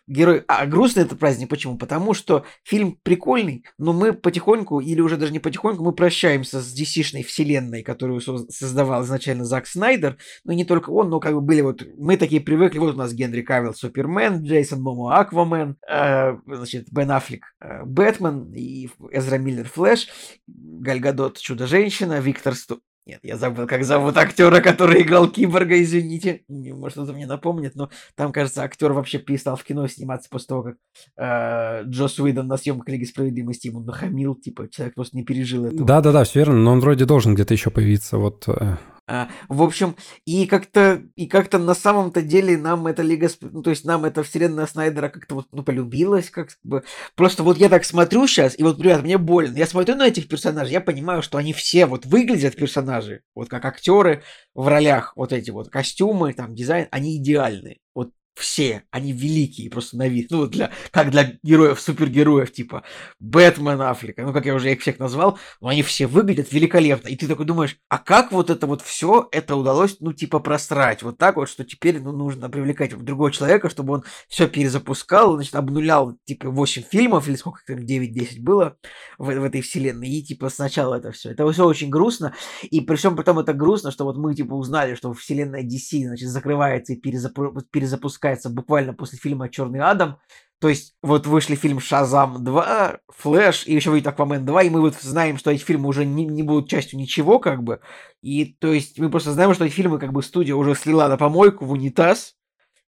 герой, 0.07 0.45
а 0.49 0.67
грустный 0.67 1.03
это 1.03 1.17
праздник, 1.17 1.49
почему? 1.49 1.77
Потому 1.77 2.15
что 2.15 2.45
фильм 2.63 2.99
прикольный, 3.03 3.65
но 3.79 3.93
мы 3.93 4.13
потихоньку, 4.13 4.81
или 4.81 5.01
уже 5.01 5.17
даже 5.17 5.33
не 5.33 5.39
потихоньку, 5.39 5.85
мы 5.85 5.93
прощаемся 5.93 6.61
с 6.61 6.75
DC-шной 6.75 7.23
вселенной, 7.23 7.83
которую 7.83 8.21
создавал 8.21 9.05
изначально 9.05 9.45
Зак 9.45 9.67
Снайдер, 9.67 10.17
ну, 10.45 10.53
не 10.53 10.65
только 10.65 10.91
он, 10.91 11.11
но 11.11 11.21
как 11.21 11.35
бы 11.35 11.41
были 11.41 11.61
вот, 11.61 11.83
мы 11.99 12.17
такие 12.17 12.41
привыкли, 12.41 12.79
вот 12.79 12.95
у 12.95 12.99
нас 12.99 13.13
Генри 13.13 13.43
Кавилл 13.43 13.75
Супермен, 13.75 14.43
Джейсон 14.43 14.81
Момоа 14.81 15.19
Аквамен, 15.19 15.77
э, 15.89 16.37
значит, 16.47 16.87
Бен 16.91 17.11
Аффлек 17.11 17.45
э, 17.61 17.85
Бэтмен 17.85 18.53
и 18.55 18.89
Эзра 19.11 19.37
Миллер 19.37 19.69
Флэш, 19.69 20.09
Галь 20.47 20.88
Гадот 20.88 21.39
Чудо-женщина, 21.39 22.21
Виктор 22.21 22.55
Сту... 22.55 22.81
Нет, 23.07 23.21
я 23.23 23.37
забыл, 23.37 23.67
как 23.67 23.85
зовут 23.85 24.17
актера, 24.17 24.61
который 24.61 25.03
играл 25.03 25.29
Киборга, 25.29 25.81
извините. 25.83 26.43
Может, 26.49 26.95
кто-то 26.95 27.13
мне 27.13 27.27
напомнит, 27.27 27.75
но 27.75 27.91
там, 28.15 28.33
кажется, 28.33 28.63
актер 28.63 28.95
вообще 28.95 29.19
перестал 29.19 29.57
в 29.57 29.65
кино 29.65 29.87
сниматься 29.89 30.31
после 30.31 30.47
того, 30.47 30.63
как 30.63 30.77
э, 31.19 31.85
Джос 31.85 32.19
Уидон 32.19 32.47
на 32.47 32.57
съемках 32.57 32.89
Лиги 32.89 33.05
Справедливости 33.05 33.67
ему 33.67 33.81
нахамил, 33.81 34.35
типа, 34.35 34.71
человек 34.71 34.95
просто 34.95 35.19
не 35.19 35.23
пережил 35.23 35.67
этого. 35.67 35.85
Да-да-да, 35.87 36.25
все 36.25 36.41
верно, 36.41 36.57
но 36.57 36.73
он 36.73 36.81
вроде 36.81 37.05
должен 37.05 37.35
где-то 37.35 37.53
еще 37.53 37.71
появиться 37.71 38.17
вот 38.17 38.49
э, 38.49 38.77
А, 39.07 39.29
в 39.49 39.63
общем, 39.63 39.97
и 40.25 40.47
как-то 40.47 41.03
и 41.15 41.27
как-то 41.27 41.59
на 41.59 41.75
самом-то 41.75 42.23
деле 42.23 42.57
нам 42.57 42.87
эта 42.87 43.03
Лига, 43.03 43.29
ну, 43.43 43.63
то 43.63 43.71
есть 43.71 43.85
нам 43.85 44.07
эта 44.07 44.23
вселенная 44.23 44.67
Снайдера 44.67 45.11
как-то 45.11 45.35
вот, 45.35 45.47
ну, 45.53 45.63
полюбилась, 45.63 46.31
как 46.31 46.49
бы. 46.63 46.85
Просто 47.15 47.43
вот 47.43 47.59
я 47.59 47.69
так 47.69 47.85
смотрю 47.85 48.27
сейчас, 48.27 48.59
и 48.59 48.63
вот, 48.63 48.81
ребят, 48.81 49.03
мне 49.03 49.19
больно. 49.19 49.57
Я 49.57 49.67
смотрю 49.67 49.97
на 49.97 50.07
этих 50.07 50.27
персонажей, 50.27 50.73
я 50.73 50.81
понимаю, 50.81 51.23
что 51.23 51.37
они 51.37 51.53
все 51.53 51.85
вот 51.85 52.07
выглядят 52.07 52.57
персонажи, 52.57 53.23
вот 53.35 53.49
как 53.51 53.67
актеры 53.67 54.23
в 54.55 54.67
ролях, 54.69 55.13
вот 55.17 55.33
эти 55.33 55.51
вот 55.51 55.69
костюмы, 55.69 56.33
там, 56.33 56.55
дизайн, 56.55 56.89
они 56.91 57.19
идеальны. 57.19 57.81
Вот 57.95 58.11
все, 58.35 58.83
они 58.91 59.13
великие 59.13 59.71
просто 59.71 59.97
на 59.97 60.09
вид. 60.09 60.29
Ну, 60.31 60.47
для, 60.47 60.71
как 60.91 61.11
для 61.11 61.39
героев, 61.43 61.81
супергероев, 61.81 62.53
типа 62.53 62.83
Бэтмен, 63.21 63.81
Африка, 63.81 64.23
ну, 64.23 64.33
как 64.33 64.47
я 64.47 64.55
уже 64.55 64.73
их 64.73 64.81
всех 64.81 64.99
назвал, 64.99 65.39
но 65.61 65.69
они 65.69 65.83
все 65.83 66.07
выглядят 66.07 66.53
великолепно. 66.53 67.09
И 67.09 67.17
ты 67.17 67.29
такой 67.29 67.47
думаешь, 67.47 67.77
а 67.89 67.99
как 67.99 68.33
вот 68.33 68.51
это 68.51 68.67
вот 68.67 68.83
все 68.83 69.29
это 69.31 69.57
удалось, 69.57 69.97
ну, 70.01 70.13
типа, 70.13 70.41
просрать? 70.41 71.03
Вот 71.03 71.17
так 71.17 71.37
вот, 71.37 71.49
что 71.49 71.65
теперь, 71.65 72.01
ну, 72.01 72.13
нужно 72.13 72.51
привлекать 72.51 72.97
другого 72.97 73.31
человека, 73.31 73.71
чтобы 73.71 73.95
он 73.95 74.05
все 74.29 74.49
перезапускал, 74.49 75.37
значит, 75.37 75.55
обнулял, 75.55 76.17
типа, 76.25 76.51
8 76.51 76.83
фильмов, 76.91 77.29
или 77.29 77.37
сколько 77.37 77.61
там, 77.67 77.79
9-10 77.79 78.41
было 78.41 78.77
в, 79.19 79.27
в 79.27 79.45
этой 79.45 79.61
вселенной, 79.61 80.09
и, 80.09 80.23
типа, 80.23 80.49
сначала 80.51 80.97
это 80.97 81.13
все. 81.13 81.31
Это 81.31 81.51
все 81.53 81.65
очень 81.65 81.89
грустно, 81.89 82.35
и 82.63 82.81
при 82.81 82.97
всем 82.97 83.15
потом 83.17 83.39
это 83.39 83.53
грустно, 83.53 83.93
что 83.93 84.05
вот 84.05 84.17
мы, 84.17 84.35
типа, 84.35 84.55
узнали, 84.55 84.97
что 84.97 85.13
вселенная 85.13 85.63
DC, 85.63 86.05
значит, 86.07 86.29
закрывается 86.29 86.95
и 86.95 87.01
перезапу- 87.01 87.63
перезапускается 87.71 88.24
запускается 88.25 88.51
буквально 88.51 88.95
после 88.95 89.19
фильма 89.19 89.49
«Черный 89.49 89.81
Адам». 89.81 90.19
То 90.61 90.69
есть 90.69 90.95
вот 91.03 91.27
вышли 91.27 91.57
фильм 91.57 91.79
«Шазам 91.79 92.43
2», 92.47 92.99
«Флэш» 93.09 93.67
и 93.67 93.75
еще 93.75 93.91
выйдет 93.91 94.07
«Аквамен 94.09 94.47
2», 94.47 94.67
и 94.67 94.71
мы 94.71 94.81
вот 94.81 94.95
знаем, 94.95 95.37
что 95.37 95.51
эти 95.51 95.63
фильмы 95.63 95.89
уже 95.89 96.07
не, 96.07 96.25
не 96.25 96.43
будут 96.43 96.71
частью 96.71 96.99
ничего, 96.99 97.39
как 97.39 97.63
бы. 97.63 97.81
И 98.23 98.57
то 98.61 98.73
есть 98.73 98.99
мы 98.99 99.11
просто 99.11 99.33
знаем, 99.33 99.53
что 99.53 99.67
эти 99.67 99.75
фильмы 99.75 99.99
как 99.99 100.13
бы 100.13 100.23
студия 100.23 100.55
уже 100.55 100.75
слила 100.75 101.09
на 101.09 101.19
помойку, 101.19 101.67
в 101.67 101.73
унитаз, 101.73 102.35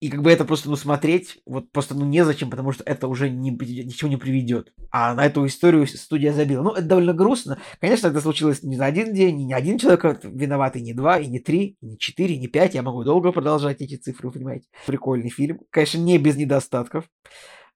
и 0.00 0.10
как 0.10 0.22
бы 0.22 0.30
это 0.30 0.44
просто, 0.44 0.68
ну, 0.68 0.76
смотреть, 0.76 1.38
вот 1.46 1.72
просто, 1.72 1.94
ну, 1.94 2.04
незачем, 2.04 2.50
потому 2.50 2.72
что 2.72 2.84
это 2.84 3.08
уже 3.08 3.30
не, 3.30 3.50
ничего 3.50 4.10
не 4.10 4.18
приведет. 4.18 4.72
А 4.90 5.14
на 5.14 5.24
эту 5.24 5.46
историю 5.46 5.86
студия 5.86 6.32
забила. 6.32 6.62
Ну, 6.62 6.72
это 6.72 6.82
довольно 6.82 7.14
грустно. 7.14 7.58
Конечно, 7.80 8.08
это 8.08 8.20
случилось 8.20 8.62
не 8.62 8.76
за 8.76 8.84
один 8.84 9.14
день, 9.14 9.46
не 9.46 9.54
один 9.54 9.78
человек 9.78 10.20
виноват, 10.24 10.76
и 10.76 10.82
не 10.82 10.92
два, 10.92 11.18
и 11.18 11.26
не 11.26 11.38
три, 11.38 11.78
и 11.80 11.86
не 11.86 11.98
четыре, 11.98 12.34
и 12.34 12.38
не 12.38 12.46
пять. 12.46 12.74
Я 12.74 12.82
могу 12.82 13.04
долго 13.04 13.32
продолжать 13.32 13.80
эти 13.80 13.96
цифры, 13.96 14.30
понимаете. 14.30 14.66
Прикольный 14.86 15.30
фильм. 15.30 15.60
Конечно, 15.70 15.98
не 15.98 16.18
без 16.18 16.36
недостатков. 16.36 17.08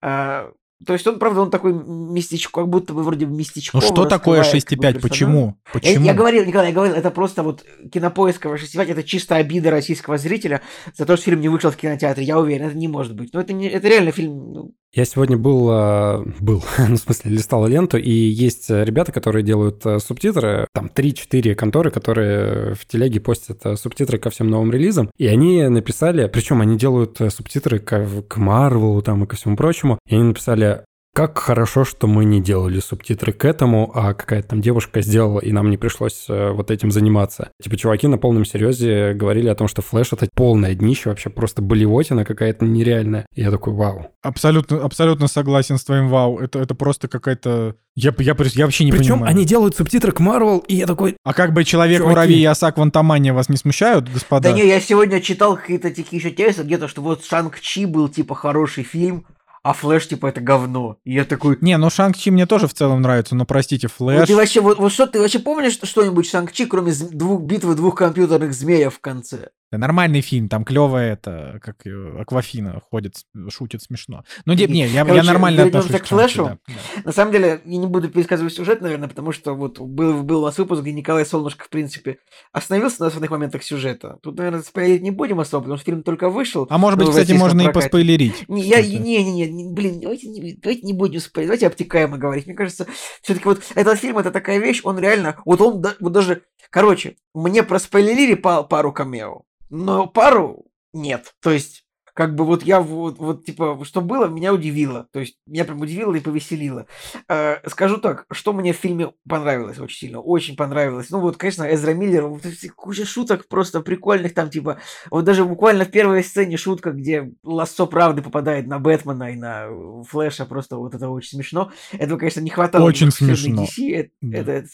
А, 0.03 0.51
то 0.87 0.95
есть 0.95 1.07
он, 1.07 1.19
правда, 1.19 1.43
он 1.43 1.51
такой 1.51 1.75
местечко, 1.75 2.63
как 2.63 2.69
будто 2.69 2.95
бы 2.95 3.03
вроде 3.03 3.27
местечко. 3.27 3.77
Ну 3.77 3.83
что 3.83 4.07
такое 4.07 4.43
6,5? 4.43 5.01
Почему? 5.01 5.57
Почему? 5.73 6.05
Я, 6.05 6.13
я 6.13 6.15
говорил, 6.15 6.45
Николай, 6.45 6.69
я 6.69 6.75
говорил, 6.75 6.97
это 6.97 7.11
просто 7.11 7.43
вот 7.43 7.65
кинопоисковая 7.93 8.57
6,5, 8.57 8.91
это 8.91 9.03
чисто 9.03 9.37
обида 9.37 9.71
российского 9.71 10.17
зрителя 10.17 10.63
за 10.95 11.05
то, 11.05 11.17
что 11.17 11.27
фильм 11.27 11.43
не 11.43 11.51
вышел 11.51 11.71
в 11.71 11.77
кинотеатре. 11.77 12.25
Я 12.25 12.39
уверен, 12.39 12.69
это 12.69 12.77
не 12.77 12.89
может 12.89 13.15
быть. 13.15 13.35
Но 13.35 13.41
это, 13.41 13.53
не, 13.53 13.69
это 13.69 13.89
реально 13.89 14.13
фильм... 14.13 14.53
Ну... 14.53 14.75
Я 14.93 15.05
сегодня 15.05 15.37
был, 15.37 15.69
а, 15.71 16.25
был, 16.41 16.65
ну, 16.79 16.97
в 16.97 16.99
смысле, 16.99 17.31
листал 17.31 17.65
ленту, 17.67 17.97
и 17.97 18.11
есть 18.11 18.71
ребята, 18.71 19.13
которые 19.13 19.45
делают 19.45 19.87
а, 19.87 20.01
субтитры, 20.01 20.67
там 20.75 20.91
3-4 20.93 21.55
конторы, 21.55 21.93
которые 21.93 22.75
в 22.75 22.85
телеге 22.87 23.21
постят 23.21 23.65
а, 23.65 23.77
субтитры 23.77 24.19
ко 24.19 24.31
всем 24.31 24.49
новым 24.49 24.73
релизам, 24.73 25.11
и 25.17 25.27
они 25.29 25.63
написали, 25.69 26.27
причем 26.27 26.61
они 26.61 26.77
делают 26.77 27.19
субтитры 27.29 27.79
к, 27.79 28.25
к 28.27 28.37
Марвелу 28.37 29.01
там 29.03 29.23
и 29.23 29.27
ко 29.29 29.37
всему 29.37 29.57
прочему, 29.57 30.01
и 30.09 30.15
они 30.17 30.25
написали 30.25 30.85
как 31.15 31.39
хорошо, 31.39 31.85
что 31.85 32.07
мы 32.07 32.25
не 32.25 32.41
делали 32.41 32.79
субтитры 32.79 33.33
к 33.33 33.45
этому, 33.45 33.91
а 33.95 34.15
какая-то 34.15 34.51
там 34.51 34.61
девушка 34.61 35.03
сделала, 35.03 35.41
и 35.41 35.51
нам 35.51 35.69
не 35.69 35.77
пришлось 35.77 36.27
э, 36.29 36.51
вот 36.51 36.71
этим 36.71 36.91
заниматься. 36.93 37.51
Типа 37.63 37.77
чуваки 37.77 38.07
на 38.07 38.17
полном 38.17 38.45
серьезе 38.45 39.13
говорили 39.15 39.49
о 39.49 39.55
том, 39.55 39.67
что 39.67 39.83
флеш 39.83 40.13
это 40.13 40.29
полное 40.35 40.75
днище, 40.75 41.09
вообще 41.09 41.29
просто 41.29 41.63
болевотина 41.63 42.25
какая-то 42.25 42.65
нереальная. 42.65 43.27
И 43.35 43.43
я 43.43 43.51
такой, 43.51 43.73
вау. 43.73 44.07
Абсолютно, 44.23 44.83
абсолютно 44.83 45.27
согласен 45.27 45.79
с 45.79 45.85
твоим 45.85 46.09
вау. 46.09 46.39
Это, 46.39 46.61
это 46.61 46.75
просто 46.75 47.09
какая-то... 47.09 47.75
Я, 47.97 48.15
я, 48.19 48.37
я 48.39 48.65
вообще 48.65 48.85
не 48.85 48.93
Причем 48.93 49.15
понимаю. 49.15 49.31
они 49.35 49.45
делают 49.45 49.77
субтитры 49.77 50.13
к 50.13 50.21
Марвел, 50.21 50.59
и 50.59 50.77
я 50.77 50.87
такой... 50.87 51.17
А 51.25 51.35
как 51.35 51.53
бы 51.53 51.65
Человек-муравей 51.65 52.41
и 52.41 52.45
Осак 52.45 52.79
Вантамания 52.79 53.35
вас 53.35 53.49
не 53.49 53.57
смущают, 53.57 54.09
господа? 54.09 54.51
Да 54.51 54.55
не, 54.55 54.67
я 54.67 54.81
сегодня 54.81 55.21
читал 55.21 55.57
какие-то 55.57 55.89
такие 55.89 56.19
еще 56.19 56.31
тексты 56.31 56.63
где-то, 56.63 56.87
что 56.87 57.03
вот 57.03 57.25
Шанг-Чи 57.25 57.87
был 57.87 58.09
типа 58.09 58.37
хороший 58.37 58.85
фильм, 58.85 59.27
а 59.63 59.73
Флэш, 59.73 60.09
типа, 60.09 60.27
это 60.27 60.41
говно. 60.41 60.97
И 61.05 61.13
я 61.13 61.25
такой... 61.25 61.59
Не, 61.61 61.77
ну 61.77 61.91
Шанг-Чи 61.91 62.31
мне 62.31 62.47
тоже 62.47 62.67
в 62.67 62.75
целом 62.75 63.03
нравится, 63.03 63.35
но 63.35 63.45
простите, 63.45 63.89
Флэш... 63.89 64.21
Вот 64.21 64.29
ты 64.29 64.37
вообще, 64.37 64.61
вот, 64.61 64.79
вот 64.79 64.93
что, 64.93 65.07
ты 65.07 65.21
вообще 65.21 65.39
помнишь 65.39 65.79
что-нибудь 65.83 66.29
Шанг-Чи, 66.29 66.67
кроме 66.67 66.93
двух 66.93 67.43
битвы 67.43 67.75
двух 67.75 67.95
компьютерных 67.97 68.55
змеев 68.55 68.95
в 68.95 69.01
конце? 69.01 69.51
Да 69.71 69.79
нормальный 69.79 70.21
фильм, 70.21 70.49
там 70.49 70.65
клевая 70.65 71.13
это, 71.13 71.61
как 71.63 71.85
Аквафина 72.19 72.83
ходит, 72.91 73.15
шутит 73.51 73.83
смешно. 73.83 74.25
Ну, 74.45 74.53
не, 74.55 74.67
не 74.67 74.87
я, 74.87 75.05
Короче, 75.05 75.25
я 75.25 75.33
нормально 75.33 75.63
отношусь 75.63 76.01
к 76.01 76.07
Флэшу. 76.07 76.45
Да, 76.45 76.59
да. 76.67 77.03
На 77.05 77.13
самом 77.13 77.31
деле, 77.31 77.63
я 77.65 77.79
не 77.79 77.87
буду 77.87 78.09
пересказывать 78.09 78.53
сюжет, 78.53 78.81
наверное, 78.81 79.09
потому 79.09 79.31
что 79.31 79.55
вот 79.55 79.79
был, 79.79 80.25
был 80.25 80.43
у 80.43 80.47
нас 80.47 80.59
выпуск, 80.59 80.83
где 80.83 80.93
Николай 80.93 81.25
Солнышко, 81.25 81.67
в 81.67 81.69
принципе, 81.69 82.19
остановился 82.53 83.03
на 83.03 83.07
основных 83.07 83.31
моментах 83.31 83.63
сюжета. 83.63 84.19
Тут, 84.23 84.39
наверное, 84.39 84.63
спойлерить 84.63 85.03
не 85.03 85.13
будем 85.13 85.39
особо, 85.39 85.63
потому 85.63 85.77
что 85.77 85.85
фильм 85.85 86.03
только 86.03 86.31
вышел. 86.31 86.67
А 86.69 86.77
может 86.77 86.99
быть, 86.99 87.09
кстати, 87.09 87.33
можно 87.33 87.63
прокате. 87.63 87.79
и 87.79 87.83
поспойлерить. 87.83 88.49
Не, 88.49 88.63
я, 88.63 88.83
не, 88.83 88.99
не, 88.99 89.49
не, 89.49 89.73
блин, 89.73 90.01
давайте, 90.01 90.29
не, 90.29 90.55
давайте 90.55 90.83
не 90.83 90.95
будем 90.95 91.21
спойлерить, 91.21 91.49
давайте 91.49 91.67
обтекаемо 91.69 92.19
говорить. 92.19 92.47
Мне 92.47 92.57
кажется, 92.57 92.89
все-таки 93.23 93.45
вот 93.45 93.63
этот 93.77 94.01
фильм, 94.01 94.19
это 94.19 94.33
такая 94.33 94.59
вещь, 94.59 94.81
он 94.83 94.99
реально, 94.99 95.37
вот 95.45 95.61
он 95.61 95.81
вот 96.01 96.13
даже, 96.13 96.43
короче, 96.71 97.15
мне 97.35 97.63
проспойлерили 97.63 98.35
пару 98.35 98.93
камео, 98.93 99.43
но 99.71 100.07
пару 100.07 100.67
нет. 100.93 101.35
То 101.41 101.51
есть, 101.51 101.85
как 102.13 102.35
бы 102.35 102.45
вот 102.45 102.65
я 102.65 102.81
вот, 102.81 103.19
вот 103.19 103.45
типа, 103.45 103.81
что 103.85 104.01
было, 104.01 104.27
меня 104.27 104.53
удивило. 104.53 105.07
То 105.13 105.21
есть, 105.21 105.37
меня 105.47 105.65
прям 105.65 105.81
удивило 105.81 106.15
и 106.15 106.21
повеселило. 106.21 106.87
Э, 107.29 107.67
скажу 107.69 107.99
так, 107.99 108.27
что 108.33 108.53
мне 108.53 108.73
в 108.73 108.77
фильме 108.77 109.13
понравилось 109.29 109.79
очень 109.79 109.97
сильно. 109.97 110.21
Очень 110.21 110.57
понравилось. 110.57 111.11
Ну 111.11 111.21
вот, 111.21 111.37
конечно, 111.37 111.73
Эзра 111.73 111.95
Миллер, 111.95 112.27
вот, 112.27 112.43
куча 112.75 113.07
шуток 113.07 113.47
просто 113.49 113.81
прикольных 113.81 114.35
там, 114.35 114.51
типа, 114.51 114.79
вот 115.11 115.25
даже 115.25 115.45
буквально 115.45 115.85
в 115.85 115.91
первой 115.91 116.25
сцене 116.25 116.57
шутка, 116.57 116.91
где 116.91 117.33
лассо 117.45 117.87
правды 117.87 118.23
попадает 118.23 118.67
на 118.67 118.81
Бэтмена 118.81 119.33
и 119.33 119.37
на 119.37 119.69
Флэша, 120.05 120.47
просто 120.47 120.77
вот 120.77 120.95
это 120.95 121.09
очень 121.09 121.39
смешно. 121.39 121.71
Этого, 121.93 122.19
конечно, 122.19 122.41
не 122.41 122.51
хватало. 122.51 122.85
Очень 122.85 123.13
смешно. 123.13 123.65
DC. 123.65 123.95
Это, 123.95 124.11
да. 124.21 124.39
это, 124.39 124.53
это 124.53 124.69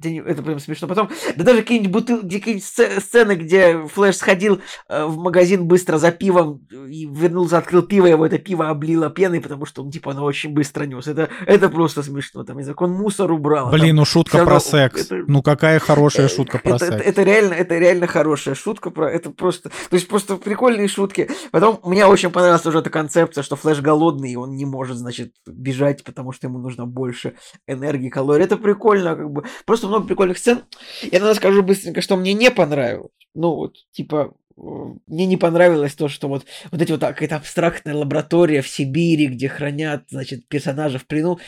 прям 0.00 0.58
смешно. 0.58 0.88
Потом, 0.88 1.08
да 1.36 1.44
даже 1.44 1.62
какие-нибудь 1.62 1.92
бутылки, 1.92 2.38
какие 2.38 2.58
сцены, 2.58 3.32
где 3.32 3.86
Флэш 3.86 4.16
сходил 4.16 4.60
э, 4.88 5.04
в 5.04 5.16
магазин 5.16 5.66
быстро 5.66 5.98
за 5.98 6.12
пивом 6.12 6.66
и 6.70 7.06
вернулся, 7.06 7.58
открыл 7.58 7.82
пиво, 7.82 8.06
его 8.06 8.26
это 8.26 8.38
пиво 8.38 8.68
облило 8.68 9.10
пеной, 9.10 9.40
потому 9.40 9.66
что 9.66 9.82
он, 9.82 9.90
типа, 9.90 10.12
оно 10.12 10.24
очень 10.24 10.52
быстро 10.52 10.84
нес. 10.84 11.06
Это, 11.06 11.28
это 11.46 11.68
просто 11.68 12.02
смешно. 12.02 12.44
Там, 12.44 12.58
язык, 12.58 12.80
он 12.80 12.92
мусор 12.92 13.32
убрал. 13.32 13.70
Блин, 13.70 13.88
там, 13.88 13.96
ну 13.96 14.04
шутка 14.04 14.44
про 14.44 14.60
секс. 14.60 15.06
Это, 15.06 15.24
ну 15.26 15.42
какая 15.42 15.78
хорошая 15.78 16.28
шутка 16.28 16.58
про 16.58 16.76
это, 16.76 16.86
секс. 16.86 16.94
Это, 16.96 17.04
это, 17.04 17.22
реально, 17.22 17.54
это 17.54 17.78
реально 17.78 18.06
хорошая 18.06 18.54
шутка 18.54 18.90
про... 18.90 19.10
Это 19.10 19.30
просто... 19.30 19.70
То 19.70 19.96
есть 19.96 20.08
просто 20.08 20.36
прикольные 20.36 20.88
шутки. 20.88 21.30
Потом 21.50 21.80
мне 21.84 22.06
очень 22.06 22.30
понравилась 22.30 22.66
уже 22.66 22.78
эта 22.80 22.90
концепция, 22.90 23.42
что 23.42 23.56
Флэш 23.56 23.80
голодный, 23.80 24.32
и 24.32 24.36
он 24.36 24.56
не 24.56 24.66
может, 24.66 24.96
значит, 24.96 25.32
бежать, 25.46 26.04
потому 26.04 26.32
что 26.32 26.46
ему 26.46 26.58
нужно 26.58 26.86
больше 26.86 27.34
энергии, 27.66 28.08
калорий. 28.08 28.44
Это 28.44 28.56
прикольно, 28.56 29.16
как 29.16 29.30
бы. 29.30 29.44
Просто 29.64 29.85
просто 29.86 29.88
много 29.88 30.06
прикольных 30.06 30.38
сцен. 30.38 30.62
Я 31.02 31.20
надо 31.20 31.34
скажу 31.34 31.62
быстренько, 31.62 32.00
что 32.00 32.16
мне 32.16 32.34
не 32.34 32.50
понравилось. 32.50 33.10
Ну, 33.34 33.54
вот, 33.54 33.76
типа, 33.92 34.34
мне 34.56 35.26
не 35.26 35.36
понравилось 35.36 35.94
то, 35.94 36.08
что 36.08 36.28
вот, 36.28 36.46
вот 36.70 36.82
эти 36.82 36.92
вот 36.92 37.00
какая-то 37.00 37.36
абстрактная 37.36 37.94
лаборатория 37.94 38.62
в 38.62 38.68
Сибири, 38.68 39.26
где 39.26 39.48
хранят, 39.48 40.04
значит, 40.08 40.48
персонажа 40.48 40.98
в 40.98 41.06
плену. 41.06 41.38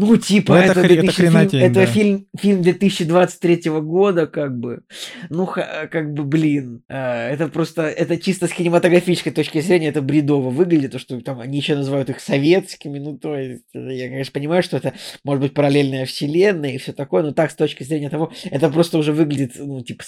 Ну, 0.00 0.16
типа, 0.16 0.54
ну, 0.54 0.60
это, 0.60 0.80
это, 0.80 0.94
это, 0.94 1.12
фильм, 1.12 1.36
это 1.36 1.70
да. 1.70 1.86
фильм, 1.86 2.26
фильм 2.38 2.62
2023 2.62 3.68
года, 3.80 4.28
как 4.28 4.56
бы. 4.56 4.82
Ну, 5.28 5.44
как 5.44 6.12
бы, 6.12 6.22
блин. 6.22 6.84
Э, 6.88 7.30
это 7.30 7.48
просто, 7.48 7.82
это 7.82 8.16
чисто 8.16 8.46
с 8.46 8.52
кинематографической 8.52 9.32
точки 9.32 9.60
зрения, 9.60 9.88
это 9.88 10.00
бредово 10.00 10.50
выглядит, 10.50 10.92
то, 10.92 11.00
что 11.00 11.20
там 11.20 11.40
они 11.40 11.58
еще 11.58 11.74
называют 11.74 12.10
их 12.10 12.20
советскими, 12.20 13.00
ну, 13.00 13.18
то 13.18 13.36
есть, 13.36 13.64
я, 13.74 14.08
конечно, 14.08 14.32
понимаю, 14.32 14.62
что 14.62 14.76
это 14.76 14.94
может 15.24 15.42
быть 15.42 15.54
параллельная 15.54 16.06
вселенная 16.06 16.74
и 16.74 16.78
все 16.78 16.92
такое, 16.92 17.24
но 17.24 17.32
так, 17.32 17.50
с 17.50 17.56
точки 17.56 17.82
зрения 17.82 18.08
того, 18.08 18.32
это 18.44 18.70
просто 18.70 18.98
уже 18.98 19.12
выглядит, 19.12 19.54
ну, 19.58 19.82
типа, 19.82 20.04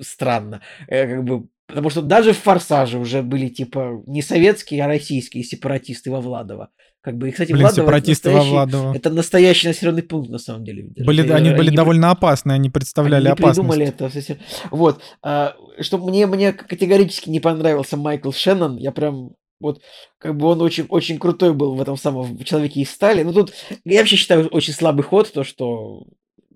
странно. 0.00 0.62
Э, 0.88 1.06
как 1.06 1.24
бы, 1.24 1.46
Потому 1.66 1.90
что 1.90 2.02
даже 2.02 2.32
в 2.32 2.38
«Форсаже» 2.38 2.98
уже 2.98 3.22
были, 3.22 3.48
типа, 3.48 4.02
не 4.06 4.22
советские, 4.22 4.82
а 4.82 4.88
российские 4.88 5.44
сепаратисты 5.44 6.10
во 6.10 6.20
Владово. 6.20 6.70
Как 7.02 7.16
бы, 7.16 7.28
и, 7.28 7.32
кстати, 7.32 7.52
Блин, 7.52 7.62
Владово 7.62 7.86
сепаратисты 7.86 8.30
во 8.30 8.42
Владово. 8.42 8.94
Это 8.94 9.08
настоящий 9.08 9.68
населенный 9.68 10.02
пункт, 10.02 10.28
на 10.30 10.38
самом 10.38 10.64
деле. 10.64 10.90
Были, 11.04 11.24
это, 11.24 11.34
они 11.34 11.50
были 11.50 11.74
довольно 11.74 12.08
не, 12.08 12.12
опасны, 12.12 12.52
они 12.52 12.68
представляли 12.68 13.22
они 13.22 13.32
опасность. 13.32 13.58
придумали 13.58 13.86
это 13.86 14.10
совсем. 14.10 14.36
Вот. 14.70 15.00
А, 15.22 15.54
что 15.80 15.96
мне, 15.96 16.26
мне 16.26 16.52
категорически 16.52 17.30
не 17.30 17.40
понравился 17.40 17.96
Майкл 17.96 18.32
Шеннон. 18.32 18.76
Я 18.76 18.92
прям 18.92 19.30
вот, 19.60 19.80
как 20.18 20.36
бы 20.36 20.46
он 20.46 20.60
очень, 20.60 20.86
очень 20.88 21.18
крутой 21.18 21.54
был 21.54 21.74
в 21.74 21.80
этом 21.80 21.96
самом 21.96 22.38
«Человеке 22.44 22.80
из 22.80 22.90
стали». 22.90 23.22
Но 23.22 23.32
тут 23.32 23.54
я 23.84 24.00
вообще 24.00 24.16
считаю 24.16 24.48
очень 24.48 24.74
слабый 24.74 25.04
ход, 25.04 25.32
то, 25.32 25.42
что 25.42 26.04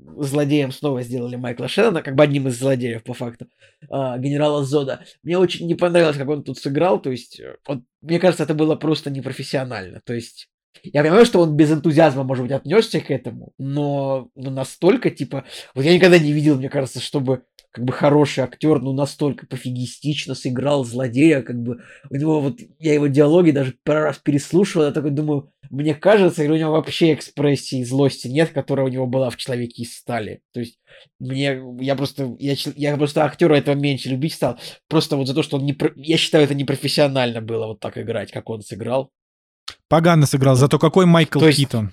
злодеем 0.05 0.73
снова 0.73 1.03
сделали 1.03 1.37
Майкла 1.37 1.69
Шеннона, 1.69 2.03
как 2.03 2.15
бы 2.15 2.23
одним 2.23 2.49
из 2.49 2.59
злодеев, 2.59 3.03
по 3.03 3.15
факту, 3.15 3.47
а, 3.91 4.19
генерала 4.19 4.65
Зода. 4.65 5.05
Мне 5.23 5.39
очень 5.39 5.67
не 5.67 5.75
понравилось, 5.75 6.17
как 6.17 6.29
он 6.29 6.45
тут 6.45 6.59
сыграл, 6.59 7.01
то 7.01 7.11
есть, 7.11 7.41
вот, 7.67 7.81
мне 8.03 8.19
кажется, 8.19 8.45
это 8.45 8.55
было 8.55 8.77
просто 8.77 9.11
непрофессионально, 9.11 10.01
то 10.05 10.15
есть, 10.15 10.49
я 10.83 11.03
понимаю, 11.03 11.25
что 11.25 11.41
он 11.41 11.57
без 11.57 11.73
энтузиазма, 11.73 12.25
может 12.25 12.45
быть, 12.45 12.53
отнесся 12.53 13.01
к 13.01 13.11
этому, 13.11 13.53
но 13.59 14.29
ну, 14.35 14.51
настолько, 14.51 15.11
типа, 15.11 15.45
вот 15.75 15.85
я 15.85 15.95
никогда 15.95 16.19
не 16.19 16.33
видел, 16.33 16.57
мне 16.57 16.69
кажется, 16.69 17.01
чтобы 17.01 17.45
как 17.75 17.85
бы 17.85 17.93
хороший 17.93 18.45
актер, 18.45 18.81
ну, 18.81 18.93
настолько 18.93 19.47
пофигистично 19.47 20.37
сыграл 20.37 20.85
злодея, 20.85 21.43
как 21.43 21.61
бы 21.61 21.81
у 22.09 22.15
него 22.15 22.41
вот, 22.41 22.61
я 22.79 22.95
его 22.95 23.09
диалоги 23.09 23.51
даже 23.51 23.75
пару 23.83 24.03
раз 24.05 24.19
переслушивал, 24.19 24.87
я 24.87 24.93
такой 24.93 25.11
думаю, 25.11 25.53
мне 25.71 25.93
кажется, 25.97 26.45
или 26.45 26.53
у 26.53 26.57
него 26.57 26.71
вообще 26.71 27.15
экспрессии 27.15 27.83
злости 27.83 28.29
нет, 28.29 28.51
которая 28.51 28.87
у 28.87 28.91
него 28.91 29.09
была 29.09 29.29
в 29.29 29.37
«Человеке 29.37 29.83
из 29.83 29.97
стали». 29.97 30.41
То 30.53 30.61
есть 30.61 30.79
мне, 31.19 31.61
я 31.81 31.97
просто, 31.97 32.37
я, 32.39 32.55
я 32.77 32.97
просто 32.97 33.25
актера 33.25 33.57
этого 33.57 33.75
меньше 33.75 34.09
любить 34.09 34.35
стал, 34.35 34.57
просто 34.87 35.17
вот 35.17 35.27
за 35.27 35.35
то, 35.35 35.43
что 35.43 35.57
он 35.57 35.65
не, 35.65 35.77
я 35.97 36.17
считаю, 36.17 36.45
это 36.45 36.55
непрофессионально 36.55 37.41
было 37.41 37.67
вот 37.67 37.81
так 37.81 37.99
играть, 37.99 38.31
как 38.31 38.49
он 38.51 38.63
сыграл. 38.63 39.11
Погано 39.89 40.27
сыграл, 40.27 40.55
зато 40.55 40.79
какой 40.79 41.07
Майкл 41.07 41.41
То 41.41 41.49
есть, 41.49 41.59
Китон. 41.59 41.93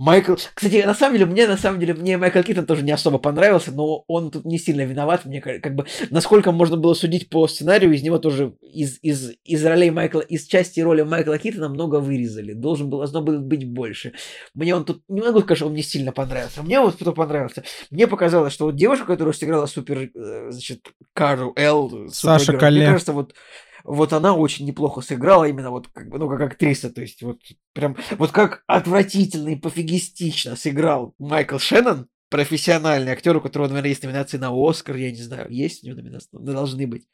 Майкл... 0.00 0.36
Кстати, 0.54 0.82
на 0.86 0.94
самом 0.94 1.18
деле, 1.18 1.26
мне, 1.26 1.46
на 1.46 1.58
самом 1.58 1.78
деле, 1.78 1.92
мне 1.92 2.16
Майкл 2.16 2.40
Китон 2.40 2.64
тоже 2.64 2.82
не 2.82 2.90
особо 2.90 3.18
понравился, 3.18 3.70
но 3.70 4.02
он 4.08 4.30
тут 4.30 4.46
не 4.46 4.58
сильно 4.58 4.80
виноват. 4.80 5.26
Мне 5.26 5.42
как 5.42 5.74
бы, 5.74 5.84
насколько 6.08 6.52
можно 6.52 6.78
было 6.78 6.94
судить 6.94 7.28
по 7.28 7.46
сценарию, 7.46 7.92
из 7.92 8.02
него 8.02 8.18
тоже, 8.18 8.54
из, 8.62 8.98
из, 9.02 9.32
из 9.44 9.62
ролей 9.62 9.90
Майкла, 9.90 10.20
из 10.20 10.46
части 10.46 10.80
роли 10.80 11.02
Майкла 11.02 11.36
Китона 11.36 11.68
много 11.68 11.96
вырезали. 11.96 12.54
Должен 12.54 12.88
был, 12.88 13.00
должно 13.00 13.20
было 13.20 13.40
быть 13.40 13.70
больше. 13.70 14.14
Мне 14.54 14.74
он 14.74 14.86
тут, 14.86 15.02
не 15.08 15.20
могу 15.20 15.40
сказать, 15.40 15.58
что 15.58 15.66
он 15.66 15.74
мне 15.74 15.82
сильно 15.82 16.12
понравился. 16.12 16.62
Мне 16.62 16.80
вот 16.80 16.94
кто 16.94 17.12
понравился. 17.12 17.62
Мне 17.90 18.06
показалось, 18.06 18.54
что 18.54 18.64
вот 18.64 18.76
девушка, 18.76 19.04
которая 19.04 19.34
сыграла 19.34 19.66
супер, 19.66 20.10
э, 20.14 20.50
значит, 20.50 20.94
Кару 21.12 21.52
Эл, 21.56 22.08
Саша 22.10 22.54
Кале. 22.54 22.80
Мне 22.80 22.90
кажется, 22.92 23.12
вот 23.12 23.34
вот 23.84 24.12
она 24.12 24.34
очень 24.34 24.66
неплохо 24.66 25.00
сыграла 25.00 25.44
именно 25.44 25.70
вот 25.70 25.88
как 25.88 26.06
ну, 26.06 26.28
как 26.28 26.40
актриса, 26.40 26.90
то 26.90 27.00
есть 27.00 27.22
вот 27.22 27.40
прям, 27.72 27.96
вот 28.18 28.30
как 28.30 28.62
отвратительно 28.66 29.50
и 29.50 29.56
пофигистично 29.56 30.56
сыграл 30.56 31.14
Майкл 31.18 31.58
Шеннон, 31.58 32.08
профессиональный 32.30 33.12
актер, 33.12 33.36
у 33.36 33.40
которого, 33.40 33.68
наверное, 33.68 33.90
есть 33.90 34.02
номинации 34.02 34.38
на 34.38 34.50
Оскар, 34.52 34.96
я 34.96 35.10
не 35.10 35.20
знаю, 35.20 35.50
есть 35.50 35.82
у 35.82 35.88
него 35.88 35.96
номинации, 35.96 36.28
должны 36.32 36.86
быть. 36.86 37.06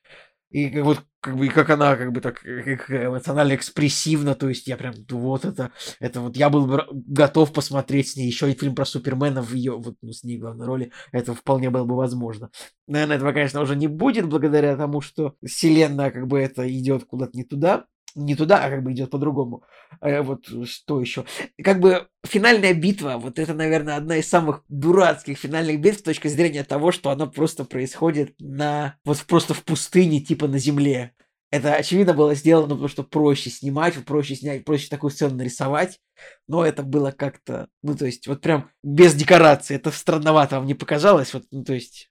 И 0.57 0.70
как 0.70 0.85
вот 0.85 1.03
как 1.20 1.37
бы 1.37 1.47
и 1.47 1.49
как 1.51 1.69
она 1.69 1.97
как 1.97 2.12
бы 2.12 2.23
так 2.23 2.37
как 2.41 2.91
эмоционально 2.91 3.57
экспрессивно, 3.57 4.35
то 4.35 4.49
есть 4.49 4.66
я 4.66 4.78
прям 4.78 4.95
вот 5.11 5.45
это 5.45 5.70
это 6.01 6.23
вот 6.23 6.35
я 6.39 6.49
был 6.49 6.66
бы 6.66 6.83
готов 6.91 7.53
посмотреть 7.53 8.12
с 8.12 8.16
ней 8.16 8.27
еще 8.27 8.51
и 8.51 8.55
фильм 8.55 8.74
про 8.74 8.87
Супермена 8.87 9.43
в 9.43 9.53
ее 9.53 9.77
вот 9.77 9.97
ну, 10.01 10.12
с 10.12 10.24
ней 10.24 10.39
главной 10.39 10.65
роли, 10.65 10.93
это 11.12 11.35
вполне 11.35 11.69
было 11.69 11.85
бы 11.85 11.95
возможно. 11.95 12.49
Наверное, 12.87 13.19
этого, 13.19 13.33
конечно, 13.33 13.61
уже 13.61 13.77
не 13.77 13.87
будет 13.87 14.31
благодаря 14.31 14.78
тому, 14.78 15.03
что 15.03 15.35
вселенная 15.45 16.11
как 16.11 16.27
бы 16.27 16.41
это 16.41 16.66
идет 16.73 17.05
куда-то 17.05 17.37
не 17.37 17.45
туда, 17.45 17.85
не 18.16 18.34
туда, 18.34 18.64
а 18.64 18.70
как 18.70 18.82
бы 18.82 18.93
идет 18.93 19.10
по-другому. 19.10 19.62
А 20.01 20.22
вот 20.22 20.47
что 20.66 21.01
еще? 21.01 21.24
Как 21.62 21.78
бы 21.80 22.09
финальная 22.24 22.74
битва, 22.74 23.18
вот 23.18 23.38
это, 23.38 23.55
наверное, 23.55 23.97
одна 23.97 24.16
из 24.16 24.28
самых 24.28 24.64
дурацких 24.68 25.38
финальных 25.38 25.80
битв 25.80 26.01
с 26.01 26.02
точки 26.02 26.28
зрения 26.28 26.64
того, 26.64 26.90
что 26.90 27.10
она 27.10 27.26
просто 27.26 27.64
происходит 27.64 28.34
на... 28.40 28.97
вот 29.05 29.22
просто 29.28 29.55
в 29.55 29.62
пустыне, 29.62 30.20
типа 30.20 30.48
на 30.48 30.59
земле. 30.59 31.12
Это, 31.52 31.74
очевидно, 31.74 32.12
было 32.12 32.34
сделано, 32.34 32.70
потому 32.70 32.88
что 32.88 33.05
проще 33.05 33.51
снимать, 33.51 33.94
проще 34.05 34.34
снять, 34.34 34.64
проще 34.64 34.88
такую 34.88 35.10
сцену 35.10 35.36
нарисовать. 35.36 36.01
Но 36.48 36.64
это 36.64 36.82
было 36.82 37.12
как-то, 37.12 37.68
ну, 37.82 37.94
то 37.94 38.06
есть, 38.06 38.26
вот 38.26 38.40
прям 38.40 38.70
без 38.82 39.14
декорации. 39.14 39.76
Это 39.76 39.93
странновато 39.93 40.56
вам 40.56 40.66
не 40.66 40.74
показалось? 40.74 41.32
Вот, 41.34 41.44
ну, 41.52 41.62
то 41.62 41.74
есть, 41.74 42.10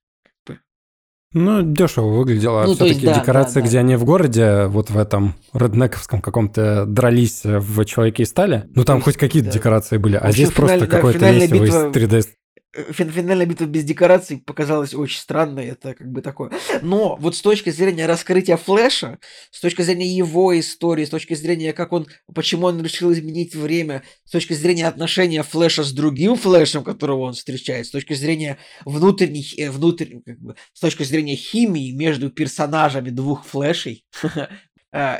ну, 1.35 1.61
дешево 1.63 2.07
выглядело. 2.17 2.63
Ну, 2.65 2.75
Все-таки 2.75 3.05
да, 3.05 3.19
декорация, 3.19 3.55
да, 3.55 3.61
да. 3.61 3.67
где 3.67 3.79
они 3.79 3.97
в 3.97 4.05
городе, 4.05 4.67
вот 4.67 4.89
в 4.89 4.97
этом 4.97 5.35
реднековском 5.53 6.21
каком-то 6.21 6.85
дрались 6.85 7.41
в 7.43 7.83
Человеке 7.83 8.23
из 8.23 8.29
стали. 8.29 8.63
Ну, 8.73 8.85
там 8.85 9.01
хоть 9.01 9.17
какие-то 9.17 9.49
да. 9.49 9.53
декорации 9.53 9.97
были. 9.97 10.15
А 10.15 10.31
здесь 10.31 10.49
финаль, 10.51 10.55
просто 10.55 10.79
да, 10.79 10.95
какое-то 10.95 11.31
месиво 11.31 11.63
битва... 11.63 11.89
из 11.89 11.95
3D 11.95 12.25
финальная 12.91 13.45
битва 13.45 13.65
без 13.65 13.83
декораций 13.83 14.37
показалась 14.37 14.93
очень 14.93 15.19
странной, 15.19 15.67
это 15.67 15.93
как 15.93 16.11
бы 16.11 16.21
такое. 16.21 16.51
Но 16.81 17.15
вот 17.17 17.35
с 17.35 17.41
точки 17.41 17.69
зрения 17.69 18.05
раскрытия 18.05 18.57
Флэша, 18.57 19.19
с 19.51 19.59
точки 19.59 19.81
зрения 19.81 20.07
его 20.07 20.57
истории, 20.59 21.05
с 21.05 21.09
точки 21.09 21.33
зрения, 21.33 21.73
как 21.73 21.93
он, 21.93 22.07
почему 22.33 22.67
он 22.67 22.81
решил 22.83 23.11
изменить 23.13 23.55
время, 23.55 24.03
с 24.25 24.31
точки 24.31 24.53
зрения 24.53 24.87
отношения 24.87 25.43
Флэша 25.43 25.83
с 25.83 25.91
другим 25.91 26.35
Флэшем, 26.35 26.83
которого 26.83 27.21
он 27.21 27.33
встречает, 27.33 27.87
с 27.87 27.91
точки 27.91 28.13
зрения 28.13 28.57
внутренних, 28.83 29.57
э, 29.57 29.71
внутренних, 29.71 30.23
как 30.23 30.39
бы, 30.39 30.55
с 30.73 30.79
точки 30.79 31.03
зрения 31.03 31.35
химии 31.35 31.91
между 31.91 32.29
персонажами 32.29 33.09
двух 33.09 33.45
Флэшей, 33.45 34.05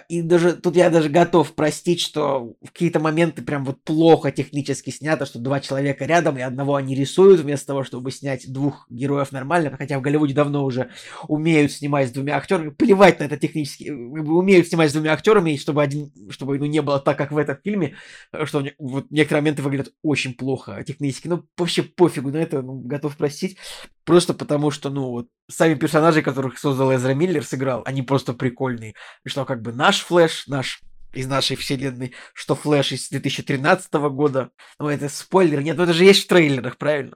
и 0.08 0.22
даже 0.22 0.54
тут 0.54 0.78
я 0.78 0.90
даже 0.90 1.10
готов 1.10 1.54
простить, 1.54 2.00
что 2.00 2.54
в 2.62 2.72
какие-то 2.72 3.02
моменты 3.02 3.42
прям 3.42 3.66
вот 3.66 3.84
плохо 3.84 4.32
технически 4.32 4.90
снято, 4.90 5.26
что 5.26 5.38
два 5.38 5.60
человека 5.60 6.06
рядом, 6.06 6.38
и 6.38 6.42
одного 6.42 6.76
они 6.76 6.96
рисуют 6.96 7.42
вместо 7.42 7.68
того, 7.68 7.84
чтобы 7.84 8.12
снять 8.12 8.50
двух 8.50 8.86
героев 8.90 9.34
нормально, 9.34 9.76
хотя 9.78 10.00
в 10.00 10.02
Голливуде 10.02 10.34
давно 10.34 10.64
уже 10.64 10.92
умеют 11.28 11.74
снимать 11.74 12.08
с 12.08 12.12
двумя 12.12 12.38
актерами, 12.38 12.70
плевать 12.70 13.20
на 13.20 13.26
это 13.26 13.36
технически, 13.36 13.90
умеют 13.90 14.68
снимать 14.68 14.92
с 14.92 14.94
двумя 14.94 15.12
актерами, 15.12 15.52
и 15.52 15.58
чтобы 15.58 15.84
один, 15.84 16.14
чтобы 16.30 16.58
ну, 16.58 16.66
не 16.66 16.82
было 16.82 17.02
так, 17.02 17.18
как 17.18 17.34
в 17.34 17.38
этом 17.38 17.58
фильме, 17.62 17.96
э, 18.32 18.46
что 18.46 18.64
вот 18.80 19.08
некоторые 19.10 19.42
моменты 19.42 19.62
выглядят 19.62 19.94
очень 20.04 20.36
плохо 20.36 20.86
технически, 20.88 21.28
ну 21.28 21.44
вообще 21.58 21.84
пофигу 21.84 22.32
на 22.32 22.38
это, 22.38 22.62
ну, 22.62 22.80
готов 22.80 23.18
простить, 23.18 23.58
просто 24.06 24.34
потому 24.34 24.72
что, 24.72 24.90
ну 24.90 25.10
вот, 25.10 25.28
сами 25.50 25.76
персонажи, 25.76 26.22
которых 26.22 26.58
создал 26.58 26.94
Эзра 26.96 27.14
Миллер, 27.14 27.44
сыграл, 27.44 27.82
они 27.86 28.04
просто 28.04 28.34
прикольные, 28.34 28.94
что 29.26 29.44
как 29.44 29.62
бы 29.66 29.74
наш 29.74 30.02
Флэш, 30.02 30.48
наш 30.48 30.82
из 31.14 31.28
нашей 31.28 31.56
вселенной, 31.56 32.14
что 32.34 32.56
Флэш 32.56 32.92
из 32.92 33.10
2013 33.10 33.94
года. 33.94 34.52
Ну, 34.80 34.90
это 34.90 35.10
спойлер. 35.10 35.62
Нет, 35.62 35.78
ну 35.78 35.84
это 35.84 35.94
же 35.94 36.04
есть 36.04 36.26
в 36.26 36.28
трейлерах, 36.28 36.78
правильно? 36.78 37.16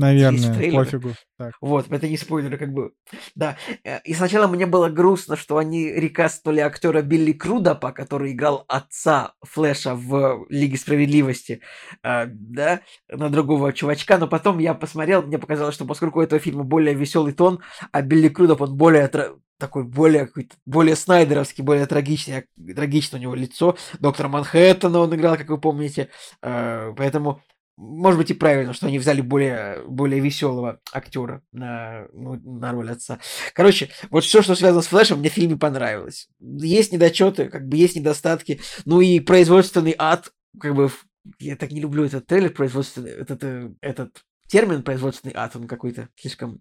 Наверное, 0.00 0.72
пофигу. 0.72 1.10
Так. 1.38 1.54
Вот, 1.60 1.90
это 1.90 2.08
не 2.08 2.16
спойлеры, 2.16 2.58
как 2.58 2.72
бы. 2.72 2.92
Да. 3.34 3.56
Э, 3.84 4.00
и 4.04 4.14
сначала 4.14 4.46
мне 4.46 4.66
было 4.66 4.88
грустно, 4.88 5.36
что 5.36 5.56
они 5.58 5.90
рекастнули 5.90 6.60
актера 6.60 7.02
Билли 7.02 7.32
Крудапа, 7.32 7.92
который 7.92 8.32
играл 8.32 8.64
отца 8.68 9.34
Флэша 9.42 9.94
в 9.94 10.46
Лиге 10.48 10.76
Справедливости, 10.76 11.60
э, 12.02 12.26
да, 12.26 12.80
на 13.08 13.30
другого 13.30 13.72
чувачка, 13.72 14.18
но 14.18 14.26
потом 14.26 14.58
я 14.58 14.74
посмотрел, 14.74 15.22
мне 15.22 15.38
показалось, 15.38 15.74
что 15.74 15.84
поскольку 15.84 16.20
у 16.20 16.22
этого 16.22 16.40
фильма 16.40 16.64
более 16.64 16.94
веселый 16.94 17.32
тон, 17.32 17.60
а 17.92 18.02
Билли 18.02 18.28
Крудап, 18.28 18.60
он 18.60 18.76
более 18.76 19.08
такой 19.60 19.84
более 19.84 20.26
какой-то 20.26 20.56
более 20.66 20.96
снайдеровский, 20.96 21.62
более 21.62 21.86
трагичный, 21.86 22.46
трагичное 22.74 23.20
у 23.20 23.22
него 23.22 23.34
лицо. 23.36 23.76
Доктор 24.00 24.28
Манхэттена 24.28 24.98
он 24.98 25.14
играл, 25.14 25.36
как 25.36 25.48
вы 25.50 25.58
помните. 25.58 26.08
Э, 26.42 26.92
поэтому 26.96 27.42
может 27.80 28.18
быть 28.18 28.30
и 28.30 28.34
правильно, 28.34 28.74
что 28.74 28.86
они 28.86 28.98
взяли 28.98 29.22
более, 29.22 29.82
более 29.86 30.20
веселого 30.20 30.80
актера 30.92 31.42
на, 31.50 32.06
ну, 32.12 32.34
на 32.34 32.72
роль 32.72 32.90
отца. 32.90 33.20
Короче, 33.54 33.88
вот 34.10 34.22
все, 34.24 34.42
что 34.42 34.54
связано 34.54 34.82
с 34.82 34.88
Флэшем, 34.88 35.20
мне 35.20 35.30
в 35.30 35.32
фильме 35.32 35.56
понравилось. 35.56 36.28
Есть 36.40 36.92
недочеты, 36.92 37.48
как 37.48 37.66
бы 37.66 37.78
есть 37.78 37.96
недостатки. 37.96 38.60
Ну 38.84 39.00
и 39.00 39.18
производственный 39.18 39.94
ад, 39.96 40.30
как 40.60 40.74
бы, 40.74 40.90
я 41.38 41.56
так 41.56 41.70
не 41.70 41.80
люблю 41.80 42.04
этот 42.04 42.26
трейлер, 42.26 42.50
производственный, 42.50 43.12
этот, 43.12 43.42
э, 43.44 43.70
этот 43.80 44.24
термин 44.46 44.82
производственный 44.82 45.32
ад, 45.34 45.56
он 45.56 45.66
какой-то 45.66 46.10
слишком 46.16 46.60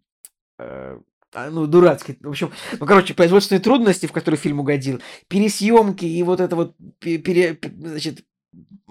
э, 0.58 1.00
а, 1.34 1.50
ну, 1.50 1.68
дурацкий. 1.68 2.18
В 2.22 2.30
общем, 2.30 2.52
ну, 2.80 2.86
короче, 2.86 3.14
производственные 3.14 3.62
трудности, 3.62 4.06
в 4.06 4.14
которые 4.14 4.40
фильм 4.40 4.62
угодил, 4.62 5.02
пересъемки 5.28 6.06
и 6.06 6.24
вот 6.24 6.40
это 6.40 6.56
вот 6.56 6.76
пере, 7.00 7.60
значит, 7.78 8.24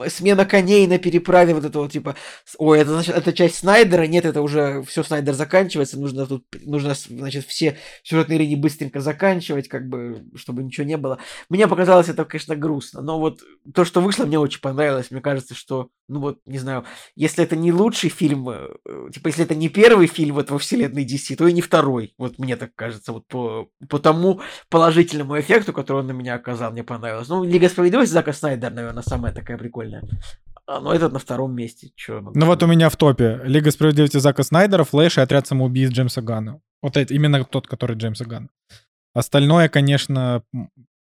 смена 0.09 0.45
коней 0.45 0.87
на 0.87 0.99
переправе, 0.99 1.55
вот 1.55 1.65
это 1.65 1.79
вот 1.79 1.93
типа, 1.93 2.15
ой, 2.59 2.81
это 2.81 2.91
значит, 2.91 3.17
это 3.17 3.33
часть 3.33 3.57
Снайдера, 3.57 4.07
нет, 4.07 4.25
это 4.25 4.43
уже 4.43 4.83
все 4.83 5.03
Снайдер 5.03 5.35
заканчивается, 5.35 5.99
нужно 5.99 6.27
тут, 6.27 6.45
нужно, 6.65 6.95
значит, 6.95 7.45
все 7.47 7.79
сюжетные 8.03 8.39
линии 8.39 8.55
быстренько 8.55 9.01
заканчивать, 9.01 9.69
как 9.69 9.89
бы, 9.89 10.25
чтобы 10.37 10.63
ничего 10.63 10.87
не 10.87 10.97
было. 10.97 11.19
Мне 11.49 11.67
показалось 11.67 12.09
это, 12.09 12.25
конечно, 12.25 12.55
грустно, 12.55 13.01
но 13.01 13.19
вот 13.19 13.41
то, 13.75 13.85
что 13.85 14.01
вышло, 14.01 14.25
мне 14.25 14.39
очень 14.39 14.61
понравилось, 14.61 15.11
мне 15.11 15.21
кажется, 15.21 15.55
что, 15.55 15.89
ну 16.09 16.21
вот, 16.21 16.39
не 16.47 16.59
знаю, 16.59 16.85
если 17.17 17.43
это 17.43 17.57
не 17.57 17.73
лучший 17.73 18.11
фильм, 18.11 18.49
э, 18.49 18.69
типа, 19.13 19.29
если 19.29 19.45
это 19.45 19.55
не 19.55 19.69
первый 19.69 20.07
фильм 20.07 20.37
вот 20.37 20.51
во 20.51 20.59
вселенной 20.59 21.05
DC, 21.05 21.35
то 21.37 21.47
и 21.49 21.53
не 21.53 21.63
второй, 21.63 22.15
вот 22.19 22.39
мне 22.39 22.57
так 22.57 22.75
кажется, 22.75 23.13
вот 23.13 23.27
по, 23.27 23.69
по 23.89 23.99
тому 23.99 24.41
положительному 24.69 25.39
эффекту, 25.41 25.73
который 25.73 25.99
он 25.99 26.07
на 26.07 26.13
меня 26.13 26.35
оказал, 26.35 26.71
мне 26.71 26.85
понравилось. 26.85 27.29
Ну, 27.29 27.43
Лига 27.43 27.69
Справедливости 27.69 28.13
Зака 28.13 28.33
Снайдер, 28.33 28.73
наверное, 28.73 29.03
самая 29.03 29.33
такая 29.33 29.48
прикольная 29.57 30.03
прикольная. 30.03 30.21
А, 30.67 30.81
но 30.81 30.93
этот 30.93 31.13
на 31.13 31.19
втором 31.19 31.55
месте. 31.55 31.91
Чё, 31.97 32.21
ну 32.35 32.47
вот 32.47 32.63
у 32.63 32.67
меня 32.67 32.91
в 32.91 32.97
топе 32.97 33.41
Лига 33.45 33.71
справедливости 33.71 34.19
Зака 34.19 34.43
Снайдера, 34.43 34.85
Флэш 34.85 35.17
и 35.17 35.21
Отряд 35.23 35.47
самоубийц 35.47 35.91
Джеймса 35.91 36.21
Ганна. 36.21 36.61
Вот 36.83 36.97
это 36.97 37.15
именно 37.15 37.43
тот, 37.45 37.67
который 37.67 37.97
Джеймса 37.97 38.27
Ганна. 38.27 38.49
Остальное, 39.15 39.69
конечно, 39.69 40.43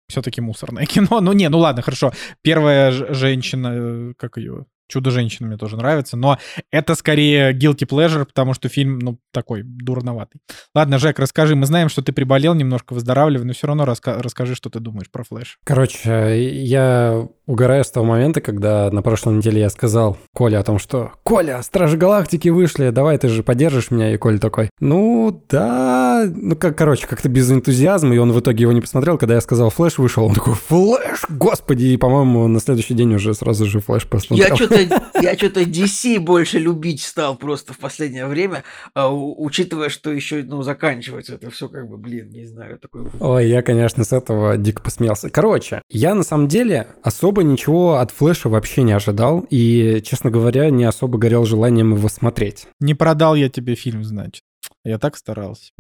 все-таки 0.07 0.40
мусорное 0.40 0.86
кино. 0.88 1.19
Ну 1.19 1.34
не, 1.34 1.49
ну 1.49 1.60
ладно, 1.60 1.82
хорошо. 1.82 2.14
Первая 2.41 2.91
женщина, 2.91 3.68
э, 3.74 4.14
как 4.18 4.38
ее? 4.38 4.65
Чудо-женщина 4.88 5.47
мне 5.47 5.57
тоже 5.57 5.77
нравится, 5.77 6.18
но 6.18 6.38
это 6.72 6.95
скорее 6.95 7.53
guilty 7.53 7.88
pleasure, 7.88 8.26
потому 8.26 8.53
что 8.53 8.69
фильм, 8.69 8.99
ну, 8.99 9.19
такой 9.31 9.64
дурноватый. 9.64 10.41
Ладно, 10.73 10.97
Жек, 10.97 11.19
расскажи. 11.19 11.55
Мы 11.55 11.65
знаем, 11.65 11.89
что 11.89 12.01
ты 12.01 12.14
приболел, 12.14 12.53
немножко 12.53 12.93
выздоравливай, 12.93 13.45
но 13.45 13.53
все 13.53 13.68
равно 13.68 13.84
раска- 13.84 14.22
расскажи, 14.22 14.55
что 14.55 14.69
ты 14.69 14.80
думаешь 14.80 15.09
про 15.11 15.23
Флэш. 15.23 15.59
Короче, 15.64 16.64
я 16.64 17.27
угораю 17.45 17.84
с 17.84 17.91
того 17.91 18.05
момента, 18.05 18.41
когда 18.41 18.89
на 18.91 19.01
прошлой 19.01 19.35
неделе 19.35 19.61
я 19.61 19.69
сказал 19.69 20.18
Коле 20.34 20.57
о 20.57 20.64
том, 20.64 20.80
что 20.80 21.11
«Коля, 21.23 21.61
Стражи 21.61 21.97
Галактики 21.97 22.49
вышли, 22.49 22.89
давай 22.89 23.18
ты 23.18 23.27
же 23.30 23.43
поддержишь 23.43 23.91
меня». 23.91 24.14
И 24.14 24.18
Коля 24.18 24.38
такой 24.38 24.69
«Ну, 24.80 25.43
да...» 25.49 26.06
Ну, 26.26 26.56
как, 26.56 26.77
короче, 26.77 27.07
как-то 27.07 27.30
без 27.30 27.52
энтузиазма, 27.52 28.15
и 28.15 28.18
он 28.18 28.31
в 28.31 28.39
итоге 28.39 28.64
его 28.64 28.72
не 28.72 28.81
посмотрел. 28.81 29.18
Когда 29.18 29.35
я 29.35 29.41
сказал 29.41 29.69
«Флэш» 29.69 29.98
вышел, 29.98 30.26
он 30.26 30.34
такой 30.34 30.56
«Флэш, 30.56 31.26
господи!» 31.30 31.85
И, 31.85 31.98
по-моему, 31.98 32.48
на 32.48 32.60
следующий 32.60 32.94
день 32.94 33.14
уже 33.14 33.34
сразу 33.34 33.65
же 33.65 33.80
«Флэш» 33.80 34.07
посмотрел. 34.07 34.48
Я 34.49 34.56
что-то, 34.56 35.02
я 35.22 35.38
что-то 35.38 35.61
DC 35.61 36.19
больше 36.19 36.60
любить 36.60 37.02
стал 37.02 37.35
просто 37.35 37.73
в 37.73 37.77
последнее 37.77 38.26
время, 38.27 38.64
а, 38.94 39.14
учитывая, 39.14 39.89
что 39.89 40.11
еще, 40.11 40.44
ну, 40.44 40.61
заканчивается 40.64 41.35
это 41.35 41.49
все 41.49 41.69
как 41.69 41.88
бы, 41.88 41.98
блин, 41.98 42.30
не 42.30 42.45
знаю, 42.45 42.80
такой... 42.80 43.07
Ой, 43.19 43.48
я, 43.48 43.61
конечно, 43.61 44.03
с 44.03 44.14
этого 44.14 44.57
дико 44.57 44.81
посмеялся. 44.81 45.30
Короче, 45.30 45.81
я 45.89 46.15
на 46.15 46.23
самом 46.23 46.48
деле 46.48 46.88
особо 47.03 47.44
ничего 47.44 47.95
от 47.95 48.11
Флэша 48.11 48.49
вообще 48.49 48.84
не 48.84 48.94
ожидал, 48.94 49.45
и, 49.49 50.02
честно 50.03 50.31
говоря, 50.31 50.69
не 50.69 50.85
особо 50.85 51.18
горел 51.18 51.45
желанием 51.45 51.94
его 51.94 52.10
смотреть. 52.10 52.68
Не 52.80 52.94
продал 52.94 53.35
я 53.35 53.49
тебе 53.49 53.76
фильм, 53.76 54.03
значит. 54.03 54.44
Я 54.84 54.99
так 54.99 55.18
старался. 55.18 55.72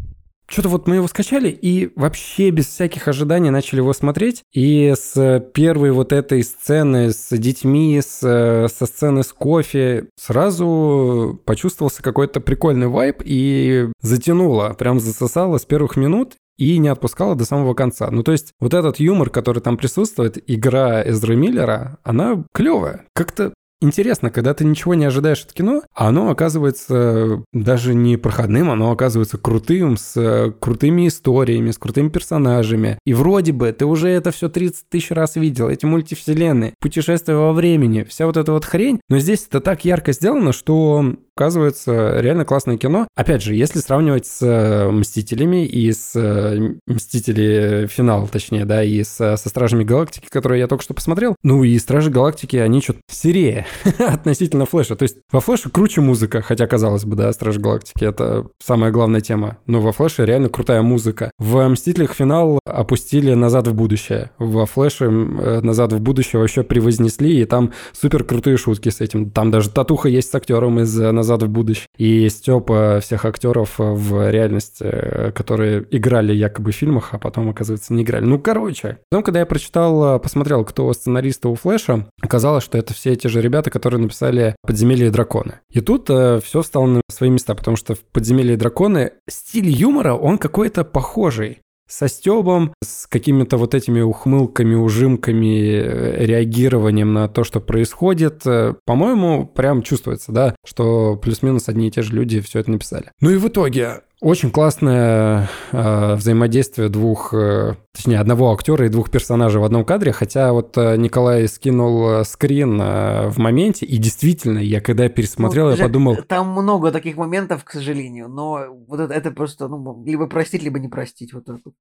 Что-то 0.49 0.69
вот 0.69 0.87
мы 0.87 0.95
его 0.95 1.07
скачали 1.07 1.49
и 1.49 1.91
вообще 1.95 2.49
без 2.51 2.67
всяких 2.67 3.07
ожиданий 3.07 3.49
начали 3.49 3.79
его 3.79 3.93
смотреть. 3.93 4.43
И 4.53 4.93
с 4.97 5.45
первой 5.53 5.91
вот 5.91 6.13
этой 6.13 6.43
сцены 6.43 7.11
с 7.11 7.35
детьми, 7.37 8.01
с, 8.01 8.19
со 8.19 8.85
сцены 8.85 9.23
с 9.23 9.33
кофе, 9.33 10.07
сразу 10.15 11.41
почувствовался 11.45 12.01
какой-то 12.01 12.39
прикольный 12.39 12.87
вайб 12.87 13.21
и 13.23 13.89
затянуло, 14.01 14.73
прям 14.73 14.99
засосало 14.99 15.57
с 15.57 15.65
первых 15.65 15.97
минут 15.97 16.35
и 16.57 16.77
не 16.79 16.87
отпускала 16.87 17.35
до 17.35 17.45
самого 17.45 17.73
конца. 17.73 18.09
Ну, 18.09 18.23
то 18.23 18.31
есть, 18.31 18.53
вот 18.59 18.73
этот 18.73 18.99
юмор, 18.99 19.29
который 19.29 19.61
там 19.61 19.77
присутствует, 19.77 20.43
игра 20.49 21.07
Эзры 21.07 21.35
Миллера, 21.35 21.99
она 22.03 22.43
клевая. 22.53 23.05
Как-то 23.13 23.53
Интересно, 23.79 24.31
когда 24.31 24.55
ты 24.55 24.65
ничего 24.65 24.95
не 24.95 25.05
ожидаешь 25.05 25.43
от 25.43 25.53
кино, 25.53 25.83
а 25.93 26.07
оно 26.07 26.31
оказывается 26.31 27.43
даже 27.53 27.93
не 27.93 28.17
проходным, 28.17 28.71
оно 28.71 28.91
оказывается 28.91 29.37
крутым, 29.37 29.97
с 29.97 30.17
э, 30.17 30.51
крутыми 30.59 31.07
историями, 31.07 31.69
с 31.69 31.77
крутыми 31.77 32.09
персонажами. 32.09 32.97
И 33.05 33.13
вроде 33.13 33.51
бы 33.51 33.71
ты 33.71 33.85
уже 33.85 34.09
это 34.09 34.31
все 34.31 34.49
30 34.49 34.89
тысяч 34.89 35.11
раз 35.11 35.35
видел, 35.35 35.69
эти 35.69 35.85
мультивселенные, 35.85 36.73
путешествия 36.79 37.35
во 37.35 37.53
времени, 37.53 38.03
вся 38.03 38.25
вот 38.25 38.37
эта 38.37 38.51
вот 38.51 38.65
хрень. 38.65 38.99
Но 39.09 39.19
здесь 39.19 39.45
это 39.47 39.61
так 39.61 39.85
ярко 39.85 40.11
сделано, 40.11 40.53
что 40.53 41.13
оказывается 41.37 42.19
реально 42.19 42.45
классное 42.45 42.77
кино. 42.77 43.07
Опять 43.15 43.43
же, 43.43 43.53
если 43.53 43.77
сравнивать 43.77 44.25
с 44.25 44.39
э, 44.41 44.89
«Мстителями» 44.89 45.65
и 45.65 45.91
с 45.91 46.13
э, 46.15 46.73
«Мстители. 46.87 47.87
Финал», 47.87 48.27
точнее, 48.27 48.65
да, 48.65 48.83
и 48.83 49.03
с, 49.03 49.15
со 49.15 49.37
«Стражами 49.37 49.83
Галактики», 49.83 50.27
которые 50.29 50.59
я 50.59 50.67
только 50.67 50.83
что 50.83 50.95
посмотрел, 50.95 51.35
ну 51.43 51.63
и 51.63 51.77
«Стражи 51.77 52.09
Галактики», 52.09 52.55
они 52.55 52.81
что-то 52.81 52.99
серее 53.07 53.67
относительно 53.99 54.65
Флэша. 54.65 54.95
То 54.95 55.03
есть 55.03 55.17
во 55.31 55.39
Флэше 55.39 55.69
круче 55.69 56.01
музыка, 56.01 56.41
хотя, 56.41 56.65
казалось 56.65 57.05
бы, 57.05 57.15
да, 57.15 57.31
«Стражи 57.31 57.59
Галактики»— 57.59 58.03
это 58.05 58.47
самая 58.63 58.91
главная 58.91 59.21
тема. 59.21 59.57
Но 59.67 59.79
во 59.79 59.91
Флэше 59.91 60.25
реально 60.25 60.49
крутая 60.49 60.81
музыка. 60.81 61.29
В 61.37 61.67
«Мстителях. 61.67 62.13
Финал» 62.13 62.59
опустили 62.65 63.33
«Назад 63.35 63.67
в 63.67 63.75
будущее». 63.75 64.31
Во 64.39 64.65
Флэше 64.65 65.05
э, 65.05 65.61
«Назад 65.61 65.93
в 65.93 65.99
будущее» 65.99 66.39
вообще 66.39 66.63
превознесли, 66.63 67.41
и 67.41 67.45
там 67.45 67.73
супер 67.93 68.23
крутые 68.23 68.57
шутки 68.57 68.89
с 68.89 69.01
этим. 69.01 69.29
Там 69.29 69.51
даже 69.51 69.69
татуха 69.69 70.09
есть 70.09 70.31
с 70.31 70.35
актером 70.35 70.79
из 70.79 70.97
«Назад 70.97 71.26
в 71.35 71.49
будущее». 71.49 71.87
И 71.97 72.29
Степа 72.29 72.99
всех 73.01 73.25
актеров 73.25 73.75
в 73.77 74.29
реальности, 74.29 74.83
э, 74.83 75.31
которые 75.31 75.85
играли 75.91 76.33
якобы 76.33 76.71
в 76.71 76.75
фильмах, 76.75 77.09
а 77.13 77.19
потом, 77.19 77.49
оказывается, 77.49 77.93
не 77.93 78.03
играли. 78.03 78.25
Ну, 78.25 78.39
короче. 78.39 78.99
Потом, 79.09 79.23
когда 79.23 79.39
я 79.39 79.45
прочитал, 79.45 80.15
э, 80.15 80.19
посмотрел, 80.19 80.63
кто 80.65 80.91
сценаристы 80.93 81.47
у 81.47 81.55
Флэша, 81.55 82.09
оказалось, 82.21 82.63
что 82.63 82.77
это 82.77 82.93
все 82.93 83.15
те 83.15 83.29
же 83.29 83.41
ребята, 83.41 83.69
которые 83.69 84.01
написали 84.01 84.55
«Подземелье 84.65 85.07
и 85.07 85.11
драконы». 85.11 85.59
И 85.71 85.81
тут 85.81 86.09
э, 86.09 86.39
все 86.43 86.63
стало 86.63 86.85
на 86.85 87.01
свои 87.09 87.29
места, 87.29 87.55
потому 87.55 87.77
что 87.77 87.95
в 87.95 87.99
«Подземелье 87.99 88.53
и 88.53 88.57
драконы» 88.57 89.11
стиль 89.29 89.69
юмора, 89.69 90.13
он 90.13 90.37
какой-то 90.37 90.83
похожий 90.83 91.59
со 91.87 92.07
стебом, 92.07 92.73
с 92.83 93.07
какими-то 93.07 93.57
вот 93.57 93.73
этими 93.73 94.01
ухмылками, 94.01 94.75
ужимками, 94.75 95.71
э, 95.71 96.25
реагированием 96.25 97.13
на 97.13 97.27
то, 97.27 97.43
что 97.43 97.59
происходит. 97.59 98.45
Э, 98.45 98.75
По-моему, 98.85 99.45
прям 99.45 99.81
чувствуется, 99.81 100.31
да, 100.31 100.55
что 100.65 101.15
плюс-минус 101.15 101.69
одни 101.69 101.87
и 101.87 101.91
те 101.91 102.01
же 102.01 102.13
люди 102.13 102.41
все 102.41 102.59
это 102.59 102.71
написали. 102.71 103.11
Ну 103.21 103.29
и 103.29 103.37
в 103.37 103.47
итоге 103.47 104.01
очень 104.19 104.51
классное 104.51 105.49
э, 105.71 106.15
взаимодействие 106.15 106.89
двух, 106.89 107.33
э, 107.33 107.75
точнее, 107.93 108.19
одного 108.19 108.51
актера 108.51 108.85
и 108.85 108.89
двух 108.89 109.11
персонажей 109.11 109.61
в 109.61 109.63
одном 109.63 109.85
кадре, 109.85 110.11
хотя 110.11 110.53
вот 110.53 110.77
э, 110.77 110.97
Николай 110.97 111.47
скинул 111.47 112.09
э, 112.09 112.23
скрин 112.23 112.81
э, 112.81 113.29
в 113.29 113.37
моменте, 113.37 113.85
и 113.85 113.97
действительно, 113.97 114.59
я 114.59 114.81
когда 114.81 115.07
пересмотрел, 115.07 115.65
Ну, 115.65 115.71
я 115.71 115.77
Жек, 115.77 115.85
подумал, 115.87 116.17
Там 116.27 116.49
много 116.51 116.91
таких 116.91 117.15
моментов, 117.17 117.63
к 117.63 117.71
сожалению, 117.71 118.27
но 118.27 118.65
вот 118.87 118.99
это, 118.99 119.13
это 119.13 119.31
просто, 119.31 119.67
ну, 119.67 120.03
либо 120.03 120.27
простить, 120.27 120.63
либо 120.63 120.79
не 120.79 120.87
простить, 120.87 121.33
вот 121.33 121.45
так 121.45 121.57
вот. 121.63 121.73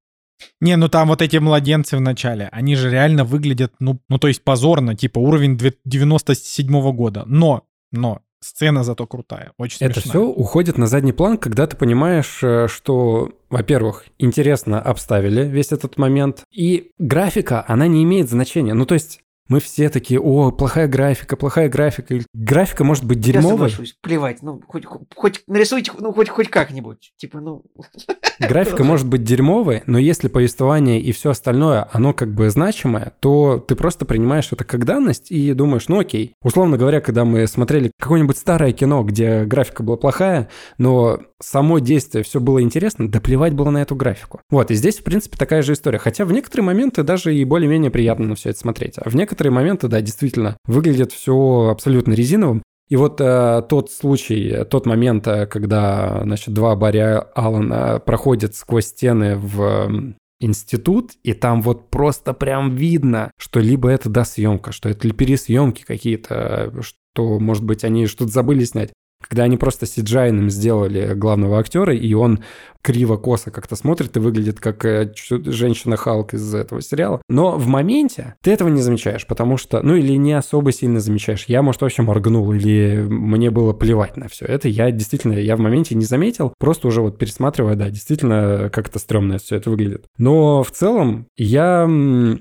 Не, 0.60 0.76
ну 0.76 0.88
там 0.88 1.08
вот 1.08 1.22
эти 1.22 1.38
младенцы 1.38 1.96
в 1.96 2.00
начале, 2.00 2.48
они 2.52 2.76
же 2.76 2.90
реально 2.90 3.24
выглядят, 3.24 3.72
ну, 3.78 4.00
ну 4.08 4.18
то 4.18 4.28
есть 4.28 4.44
позорно, 4.44 4.94
типа 4.94 5.18
уровень 5.18 5.58
97 5.84 6.92
года. 6.92 7.24
Но, 7.26 7.64
но, 7.92 8.20
сцена 8.40 8.84
зато 8.84 9.06
крутая, 9.06 9.52
очень 9.58 9.84
Это 9.86 10.00
смешная. 10.00 10.10
все 10.12 10.28
уходит 10.28 10.78
на 10.78 10.86
задний 10.86 11.12
план, 11.12 11.38
когда 11.38 11.66
ты 11.66 11.76
понимаешь, 11.76 12.40
э, 12.42 12.68
что, 12.68 13.30
во-первых, 13.50 14.04
интересно 14.18 14.80
обставили 14.80 15.44
весь 15.46 15.72
этот 15.72 15.96
момент, 15.98 16.44
и 16.50 16.90
графика, 16.98 17.64
она 17.66 17.86
не 17.86 18.02
имеет 18.04 18.28
значения. 18.28 18.74
Ну, 18.74 18.86
то 18.86 18.94
есть 18.94 19.20
мы 19.48 19.60
все 19.60 19.88
такие, 19.88 20.20
о, 20.20 20.50
плохая 20.50 20.88
графика, 20.88 21.36
плохая 21.36 21.68
графика. 21.68 22.18
Графика 22.34 22.84
может 22.84 23.04
быть 23.04 23.18
Я 23.18 23.34
дерьмовой, 23.34 23.70
соглашусь, 23.70 23.96
плевать, 24.00 24.42
ну, 24.42 24.60
хоть, 24.66 24.84
хоть 25.14 25.42
нарисуйте, 25.46 25.92
ну, 25.98 26.12
хоть, 26.12 26.28
хоть 26.28 26.48
как-нибудь, 26.48 27.12
типа, 27.16 27.40
ну... 27.40 27.64
графика 28.40 28.84
может 28.84 29.06
быть 29.06 29.24
дерьмовой, 29.24 29.82
но 29.86 29.98
если 29.98 30.28
повествование 30.28 31.00
и 31.00 31.12
все 31.12 31.30
остальное, 31.30 31.88
оно 31.92 32.12
как 32.12 32.34
бы 32.34 32.50
значимое, 32.50 33.12
то 33.20 33.58
ты 33.58 33.76
просто 33.76 34.04
принимаешь 34.04 34.48
это 34.50 34.64
как 34.64 34.84
данность 34.84 35.30
и 35.30 35.52
думаешь, 35.52 35.88
ну 35.88 36.00
окей. 36.00 36.34
Условно 36.42 36.76
говоря, 36.76 37.00
когда 37.00 37.24
мы 37.24 37.46
смотрели 37.46 37.92
какое-нибудь 37.98 38.36
старое 38.36 38.72
кино, 38.72 39.02
где 39.02 39.44
графика 39.44 39.82
была 39.82 39.96
плохая, 39.96 40.48
но 40.78 41.20
само 41.40 41.78
действие 41.78 42.24
все 42.24 42.40
было 42.40 42.62
интересно, 42.62 43.08
да 43.08 43.20
плевать 43.20 43.54
было 43.54 43.70
на 43.70 43.82
эту 43.82 43.94
графику. 43.94 44.40
Вот, 44.50 44.70
и 44.70 44.74
здесь, 44.74 44.98
в 44.98 45.04
принципе, 45.04 45.36
такая 45.36 45.62
же 45.62 45.72
история. 45.74 45.98
Хотя 45.98 46.24
в 46.24 46.32
некоторые 46.32 46.64
моменты 46.64 47.02
даже 47.02 47.34
и 47.34 47.44
более-менее 47.44 47.90
приятно 47.90 48.26
на 48.26 48.34
все 48.34 48.50
это 48.50 48.58
смотреть. 48.58 48.94
А 48.98 49.08
в 49.08 49.14
некоторые 49.16 49.52
моменты, 49.52 49.88
да, 49.88 50.00
действительно, 50.00 50.56
выглядит 50.64 51.12
все 51.12 51.68
абсолютно 51.70 52.12
резиновым. 52.12 52.62
И 52.88 52.96
вот 52.96 53.20
э, 53.20 53.62
тот 53.68 53.90
случай, 53.90 54.64
тот 54.70 54.86
момент, 54.86 55.26
э, 55.26 55.46
когда, 55.46 56.20
значит, 56.22 56.54
два 56.54 56.76
Барри 56.76 57.20
Аллена 57.34 57.98
проходят 57.98 58.54
сквозь 58.54 58.86
стены 58.86 59.36
в 59.36 60.14
институт, 60.38 61.12
и 61.24 61.32
там 61.32 61.62
вот 61.62 61.90
просто 61.90 62.32
прям 62.32 62.76
видно, 62.76 63.30
что 63.38 63.58
либо 63.58 63.88
это 63.88 64.08
досъемка, 64.08 64.70
что 64.70 64.88
это 64.88 65.10
пересъемки 65.10 65.82
какие-то, 65.84 66.72
э, 66.74 66.82
что, 66.82 67.40
может 67.40 67.64
быть, 67.64 67.82
они 67.82 68.06
что-то 68.06 68.30
забыли 68.30 68.64
снять. 68.64 68.92
Когда 69.20 69.44
они 69.44 69.56
просто 69.56 69.86
сиджайным 69.86 70.50
сделали 70.50 71.14
главного 71.14 71.58
актера, 71.58 71.94
и 71.94 72.12
он 72.14 72.40
криво-косо 72.86 73.50
как-то 73.50 73.74
смотрит 73.74 74.16
и 74.16 74.20
выглядит 74.20 74.60
как 74.60 74.84
э, 74.84 75.12
женщина-халк 75.16 76.34
из 76.34 76.54
этого 76.54 76.80
сериала. 76.80 77.20
Но 77.28 77.56
в 77.56 77.66
моменте 77.66 78.36
ты 78.42 78.52
этого 78.52 78.68
не 78.68 78.80
замечаешь, 78.80 79.26
потому 79.26 79.56
что, 79.56 79.82
ну 79.82 79.96
или 79.96 80.12
не 80.12 80.34
особо 80.34 80.70
сильно 80.70 81.00
замечаешь. 81.00 81.46
Я, 81.48 81.62
может, 81.62 81.82
вообще 81.82 82.02
моргнул, 82.02 82.52
или 82.52 83.04
мне 83.08 83.50
было 83.50 83.72
плевать 83.72 84.16
на 84.16 84.28
все 84.28 84.46
это. 84.46 84.68
Я 84.68 84.92
действительно, 84.92 85.32
я 85.32 85.56
в 85.56 85.60
моменте 85.60 85.96
не 85.96 86.04
заметил, 86.04 86.54
просто 86.60 86.86
уже 86.86 87.00
вот 87.00 87.18
пересматривая, 87.18 87.74
да, 87.74 87.90
действительно 87.90 88.70
как-то 88.72 89.00
стрёмно 89.00 89.38
все 89.38 89.56
это 89.56 89.68
выглядит. 89.68 90.06
Но 90.16 90.62
в 90.62 90.70
целом 90.70 91.26
я 91.36 91.90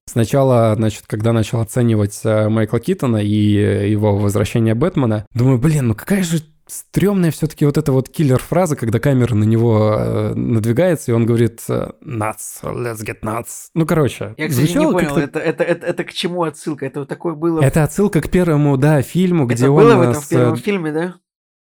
сначала, 0.06 0.76
значит, 0.76 1.06
когда 1.08 1.34
начал 1.34 1.60
оценивать 1.60 2.22
э, 2.24 2.50
Майкла 2.50 2.80
Китона 2.80 3.18
и 3.18 3.58
э, 3.58 3.90
его 3.90 4.16
возвращение 4.16 4.76
Бэтмена, 4.76 5.26
думаю, 5.34 5.58
блин, 5.58 5.88
ну 5.88 5.96
какая 5.96 6.22
же 6.22 6.42
Стремная 6.68 7.30
все-таки 7.30 7.64
вот 7.64 7.78
эта 7.78 7.92
вот 7.92 8.10
киллер-фраза, 8.10 8.76
когда 8.76 9.00
камера 9.00 9.36
на 9.36 9.44
него 9.44 9.96
э, 10.00 10.34
надвигается, 10.34 11.12
и 11.12 11.14
он 11.14 11.28
говорит 11.28 11.62
э, 11.70 11.92
«nuts, 12.04 12.64
let's 12.64 13.06
get 13.06 13.20
nuts». 13.22 13.68
Ну, 13.76 13.86
короче, 13.86 14.34
Я, 14.38 14.50
кстати, 14.50 14.76
не 14.76 14.92
понял, 14.92 15.16
это, 15.16 15.40
это, 15.40 15.64
это, 15.64 15.86
это 15.86 16.04
к 16.04 16.12
чему 16.12 16.42
отсылка? 16.42 16.88
Это 16.88 17.02
вот 17.02 17.10
такое 17.10 17.36
было... 17.36 17.62
Это 17.62 17.84
отсылка 17.84 18.20
к 18.20 18.32
первому, 18.32 18.78
да, 18.78 19.04
фильму, 19.04 19.46
это 19.46 19.54
где 19.54 19.68
было 19.68 19.94
он 19.94 19.98
в 19.98 20.02
э, 20.02 20.10
этом 20.10 20.24
с, 20.24 20.28
первом 20.28 20.56
фильме, 20.58 20.92
да? 20.92 21.16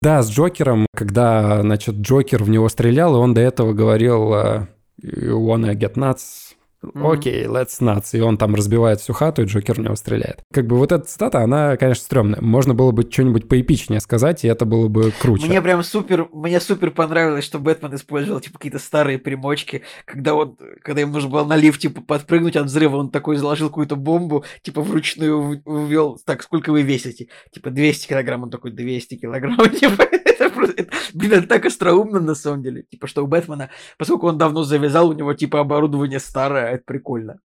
Да, 0.01 0.23
с 0.23 0.31
Джокером, 0.31 0.87
когда, 0.95 1.61
значит, 1.61 1.97
Джокер 1.97 2.43
в 2.43 2.49
него 2.49 2.69
стрелял, 2.71 3.17
и 3.17 3.19
он 3.19 3.35
до 3.35 3.43
этого 3.43 3.75
говорил 3.75 4.33
э, 4.33 4.67
«You 5.03 5.39
wanna 5.45 5.75
get 5.75 5.97
nuts?» 5.97 6.46
Окей, 6.95 7.45
let's 7.45 7.81
nuts. 7.81 8.17
И 8.17 8.21
он 8.21 8.37
там 8.37 8.55
разбивает 8.55 9.01
всю 9.01 9.13
хату, 9.13 9.43
и 9.43 9.45
Джокер 9.47 9.77
в 9.77 9.79
него 9.79 9.97
стреляет. 9.97 10.43
Как 10.53 10.67
бы 10.67 10.77
вот 10.77 10.93
эта 10.93 11.05
цитата, 11.05 11.41
она, 11.41 11.77
конечно, 11.77 12.05
стрёмная. 12.05 12.41
Можно 12.41 12.75
было 12.75 12.93
бы 12.93 13.03
что-нибудь 13.11 13.49
поэпичнее 13.49 14.01
сказать, 14.01 14.45
и 14.45 14.49
это 14.49 14.65
было 14.65 14.89
бы 14.89 15.13
круче. 15.21 15.47
Мне 15.47 15.63
прям 15.63 15.83
супер, 15.83 16.29
мне 16.33 16.61
супер 16.61 16.91
понравилось, 16.91 17.45
что 17.45 17.59
Бэтмен 17.59 17.95
использовал, 17.95 18.41
типа, 18.41 18.59
какие-то 18.59 18.79
старые 18.79 19.19
примочки, 19.19 19.83
когда 20.05 20.35
он, 20.35 20.57
когда 20.83 21.03
им 21.03 21.13
нужно 21.13 21.31
было 21.31 21.45
на 21.45 21.57
лифт, 21.57 21.81
типа, 21.81 22.01
подпрыгнуть 22.01 22.57
от 22.57 22.67
взрыва, 22.67 22.97
он 22.97 23.11
такой 23.11 23.37
заложил 23.37 23.69
какую-то 23.69 23.97
бомбу, 23.97 24.45
типа, 24.63 24.83
вручную 24.83 25.63
ввел, 25.67 26.19
так, 26.25 26.43
сколько 26.43 26.71
вы 26.71 26.83
весите? 26.83 27.29
Типа, 27.53 27.71
200 27.71 28.09
килограмм, 28.09 28.45
он 28.45 28.51
такой, 28.51 28.71
200 28.71 29.17
килограмм, 29.17 29.57
типа, 29.81 30.03
это 30.03 30.51
просто, 30.51 30.83
это, 30.83 30.93
блин, 31.15 31.33
это 31.33 31.49
так 31.49 31.65
остроумно 31.65 32.21
на 32.21 32.35
самом 32.35 32.63
деле, 32.63 32.83
типа, 32.83 33.07
что 33.07 33.25
у 33.25 33.27
Бэтмена, 33.27 33.71
поскольку 33.99 34.29
он 34.29 34.39
давно 34.39 34.63
завязал, 34.65 35.09
у 35.09 35.13
него, 35.13 35.35
типа, 35.35 35.61
оборудование 35.61 36.21
старое, 36.21 36.76
это 36.77 36.85
прикольно. 36.87 37.41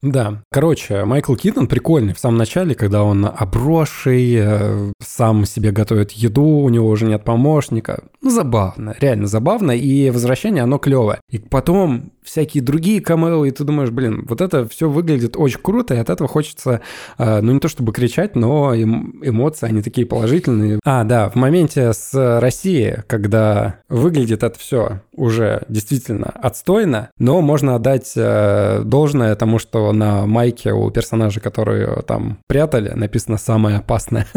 Да. 0.00 0.44
Короче, 0.52 1.04
Майкл 1.04 1.34
Китон 1.34 1.66
прикольный 1.66 2.14
в 2.14 2.20
самом 2.20 2.38
начале, 2.38 2.76
когда 2.76 3.02
он 3.02 3.26
обросший, 3.26 4.34
э, 4.36 4.92
сам 5.02 5.44
себе 5.44 5.72
готовит 5.72 6.12
еду, 6.12 6.44
у 6.44 6.68
него 6.68 6.86
уже 6.86 7.06
нет 7.06 7.24
помощника. 7.24 8.04
Ну, 8.22 8.30
забавно, 8.30 8.94
реально 9.00 9.26
забавно, 9.26 9.72
и 9.72 10.10
возвращение, 10.10 10.62
оно 10.62 10.78
клевое. 10.78 11.20
И 11.30 11.38
потом 11.38 12.12
всякие 12.28 12.62
другие 12.62 13.00
камео, 13.00 13.44
и 13.44 13.50
ты 13.50 13.64
думаешь, 13.64 13.90
блин, 13.90 14.26
вот 14.28 14.40
это 14.40 14.68
все 14.68 14.88
выглядит 14.88 15.36
очень 15.36 15.60
круто, 15.60 15.94
и 15.94 15.98
от 15.98 16.10
этого 16.10 16.28
хочется, 16.28 16.80
э, 17.16 17.40
ну, 17.40 17.52
не 17.52 17.60
то 17.60 17.68
чтобы 17.68 17.92
кричать, 17.92 18.36
но 18.36 18.74
эм, 18.74 19.20
эмоции, 19.22 19.66
они 19.66 19.82
такие 19.82 20.06
положительные. 20.06 20.78
А, 20.84 21.04
да, 21.04 21.30
в 21.30 21.34
моменте 21.34 21.92
с 21.92 22.40
Россией, 22.40 22.98
когда 23.06 23.80
выглядит 23.88 24.42
это 24.42 24.58
все 24.58 25.00
уже 25.12 25.62
действительно 25.68 26.26
отстойно, 26.26 27.10
но 27.18 27.40
можно 27.40 27.74
отдать 27.74 28.12
э, 28.16 28.82
должное 28.84 29.34
тому, 29.34 29.58
что 29.58 29.92
на 29.92 30.26
майке 30.26 30.72
у 30.72 30.90
персонажа, 30.90 31.40
которые 31.40 32.02
там 32.02 32.38
прятали, 32.46 32.90
написано 32.90 33.38
«самое 33.38 33.78
опасное». 33.78 34.26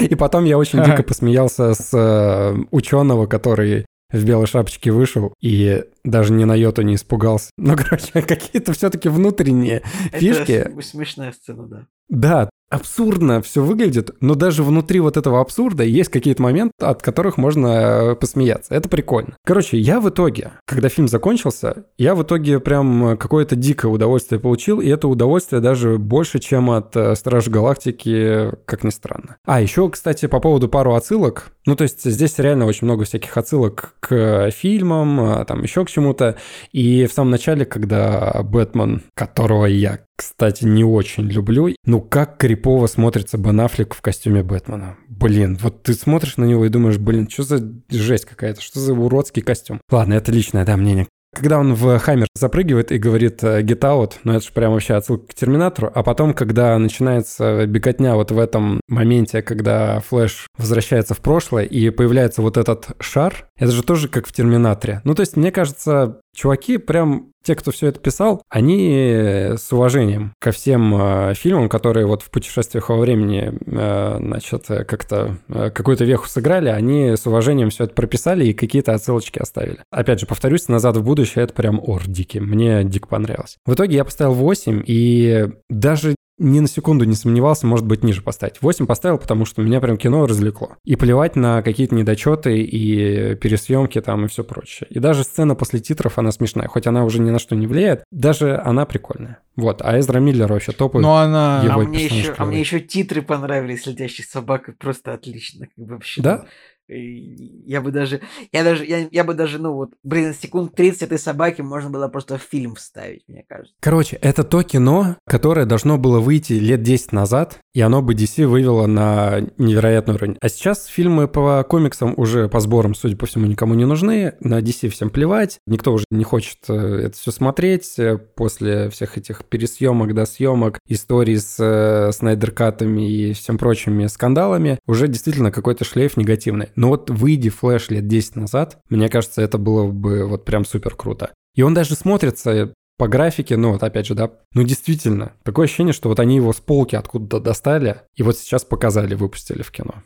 И 0.00 0.14
потом 0.14 0.44
я 0.44 0.58
очень 0.58 0.82
дико 0.84 1.02
посмеялся 1.02 1.74
с 1.74 1.90
э, 1.92 2.56
ученого, 2.70 3.26
который 3.26 3.86
в 4.10 4.24
белой 4.24 4.46
шапочке 4.46 4.90
вышел 4.90 5.34
и 5.40 5.84
даже 6.04 6.32
ни 6.32 6.44
на 6.44 6.54
йоту 6.54 6.82
не 6.82 6.94
испугался. 6.94 7.50
Ну, 7.58 7.76
короче, 7.76 8.22
какие-то 8.22 8.72
все-таки 8.72 9.08
внутренние 9.08 9.82
фишки. 10.12 10.52
Это 10.52 10.80
смешная 10.80 11.32
сцена, 11.32 11.66
да. 11.66 11.86
Да, 12.08 12.50
абсурдно 12.70 13.40
все 13.42 13.62
выглядит, 13.62 14.10
но 14.20 14.34
даже 14.34 14.62
внутри 14.62 15.00
вот 15.00 15.16
этого 15.16 15.40
абсурда 15.40 15.84
есть 15.84 16.10
какие-то 16.10 16.42
моменты, 16.42 16.72
от 16.80 17.02
которых 17.02 17.38
можно 17.38 17.66
э, 17.66 18.14
посмеяться. 18.14 18.74
Это 18.74 18.88
прикольно. 18.88 19.34
Короче, 19.44 19.78
я 19.78 20.00
в 20.00 20.08
итоге, 20.08 20.52
когда 20.66 20.88
фильм 20.88 21.08
закончился, 21.08 21.84
я 21.96 22.14
в 22.14 22.22
итоге 22.22 22.60
прям 22.60 23.16
какое-то 23.16 23.56
дикое 23.56 23.88
удовольствие 23.88 24.40
получил, 24.40 24.80
и 24.80 24.88
это 24.88 25.08
удовольствие 25.08 25.60
даже 25.60 25.98
больше, 25.98 26.38
чем 26.38 26.70
от 26.70 26.94
э, 26.96 27.14
Стражи 27.14 27.50
Галактики, 27.50 28.50
как 28.64 28.84
ни 28.84 28.90
странно. 28.90 29.36
А, 29.46 29.60
еще, 29.60 29.88
кстати, 29.88 30.26
по 30.26 30.40
поводу 30.40 30.68
пару 30.68 30.94
отсылок. 30.94 31.52
Ну, 31.66 31.76
то 31.76 31.82
есть 31.82 32.04
здесь 32.04 32.38
реально 32.38 32.66
очень 32.66 32.86
много 32.86 33.04
всяких 33.04 33.36
отсылок 33.36 33.94
к 34.00 34.50
фильмам, 34.50 35.20
а, 35.20 35.44
там 35.44 35.62
еще 35.62 35.84
к 35.84 35.90
чему-то. 35.90 36.36
И 36.72 37.06
в 37.06 37.12
самом 37.12 37.30
начале, 37.30 37.64
когда 37.64 38.42
Бэтмен, 38.42 39.02
которого 39.14 39.66
я 39.66 40.00
кстати, 40.18 40.64
не 40.64 40.82
очень 40.82 41.30
люблю. 41.30 41.68
Ну, 41.84 42.00
как 42.00 42.38
крипово 42.58 42.86
смотрится 42.86 43.38
Бен 43.38 43.58
в 43.68 44.02
костюме 44.02 44.42
Бэтмена. 44.42 44.96
Блин, 45.08 45.58
вот 45.60 45.82
ты 45.82 45.94
смотришь 45.94 46.36
на 46.36 46.44
него 46.44 46.64
и 46.64 46.68
думаешь, 46.68 46.98
блин, 46.98 47.28
что 47.28 47.42
за 47.44 47.72
жесть 47.90 48.24
какая-то, 48.24 48.60
что 48.60 48.80
за 48.80 48.94
уродский 48.94 49.42
костюм. 49.42 49.80
Ладно, 49.90 50.14
это 50.14 50.32
личное, 50.32 50.64
да, 50.64 50.76
мнение. 50.76 51.06
Когда 51.34 51.58
он 51.58 51.74
в 51.74 51.98
Хаммер 51.98 52.26
запрыгивает 52.34 52.90
и 52.90 52.98
говорит 52.98 53.44
э, 53.44 53.62
«get 53.62 53.80
out», 53.80 54.14
ну 54.24 54.32
это 54.32 54.44
же 54.44 54.52
прям 54.52 54.72
вообще 54.72 54.94
отсылка 54.94 55.28
к 55.28 55.34
Терминатору, 55.34 55.92
а 55.94 56.02
потом, 56.02 56.32
когда 56.32 56.76
начинается 56.78 57.66
беготня 57.66 58.14
вот 58.14 58.30
в 58.30 58.38
этом 58.38 58.80
моменте, 58.88 59.42
когда 59.42 60.00
Флэш 60.00 60.46
возвращается 60.56 61.14
в 61.14 61.20
прошлое 61.20 61.64
и 61.64 61.90
появляется 61.90 62.40
вот 62.40 62.56
этот 62.56 62.88
шар, 62.98 63.46
это 63.58 63.72
же 63.72 63.82
тоже 63.82 64.08
как 64.08 64.26
в 64.26 64.32
Терминаторе. 64.32 65.02
Ну 65.04 65.14
то 65.14 65.20
есть, 65.20 65.36
мне 65.36 65.52
кажется, 65.52 66.18
чуваки 66.38 66.78
прям 66.78 67.32
те, 67.42 67.54
кто 67.54 67.70
все 67.70 67.88
это 67.88 67.98
писал, 67.98 68.42
они 68.48 69.54
с 69.56 69.72
уважением 69.72 70.34
ко 70.38 70.52
всем 70.52 70.94
э, 70.94 71.34
фильмам, 71.34 71.68
которые 71.68 72.06
вот 72.06 72.22
в 72.22 72.30
путешествиях 72.30 72.90
во 72.90 72.98
времени, 72.98 73.52
э, 73.66 74.16
значит, 74.20 74.66
как-то 74.66 75.36
э, 75.48 75.70
какую-то 75.70 76.04
веху 76.04 76.28
сыграли, 76.28 76.68
они 76.68 77.16
с 77.16 77.26
уважением 77.26 77.70
все 77.70 77.84
это 77.84 77.94
прописали 77.94 78.46
и 78.46 78.54
какие-то 78.54 78.92
отсылочки 78.92 79.38
оставили. 79.38 79.78
Опять 79.90 80.20
же, 80.20 80.26
повторюсь, 80.26 80.68
«Назад 80.68 80.96
в 80.96 81.02
будущее»— 81.02 81.44
это 81.44 81.54
прям 81.54 81.80
ор 81.82 82.06
дикий. 82.06 82.40
Мне 82.40 82.84
дико 82.84 83.08
понравилось. 83.08 83.56
В 83.66 83.74
итоге 83.74 83.96
я 83.96 84.04
поставил 84.04 84.34
8, 84.34 84.82
и 84.86 85.48
даже 85.70 86.14
ни 86.38 86.60
на 86.60 86.68
секунду 86.68 87.04
не 87.04 87.14
сомневался, 87.14 87.66
может 87.66 87.86
быть, 87.86 88.02
ниже 88.04 88.22
поставить. 88.22 88.60
8 88.60 88.86
поставил, 88.86 89.18
потому 89.18 89.44
что 89.44 89.62
меня 89.62 89.80
прям 89.80 89.96
кино 89.96 90.26
развлекло. 90.26 90.76
И 90.84 90.96
плевать 90.96 91.36
на 91.36 91.62
какие-то 91.62 91.94
недочеты 91.94 92.60
и 92.60 93.34
пересъемки 93.36 94.00
там 94.00 94.24
и 94.24 94.28
все 94.28 94.44
прочее. 94.44 94.86
И 94.90 94.98
даже 94.98 95.24
сцена 95.24 95.54
после 95.54 95.80
титров, 95.80 96.18
она 96.18 96.32
смешная. 96.32 96.68
Хоть 96.68 96.86
она 96.86 97.04
уже 97.04 97.20
ни 97.20 97.30
на 97.30 97.38
что 97.38 97.56
не 97.56 97.66
влияет, 97.66 98.04
даже 98.10 98.56
она 98.56 98.86
прикольная. 98.86 99.38
Вот, 99.56 99.82
а 99.82 99.98
Эзра 99.98 100.20
Миллер 100.20 100.52
вообще 100.52 100.72
топовый. 100.72 101.02
Но 101.02 101.16
она... 101.16 101.62
Его 101.64 101.80
а, 101.80 101.84
мне 101.84 102.04
еще, 102.04 102.34
а 102.36 102.44
мне 102.44 102.60
еще 102.60 102.80
титры 102.80 103.22
понравились 103.22 103.86
«Летящих 103.86 104.26
собак», 104.26 104.70
просто 104.78 105.14
отлично. 105.14 105.66
Как 105.66 105.84
бы 105.84 105.94
вообще, 105.94 106.22
да? 106.22 106.44
Я 106.88 107.80
бы 107.82 107.90
даже, 107.90 108.22
я 108.50 108.64
даже, 108.64 108.84
я, 108.86 109.08
я 109.10 109.24
бы 109.24 109.34
даже, 109.34 109.58
ну 109.58 109.74
вот, 109.74 109.90
блин, 110.02 110.34
секунд 110.34 110.74
30 110.74 111.02
этой 111.02 111.18
собаки 111.18 111.60
можно 111.60 111.90
было 111.90 112.08
просто 112.08 112.38
в 112.38 112.42
фильм 112.42 112.74
вставить, 112.74 113.24
мне 113.28 113.44
кажется. 113.46 113.74
Короче, 113.80 114.16
это 114.16 114.42
то 114.42 114.62
кино, 114.62 115.16
которое 115.26 115.66
должно 115.66 115.98
было 115.98 116.20
выйти 116.20 116.54
лет 116.54 116.82
10 116.82 117.12
назад, 117.12 117.60
и 117.78 117.80
оно 117.80 118.02
бы 118.02 118.12
DC 118.12 118.44
вывело 118.44 118.86
на 118.86 119.38
невероятный 119.56 120.16
уровень. 120.16 120.36
А 120.40 120.48
сейчас 120.48 120.86
фильмы 120.86 121.28
по 121.28 121.62
комиксам 121.62 122.12
уже 122.16 122.48
по 122.48 122.58
сборам, 122.58 122.96
судя 122.96 123.16
по 123.16 123.26
всему, 123.26 123.46
никому 123.46 123.74
не 123.74 123.84
нужны, 123.84 124.34
на 124.40 124.58
DC 124.58 124.88
всем 124.88 125.10
плевать, 125.10 125.60
никто 125.64 125.92
уже 125.92 126.04
не 126.10 126.24
хочет 126.24 126.58
э, 126.68 127.02
это 127.04 127.16
все 127.16 127.30
смотреть 127.30 127.96
э, 128.00 128.18
после 128.18 128.90
всех 128.90 129.16
этих 129.16 129.44
пересъемок, 129.44 130.12
до 130.12 130.26
съемок, 130.26 130.80
историй 130.88 131.38
с 131.38 131.54
э, 131.60 132.10
Снайдеркатами 132.10 133.08
и 133.08 133.32
всем 133.32 133.58
прочими 133.58 134.08
скандалами, 134.08 134.80
уже 134.88 135.06
действительно 135.06 135.52
какой-то 135.52 135.84
шлейф 135.84 136.16
негативный. 136.16 136.70
Но 136.74 136.88
вот 136.88 137.10
выйди 137.10 137.48
Флэш 137.48 137.90
лет 137.90 138.08
10 138.08 138.34
назад, 138.34 138.78
мне 138.90 139.08
кажется, 139.08 139.40
это 139.40 139.56
было 139.56 139.86
бы 139.86 140.26
вот 140.26 140.44
прям 140.44 140.64
супер 140.64 140.96
круто. 140.96 141.30
И 141.54 141.62
он 141.62 141.74
даже 141.74 141.94
смотрится 141.94 142.72
по 142.98 143.06
графике, 143.06 143.56
ну 143.56 143.72
вот 143.72 143.82
опять 143.84 144.06
же, 144.06 144.14
да, 144.14 144.32
ну 144.52 144.64
действительно, 144.64 145.32
такое 145.44 145.66
ощущение, 145.66 145.92
что 145.92 146.08
вот 146.08 146.18
они 146.18 146.36
его 146.36 146.52
с 146.52 146.56
полки 146.56 146.96
откуда-то 146.96 147.38
достали 147.38 148.02
и 148.16 148.24
вот 148.24 148.36
сейчас 148.36 148.64
показали, 148.64 149.14
выпустили 149.14 149.62
в 149.62 149.70
кино. 149.70 150.02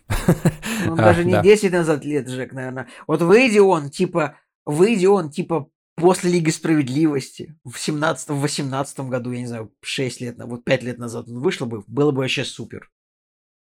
Ну, 0.86 0.96
даже 0.96 1.24
не 1.24 1.40
10 1.42 1.72
назад 1.72 2.04
лет, 2.04 2.28
Жек, 2.28 2.52
наверное. 2.52 2.88
Вот 3.06 3.22
выйди 3.22 3.58
он, 3.58 3.88
типа, 3.88 4.36
выйди 4.66 5.06
он, 5.06 5.30
типа, 5.30 5.70
после 5.96 6.30
Лиги 6.30 6.50
Справедливости 6.50 7.56
в 7.64 7.76
17-18 7.76 9.08
году, 9.08 9.32
я 9.32 9.40
не 9.40 9.46
знаю, 9.46 9.72
6 9.80 10.20
лет, 10.20 10.36
вот 10.38 10.62
5 10.62 10.82
лет 10.82 10.98
назад 10.98 11.28
он 11.28 11.40
вышло 11.40 11.64
бы, 11.64 11.82
было 11.86 12.10
бы 12.10 12.18
вообще 12.18 12.44
супер. 12.44 12.90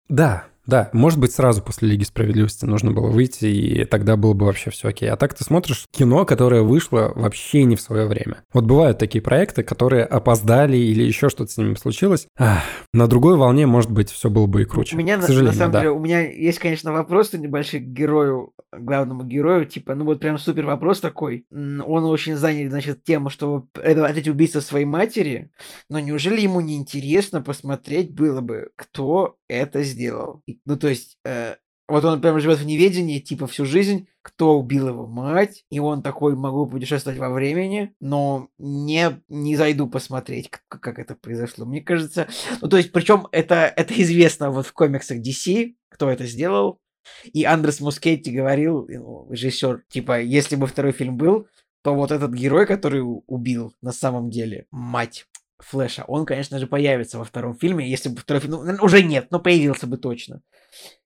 Да, 0.07 0.45
да, 0.68 0.90
может 0.94 1.19
быть, 1.19 1.32
сразу 1.32 1.61
после 1.61 1.90
Лиги 1.90 2.03
Справедливости 2.03 2.65
нужно 2.65 2.91
было 2.91 3.10
выйти, 3.10 3.45
и 3.45 3.86
тогда 3.86 4.15
было 4.15 4.34
бы 4.34 4.48
вообще 4.48 4.72
все 4.72 4.90
окей. 4.90 5.10
А 5.10 5.15
так 5.15 5.34
ты 5.34 5.44
смотришь 5.44 5.86
кино, 5.91 6.26
которое 6.26 6.61
вышло 6.64 7.11
вообще 7.15 7.64
не 7.64 7.76
в 7.76 7.82
свое 7.82 8.07
время. 8.07 8.44
Вот 8.52 8.65
бывают 8.65 8.98
такие 8.98 9.22
проекты, 9.22 9.64
которые 9.64 10.06
опоздали 10.06 10.77
или 10.77 11.03
еще 11.03 11.30
что-то 11.30 11.52
с 11.52 11.57
ними 11.57 11.76
случилось. 11.76 12.27
Ах, 12.38 12.64
на 12.94 13.07
другой 13.07 13.38
волне, 13.38 13.68
может 13.68 13.91
быть, 13.91 14.10
все 14.10 14.30
было 14.30 14.48
бы 14.48 14.64
и 14.64 14.65
круче. 14.65 14.95
У 14.95 14.99
меня, 14.99 15.22
сожалению, 15.22 15.52
на 15.52 15.57
самом 15.57 15.72
да. 15.72 15.80
деле, 15.82 15.91
у 15.91 15.99
меня 15.99 16.22
есть, 16.22 16.60
конечно, 16.60 16.91
вопросы 16.91 17.38
небольшие 17.38 17.82
к 17.82 17.86
герою, 17.86 18.52
главному 18.80 19.24
герою, 19.24 19.66
типа, 19.66 19.96
ну 19.96 20.06
вот 20.06 20.20
прям 20.20 20.38
супер 20.38 20.66
вопрос 20.66 21.00
такой. 21.00 21.46
Он 21.52 22.06
очень 22.06 22.36
занят, 22.36 22.72
значит, 22.72 23.04
тем, 23.04 23.30
что 23.30 23.68
это 23.76 24.06
ответить 24.06 24.30
убийство 24.30 24.60
своей 24.60 24.86
матери, 24.86 25.52
но 25.90 26.00
неужели 26.00 26.42
ему 26.42 26.62
не 26.62 26.76
интересно 26.76 27.42
посмотреть 27.42 28.14
было 28.14 28.42
бы, 28.42 28.70
кто 28.76 29.38
это 29.48 29.84
сделал? 29.84 30.44
Ну, 30.66 30.78
то 30.78 30.88
есть, 30.88 31.18
э, 31.26 31.56
вот 31.88 32.04
он 32.04 32.20
прям 32.20 32.40
живет 32.40 32.60
в 32.60 32.66
неведении, 32.66 33.20
типа, 33.20 33.48
всю 33.48 33.66
жизнь, 33.66 34.08
кто 34.24 34.58
убил 34.58 34.88
его 34.88 35.06
мать, 35.06 35.66
и 35.70 35.80
он 35.80 36.02
такой, 36.02 36.36
могу 36.36 36.66
путешествовать 36.66 37.20
во 37.20 37.30
времени, 37.30 37.94
но 38.00 38.50
не, 38.58 39.22
не 39.30 39.56
зайду 39.56 39.88
посмотреть, 39.88 40.50
как, 40.50 40.82
как 40.82 41.00
это 41.00 41.16
произошло. 41.16 41.66
Мне 41.66 41.82
кажется, 41.82 42.28
ну, 42.62 42.68
то 42.68 42.78
есть, 42.78 42.92
причем 42.92 43.28
это, 43.32 43.72
это 43.76 43.94
известно 44.02 44.50
вот 44.50 44.66
в 44.66 44.74
комиксах 44.74 45.20
DC, 45.20 45.76
кто 45.90 46.10
это 46.10 46.26
сделал, 46.26 46.80
и 47.23 47.44
Андрес 47.44 47.80
Мускетти 47.80 48.32
говорил, 48.32 48.86
ну, 48.88 49.27
режиссер, 49.32 49.84
типа, 49.90 50.22
если 50.22 50.56
бы 50.56 50.68
второй 50.68 50.91
фильм 50.91 51.18
был, 51.18 51.48
то 51.84 51.94
вот 51.94 52.11
этот 52.11 52.34
герой, 52.34 52.65
который 52.65 53.02
убил 53.03 53.73
на 53.82 53.91
самом 53.91 54.30
деле 54.30 54.65
мать 54.72 55.27
Флэша, 55.60 56.03
он, 56.07 56.26
конечно 56.26 56.60
же, 56.60 56.68
появится 56.68 57.18
во 57.18 57.23
втором 57.23 57.56
фильме, 57.56 57.90
если 57.90 58.10
бы 58.10 58.18
второй 58.18 58.41
фильм... 58.41 58.53
Ну, 58.65 58.84
уже 58.84 59.03
нет, 59.03 59.27
но 59.30 59.40
появился 59.40 59.88
бы 59.88 59.98
точно. 59.98 60.41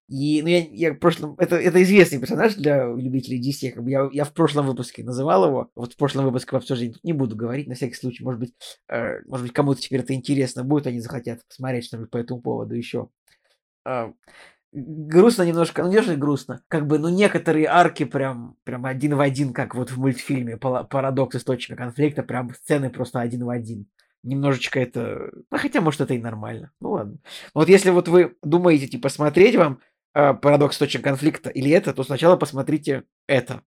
И, 0.09 0.41
ну, 0.41 0.47
я, 0.47 0.65
я 0.71 0.93
в 0.93 0.97
прошлом... 0.97 1.35
Это, 1.37 1.55
это 1.55 1.83
известный 1.83 2.19
персонаж 2.19 2.55
для 2.55 2.87
любителей 2.87 3.39
DC. 3.39 3.71
Как 3.71 3.83
бы 3.83 3.91
я, 3.91 4.09
я 4.11 4.23
в 4.23 4.33
прошлом 4.33 4.65
выпуске 4.65 5.03
называл 5.03 5.45
его. 5.45 5.69
Вот 5.75 5.93
в 5.93 5.97
прошлом 5.97 6.25
выпуске 6.25 6.51
в 6.51 6.55
обсуждении 6.55 6.97
не 7.03 7.13
буду 7.13 7.35
говорить, 7.35 7.67
на 7.67 7.75
всякий 7.75 7.93
случай. 7.93 8.23
Может 8.23 8.39
быть, 8.39 8.53
э, 8.87 9.21
может 9.27 9.45
быть 9.45 9.53
кому-то 9.53 9.79
теперь 9.79 9.99
это 9.99 10.15
интересно 10.15 10.63
будет, 10.63 10.87
они 10.87 10.99
захотят 10.99 11.45
посмотреть 11.47 11.85
что-нибудь 11.85 12.09
по 12.09 12.17
этому 12.17 12.41
поводу 12.41 12.73
еще. 12.73 13.09
Э, 13.85 14.11
грустно 14.71 15.43
немножко, 15.43 15.83
ну 15.83 15.89
не 15.89 16.01
же 16.01 16.15
грустно, 16.15 16.61
как 16.67 16.87
бы, 16.87 16.99
ну 16.99 17.09
некоторые 17.09 17.67
арки 17.67 18.05
прям, 18.05 18.55
прям 18.63 18.85
один 18.85 19.15
в 19.15 19.21
один, 19.21 19.53
как 19.53 19.75
вот 19.75 19.91
в 19.91 19.97
мультфильме 19.97 20.57
«Парадокс 20.57 21.37
источника 21.37 21.83
конфликта», 21.83 22.23
прям 22.23 22.53
сцены 22.53 22.89
просто 22.89 23.19
один 23.19 23.45
в 23.45 23.49
один. 23.49 23.87
Немножечко 24.21 24.79
это, 24.79 25.31
ну 25.49 25.57
хотя 25.57 25.81
может 25.81 26.01
это 26.01 26.13
и 26.13 26.19
нормально, 26.19 26.71
ну 26.81 26.91
ладно. 26.91 27.17
Вот 27.53 27.69
если 27.69 27.89
вот 27.89 28.07
вы 28.07 28.35
думаете, 28.43 28.87
типа, 28.87 29.09
смотреть 29.09 29.55
вам 29.55 29.79
э, 30.13 30.33
«Парадокс 30.33 30.75
источника 30.75 31.09
конфликта» 31.09 31.49
или 31.49 31.71
это, 31.71 31.93
то 31.93 32.03
сначала 32.03 32.35
посмотрите 32.35 33.03
это. 33.27 33.61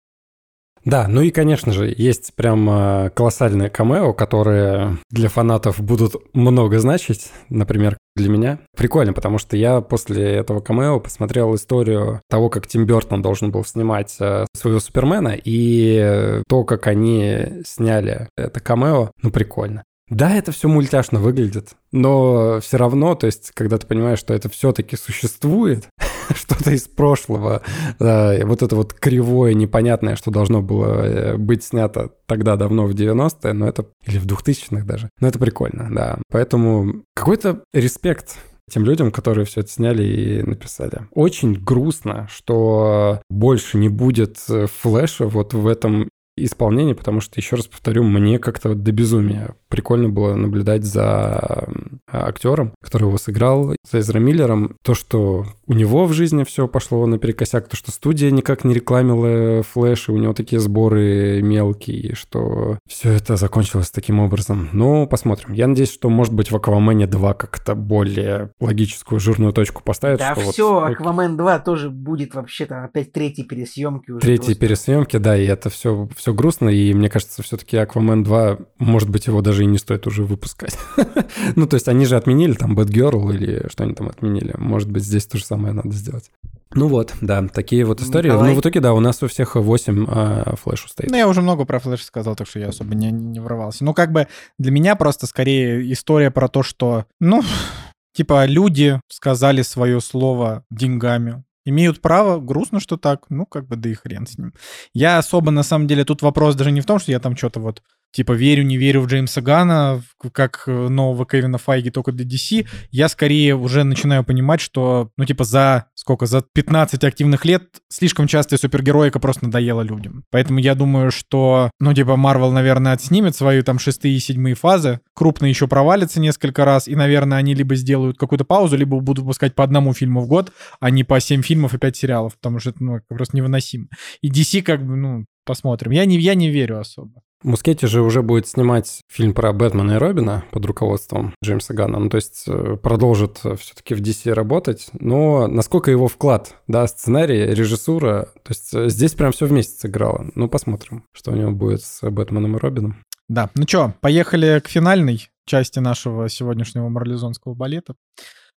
Да, 0.85 1.07
ну 1.07 1.21
и, 1.21 1.31
конечно 1.31 1.71
же, 1.73 1.93
есть 1.95 2.33
прям 2.35 2.69
э, 2.69 3.09
колоссальные 3.11 3.69
камео, 3.69 4.13
которые 4.13 4.97
для 5.09 5.29
фанатов 5.29 5.81
будут 5.81 6.15
много 6.33 6.79
значить, 6.79 7.31
например, 7.49 7.97
для 8.15 8.29
меня. 8.29 8.59
Прикольно, 8.75 9.13
потому 9.13 9.37
что 9.37 9.57
я 9.57 9.81
после 9.81 10.23
этого 10.35 10.61
камео 10.61 10.99
посмотрел 10.99 11.53
историю 11.55 12.21
того, 12.29 12.49
как 12.49 12.67
Тим 12.67 12.85
Бертон 12.85 13.21
должен 13.21 13.51
был 13.51 13.65
снимать 13.65 14.15
э, 14.19 14.45
своего 14.55 14.79
Супермена, 14.79 15.35
и 15.43 16.41
то, 16.47 16.63
как 16.63 16.87
они 16.87 17.61
сняли 17.65 18.27
это 18.37 18.59
камео, 18.59 19.11
ну 19.21 19.31
прикольно. 19.31 19.83
Да, 20.09 20.35
это 20.35 20.51
все 20.51 20.67
мультяшно 20.67 21.19
выглядит, 21.19 21.69
но 21.91 22.59
все 22.61 22.77
равно, 22.77 23.13
то 23.13 23.27
есть, 23.27 23.51
когда 23.53 23.77
ты 23.77 23.85
понимаешь, 23.85 24.17
что 24.17 24.33
это 24.33 24.49
все-таки 24.49 24.95
существует, 24.95 25.87
что-то 26.35 26.71
из 26.71 26.87
прошлого, 26.87 27.61
вот 27.99 28.61
это 28.61 28.75
вот 28.75 28.93
кривое, 28.93 29.53
непонятное, 29.53 30.15
что 30.15 30.31
должно 30.31 30.61
было 30.61 31.05
э, 31.05 31.37
быть 31.37 31.63
снято 31.63 32.11
тогда 32.25 32.55
давно 32.55 32.85
в 32.85 32.91
90-е, 32.91 33.53
но 33.53 33.67
это, 33.67 33.87
или 34.05 34.17
в 34.17 34.25
2000-х 34.25 34.85
даже, 34.85 35.09
но 35.19 35.27
это 35.27 35.39
прикольно, 35.39 35.89
да. 35.91 36.19
Поэтому 36.31 37.03
какой-то 37.15 37.63
респект 37.73 38.37
тем 38.69 38.85
людям, 38.85 39.11
которые 39.11 39.45
все 39.45 39.61
это 39.61 39.69
сняли 39.69 40.03
и 40.03 40.43
написали. 40.43 41.07
Очень 41.11 41.53
грустно, 41.53 42.27
что 42.29 43.21
больше 43.29 43.77
не 43.77 43.89
будет 43.89 44.37
э, 44.49 44.67
флеша 44.67 45.27
вот 45.27 45.53
в 45.53 45.67
этом 45.67 46.07
исполнении, 46.37 46.93
потому 46.93 47.19
что, 47.19 47.39
еще 47.39 47.55
раз 47.55 47.67
повторю, 47.67 48.03
мне 48.03 48.39
как-то 48.39 48.73
до 48.73 48.91
безумия 48.91 49.55
прикольно 49.69 50.09
было 50.09 50.35
наблюдать 50.35 50.83
за 50.83 51.69
актером, 52.11 52.73
который 52.81 53.07
его 53.07 53.17
сыграл, 53.17 53.75
за 53.89 53.99
Эзра 53.99 54.19
Миллером. 54.19 54.75
То, 54.83 54.93
что 54.93 55.45
у 55.67 55.73
него 55.73 56.05
в 56.05 56.13
жизни 56.13 56.43
все 56.43 56.67
пошло 56.67 57.05
наперекосяк, 57.05 57.67
то, 57.67 57.75
что 57.77 57.91
студия 57.91 58.31
никак 58.31 58.63
не 58.63 58.73
рекламила 58.73 59.63
Флэш, 59.63 60.09
и 60.09 60.11
у 60.11 60.17
него 60.17 60.33
такие 60.33 60.59
сборы 60.59 61.41
мелкие, 61.41 62.15
что 62.15 62.79
все 62.87 63.11
это 63.11 63.35
закончилось 63.35 63.91
таким 63.91 64.19
образом. 64.19 64.69
Но 64.73 65.07
посмотрим. 65.07 65.53
Я 65.53 65.67
надеюсь, 65.67 65.93
что, 65.93 66.09
может 66.09 66.33
быть, 66.33 66.51
в 66.51 66.55
Аквамене 66.55 67.07
2 67.07 67.33
как-то 67.35 67.75
более 67.75 68.51
логическую 68.59 69.19
жирную 69.19 69.53
точку 69.53 69.83
поставят. 69.83 70.19
Да 70.19 70.35
все, 70.35 70.73
вот... 70.73 70.91
Аквамен 70.91 71.37
2 71.37 71.59
тоже 71.59 71.89
будет 71.89 72.33
вообще-то 72.33 72.83
опять 72.83 73.11
третьей 73.13 73.45
пересъемки 73.45 74.11
уже. 74.11 74.21
Третьей 74.21 74.55
пересъемки, 74.55 75.17
да, 75.17 75.37
и 75.37 75.45
это 75.45 75.69
все, 75.69 76.09
все 76.15 76.33
грустно, 76.33 76.69
и 76.69 76.93
мне 76.93 77.09
кажется, 77.09 77.43
все-таки 77.43 77.77
Аквамен 77.77 78.23
2, 78.23 78.57
может 78.79 79.09
быть, 79.09 79.27
его 79.27 79.41
даже 79.41 79.58
и 79.61 79.65
не 79.65 79.77
стоит 79.77 80.07
уже 80.07 80.23
выпускать. 80.23 80.77
ну, 81.55 81.67
то 81.67 81.75
есть 81.75 81.87
они 81.87 82.05
же 82.05 82.15
отменили 82.15 82.53
там 82.53 82.77
Bad 82.77 82.87
Girl 82.87 83.33
или 83.33 83.67
что 83.69 83.83
они 83.83 83.93
там 83.93 84.09
отменили. 84.09 84.55
Может 84.57 84.89
быть, 84.89 85.03
здесь 85.03 85.25
то 85.25 85.37
же 85.37 85.45
самое 85.45 85.73
надо 85.73 85.91
сделать. 85.91 86.31
Ну 86.75 86.87
вот, 86.87 87.15
да, 87.21 87.47
такие 87.47 87.83
вот 87.83 87.99
истории. 87.99 88.27
Николай... 88.27 88.49
Ну, 88.49 88.55
в 88.55 88.61
итоге, 88.61 88.79
да, 88.79 88.93
у 88.93 88.99
нас 88.99 89.23
у 89.23 89.27
всех 89.27 89.55
8 89.55 90.05
а, 90.07 90.55
флешу 90.55 90.87
стоит. 90.87 91.09
Ну, 91.09 91.17
я 91.17 91.27
уже 91.27 91.41
много 91.41 91.65
про 91.65 91.79
флеш 91.79 92.03
сказал, 92.03 92.35
так 92.35 92.47
что 92.47 92.59
я 92.59 92.69
особо 92.69 92.93
не, 92.93 93.11
не 93.11 93.39
врывался. 93.39 93.83
Ну, 93.83 93.93
как 93.95 94.11
бы 94.11 94.27
для 94.59 94.71
меня 94.71 94.95
просто 94.95 95.25
скорее 95.25 95.91
история 95.91 96.29
про 96.29 96.47
то, 96.47 96.61
что, 96.61 97.05
ну, 97.19 97.43
типа 98.13 98.45
люди 98.45 99.01
сказали 99.07 99.63
свое 99.63 99.99
слово 99.99 100.63
деньгами. 100.69 101.43
Имеют 101.65 102.01
право, 102.01 102.39
грустно, 102.39 102.79
что 102.79 102.97
так, 102.97 103.25
ну, 103.29 103.45
как 103.45 103.67
бы, 103.67 103.75
да 103.75 103.89
и 103.89 103.93
хрен 103.93 104.27
с 104.27 104.37
ним. 104.37 104.53
Я 104.93 105.17
особо, 105.17 105.51
на 105.51 105.63
самом 105.63 105.87
деле, 105.87 106.05
тут 106.05 106.21
вопрос 106.21 106.55
даже 106.55 106.71
не 106.71 106.81
в 106.81 106.85
том, 106.85 106.99
что 106.99 107.11
я 107.11 107.19
там 107.19 107.35
что-то 107.35 107.59
вот 107.59 107.81
типа 108.11 108.33
верю, 108.33 108.63
не 108.63 108.77
верю 108.77 109.01
в 109.01 109.07
Джеймса 109.07 109.41
Гана, 109.41 110.01
как 110.33 110.63
э, 110.67 110.87
нового 110.89 111.25
Кевина 111.25 111.57
Файги 111.57 111.89
только 111.91 112.11
для 112.11 112.25
DC, 112.25 112.67
я 112.91 113.07
скорее 113.09 113.55
уже 113.55 113.83
начинаю 113.83 114.23
понимать, 114.23 114.61
что, 114.61 115.09
ну, 115.17 115.25
типа, 115.25 115.43
за 115.43 115.85
сколько, 115.95 116.25
за 116.25 116.41
15 116.41 117.03
активных 117.03 117.45
лет 117.45 117.63
слишком 117.89 118.27
часто 118.27 118.57
супергероика 118.57 119.19
просто 119.19 119.45
надоела 119.45 119.81
людям. 119.81 120.23
Поэтому 120.31 120.59
я 120.59 120.75
думаю, 120.75 121.11
что, 121.11 121.71
ну, 121.79 121.93
типа, 121.93 122.15
Марвел, 122.15 122.51
наверное, 122.51 122.93
отснимет 122.93 123.35
свои 123.35 123.61
там 123.61 123.79
шестые 123.79 124.15
и 124.15 124.19
седьмые 124.19 124.55
фазы, 124.55 124.99
крупно 125.13 125.45
еще 125.45 125.67
провалится 125.67 126.19
несколько 126.19 126.65
раз, 126.65 126.87
и, 126.87 126.95
наверное, 126.95 127.37
они 127.37 127.53
либо 127.53 127.75
сделают 127.75 128.17
какую-то 128.17 128.45
паузу, 128.45 128.77
либо 128.77 128.99
будут 128.99 129.23
выпускать 129.23 129.55
по 129.55 129.63
одному 129.63 129.93
фильму 129.93 130.21
в 130.21 130.27
год, 130.27 130.51
а 130.79 130.89
не 130.89 131.03
по 131.03 131.19
7 131.19 131.41
фильмов 131.41 131.73
и 131.73 131.77
5 131.77 131.95
сериалов, 131.95 132.35
потому 132.35 132.59
что 132.59 132.71
это, 132.71 132.83
ну, 132.83 132.99
просто 133.07 133.37
невыносимо. 133.37 133.87
И 134.21 134.29
DC, 134.29 134.61
как 134.61 134.85
бы, 134.85 134.95
ну, 134.95 135.25
посмотрим. 135.45 135.91
Я 135.91 136.05
не, 136.05 136.17
я 136.19 136.35
не 136.35 136.49
верю 136.49 136.79
особо. 136.79 137.21
Мускетти 137.43 137.87
же 137.87 138.01
уже 138.01 138.21
будет 138.21 138.47
снимать 138.47 139.01
фильм 139.09 139.33
про 139.33 139.53
Бэтмена 139.53 139.93
и 139.93 139.97
Робина 139.97 140.43
под 140.51 140.65
руководством 140.65 141.33
Джеймса 141.43 141.73
Ганна. 141.73 141.99
Ну, 141.99 142.09
то 142.09 142.17
есть 142.17 142.43
э, 142.47 142.75
продолжит 142.75 143.37
все-таки 143.37 143.93
в 143.93 144.01
DC 144.01 144.33
работать. 144.33 144.89
Но 144.93 145.47
насколько 145.47 145.89
его 145.89 146.07
вклад, 146.07 146.55
да, 146.67 146.85
сценарий, 146.87 147.45
режиссура, 147.53 148.27
то 148.43 148.49
есть 148.49 148.73
э, 148.73 148.89
здесь 148.89 149.13
прям 149.13 149.31
все 149.31 149.45
вместе 149.45 149.79
сыграло. 149.79 150.29
Ну, 150.35 150.49
посмотрим, 150.49 151.05
что 151.13 151.31
у 151.31 151.35
него 151.35 151.51
будет 151.51 151.81
с 151.81 152.09
Бэтменом 152.09 152.57
и 152.57 152.59
Робином. 152.59 153.03
Да, 153.29 153.49
ну 153.55 153.65
что, 153.67 153.93
поехали 154.01 154.59
к 154.59 154.67
финальной 154.67 155.29
части 155.45 155.79
нашего 155.79 156.27
сегодняшнего 156.29 156.89
марлезонского 156.89 157.53
балета. 157.53 157.95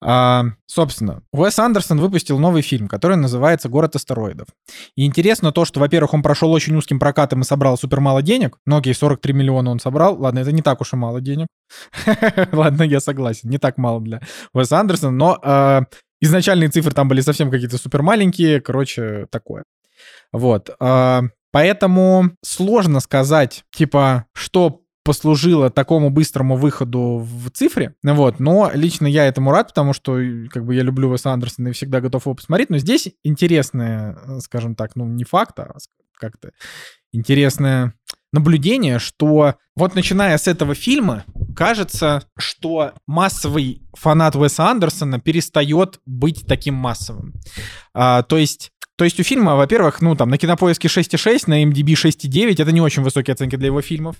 А, 0.03 0.45
собственно, 0.65 1.21
Уэс 1.31 1.59
Андерсон 1.59 1.99
выпустил 1.99 2.39
новый 2.39 2.63
фильм, 2.63 2.87
который 2.87 3.17
называется 3.17 3.69
«Город 3.69 3.95
астероидов». 3.95 4.47
И 4.95 5.05
интересно 5.05 5.51
то, 5.51 5.63
что, 5.63 5.79
во-первых, 5.79 6.13
он 6.13 6.23
прошел 6.23 6.51
очень 6.51 6.75
узким 6.75 6.99
прокатом 6.99 7.41
и 7.41 7.43
собрал 7.43 7.77
супер 7.77 7.99
мало 7.99 8.21
денег. 8.21 8.57
Многие 8.65 8.93
43 8.93 9.33
миллиона 9.33 9.69
он 9.69 9.79
собрал. 9.79 10.19
Ладно, 10.19 10.39
это 10.39 10.51
не 10.51 10.63
так 10.63 10.81
уж 10.81 10.93
и 10.93 10.95
мало 10.95 11.21
денег. 11.21 11.47
Ладно, 12.51 12.83
я 12.83 12.99
согласен, 12.99 13.49
не 13.49 13.59
так 13.59 13.77
мало 13.77 14.01
для 14.01 14.21
Уэса 14.53 14.79
Андерсона, 14.79 15.11
но 15.11 15.39
а, 15.43 15.83
изначальные 16.19 16.69
цифры 16.69 16.93
там 16.93 17.07
были 17.07 17.21
совсем 17.21 17.51
какие-то 17.51 17.77
супер 17.77 18.01
маленькие. 18.01 18.59
Короче, 18.59 19.27
такое. 19.29 19.63
Вот. 20.31 20.71
А, 20.79 21.23
поэтому 21.51 22.31
сложно 22.43 23.01
сказать, 23.01 23.65
типа, 23.71 24.25
что 24.33 24.80
послужило 25.03 25.69
такому 25.69 26.09
быстрому 26.09 26.55
выходу 26.55 27.17
в 27.17 27.49
цифре, 27.51 27.95
вот, 28.03 28.39
но 28.39 28.71
лично 28.73 29.07
я 29.07 29.25
этому 29.25 29.51
рад, 29.51 29.69
потому 29.69 29.93
что, 29.93 30.19
как 30.49 30.65
бы, 30.65 30.75
я 30.75 30.83
люблю 30.83 31.09
Уэса 31.09 31.31
Андерсона 31.31 31.69
и 31.69 31.73
всегда 31.73 32.01
готов 32.01 32.25
его 32.25 32.35
посмотреть, 32.35 32.69
но 32.69 32.77
здесь 32.77 33.09
интересное, 33.23 34.17
э, 34.25 34.39
скажем 34.41 34.75
так, 34.75 34.95
ну, 34.95 35.05
не 35.07 35.23
факт, 35.23 35.59
а 35.59 35.75
как-то 36.13 36.51
интересное 37.11 37.93
наблюдение, 38.31 38.99
что 38.99 39.55
вот 39.75 39.95
начиная 39.95 40.37
с 40.37 40.47
этого 40.47 40.73
фильма, 40.75 41.25
кажется, 41.55 42.23
что 42.37 42.93
массовый 43.07 43.81
фанат 43.93 44.35
Уэса 44.35 44.69
Андерсона 44.69 45.19
перестает 45.19 45.99
быть 46.05 46.45
таким 46.47 46.75
массовым. 46.75 47.33
А, 47.93 48.23
то 48.23 48.37
есть 48.37 48.70
то 48.97 49.05
есть 49.05 49.19
у 49.19 49.23
фильма, 49.23 49.55
во-первых, 49.55 50.01
ну 50.01 50.15
там 50.15 50.29
на 50.29 50.37
кинопоиске 50.37 50.87
6,6, 50.87 51.43
на 51.47 51.63
MDB 51.63 51.93
6,9, 51.93 52.61
это 52.61 52.71
не 52.71 52.81
очень 52.81 53.03
высокие 53.03 53.33
оценки 53.33 53.55
для 53.55 53.67
его 53.67 53.81
фильмов. 53.81 54.17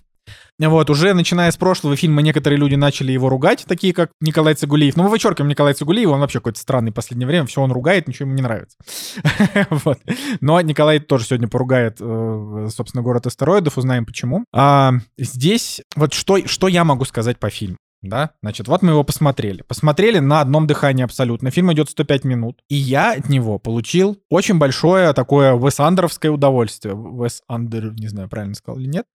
Вот, 0.60 0.89
уже 0.89 1.14
начиная 1.14 1.52
с 1.52 1.57
прошлого 1.57 1.95
фильма 1.95 2.22
некоторые 2.22 2.60
люди 2.60 2.76
начали 2.76 3.11
его 3.11 3.30
ругать, 3.30 3.65
такие 3.68 3.93
как 3.93 4.11
Николай 4.22 4.53
Цигулиев. 4.53 4.95
Ну, 4.95 5.03
мы 5.03 5.10
вычеркиваем 5.10 5.49
Николая 5.49 5.73
Цигулиева, 5.73 6.11
он 6.11 6.19
вообще 6.19 6.39
какой-то 6.39 6.60
странный 6.60 6.91
в 6.91 6.95
последнее 6.95 7.27
время, 7.27 7.48
все 7.48 7.61
он 7.61 7.72
ругает, 7.72 8.07
ничего 8.07 8.27
ему 8.27 8.35
не 8.35 8.43
нравится. 8.43 8.77
вот. 9.69 9.99
Но 10.39 10.61
Николай 10.61 10.99
тоже 10.99 11.26
сегодня 11.26 11.48
поругает, 11.48 11.98
э, 11.99 12.68
собственно, 12.76 13.02
город 13.02 13.26
астероидов, 13.26 13.77
узнаем 13.77 14.06
почему. 14.06 14.45
А 14.53 14.93
здесь 15.18 15.81
вот 15.95 16.14
что 16.14 16.68
я 16.68 16.84
могу 16.84 17.06
сказать 17.06 17.39
по 17.39 17.49
фильму? 17.49 17.77
Да, 18.01 18.31
значит, 18.41 18.67
вот 18.67 18.81
мы 18.81 18.91
его 18.91 19.03
посмотрели. 19.03 19.61
Посмотрели 19.61 20.19
на 20.19 20.41
одном 20.41 20.65
дыхании 20.65 21.03
абсолютно. 21.03 21.51
Фильм 21.51 21.71
идет 21.73 21.89
105 21.89 22.23
минут. 22.23 22.61
И 22.67 22.75
я 22.75 23.13
от 23.13 23.29
него 23.29 23.59
получил 23.59 24.19
очень 24.29 24.57
большое 24.57 25.13
такое 25.13 25.55
Вес 25.55 25.79
Андеровское 25.79 26.31
удовольствие. 26.31 26.95
Вес 26.95 27.43
Андер, 27.47 27.93
не 27.93 28.07
знаю, 28.07 28.27
правильно 28.27 28.55
сказал 28.55 28.79
или 28.79 28.87
нет. 28.87 29.05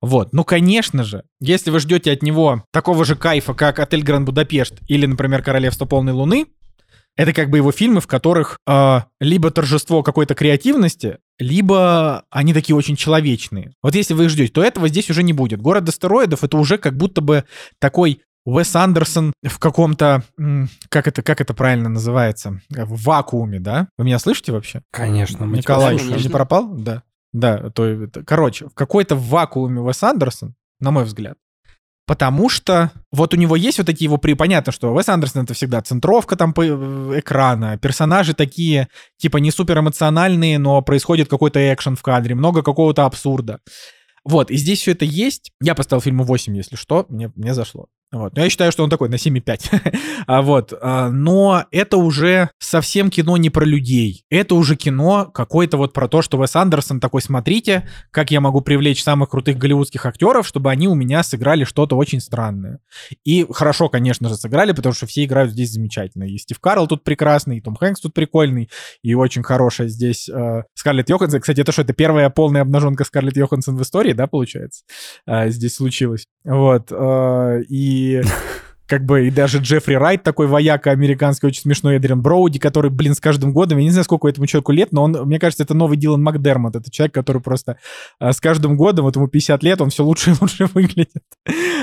Вот, 0.00 0.32
ну, 0.32 0.44
конечно 0.44 1.02
же, 1.02 1.24
если 1.40 1.70
вы 1.70 1.80
ждете 1.80 2.12
от 2.12 2.22
него 2.22 2.64
такого 2.70 3.04
же 3.04 3.16
кайфа, 3.16 3.52
как 3.54 3.80
«Отель 3.80 4.04
Гранд 4.04 4.26
Будапешт» 4.26 4.74
или, 4.86 5.06
например, 5.06 5.42
«Королевство 5.42 5.86
полной 5.86 6.12
луны», 6.12 6.46
это 7.18 7.32
как 7.32 7.50
бы 7.50 7.58
его 7.58 7.72
фильмы, 7.72 8.00
в 8.00 8.06
которых 8.06 8.58
э, 8.66 9.00
либо 9.20 9.50
торжество 9.50 10.04
какой-то 10.04 10.36
креативности, 10.36 11.18
либо 11.38 12.24
они 12.30 12.54
такие 12.54 12.76
очень 12.76 12.94
человечные. 12.94 13.74
Вот 13.82 13.96
если 13.96 14.14
вы 14.14 14.24
их 14.26 14.30
ждете, 14.30 14.52
то 14.52 14.62
этого 14.62 14.88
здесь 14.88 15.10
уже 15.10 15.24
не 15.24 15.32
будет. 15.32 15.60
«Город 15.60 15.88
астероидов»— 15.88 16.44
это 16.44 16.56
уже 16.56 16.78
как 16.78 16.96
будто 16.96 17.20
бы 17.20 17.44
такой 17.80 18.22
Уэс 18.44 18.74
Андерсон 18.76 19.32
в 19.42 19.58
каком-то, 19.58 20.22
как 20.88 21.08
это, 21.08 21.22
как 21.22 21.40
это 21.40 21.54
правильно 21.54 21.88
называется, 21.88 22.60
в 22.70 23.02
вакууме, 23.02 23.58
да? 23.58 23.88
Вы 23.98 24.04
меня 24.04 24.20
слышите 24.20 24.52
вообще? 24.52 24.82
Конечно. 24.92 25.44
Николай, 25.44 25.96
не 25.96 26.28
пропал? 26.30 26.68
Да. 26.72 27.02
Да, 27.32 27.70
то, 27.70 28.08
короче, 28.24 28.68
в 28.68 28.74
какой-то 28.74 29.16
вакууме 29.16 29.80
Уэс 29.80 30.02
Андерсон, 30.04 30.54
на 30.80 30.92
мой 30.92 31.04
взгляд, 31.04 31.36
Потому 32.08 32.48
что 32.48 32.90
вот 33.12 33.34
у 33.34 33.36
него 33.36 33.54
есть 33.54 33.76
вот 33.76 33.86
такие 33.86 34.06
его... 34.06 34.16
При... 34.16 34.32
Понятно, 34.32 34.72
что 34.72 34.94
Уэс 34.94 35.10
Андерсон— 35.10 35.42
это 35.44 35.52
всегда 35.52 35.82
центровка 35.82 36.36
там 36.36 36.54
по 36.54 36.64
э, 36.64 37.20
экрана. 37.20 37.76
Персонажи 37.76 38.32
такие, 38.32 38.88
типа, 39.18 39.36
не 39.36 39.50
супер 39.50 39.80
эмоциональные, 39.80 40.58
но 40.58 40.80
происходит 40.80 41.28
какой-то 41.28 41.60
экшен 41.60 41.96
в 41.96 42.02
кадре, 42.02 42.34
много 42.34 42.62
какого-то 42.62 43.04
абсурда. 43.04 43.60
Вот, 44.24 44.50
и 44.50 44.56
здесь 44.56 44.80
все 44.80 44.92
это 44.92 45.04
есть. 45.04 45.52
Я 45.60 45.74
поставил 45.74 46.00
фильму 46.00 46.24
8, 46.24 46.56
если 46.56 46.76
что, 46.76 47.04
мне, 47.10 47.30
мне 47.36 47.52
зашло. 47.52 47.88
Вот. 48.10 48.34
Но 48.34 48.42
я 48.42 48.48
считаю, 48.48 48.72
что 48.72 48.84
он 48.84 48.90
такой 48.90 49.10
на 49.10 49.16
7,5. 49.16 49.98
а 50.26 50.42
вот. 50.42 50.72
А, 50.80 51.10
но 51.10 51.66
это 51.70 51.98
уже 51.98 52.50
совсем 52.58 53.10
кино 53.10 53.36
не 53.36 53.50
про 53.50 53.66
людей. 53.66 54.24
Это 54.30 54.54
уже 54.54 54.76
кино 54.76 55.26
какое-то 55.26 55.76
вот 55.76 55.92
про 55.92 56.08
то, 56.08 56.22
что 56.22 56.40
Вес 56.40 56.56
Андерсон 56.56 57.00
такой, 57.00 57.20
смотрите, 57.20 57.86
как 58.10 58.30
я 58.30 58.40
могу 58.40 58.62
привлечь 58.62 59.02
самых 59.02 59.28
крутых 59.28 59.58
голливудских 59.58 60.06
актеров, 60.06 60.48
чтобы 60.48 60.70
они 60.70 60.88
у 60.88 60.94
меня 60.94 61.22
сыграли 61.22 61.64
что-то 61.64 61.96
очень 61.96 62.20
странное. 62.20 62.78
И 63.24 63.46
хорошо, 63.50 63.90
конечно 63.90 64.28
же, 64.30 64.36
сыграли, 64.36 64.72
потому 64.72 64.94
что 64.94 65.06
все 65.06 65.24
играют 65.24 65.52
здесь 65.52 65.72
замечательно. 65.72 66.24
И 66.24 66.38
Стив 66.38 66.58
Карл 66.60 66.86
тут 66.86 67.04
прекрасный, 67.04 67.58
и 67.58 67.60
Том 67.60 67.76
Хэнкс 67.76 68.00
тут 68.00 68.14
прикольный, 68.14 68.70
и 69.02 69.12
очень 69.12 69.42
хорошая 69.42 69.88
здесь 69.88 70.30
э, 70.30 70.62
Скарлетт 70.74 71.10
Йоханссон. 71.10 71.42
Кстати, 71.42 71.60
это 71.60 71.72
что, 71.72 71.82
это 71.82 71.92
первая 71.92 72.30
полная 72.30 72.62
обнаженка 72.62 73.04
Скарлетт 73.04 73.36
Йоханссон 73.36 73.76
в 73.76 73.82
истории, 73.82 74.14
да, 74.14 74.26
получается? 74.26 74.84
Э, 75.26 75.50
здесь 75.50 75.74
случилось. 75.74 76.24
Вот. 76.44 76.90
Э, 76.90 77.60
и 77.68 77.97
как 78.88 79.04
бы 79.04 79.28
и 79.28 79.30
даже 79.30 79.58
Джеффри 79.58 79.94
Райт, 79.94 80.22
такой 80.22 80.46
вояка 80.46 80.90
американский, 80.90 81.46
очень 81.46 81.60
смешной 81.60 81.96
Эдриан 81.96 82.22
Броуди, 82.22 82.58
который, 82.58 82.90
блин, 82.90 83.14
с 83.14 83.20
каждым 83.20 83.52
годом, 83.52 83.78
я 83.78 83.84
не 83.84 83.90
знаю, 83.90 84.04
сколько 84.04 84.28
этому 84.28 84.46
человеку 84.46 84.72
лет, 84.72 84.92
но 84.92 85.02
он, 85.02 85.12
мне 85.12 85.38
кажется, 85.38 85.62
это 85.62 85.74
новый 85.74 85.98
Дилан 85.98 86.22
Макдермот. 86.22 86.74
Это 86.74 86.90
человек, 86.90 87.12
который 87.12 87.42
просто 87.42 87.76
а, 88.18 88.32
с 88.32 88.40
каждым 88.40 88.78
годом, 88.78 89.04
вот 89.04 89.14
ему 89.14 89.28
50 89.28 89.62
лет, 89.62 89.82
он 89.82 89.90
все 89.90 90.04
лучше 90.04 90.30
и 90.30 90.34
лучше 90.40 90.66
выглядит. 90.74 91.22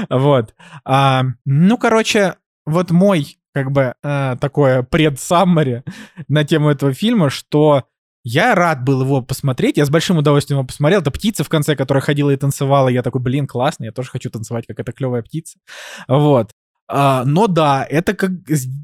вот. 0.10 0.56
А, 0.84 1.26
ну, 1.46 1.78
короче, 1.78 2.36
вот 2.66 2.90
мой, 2.90 3.38
как 3.54 3.72
бы, 3.72 3.94
а, 4.04 4.36
такое 4.38 4.82
предсаммари 4.82 5.84
на 6.28 6.44
тему 6.44 6.72
этого 6.72 6.92
фильма, 6.94 7.30
что 7.30 7.84
я 8.28 8.56
рад 8.56 8.84
был 8.84 9.02
его 9.02 9.22
посмотреть, 9.22 9.78
я 9.78 9.86
с 9.86 9.92
большим 9.92 10.18
удовольствием 10.18 10.58
его 10.58 10.68
посмотрел. 10.68 11.02
Это 11.02 11.12
птица 11.12 11.44
в 11.44 11.50
конце, 11.50 11.76
которая 11.76 12.02
ходила 12.02 12.32
и 12.32 12.36
танцевала. 12.36 12.88
Я 12.88 13.04
такой, 13.04 13.22
блин, 13.22 13.46
классно, 13.46 13.84
я 13.86 13.92
тоже 13.92 14.10
хочу 14.10 14.32
танцевать, 14.32 14.66
как 14.66 14.80
эта 14.80 14.92
клевая 14.92 15.22
птица. 15.22 15.60
Вот. 16.08 16.50
А, 16.88 17.24
но 17.24 17.46
да, 17.46 17.86
это 17.88 18.16
как 18.16 18.32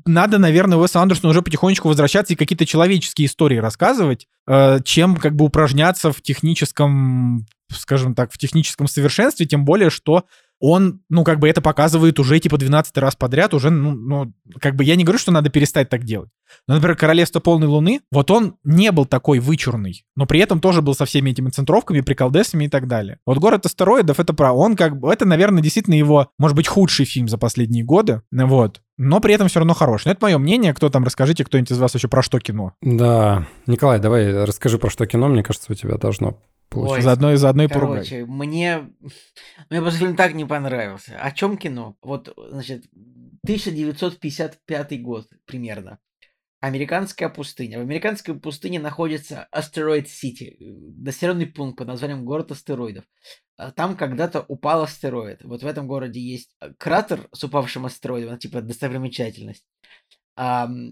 надо, 0.05 0.38
наверное, 0.38 0.77
Уэсу 0.77 0.99
Андерсону 0.99 1.31
уже 1.31 1.41
потихонечку 1.41 1.88
возвращаться 1.88 2.34
и 2.34 2.35
какие-то 2.35 2.68
человеческие 2.68 3.26
истории 3.26 3.57
рассказывать, 3.57 4.27
э, 4.47 4.80
чем 4.84 5.15
как 5.15 5.35
бы 5.35 5.45
упражняться 5.45 6.11
в 6.11 6.22
техническом, 6.22 7.47
скажем 7.72 8.13
так, 8.13 8.31
в 8.31 8.38
техническом 8.38 8.88
совершенстве, 8.88 9.47
тем 9.47 9.65
более, 9.65 9.89
что 9.89 10.26
он, 10.61 11.01
ну, 11.09 11.23
как 11.23 11.39
бы 11.39 11.49
это 11.49 11.59
показывает 11.59 12.19
уже, 12.19 12.39
типа, 12.39 12.57
12 12.57 12.95
раз 12.99 13.15
подряд, 13.15 13.53
уже, 13.55 13.71
ну, 13.71 13.93
ну, 13.93 14.31
как 14.59 14.75
бы 14.75 14.83
я 14.83 14.95
не 14.95 15.03
говорю, 15.03 15.17
что 15.17 15.31
надо 15.31 15.49
перестать 15.49 15.89
так 15.89 16.03
делать. 16.03 16.29
Но, 16.67 16.75
например, 16.75 16.95
«Королевство 16.95 17.39
полной 17.39 17.67
луны», 17.67 18.01
вот 18.11 18.29
он 18.29 18.55
не 18.63 18.91
был 18.91 19.05
такой 19.05 19.39
вычурный, 19.39 20.05
но 20.15 20.27
при 20.27 20.39
этом 20.39 20.61
тоже 20.61 20.83
был 20.83 20.93
со 20.93 21.05
всеми 21.05 21.31
этими 21.31 21.49
центровками, 21.49 22.01
приколдесами 22.01 22.65
и 22.65 22.69
так 22.69 22.88
далее. 22.88 23.17
Вот 23.25 23.39
«Город 23.39 23.65
астероидов»— 23.65 24.19
это 24.21 24.33
про... 24.33 24.53
Он 24.53 24.75
как 24.75 24.99
бы... 24.99 25.11
Это, 25.11 25.25
наверное, 25.25 25.63
действительно 25.63 25.95
его, 25.95 26.29
может 26.38 26.55
быть, 26.55 26.67
худший 26.67 27.05
фильм 27.05 27.27
за 27.27 27.39
последние 27.39 27.83
годы, 27.83 28.21
вот. 28.31 28.81
Но 29.03 29.19
при 29.19 29.34
этом 29.34 29.48
все 29.48 29.60
равно 29.60 29.73
хороший. 29.73 30.07
Но 30.07 30.11
это 30.11 30.23
мое 30.23 30.38
мнение. 30.38 30.76
Кто 30.76 30.91
там, 30.91 31.03
расскажите, 31.03 31.44
кто-нибудь 31.44 31.72
из 31.72 31.80
вас 31.80 31.91
вообще 31.91 32.07
про 32.07 32.22
что 32.22 32.40
кино? 32.40 32.76
Да. 32.84 33.48
Николай, 33.65 33.99
давай 33.99 34.32
расскажи 34.45 34.78
про 34.78 34.91
что 34.91 35.07
кино. 35.07 35.28
Мне 35.28 35.41
кажется, 35.41 35.72
у 35.72 35.76
тебя 35.76 35.98
должно 35.98 36.38
Ой, 36.72 37.02
заодно 37.02 37.34
и 37.34 37.36
заодно 37.36 37.64
и 37.64 37.68
Короче, 37.68 38.26
мне... 38.26 38.91
Мне 39.72 39.82
просто 39.82 39.99
фильм 40.02 40.15
так 40.15 40.36
не 40.36 40.45
понравился. 40.45 41.18
О 41.19 41.32
чем 41.32 41.57
кино? 41.57 41.95
Вот, 42.03 42.32
значит, 42.52 42.86
1955 43.44 45.02
год 45.02 45.28
примерно. 45.45 45.98
Американская 46.61 47.27
пустыня. 47.27 47.79
В 47.79 47.81
американской 47.81 48.39
пустыне 48.39 48.79
находится 48.79 49.47
Астероид 49.51 50.07
Сити, 50.07 50.57
населенный 50.59 51.47
пункт 51.47 51.77
под 51.77 51.88
названием 51.88 52.23
город 52.23 52.51
астероидов. 52.51 53.03
А 53.57 53.71
там 53.71 53.97
когда-то 53.97 54.45
упал 54.47 54.83
астероид. 54.83 55.43
Вот 55.43 55.63
в 55.63 55.67
этом 55.67 55.88
городе 55.88 56.21
есть 56.21 56.55
кратер 56.77 57.27
с 57.33 57.43
упавшим 57.43 57.85
астероидом, 57.85 58.38
типа 58.38 58.61
достопримечательность. 58.61 59.65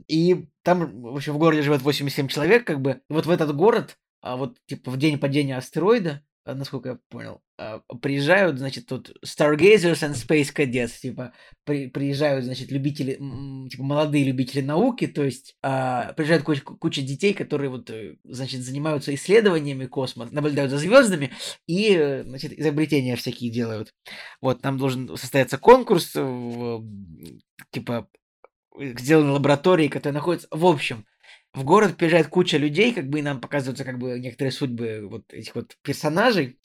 и 0.07 0.47
там, 0.63 1.01
в 1.01 1.15
общем, 1.15 1.33
в 1.33 1.37
городе 1.37 1.61
живет 1.61 1.81
87 1.81 2.27
человек, 2.27 2.65
как 2.65 2.81
бы. 2.81 3.01
И 3.09 3.13
вот 3.13 3.25
в 3.25 3.29
этот 3.29 3.55
город 3.55 3.97
а 4.21 4.35
вот 4.35 4.57
типа 4.65 4.91
в 4.91 4.97
день 4.97 5.17
падения 5.17 5.57
астероида, 5.57 6.21
насколько 6.55 6.89
я 6.89 6.99
понял, 7.09 7.41
а, 7.57 7.80
приезжают, 8.01 8.57
значит, 8.57 8.85
тут 8.85 9.11
Stargazers 9.26 10.01
and 10.01 10.13
Space 10.13 10.53
Cadets, 10.53 10.99
типа, 11.01 11.34
при, 11.65 11.88
приезжают, 11.88 12.45
значит, 12.45 12.71
любители, 12.71 13.13
типа, 13.69 13.84
молодые 13.84 14.23
любители 14.23 14.61
науки, 14.61 15.07
то 15.07 15.23
есть 15.23 15.55
а, 15.61 16.13
приезжают 16.13 16.43
куча, 16.43 16.61
куча 16.61 17.01
детей, 17.01 17.34
которые 17.34 17.69
вот, 17.69 17.89
э, 17.89 18.15
значит, 18.23 18.61
занимаются 18.61 19.13
исследованиями 19.13 19.85
космоса, 19.85 20.34
наблюдают 20.34 20.71
за 20.71 20.77
звездами 20.77 21.31
и, 21.67 21.93
э, 21.93 22.23
значит, 22.23 22.53
изобретения 22.53 23.15
всякие 23.15 23.51
делают. 23.51 23.93
Вот, 24.41 24.61
там 24.61 24.77
должен 24.77 25.15
состояться 25.17 25.57
конкурс, 25.57 26.15
типа, 27.71 28.09
сделанной 28.80 29.34
лаборатории, 29.34 29.88
которая 29.88 30.13
находится... 30.13 30.47
В 30.51 30.65
общем, 30.65 31.05
в 31.53 31.63
город 31.63 31.97
приезжает 31.97 32.27
куча 32.27 32.57
людей, 32.57 32.93
как 32.93 33.09
бы 33.09 33.19
и 33.19 33.21
нам 33.23 33.41
показываются 33.41 33.84
как 33.84 33.97
бы 33.99 34.19
некоторые 34.19 34.51
судьбы 34.51 35.07
вот 35.09 35.34
этих 35.34 35.55
вот 35.55 35.77
персонажей. 35.81 36.59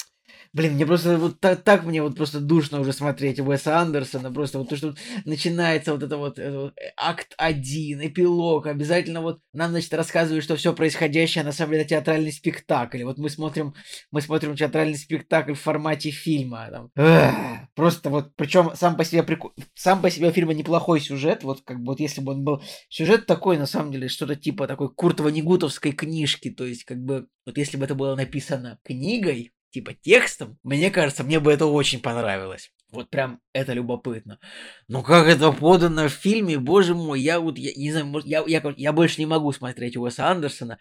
Блин, 0.53 0.75
мне 0.75 0.87
просто 0.87 1.19
вот 1.19 1.41
так, 1.41 1.63
так 1.63 1.85
мне 1.85 2.01
вот 2.01 2.17
просто 2.17 2.41
душно 2.41 2.81
уже 2.81 2.93
смотреть 2.93 3.41
Уэса 3.41 3.79
Андерсона, 3.79 4.33
просто 4.33 4.59
вот 4.59 4.69
то, 4.69 4.77
что 4.77 4.95
начинается 5.25 5.93
вот 5.93 6.03
это 6.03 6.17
вот, 6.17 6.39
это 6.39 6.61
вот 6.61 6.73
э, 6.79 6.93
акт 6.97 7.35
один, 7.37 8.07
эпилог, 8.07 8.67
обязательно 8.67 9.21
вот 9.21 9.41
нам, 9.53 9.73
значит, 9.73 9.93
рассказывают, 9.95 10.45
что 10.45 10.55
все 10.55 10.73
происходящее 10.73 11.43
на 11.43 11.51
самом 11.51 11.73
деле 11.73 11.85
театральный 11.85 12.33
спектакль. 12.33 13.03
Вот 13.03 13.19
мы 13.19 13.31
смотрим, 13.31 13.75
мы 14.13 14.21
смотрим 14.21 14.55
театральный 14.55 14.97
спектакль 14.97 15.55
в 15.55 15.61
формате 15.61 16.11
фильма. 16.11 16.69
Там. 16.71 16.91
Эх, 16.95 17.35
просто 17.75 18.11
вот, 18.11 18.33
причем 18.37 18.71
сам 18.77 18.97
по 18.97 19.05
себе 19.05 19.25
прикол, 19.25 19.53
сам 19.75 20.03
по 20.03 20.11
себе 20.11 20.31
фильма 20.31 20.55
неплохой 20.55 21.01
сюжет, 21.01 21.43
вот 21.43 21.63
как 21.63 21.79
бы 21.79 21.87
вот 21.87 22.01
если 22.01 22.21
бы 22.21 22.33
он 22.33 22.45
был 22.45 22.63
сюжет 22.89 23.27
такой, 23.27 23.59
на 23.59 23.67
самом 23.67 23.91
деле, 23.91 24.09
что-то 24.09 24.37
типа 24.37 24.69
такой 24.69 24.89
Куртова-Негутовской 24.95 25.93
книжки, 25.93 26.51
то 26.51 26.65
есть 26.65 26.85
как 26.85 26.99
бы 26.99 27.27
вот 27.47 27.59
если 27.59 27.77
бы 27.77 27.85
это 27.85 27.95
было 27.95 28.15
написано 28.15 28.79
книгой, 28.85 29.53
типа 29.75 29.93
текстом, 29.93 30.57
мне 30.63 30.89
кажется, 30.93 31.25
мне 31.25 31.41
бы 31.41 31.53
это 31.53 31.67
очень 31.67 32.01
понравилось. 32.01 32.71
Вот 32.93 33.11
прям 33.11 33.41
это 33.53 33.73
любопытно. 33.73 34.39
Но 34.87 35.03
как 35.03 35.27
это 35.27 35.51
подано 35.51 36.09
в 36.09 36.13
фильме, 36.13 36.59
боже 36.59 36.95
мой, 36.95 37.21
я 37.21 37.41
вот, 37.41 37.59
я 37.59 37.73
не 37.75 37.91
знаю, 37.91 38.23
я, 38.25 38.45
я, 38.47 38.75
я 38.77 38.93
больше 38.93 39.21
не 39.21 39.27
могу 39.27 39.51
смотреть 39.51 39.97
Уэса 39.97 40.29
Андерсона. 40.29 40.79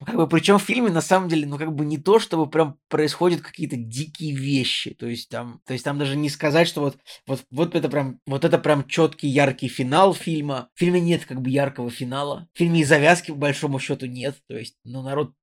Ну, 0.00 0.06
как 0.06 0.16
бы, 0.16 0.26
причем 0.26 0.58
в 0.58 0.62
фильме, 0.62 0.90
на 0.90 1.02
самом 1.02 1.28
деле, 1.28 1.46
ну, 1.46 1.58
как 1.58 1.74
бы 1.74 1.84
не 1.84 1.98
то, 1.98 2.18
чтобы 2.18 2.48
прям 2.48 2.78
происходят 2.88 3.42
какие-то 3.42 3.76
дикие 3.76 4.34
вещи. 4.34 4.94
То 4.94 5.06
есть 5.06 5.28
там, 5.28 5.60
то 5.66 5.74
есть 5.74 5.84
там 5.84 5.98
даже 5.98 6.16
не 6.16 6.30
сказать, 6.30 6.66
что 6.66 6.80
вот, 6.80 6.96
вот, 7.26 7.44
вот 7.50 7.74
это 7.74 7.90
прям, 7.90 8.20
вот 8.24 8.46
это 8.46 8.58
прям 8.58 8.88
четкий, 8.88 9.28
яркий 9.28 9.68
финал 9.68 10.14
фильма. 10.14 10.70
В 10.74 10.78
фильме 10.78 11.02
нет 11.02 11.26
как 11.26 11.42
бы 11.42 11.50
яркого 11.50 11.90
финала. 11.90 12.48
В 12.54 12.58
фильме 12.58 12.80
и 12.80 12.84
завязки, 12.84 13.32
по 13.32 13.36
большому 13.36 13.78
счету, 13.78 14.06
нет. 14.06 14.36
То 14.48 14.56
есть, 14.56 14.78
ну, 14.84 15.02
народ, 15.02 15.34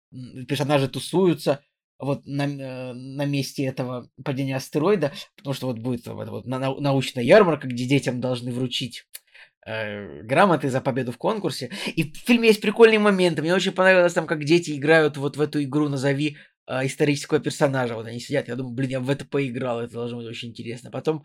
персонажи 0.47 0.87
тусуются, 0.87 1.61
вот 1.99 2.25
на, 2.25 2.43
э, 2.43 2.93
на 2.93 3.25
месте 3.25 3.65
этого 3.65 4.09
падения 4.23 4.55
астероида, 4.55 5.13
потому 5.35 5.53
что 5.53 5.67
вот 5.67 5.79
будет 5.79 6.05
вот, 6.07 6.29
вот 6.29 6.45
на, 6.45 6.59
научная 6.59 7.23
ярмарка, 7.23 7.67
где 7.67 7.85
детям 7.85 8.21
должны 8.21 8.51
вручить 8.51 9.05
э, 9.65 10.21
грамоты 10.23 10.69
за 10.69 10.81
победу 10.81 11.11
в 11.11 11.17
конкурсе. 11.17 11.71
И 11.95 12.11
в 12.11 12.17
фильме 12.17 12.49
есть 12.49 12.61
прикольные 12.61 12.99
моменты. 12.99 13.41
Мне 13.41 13.53
очень 13.53 13.71
понравилось 13.71 14.13
там, 14.13 14.27
как 14.27 14.43
дети 14.43 14.77
играют 14.77 15.17
вот 15.17 15.37
в 15.37 15.41
эту 15.41 15.63
игру 15.63 15.89
«Назови 15.89 16.37
а, 16.69 16.85
исторического 16.85 17.39
персонажа. 17.39 17.95
Вот 17.95 18.07
они 18.07 18.19
сидят, 18.19 18.49
я 18.49 18.55
думаю, 18.55 18.75
блин, 18.75 18.89
я 18.89 18.99
в 18.99 19.09
это 19.09 19.23
поиграл, 19.23 19.79
это 19.79 19.93
должно 19.93 20.17
быть 20.17 20.27
очень 20.27 20.49
интересно. 20.49 20.91
Потом, 20.91 21.23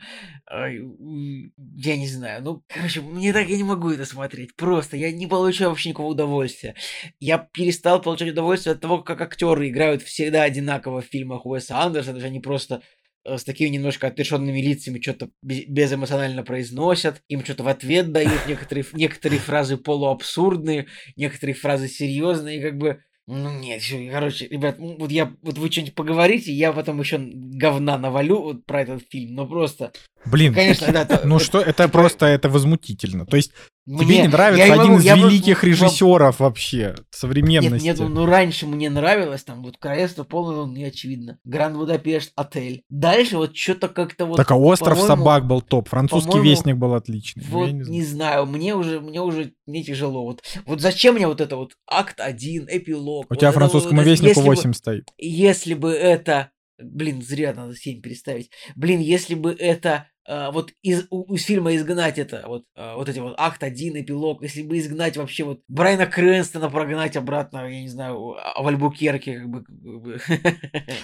я 0.49 1.97
не 1.97 2.07
знаю, 2.07 2.45
ну, 2.45 2.63
короче, 2.69 3.01
мне 3.01 3.33
так 3.33 3.49
я 3.49 3.57
не 3.57 3.65
могу 3.65 3.91
это 3.91 4.05
смотреть. 4.05 4.55
Просто 4.55 4.97
я 4.97 5.11
не 5.11 5.27
получаю 5.27 5.71
вообще 5.71 5.89
никакого 5.89 6.13
удовольствия. 6.13 6.77
Я 7.19 7.39
перестал 7.39 8.01
получать 8.01 8.31
удовольствие 8.31 8.75
от 8.75 8.81
того, 8.81 9.03
как 9.03 9.21
актеры 9.21 9.69
играют 9.69 10.03
всегда 10.03 10.45
одинаково 10.45 11.03
в 11.03 11.07
фильмах 11.07 11.45
Уэса 11.45 11.77
Андерсона, 11.77 12.15
даже 12.15 12.27
они 12.27 12.39
просто 12.39 12.83
э, 13.25 13.37
с 13.37 13.43
такими 13.43 13.69
немножко 13.69 14.07
отрешенными 14.07 14.61
лицами 14.61 15.01
что-то 15.01 15.31
безэмоционально 15.43 16.45
произносят, 16.45 17.21
им 17.27 17.45
что-то 17.45 17.65
в 17.65 17.69
ответ 17.69 18.13
дают, 18.13 18.47
некоторые, 18.47 18.87
некоторые 18.93 19.41
фразы 19.41 19.77
полуабсурдные, 19.77 20.87
некоторые 21.17 21.57
фразы 21.57 21.89
серьезные, 21.89 22.63
как 22.63 22.79
бы 22.79 23.03
ну 23.27 23.51
нет, 23.59 23.83
короче, 24.11 24.49
ребят, 24.49 24.77
вот 24.79 25.11
я, 25.11 25.33
вот 25.43 25.57
вы 25.57 25.71
что-нибудь 25.71 25.95
поговорите, 25.95 26.53
я 26.53 26.73
потом 26.73 27.01
еще 27.01 27.19
говна 27.19 27.97
навалю 27.97 28.43
вот 28.43 28.67
про 28.67 28.83
этот 28.83 29.05
фильм, 29.11 29.35
но 29.35 29.47
просто... 29.47 29.93
Блин, 30.25 30.55
Конечно, 30.55 30.93
да. 30.93 31.21
ну 31.25 31.39
что, 31.39 31.61
это 31.61 31.89
просто, 31.89 32.27
это 32.27 32.49
возмутительно. 32.49 33.27
То 33.27 33.37
есть 33.37 33.53
тебе 33.87 34.05
мне- 34.07 34.23
не 34.23 34.29
нравится 34.29 34.73
один 34.73 34.97
из 34.97 35.05
великих 35.05 35.65
режиссеров 35.65 36.39
вообще 36.39 36.95
современности. 37.11 37.85
нет, 37.85 37.99
ну 37.99 38.25
раньше 38.25 38.67
мне 38.67 38.89
нравилось, 38.89 39.43
там 39.43 39.63
вот 39.63 39.79
Королевство 39.79 40.23
полное, 40.23 40.65
ну, 40.65 40.73
не 40.73 40.85
очевидно. 40.85 41.39
Гранд 41.45 41.77
Будапешт, 41.77 42.33
отель. 42.37 42.85
Дальше 42.89 43.37
вот 43.37 43.57
что-то 43.57 43.89
как-то 43.89 44.27
вот... 44.27 44.37
так 44.37 44.51
а 44.51 44.57
«Остров 44.57 45.01
собак» 45.01 45.47
был 45.47 45.61
топ, 45.61 45.89
французский 45.89 46.39
вестник 46.39 46.77
был 46.77 46.95
отличный. 46.95 47.45
Ну, 47.49 47.59
Вот 47.59 47.71
не, 47.71 48.05
знаю. 48.05 48.47
мне 48.47 48.77
уже, 48.77 49.01
мне 49.01 49.21
уже 49.21 49.53
не 49.67 49.83
тяжело. 49.85 50.25
Вот, 50.25 50.43
вот 50.67 50.81
зачем 50.81 51.17
мне 51.17 51.27
вот 51.27 51.41
это 51.41 51.57
вот 51.57 51.73
акт 51.89 52.21
один, 52.21 52.67
эпилог? 52.71 53.27
У 53.29 53.35
тебя 53.35 53.51
французскому 53.51 54.03
вестнику 54.03 54.29
если 54.29 54.41
бы- 54.41 54.47
8 54.47 54.73
стоит. 54.73 55.11
если 55.19 55.75
бы 55.75 55.91
это... 55.93 56.51
Блин, 56.81 57.23
зря 57.23 57.53
надо 57.55 57.77
7 57.77 58.01
переставить. 58.01 58.51
Блин, 58.75 59.01
если 59.01 59.35
бы 59.35 59.53
это... 59.53 60.09
а, 60.27 60.51
вот 60.51 60.73
из, 60.83 61.07
у- 61.11 61.35
из 61.35 61.45
фильма 61.45 61.75
изгнать 61.75 62.19
это, 62.19 62.45
вот, 62.47 62.65
а, 62.77 62.97
вот 62.97 63.09
эти 63.09 63.19
вот 63.19 63.35
акт 63.39 63.63
один, 63.63 64.01
эпилог, 64.01 64.43
если 64.43 64.63
бы 64.63 64.79
изгнать 64.79 65.17
вообще 65.17 65.45
вот 65.45 65.61
Брайана 65.69 66.07
Крэнстона 66.07 66.71
прогнать 66.71 67.17
обратно, 67.17 67.67
я 67.69 67.83
не 67.83 67.89
знаю, 67.89 68.37
а- 68.39 68.63
в 68.63 68.67
Альбукерке, 68.69 69.41
как 69.41 69.49
бы. 69.49 69.65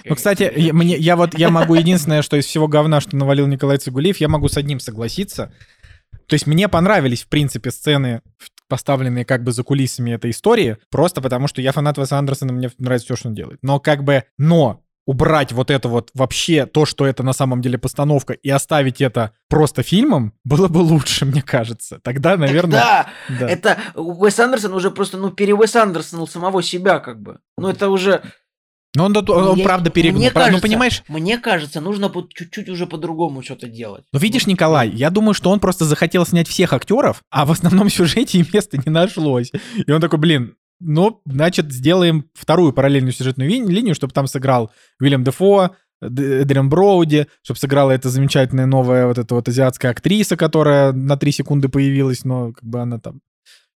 Ну, 0.04 0.14
кстати, 0.14 0.50
я, 0.56 0.72
мне, 0.72 0.96
я 0.96 1.16
вот 1.16 1.36
я 1.38 1.50
могу 1.50 1.74
единственное, 1.74 2.22
что 2.22 2.36
из 2.36 2.46
всего 2.46 2.68
говна, 2.68 3.00
что 3.00 3.16
навалил 3.16 3.46
Николай 3.46 3.78
Цигулиев, 3.78 4.18
я 4.18 4.28
могу 4.28 4.48
с 4.48 4.56
одним 4.56 4.80
согласиться. 4.80 5.52
То 6.26 6.34
есть 6.34 6.46
мне 6.46 6.68
понравились, 6.68 7.22
в 7.24 7.28
принципе, 7.28 7.70
сцены, 7.70 8.22
поставленные 8.68 9.24
как 9.24 9.42
бы 9.42 9.52
за 9.52 9.62
кулисами 9.64 10.10
этой 10.12 10.30
истории, 10.30 10.76
просто 10.90 11.20
потому 11.22 11.48
что 11.48 11.62
я 11.62 11.72
фанат 11.72 11.96
Веса 11.98 12.18
Андерсона, 12.18 12.52
мне 12.52 12.70
нравится 12.78 13.06
все, 13.06 13.16
что 13.16 13.28
он 13.28 13.34
делает. 13.34 13.58
Но 13.62 13.80
как 13.80 14.04
бы, 14.04 14.24
но 14.36 14.82
убрать 15.08 15.52
вот 15.52 15.70
это 15.70 15.88
вот 15.88 16.10
вообще 16.12 16.66
то, 16.66 16.84
что 16.84 17.06
это 17.06 17.22
на 17.22 17.32
самом 17.32 17.62
деле 17.62 17.78
постановка, 17.78 18.34
и 18.34 18.50
оставить 18.50 19.00
это 19.00 19.32
просто 19.48 19.82
фильмом, 19.82 20.34
было 20.44 20.68
бы 20.68 20.78
лучше, 20.78 21.24
мне 21.24 21.40
кажется. 21.40 21.98
Тогда, 22.04 22.36
наверное... 22.36 22.78
да, 22.78 23.06
да. 23.40 23.48
это 23.48 23.78
Уэс 23.94 24.38
Андерсон 24.38 24.74
уже 24.74 24.90
просто, 24.90 25.16
ну, 25.16 25.30
перевес 25.30 25.74
Андерсонул 25.76 26.28
самого 26.28 26.62
себя, 26.62 26.98
как 26.98 27.22
бы. 27.22 27.38
Ну, 27.56 27.68
это 27.68 27.88
уже... 27.88 28.22
Но 28.94 29.06
он, 29.06 29.14
тут- 29.14 29.30
он 29.30 29.56
Я- 29.56 29.64
правда 29.64 29.88
перегнул. 29.88 30.20
мне 30.20 30.28
ну, 30.28 30.34
кажется, 30.34 30.60
понимаешь, 30.60 31.02
Мне 31.08 31.38
кажется, 31.38 31.80
нужно 31.80 32.12
чуть-чуть 32.34 32.68
уже 32.68 32.86
по-другому 32.86 33.42
что-то 33.42 33.66
делать. 33.66 34.04
Ну, 34.12 34.18
видишь, 34.18 34.46
Николай, 34.46 34.90
я 34.90 35.08
думаю, 35.08 35.32
что 35.32 35.48
он 35.50 35.58
просто 35.58 35.86
захотел 35.86 36.26
снять 36.26 36.48
всех 36.48 36.74
актеров, 36.74 37.22
а 37.30 37.46
в 37.46 37.50
основном 37.50 37.88
сюжете 37.88 38.40
и 38.40 38.44
места 38.52 38.76
не 38.76 38.90
нашлось. 38.90 39.52
И 39.86 39.90
он 39.90 40.02
такой, 40.02 40.18
блин, 40.18 40.56
ну, 40.80 41.20
значит, 41.26 41.72
сделаем 41.72 42.30
вторую 42.34 42.72
параллельную 42.72 43.12
сюжетную 43.12 43.50
линию, 43.50 43.94
чтобы 43.94 44.12
там 44.12 44.26
сыграл 44.26 44.70
Уильям 45.00 45.24
Дефо, 45.24 45.74
Эдриан 46.00 46.68
Броуди, 46.68 47.26
чтобы 47.42 47.58
сыграла 47.58 47.90
эта 47.90 48.08
замечательная 48.08 48.66
новая 48.66 49.06
вот 49.06 49.18
эта 49.18 49.34
вот 49.34 49.48
азиатская 49.48 49.90
актриса, 49.90 50.36
которая 50.36 50.92
на 50.92 51.16
три 51.16 51.32
секунды 51.32 51.68
появилась, 51.68 52.24
но 52.24 52.52
как 52.52 52.64
бы 52.64 52.80
она 52.80 52.98
там 52.98 53.20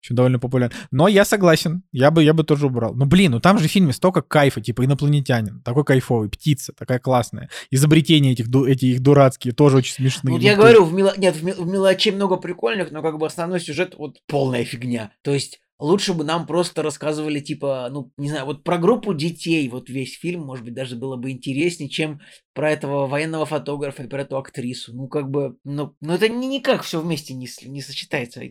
еще 0.02 0.14
довольно 0.14 0.38
популярна. 0.38 0.76
Но 0.90 1.08
я 1.08 1.24
согласен, 1.24 1.84
я 1.92 2.10
бы, 2.10 2.24
я 2.24 2.34
бы 2.34 2.44
тоже 2.44 2.66
убрал. 2.66 2.94
Ну, 2.94 3.06
блин, 3.06 3.32
ну 3.32 3.40
там 3.40 3.58
же 3.58 3.68
в 3.68 3.70
фильме 3.70 3.92
столько 3.92 4.20
кайфа, 4.20 4.60
типа 4.60 4.84
инопланетянин, 4.84 5.60
такой 5.62 5.84
кайфовый, 5.84 6.28
птица, 6.28 6.72
такая 6.76 6.98
классная. 6.98 7.48
Изобретения 7.70 8.32
этих, 8.32 8.46
эти 8.66 8.86
их 8.86 9.00
дурацкие, 9.00 9.54
тоже 9.54 9.76
очень 9.78 9.94
смешные. 9.94 10.32
Вот 10.32 10.40
Ну, 10.40 10.44
я 10.44 10.54
то 10.54 10.62
говорю, 10.62 10.84
в, 10.84 10.92
мело... 10.92 11.14
Нет, 11.16 11.36
в, 11.36 11.44
мел- 11.44 11.62
в 11.62 11.66
мелочей 11.66 12.12
много 12.12 12.36
прикольных, 12.36 12.90
но 12.90 13.00
как 13.02 13.18
бы 13.18 13.26
основной 13.26 13.60
сюжет 13.60 13.94
вот 13.96 14.18
полная 14.26 14.64
фигня. 14.64 15.12
То 15.22 15.32
есть 15.32 15.60
лучше 15.82 16.14
бы 16.14 16.24
нам 16.24 16.46
просто 16.46 16.82
рассказывали, 16.82 17.40
типа, 17.40 17.88
ну, 17.90 18.12
не 18.16 18.30
знаю, 18.30 18.46
вот 18.46 18.62
про 18.62 18.78
группу 18.78 19.12
детей, 19.14 19.68
вот 19.68 19.90
весь 19.90 20.16
фильм, 20.16 20.42
может 20.42 20.64
быть, 20.64 20.74
даже 20.74 20.96
было 20.96 21.16
бы 21.16 21.30
интереснее, 21.30 21.90
чем 21.90 22.20
про 22.54 22.70
этого 22.70 23.06
военного 23.06 23.46
фотографа 23.46 24.04
и 24.04 24.08
про 24.08 24.22
эту 24.22 24.38
актрису. 24.38 24.94
Ну, 24.94 25.08
как 25.08 25.28
бы, 25.30 25.56
ну, 25.64 25.96
ну 26.00 26.12
это 26.14 26.28
ни- 26.28 26.46
никак 26.46 26.82
все 26.82 27.00
вместе 27.00 27.34
не, 27.34 27.48
не 27.66 27.82
сочетается. 27.82 28.42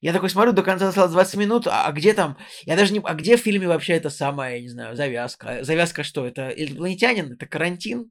Я 0.00 0.12
такой 0.12 0.28
смотрю, 0.28 0.52
до 0.52 0.62
конца 0.62 0.88
осталось 0.88 1.12
20 1.12 1.36
минут, 1.36 1.66
а, 1.66 1.86
а 1.86 1.92
где 1.92 2.12
там, 2.12 2.36
я 2.64 2.76
даже 2.76 2.92
не, 2.92 3.00
а 3.02 3.14
где 3.14 3.36
в 3.36 3.40
фильме 3.40 3.66
вообще 3.66 3.94
это 3.94 4.10
самая, 4.10 4.56
я 4.56 4.62
не 4.62 4.68
знаю, 4.68 4.96
завязка? 4.96 5.64
Завязка 5.64 6.02
что, 6.02 6.26
это 6.26 6.50
инопланетянин, 6.50 7.32
это 7.32 7.46
карантин? 7.46 8.10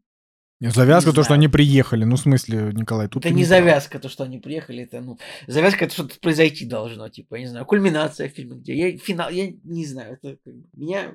Завязка 0.62 1.10
Не 1.10 1.16
то, 1.16 1.22
что 1.22 1.28
знаю. 1.30 1.40
они 1.40 1.48
приехали. 1.50 2.06
Ну, 2.06 2.16
в 2.16 2.20
смысле, 2.20 2.72
Николай, 2.74 3.08
тут 3.08 3.26
это 3.26 3.34
не 3.34 3.44
прав. 3.44 3.50
завязка, 3.50 4.00
то, 4.00 4.08
что 4.08 4.24
они 4.24 4.40
приехали, 4.40 4.84
это, 4.84 5.02
ну, 5.02 5.20
завязка, 5.48 5.86
это 5.86 5.94
что-то 5.94 6.20
произойти 6.20 6.66
должно, 6.66 7.10
типа, 7.10 7.36
я 7.36 7.42
не 7.42 7.48
знаю, 7.48 7.66
кульминация 7.66 8.30
фильма, 8.30 8.56
где, 8.56 8.74
я, 8.74 8.98
финал, 8.98 9.30
я 9.30 9.52
не 9.64 9.86
знаю, 9.86 10.18
это 10.22 10.38
меня, 10.74 11.14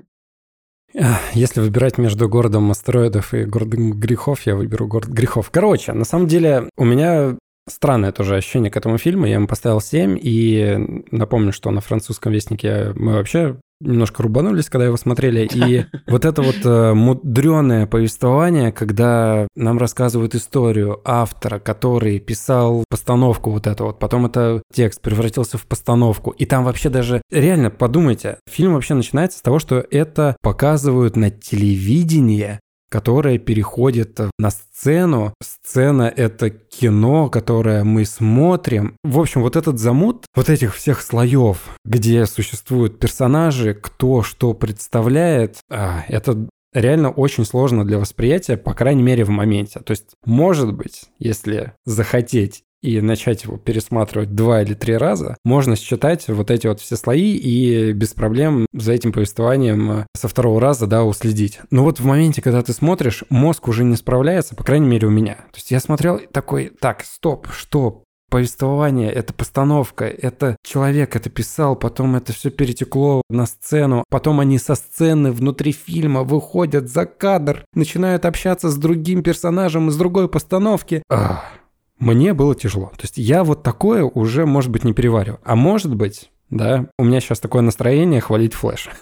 Если 1.32 1.60
выбирать 1.60 1.98
между 1.98 2.28
городом 2.28 2.70
астероидов 2.70 3.32
и 3.32 3.44
городом 3.44 3.92
грехов, 3.98 4.42
я 4.46 4.56
выберу 4.56 4.88
город 4.88 5.08
грехов. 5.08 5.50
Короче, 5.50 5.92
на 5.92 6.04
самом 6.04 6.26
деле 6.26 6.68
у 6.76 6.84
меня 6.84 7.36
странное 7.70 8.12
тоже 8.12 8.36
ощущение 8.36 8.70
к 8.70 8.76
этому 8.76 8.98
фильму. 8.98 9.26
Я 9.26 9.34
ему 9.34 9.46
поставил 9.46 9.80
7, 9.80 10.18
и 10.20 11.02
напомню, 11.10 11.52
что 11.52 11.70
на 11.70 11.80
французском 11.80 12.32
вестнике 12.32 12.92
мы 12.94 13.14
вообще 13.14 13.56
немножко 13.80 14.22
рубанулись, 14.22 14.68
когда 14.68 14.86
его 14.86 14.96
смотрели. 14.96 15.48
И 15.52 15.86
вот 16.06 16.24
это 16.24 16.42
вот 16.42 16.94
мудреное 16.94 17.86
повествование, 17.86 18.72
когда 18.72 19.48
нам 19.56 19.78
рассказывают 19.78 20.34
историю 20.34 21.00
автора, 21.04 21.58
который 21.58 22.18
писал 22.20 22.84
постановку 22.88 23.50
вот 23.50 23.66
эту 23.66 23.86
вот, 23.86 23.98
потом 23.98 24.26
это 24.26 24.62
текст 24.72 25.00
превратился 25.00 25.58
в 25.58 25.66
постановку, 25.66 26.30
и 26.30 26.44
там 26.44 26.64
вообще 26.64 26.90
даже, 26.90 27.22
реально, 27.30 27.70
подумайте, 27.70 28.38
фильм 28.48 28.74
вообще 28.74 28.94
начинается 28.94 29.38
с 29.38 29.42
того, 29.42 29.58
что 29.58 29.84
это 29.90 30.36
показывают 30.42 31.16
на 31.16 31.30
телевидении, 31.30 32.60
которое 32.90 33.38
переходит 33.38 34.18
на 34.38 34.50
сцену. 34.50 35.32
Сцена— 35.42 36.12
это 36.16 36.50
кино, 36.50 37.30
которое 37.30 37.84
мы 37.84 38.04
смотрим. 38.04 38.96
В 39.02 39.18
общем, 39.18 39.42
вот 39.42 39.56
этот 39.56 39.78
замут 39.78 40.26
вот 40.34 40.50
этих 40.50 40.74
всех 40.74 41.00
слоев, 41.00 41.58
где 41.84 42.26
существуют 42.26 42.98
персонажи, 42.98 43.74
кто 43.74 44.22
что 44.22 44.52
представляет, 44.54 45.58
а, 45.70 46.04
это 46.08 46.48
реально 46.72 47.10
очень 47.10 47.44
сложно 47.44 47.84
для 47.84 47.98
восприятия, 47.98 48.56
по 48.56 48.74
крайней 48.74 49.02
мере, 49.02 49.24
в 49.24 49.30
моменте. 49.30 49.80
То 49.80 49.92
есть, 49.92 50.10
может 50.24 50.72
быть, 50.74 51.04
если 51.18 51.72
захотеть 51.84 52.62
и 52.82 53.00
начать 53.00 53.44
его 53.44 53.56
пересматривать 53.56 54.34
два 54.34 54.62
или 54.62 54.74
три 54.74 54.96
раза, 54.96 55.36
можно 55.44 55.76
считать 55.76 56.28
вот 56.28 56.50
эти 56.50 56.66
вот 56.66 56.80
все 56.80 56.96
слои 56.96 57.36
и 57.36 57.92
без 57.92 58.14
проблем 58.14 58.66
за 58.72 58.92
этим 58.92 59.12
повествованием 59.12 59.90
э, 59.90 60.06
со 60.16 60.28
второго 60.28 60.60
раза, 60.60 60.86
да, 60.86 61.04
уследить. 61.04 61.60
Но 61.70 61.84
вот 61.84 62.00
в 62.00 62.04
моменте, 62.04 62.42
когда 62.42 62.62
ты 62.62 62.72
смотришь, 62.72 63.24
мозг 63.28 63.68
уже 63.68 63.84
не 63.84 63.96
справляется, 63.96 64.54
по 64.54 64.64
крайней 64.64 64.88
мере, 64.88 65.08
у 65.08 65.10
меня. 65.10 65.34
То 65.34 65.56
есть 65.56 65.70
я 65.70 65.80
смотрел 65.80 66.20
такой, 66.32 66.72
так, 66.80 67.04
стоп, 67.04 67.48
что? 67.52 68.04
Повествование, 68.30 69.10
это 69.10 69.34
постановка, 69.34 70.04
это 70.04 70.56
человек 70.64 71.16
это 71.16 71.28
писал, 71.28 71.74
потом 71.74 72.14
это 72.14 72.32
все 72.32 72.50
перетекло 72.50 73.22
на 73.28 73.44
сцену, 73.44 74.04
потом 74.08 74.38
они 74.38 74.56
со 74.58 74.76
сцены 74.76 75.32
внутри 75.32 75.72
фильма 75.72 76.22
выходят 76.22 76.88
за 76.88 77.06
кадр, 77.06 77.64
начинают 77.74 78.24
общаться 78.24 78.70
с 78.70 78.76
другим 78.76 79.24
персонажем 79.24 79.88
из 79.88 79.96
другой 79.96 80.28
постановки. 80.28 81.02
Ах. 81.10 81.59
Мне 82.00 82.32
было 82.32 82.54
тяжело. 82.54 82.86
То 82.96 83.02
есть 83.02 83.18
я 83.18 83.44
вот 83.44 83.62
такое 83.62 84.04
уже, 84.04 84.46
может 84.46 84.70
быть, 84.70 84.84
не 84.84 84.94
перевариваю. 84.94 85.38
А 85.44 85.54
может 85.54 85.94
быть, 85.94 86.30
да, 86.48 86.86
у 86.98 87.04
меня 87.04 87.20
сейчас 87.20 87.40
такое 87.40 87.62
настроение 87.62 88.20
хвалить 88.20 88.54
Флэш. 88.54 88.90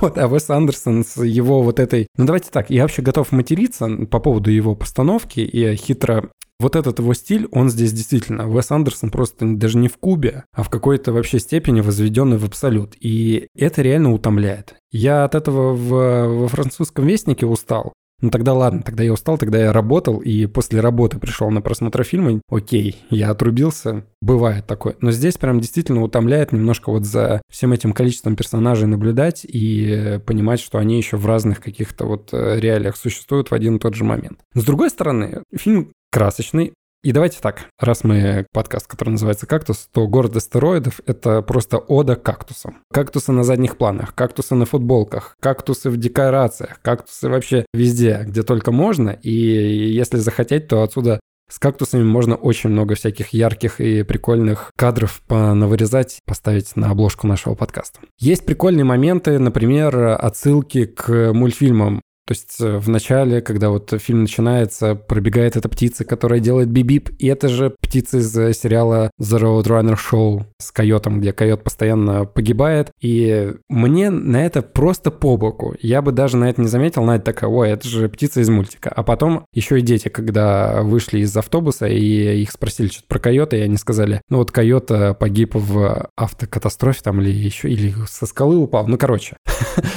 Вот, 0.00 0.18
а 0.18 0.26
Вес 0.26 0.50
Андерсон 0.50 1.04
с 1.04 1.22
его 1.22 1.62
вот 1.62 1.78
этой... 1.78 2.08
Ну, 2.16 2.24
давайте 2.24 2.50
так, 2.50 2.70
я 2.70 2.82
вообще 2.82 3.02
готов 3.02 3.30
материться 3.30 3.88
по 4.10 4.18
поводу 4.18 4.50
его 4.50 4.74
постановки 4.74 5.38
и 5.38 5.76
хитро... 5.76 6.28
Вот 6.58 6.74
этот 6.74 6.98
его 6.98 7.14
стиль, 7.14 7.46
он 7.52 7.70
здесь 7.70 7.92
действительно... 7.92 8.52
Вес 8.52 8.72
Андерсон 8.72 9.10
просто 9.10 9.46
даже 9.46 9.78
не 9.78 9.86
в 9.86 9.96
кубе, 9.96 10.42
а 10.52 10.64
в 10.64 10.70
какой-то 10.70 11.12
вообще 11.12 11.38
степени 11.38 11.82
возведенный 11.82 12.36
в 12.36 12.44
абсолют. 12.44 12.96
И 12.98 13.46
это 13.56 13.80
реально 13.80 14.12
утомляет. 14.12 14.74
Я 14.90 15.22
от 15.22 15.36
этого 15.36 15.72
в, 15.74 16.40
во 16.40 16.48
французском 16.48 17.06
вестнике 17.06 17.46
устал. 17.46 17.92
Ну 18.20 18.30
тогда 18.30 18.54
ладно, 18.54 18.82
тогда 18.82 19.04
я 19.04 19.12
устал, 19.12 19.36
тогда 19.36 19.58
я 19.58 19.72
работал, 19.72 20.18
и 20.18 20.46
после 20.46 20.80
работы 20.80 21.18
пришел 21.18 21.50
на 21.50 21.60
просмотр 21.60 22.02
фильма, 22.02 22.40
окей, 22.48 22.96
я 23.10 23.30
отрубился, 23.30 24.06
бывает 24.22 24.66
такое. 24.66 24.96
Но 25.00 25.10
здесь 25.10 25.36
прям 25.36 25.60
действительно 25.60 26.02
утомляет 26.02 26.52
немножко 26.52 26.90
вот 26.90 27.04
за 27.04 27.42
всем 27.50 27.72
этим 27.72 27.92
количеством 27.92 28.34
персонажей 28.34 28.86
наблюдать 28.86 29.44
и 29.44 30.18
понимать, 30.24 30.60
что 30.60 30.78
они 30.78 30.96
еще 30.96 31.16
в 31.18 31.26
разных 31.26 31.60
каких-то 31.60 32.06
вот 32.06 32.30
э, 32.32 32.58
реалиях 32.58 32.96
существуют 32.96 33.50
в 33.50 33.54
один 33.54 33.76
и 33.76 33.78
тот 33.78 33.94
же 33.94 34.04
момент. 34.04 34.38
С 34.54 34.64
другой 34.64 34.88
стороны, 34.88 35.42
фильм 35.54 35.92
красочный, 36.10 36.72
и 37.06 37.12
давайте 37.12 37.38
так, 37.40 37.66
раз 37.78 38.02
мы 38.02 38.48
подкаст, 38.52 38.88
который 38.88 39.10
называется 39.10 39.46
«Кактус», 39.46 39.88
то 39.92 40.08
«Город 40.08 40.34
астероидов»— 40.34 41.00
это 41.06 41.40
просто 41.40 41.78
ода 41.78 42.16
кактусам. 42.16 42.78
Кактусы 42.92 43.30
на 43.30 43.44
задних 43.44 43.78
планах, 43.78 44.12
кактусы 44.12 44.56
на 44.56 44.66
футболках, 44.66 45.36
кактусы 45.40 45.88
в 45.90 45.98
декорациях, 45.98 46.80
кактусы 46.82 47.28
вообще 47.28 47.64
везде, 47.72 48.24
где 48.26 48.42
только 48.42 48.72
можно. 48.72 49.10
И 49.10 49.30
если 49.30 50.16
захотеть, 50.16 50.66
то 50.66 50.82
отсюда 50.82 51.20
с 51.48 51.60
кактусами 51.60 52.02
можно 52.02 52.34
очень 52.34 52.70
много 52.70 52.96
всяких 52.96 53.28
ярких 53.28 53.80
и 53.80 54.02
прикольных 54.02 54.72
кадров 54.76 55.22
понавырезать, 55.28 56.18
поставить 56.26 56.74
на 56.74 56.90
обложку 56.90 57.28
нашего 57.28 57.54
подкаста. 57.54 58.00
Есть 58.18 58.44
прикольные 58.46 58.84
моменты, 58.84 59.38
например, 59.38 59.96
отсылки 60.20 60.86
к 60.86 61.32
мультфильмам 61.32 62.02
То 62.26 62.32
есть 62.32 62.56
э, 62.60 62.78
в 62.78 62.88
начале, 62.88 63.40
когда 63.40 63.70
вот 63.70 63.94
фильм 63.98 64.22
начинается, 64.22 64.96
пробегает 64.96 65.56
эта 65.56 65.68
птица, 65.68 66.04
которая 66.04 66.40
делает 66.40 66.68
бибип, 66.68 67.10
и 67.20 67.28
это 67.28 67.48
же 67.48 67.70
птица 67.80 68.18
из 68.18 68.36
э, 68.36 68.52
сериала 68.52 69.10
The 69.20 69.40
Roadrunner 69.40 69.96
Show 69.96 70.44
с 70.58 70.72
койотом, 70.72 71.20
где 71.20 71.32
койот 71.32 71.62
постоянно 71.62 72.24
погибает. 72.24 72.90
И 73.00 73.54
мне 73.68 74.10
на 74.10 74.44
это 74.44 74.62
просто 74.62 75.12
по 75.12 75.36
боку. 75.36 75.76
Я 75.80 76.02
бы 76.02 76.10
даже 76.10 76.36
на 76.36 76.50
это 76.50 76.60
не 76.60 76.68
заметил. 76.68 77.04
Надя 77.04 77.22
такая, 77.22 77.48
ой, 77.48 77.70
это 77.70 77.86
же 77.86 78.08
птица 78.08 78.40
из 78.40 78.48
мультика. 78.48 78.90
А 78.90 79.04
потом 79.04 79.46
еще 79.52 79.78
и 79.78 79.82
дети, 79.82 80.08
когда 80.08 80.82
вышли 80.82 81.20
из 81.20 81.36
автобуса, 81.36 81.86
и 81.86 82.42
их 82.42 82.50
спросили 82.50 82.88
что-то 82.88 83.06
про 83.06 83.18
койота, 83.20 83.56
и 83.56 83.60
они 83.60 83.76
сказали, 83.76 84.20
ну 84.28 84.38
вот 84.38 84.50
койот 84.50 84.90
э, 84.90 85.14
погиб 85.14 85.54
в 85.54 86.10
автокатастрофе 86.16 87.02
там 87.04 87.20
или 87.20 87.30
еще, 87.30 87.70
или 87.70 87.94
со 88.08 88.26
скалы 88.26 88.56
упал. 88.56 88.88
Ну, 88.88 88.98
короче. 88.98 89.36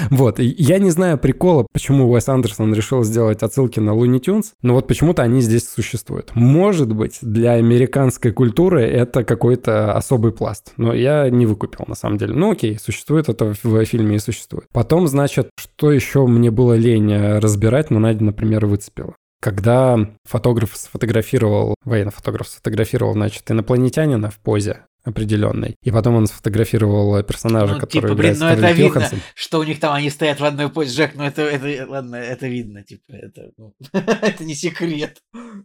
Вот. 0.09 0.39
Я 0.39 0.79
не 0.79 0.89
знаю 0.89 1.17
прикола, 1.17 1.65
почему 1.71 2.07
Уэс 2.19 2.27
Андерсон 2.27 2.73
решил 2.73 3.03
сделать 3.05 3.43
отсылки 3.43 3.79
на 3.79 3.93
Луни 3.93 4.19
Тюнс, 4.19 4.51
но 4.61 4.73
вот 4.73 4.87
почему-то 4.87 5.23
они 5.23 5.39
здесь 5.39 5.69
существуют. 5.69 6.31
Может 6.35 6.93
быть, 6.93 7.19
для 7.21 7.53
американской 7.53 8.33
культуры 8.33 8.83
это 8.83 9.23
какой-то 9.23 9.93
особый 9.93 10.33
пласт, 10.33 10.73
но 10.75 10.93
я 10.93 11.29
не 11.29 11.45
выкупил 11.45 11.85
на 11.87 11.95
самом 11.95 12.17
деле. 12.17 12.33
Ну 12.33 12.51
окей, 12.51 12.77
существует 12.77 13.29
это 13.29 13.53
в 13.53 13.85
фильме 13.85 14.17
и 14.17 14.19
существует. 14.19 14.65
Потом, 14.73 15.07
значит, 15.07 15.49
что 15.57 15.93
еще 15.93 16.27
мне 16.27 16.51
было 16.51 16.73
лень 16.73 17.11
э, 17.13 17.39
разбирать, 17.39 17.89
но 17.89 17.99
Надя, 17.99 18.25
например, 18.25 18.65
выцепила. 18.65 19.15
Когда 19.41 19.97
фотограф 20.25 20.71
сфотографировал, 20.75 21.75
военный 21.85 22.11
фотограф 22.11 22.49
сфотографировал, 22.49 23.13
значит, 23.13 23.49
инопланетянина 23.49 24.29
в 24.29 24.39
позе, 24.39 24.81
определенной. 25.03 25.75
И 25.83 25.91
потом 25.91 26.15
он 26.15 26.27
сфотографировал 26.27 27.21
персонажа, 27.23 27.75
Ну, 27.75 27.79
который 27.79 28.01
типа, 28.01 28.15
блин, 28.15 28.35
ну 28.39 28.45
это 28.47 28.71
видно, 28.71 28.83
Йоханссон. 28.85 29.19
что 29.35 29.59
у 29.59 29.63
них 29.63 29.79
там 29.79 29.93
они 29.93 30.09
стоят 30.09 30.39
в 30.39 30.45
одной 30.45 30.69
позе. 30.69 30.91
Жек, 30.91 31.11
ну 31.15 31.23
это, 31.23 31.41
это 31.43 31.89
ладно, 31.89 32.15
это 32.15 32.47
видно, 32.47 32.83
типа, 32.83 33.11
это, 33.11 33.51
ну, 33.57 33.73
это 33.93 34.43
не 34.43 34.55
секрет. 34.55 35.17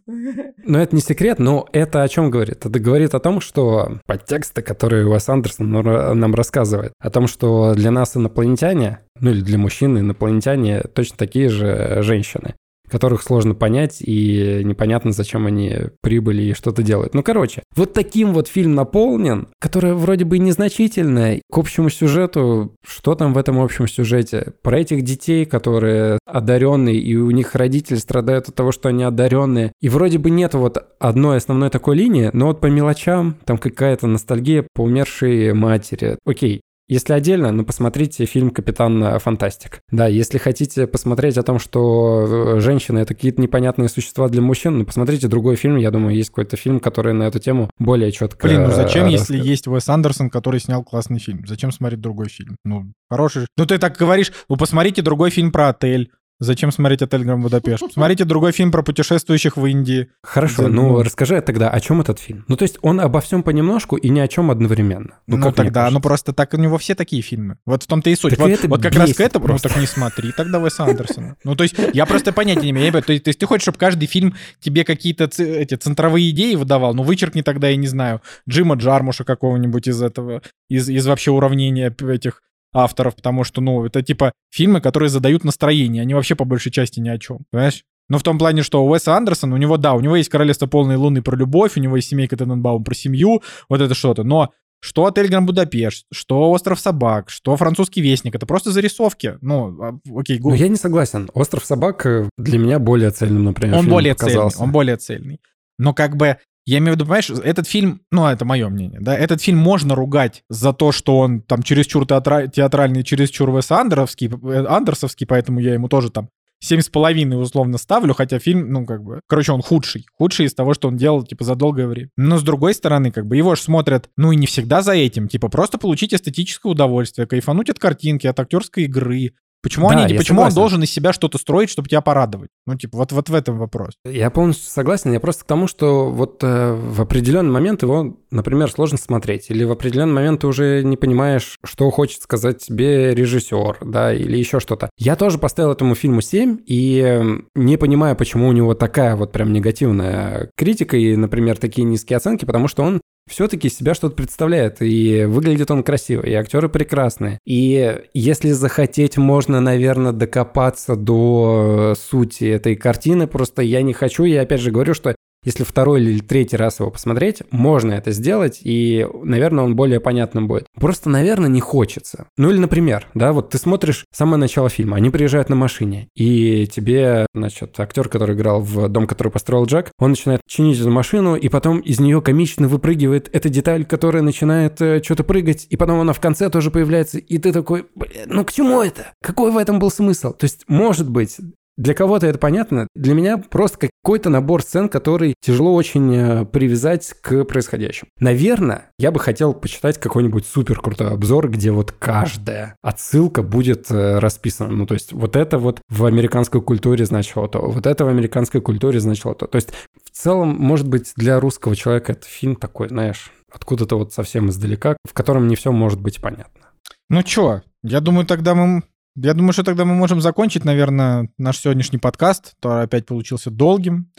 Но 0.07 0.79
это 0.79 0.95
не 0.95 1.01
секрет, 1.01 1.39
но 1.39 1.67
это 1.73 2.03
о 2.03 2.07
чем 2.07 2.29
говорит? 2.29 2.65
Это 2.65 2.79
говорит 2.79 3.13
о 3.13 3.19
том, 3.19 3.41
что 3.41 3.99
подтексты, 4.05 4.61
которые 4.61 5.07
Уэс 5.07 5.27
Андерсон 5.29 5.71
нам 5.71 6.19
нам 6.19 6.35
рассказывает, 6.35 6.93
о 6.99 7.09
том, 7.09 7.27
что 7.27 7.73
для 7.75 7.91
нас 7.91 8.15
инопланетяне, 8.15 8.99
ну 9.19 9.31
или 9.31 9.41
для 9.41 9.57
мужчин 9.57 9.97
инопланетяне 9.97 10.81
точно 10.81 11.17
такие 11.17 11.49
же 11.49 11.99
женщины 12.01 12.55
которых 12.89 13.21
сложно 13.23 13.55
понять, 13.55 13.97
и 14.01 14.61
непонятно, 14.63 15.11
зачем 15.11 15.45
они 15.45 15.75
прибыли 16.01 16.43
и 16.43 16.53
что-то 16.53 16.83
делают. 16.83 17.13
Ну, 17.13 17.23
короче, 17.23 17.63
вот 17.75 17.93
таким 17.93 18.33
вот 18.33 18.47
фильм 18.47 18.75
наполнен, 18.75 19.47
который 19.59 19.93
вроде 19.93 20.25
бы 20.25 20.37
незначительный 20.39 21.41
к 21.51 21.57
общему 21.57 21.89
сюжету. 21.89 22.73
Что 22.85 23.15
там 23.15 23.33
в 23.33 23.37
этом 23.37 23.59
общем 23.59 23.87
сюжете? 23.87 24.53
Про 24.61 24.79
этих 24.79 25.03
детей, 25.03 25.45
которые 25.45 26.19
одаренные, 26.25 26.97
и 26.97 27.15
у 27.15 27.31
них 27.31 27.55
родители 27.55 27.97
страдают 27.97 28.49
от 28.49 28.55
того, 28.55 28.71
что 28.71 28.89
они 28.89 29.03
одаренные. 29.03 29.71
И 29.81 29.89
вроде 29.89 30.17
бы 30.17 30.29
нет 30.29 30.53
вот 30.53 30.77
одной 30.99 31.37
основной 31.37 31.69
такой 31.69 31.95
линии, 31.95 32.29
но 32.33 32.47
вот 32.47 32.59
по 32.59 32.67
мелочам 32.67 33.37
там 33.45 33.57
какая-то 33.57 34.07
ностальгия 34.07 34.65
по 34.73 34.81
умершей 34.81 35.53
матери. 35.53 36.17
Окей, 36.25 36.61
если 36.87 37.13
отдельно, 37.13 37.51
ну 37.51 37.65
посмотрите 37.65 38.25
фильм 38.25 38.51
«Капитан 38.51 39.19
Фантастик». 39.19 39.81
Да, 39.91 40.07
если 40.07 40.37
хотите 40.37 40.87
посмотреть 40.87 41.37
о 41.37 41.43
том, 41.43 41.59
что 41.59 42.55
э, 42.57 42.59
женщины— 42.59 42.99
это 42.99 43.13
какие-то 43.13 43.41
непонятные 43.41 43.89
существа 43.89 44.29
для 44.29 44.41
мужчин, 44.41 44.79
ну 44.79 44.85
посмотрите 44.85 45.27
другой 45.27 45.55
фильм. 45.55 45.77
Я 45.77 45.91
думаю, 45.91 46.15
есть 46.15 46.29
какой-то 46.29 46.57
фильм, 46.57 46.79
который 46.79 47.13
на 47.13 47.23
эту 47.23 47.39
тему 47.39 47.69
более 47.79 48.11
четко... 48.11 48.47
Блин, 48.47 48.63
ну 48.63 48.71
зачем, 48.71 49.07
э, 49.07 49.11
если 49.11 49.37
есть 49.37 49.67
Уэс 49.67 49.89
Андерсон, 49.89 50.29
который 50.29 50.59
снял 50.59 50.83
классный 50.83 51.19
фильм? 51.19 51.45
Зачем 51.47 51.71
смотреть 51.71 52.01
другой 52.01 52.29
фильм? 52.29 52.57
Ну, 52.63 52.91
хороший. 53.09 53.47
Ну, 53.57 53.65
ты 53.65 53.77
так 53.77 53.97
говоришь, 53.97 54.31
ну, 54.49 54.57
посмотрите 54.57 55.01
другой 55.01 55.29
фильм 55.29 55.51
про 55.51 55.69
отель. 55.69 56.11
Зачем 56.39 56.71
смотреть 56.71 57.01
«Отель 57.01 57.23
Гранд 57.23 57.43
Будапешт»? 57.43 57.81
Посмотрите 57.81 58.25
другой 58.25 58.51
фильм 58.51 58.71
про 58.71 58.83
путешествующих 58.83 59.55
в 59.55 59.65
Индии. 59.65 60.09
Хорошо, 60.21 60.63
За- 60.63 60.67
ну 60.67 60.89
ну. 60.89 61.03
расскажи 61.03 61.39
тогда, 61.41 61.69
о 61.69 61.79
чем 61.79 62.01
этот 62.01 62.19
фильм? 62.19 62.43
Ну 62.49 62.57
то 62.57 62.63
есть 62.63 62.77
он 62.81 62.99
обо 62.99 63.21
всем 63.21 63.41
понемножку 63.41 63.95
и 63.95 64.09
ни 64.09 64.19
о 64.19 64.27
чем 64.27 64.51
одновременно. 64.51 65.19
Ну, 65.27 65.37
как 65.37 65.45
мне 65.45 65.53
тогда, 65.53 65.89
ну 65.91 66.01
просто 66.01 66.33
так 66.33 66.53
у 66.53 66.57
него 66.57 66.77
все 66.77 66.93
такие 66.93 67.21
фильмы. 67.21 67.57
Вот 67.65 67.83
в 67.83 67.87
том-то 67.87 68.09
и 68.09 68.15
суть. 68.15 68.31
Так 68.31 68.39
вот, 68.39 68.49
это 68.49 68.67
вот 68.67 68.81
как 68.81 68.95
раз 68.95 69.13
к 69.13 69.21
этому, 69.21 69.45
просто. 69.45 69.69
ну 69.69 69.73
так 69.73 69.81
не 69.81 69.87
смотри 69.87 70.33
тогда 70.33 70.59
Уэса 70.59 70.83
Андерсона. 70.83 71.37
Ну 71.45 71.55
то 71.55 71.63
есть 71.63 71.75
я 71.93 72.05
просто 72.05 72.33
понятия 72.33 72.63
не 72.63 72.71
имею. 72.71 72.91
То 72.91 73.13
есть, 73.13 73.23
то 73.23 73.29
есть 73.29 73.39
ты 73.39 73.45
хочешь, 73.45 73.63
чтобы 73.63 73.77
каждый 73.77 74.07
фильм 74.07 74.35
тебе 74.59 74.83
какие-то 74.83 75.29
эти 75.41 75.75
центровые 75.75 76.29
идеи 76.31 76.55
выдавал? 76.55 76.93
Ну 76.93 77.03
вычеркни 77.03 77.43
тогда, 77.43 77.69
я 77.69 77.77
не 77.77 77.87
знаю, 77.87 78.21
Джима 78.49 78.75
Джармуша 78.75 79.23
какого-нибудь 79.23 79.87
из 79.87 80.01
этого, 80.01 80.41
из, 80.69 80.89
из 80.89 81.07
вообще 81.07 81.31
уравнения 81.31 81.95
этих 82.09 82.41
авторов, 82.75 83.15
потому 83.15 83.43
что, 83.43 83.61
ну, 83.61 83.85
это 83.85 84.01
типа 84.03 84.33
фильмы, 84.51 84.81
которые 84.81 85.09
задают 85.09 85.43
настроение, 85.43 86.01
они 86.01 86.13
вообще 86.13 86.35
по 86.35 86.45
большей 86.45 86.71
части 86.71 86.99
ни 86.99 87.09
о 87.09 87.17
чем, 87.17 87.39
понимаешь? 87.51 87.83
Ну, 88.09 88.19
в 88.19 88.23
том 88.23 88.37
плане, 88.37 88.61
что 88.61 88.85
у 88.85 88.89
Уэса 88.91 89.15
Андерсона, 89.15 89.55
у 89.55 89.57
него, 89.57 89.77
да, 89.77 89.93
у 89.93 89.99
него 89.99 90.15
есть 90.15 90.29
«Королевство 90.29 90.67
полной 90.67 90.95
луны» 90.95 91.23
про 91.23 91.35
любовь, 91.35 91.75
у 91.75 91.79
него 91.79 91.95
есть 91.95 92.09
«Семейка 92.09 92.37
Тененбаум» 92.37 92.83
про 92.83 92.93
семью, 92.93 93.41
вот 93.67 93.81
это 93.81 93.95
что-то. 93.95 94.23
Но 94.23 94.51
что 94.79 95.07
«Отель 95.07 95.27
Гранд 95.27 95.47
Будапешт», 95.47 96.05
что 96.13 96.51
«Остров 96.51 96.79
собак», 96.79 97.31
что 97.31 97.55
«Французский 97.57 98.01
вестник»— 98.01 98.35
это 98.35 98.45
просто 98.45 98.69
зарисовки. 98.71 99.37
Ну, 99.41 99.81
а, 99.81 99.97
окей, 100.15 100.37
Ну 100.37 100.49
гу- 100.49 100.53
я 100.53 100.67
не 100.67 100.75
согласен. 100.75 101.29
«Остров 101.33 101.65
собак» 101.65 102.05
э, 102.05 102.29
для 102.37 102.59
меня 102.59 102.77
более 102.77 103.09
цельным, 103.09 103.43
например, 103.45 103.77
он 103.79 103.87
более 103.87 104.13
показался. 104.13 104.57
цельный, 104.57 104.67
он 104.67 104.71
более 104.71 104.97
цельный. 104.97 105.39
Но 105.79 105.93
как 105.95 106.15
бы, 106.15 106.37
я 106.65 106.79
имею 106.79 106.93
в 106.93 106.95
виду, 106.95 107.05
понимаешь, 107.05 107.29
этот 107.29 107.67
фильм, 107.67 108.01
ну, 108.11 108.25
это 108.25 108.45
мое 108.45 108.69
мнение, 108.69 108.99
да, 109.01 109.15
этот 109.15 109.41
фильм 109.41 109.57
можно 109.57 109.95
ругать 109.95 110.43
за 110.49 110.73
то, 110.73 110.91
что 110.91 111.19
он 111.19 111.41
там 111.41 111.63
чересчур 111.63 112.05
театра- 112.05 112.47
театральный, 112.47 113.03
чересчур 113.03 113.55
Вес 113.55 113.71
Андеровский, 113.71 114.27
э, 114.29 114.65
Андерсовский, 114.65 115.27
поэтому 115.27 115.59
я 115.59 115.73
ему 115.73 115.87
тоже 115.87 116.09
там 116.09 116.29
семь 116.59 116.81
с 116.81 116.89
половиной 116.89 117.41
условно 117.41 117.77
ставлю, 117.77 118.13
хотя 118.13 118.39
фильм, 118.39 118.71
ну, 118.71 118.85
как 118.85 119.03
бы, 119.03 119.19
короче, 119.27 119.51
он 119.51 119.61
худший. 119.61 120.05
Худший 120.17 120.47
из 120.47 120.53
того, 120.53 120.73
что 120.73 120.87
он 120.87 120.97
делал, 120.97 121.23
типа, 121.23 121.43
за 121.43 121.55
долгое 121.55 121.87
время. 121.87 122.09
Но, 122.17 122.37
с 122.37 122.43
другой 122.43 122.73
стороны, 122.73 123.11
как 123.11 123.27
бы, 123.27 123.37
его 123.37 123.55
же 123.55 123.61
смотрят, 123.61 124.09
ну, 124.17 124.31
и 124.31 124.35
не 124.35 124.47
всегда 124.47 124.81
за 124.81 124.93
этим, 124.93 125.27
типа, 125.27 125.49
просто 125.49 125.77
получить 125.77 126.13
эстетическое 126.13 126.71
удовольствие, 126.71 127.27
кайфануть 127.27 127.69
от 127.69 127.79
картинки, 127.79 128.27
от 128.27 128.39
актерской 128.39 128.85
игры. 128.85 129.33
Почему, 129.65 129.89
Да, 129.89 130.03
они, 130.03 130.13
почему 130.13 130.43
он 130.43 130.53
должен 130.53 130.83
из 130.83 130.91
себя 130.91 131.11
что-то 131.11 131.39
строить, 131.39 131.71
чтобы 131.71 131.89
тебя 131.89 132.01
порадовать? 132.01 132.49
Ну, 132.67 132.75
типа, 132.77 132.99
вот, 132.99 133.11
вот 133.11 133.29
в 133.29 133.33
этом 133.33 133.57
вопрос. 133.57 133.93
Я 134.05 134.29
полностью 134.29 134.69
согласен. 134.69 135.11
Я 135.11 135.19
просто 135.19 135.43
к 135.43 135.47
тому, 135.47 135.65
что 135.65 136.11
вот 136.11 136.43
э, 136.43 136.73
в 136.75 137.01
определенный 137.01 137.49
момент 137.49 137.81
его, 137.81 138.15
например, 138.29 138.69
сложно 138.69 138.99
смотреть. 138.99 139.49
Или 139.49 139.63
в 139.63 139.71
определенный 139.71 140.13
момент 140.13 140.41
ты 140.41 140.47
уже 140.47 140.83
не 140.83 140.97
понимаешь, 140.97 141.57
что 141.65 141.89
хочет 141.89 142.21
сказать 142.21 142.59
тебе 142.59 143.15
режиссер, 143.15 143.79
да, 143.81 144.13
или 144.13 144.37
еще 144.37 144.59
что-то. 144.59 144.91
Я 144.99 145.15
тоже 145.15 145.39
поставил 145.39 145.71
этому 145.71 145.95
фильму 145.95 146.21
7, 146.21 146.59
и 146.67 147.01
э, 147.03 147.23
не 147.55 147.77
понимаю, 147.77 148.15
почему 148.15 148.47
у 148.47 148.51
него 148.51 148.75
такая 148.75 149.15
вот 149.15 149.31
прям 149.31 149.51
негативная 149.51 150.51
критика 150.55 150.95
и, 150.95 151.15
например, 151.15 151.57
такие 151.57 151.85
низкие 151.85 152.17
оценки, 152.17 152.45
потому 152.45 152.67
что 152.67 152.83
он 152.83 153.01
все-таки 153.29 153.69
себя 153.69 153.93
что-то 153.93 154.15
представляет, 154.15 154.81
и 154.81 155.25
выглядит 155.25 155.71
он 155.71 155.83
красиво, 155.83 156.21
и 156.21 156.33
актеры 156.33 156.69
прекрасные. 156.69 157.39
И 157.45 158.01
если 158.13 158.51
захотеть, 158.51 159.17
можно, 159.17 159.61
наверное, 159.61 160.11
докопаться 160.11 160.95
до 160.95 161.93
э, 161.93 161.99
сути 161.99 162.45
этой 162.45 162.75
картины, 162.75 163.27
просто 163.27 163.61
я 163.61 163.81
не 163.81 163.93
хочу, 163.93 164.23
я 164.25 164.41
опять 164.41 164.61
же 164.61 164.71
говорю, 164.71 164.93
что 164.93 165.15
если 165.45 165.63
второй 165.63 166.01
или 166.01 166.19
третий 166.19 166.57
раз 166.57 166.79
его 166.79 166.91
посмотреть, 166.91 167.43
можно 167.51 167.93
это 167.93 168.11
сделать, 168.11 168.59
и, 168.63 169.07
наверное, 169.23 169.63
он 169.63 169.75
более 169.75 169.99
понятным 169.99 170.47
будет. 170.47 170.65
Просто, 170.79 171.09
наверное, 171.09 171.49
не 171.49 171.61
хочется. 171.61 172.27
Ну 172.37 172.49
или, 172.49 172.57
например, 172.57 173.07
да, 173.13 173.31
вот 173.31 173.51
ты 173.51 173.57
смотришь 173.57 174.05
самое 174.11 174.37
начало 174.37 174.69
фильма, 174.69 174.97
они 174.97 175.09
приезжают 175.09 175.49
на 175.49 175.55
машине, 175.55 176.09
и 176.15 176.67
тебе, 176.67 177.27
значит, 177.33 177.79
актер, 177.79 178.09
который 178.09 178.35
играл 178.35 178.61
в 178.61 178.89
«Дом, 178.89 179.07
который 179.07 179.29
построил 179.29 179.65
Джек», 179.65 179.91
он 179.99 180.11
начинает 180.11 180.41
чинить 180.47 180.79
эту 180.79 180.89
машину, 180.89 181.35
и 181.35 181.47
потом 181.47 181.79
из 181.79 181.99
нее 181.99 182.21
комично 182.21 182.67
выпрыгивает 182.67 183.29
эта 183.31 183.49
деталь, 183.49 183.85
которая 183.85 184.23
начинает 184.23 184.81
э, 184.81 185.01
что-то 185.03 185.23
прыгать, 185.23 185.67
и 185.69 185.77
потом 185.77 185.99
она 185.99 186.13
в 186.13 186.19
конце 186.19 186.49
тоже 186.49 186.71
появляется, 186.71 187.19
и 187.19 187.37
ты 187.37 187.53
такой, 187.53 187.85
«Блин, 187.95 188.27
ну 188.27 188.43
к 188.43 188.51
чему 188.51 188.81
это? 188.81 189.13
Какой 189.21 189.51
в 189.51 189.57
этом 189.57 189.79
был 189.79 189.91
смысл? 189.91 190.33
То 190.33 190.45
есть, 190.45 190.63
может 190.67 191.09
быть, 191.09 191.37
для 191.77 191.93
кого-то 191.93 192.27
это 192.27 192.39
понятно, 192.39 192.87
для 192.95 193.13
меня 193.13 193.37
просто 193.37 193.89
какой-то 194.03 194.29
набор 194.29 194.61
сцен, 194.61 194.89
который 194.89 195.35
тяжело 195.41 195.73
очень 195.73 196.15
э, 196.15 196.45
привязать 196.45 197.13
к 197.21 197.43
происходящему. 197.43 198.09
Наверное, 198.19 198.91
я 198.97 199.11
бы 199.11 199.19
хотел 199.19 199.53
почитать 199.53 199.97
какой-нибудь 199.97 200.45
супер 200.45 200.79
крутой 200.79 201.11
обзор, 201.11 201.49
где 201.49 201.71
вот 201.71 201.91
каждая 201.91 202.75
отсылка 202.81 203.43
будет 203.43 203.91
э, 203.91 204.19
расписана. 204.19 204.71
Ну, 204.71 204.85
то 204.85 204.93
есть 204.93 205.11
вот 205.11 205.35
это 205.35 205.57
вот 205.57 205.81
в 205.89 206.05
американской 206.05 206.61
культуре 206.61 207.05
значило 207.05 207.47
то, 207.47 207.59
вот 207.59 207.85
это 207.85 208.05
в 208.05 208.09
американской 208.09 208.61
культуре 208.61 208.99
значило 208.99 209.35
то. 209.35 209.47
То 209.47 209.57
есть 209.57 209.69
в 210.03 210.11
целом, 210.11 210.55
может 210.57 210.87
быть, 210.87 211.11
для 211.15 211.39
русского 211.39 211.75
человека 211.75 212.13
это 212.13 212.25
фильм 212.25 212.55
такой, 212.55 212.89
знаешь, 212.89 213.31
откуда-то 213.51 213.97
вот 213.97 214.13
совсем 214.13 214.49
издалека, 214.49 214.97
в 215.03 215.13
котором 215.13 215.47
не 215.47 215.55
все 215.55 215.71
может 215.71 216.01
быть 216.01 216.21
понятно. 216.21 216.65
Ну 217.09 217.21
чё, 217.23 217.61
я 217.83 218.01
думаю, 218.01 218.25
тогда 218.25 218.55
мы... 218.55 218.83
Я 219.15 219.33
думаю, 219.33 219.53
что 219.53 219.63
тогда 219.63 219.85
мы 219.85 219.95
можем 219.95 220.19
закончить, 220.19 220.65
наверное, 220.65 221.29
наш 221.37 221.59
сегодняшний 221.59 221.99
подкаст, 221.99 222.53
который 222.55 222.83
опять 222.83 223.05
получился 223.05 223.49
долгим. 223.49 224.11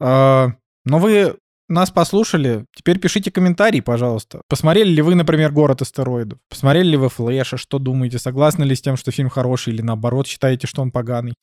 А, 0.00 0.52
Но 0.84 0.98
вы 0.98 1.36
нас 1.68 1.90
послушали, 1.90 2.66
теперь 2.74 2.98
пишите 2.98 3.30
комментарии, 3.30 3.80
пожалуйста. 3.80 4.42
Посмотрели 4.48 4.90
ли 4.90 5.00
вы, 5.00 5.14
например, 5.14 5.52
«Город 5.52 5.80
астероидов»? 5.80 6.38
Посмотрели 6.50 6.88
ли 6.88 6.96
вы 6.98 7.08
«Флэша»? 7.08 7.56
Что 7.56 7.78
думаете? 7.78 8.18
Согласны 8.18 8.64
ли 8.64 8.74
с 8.74 8.82
тем, 8.82 8.96
что 8.96 9.10
фильм 9.10 9.30
хороший 9.30 9.72
или 9.72 9.80
наоборот 9.80 10.26
считаете, 10.26 10.66
что 10.66 10.82
он 10.82 10.90
поганый? 10.90 11.34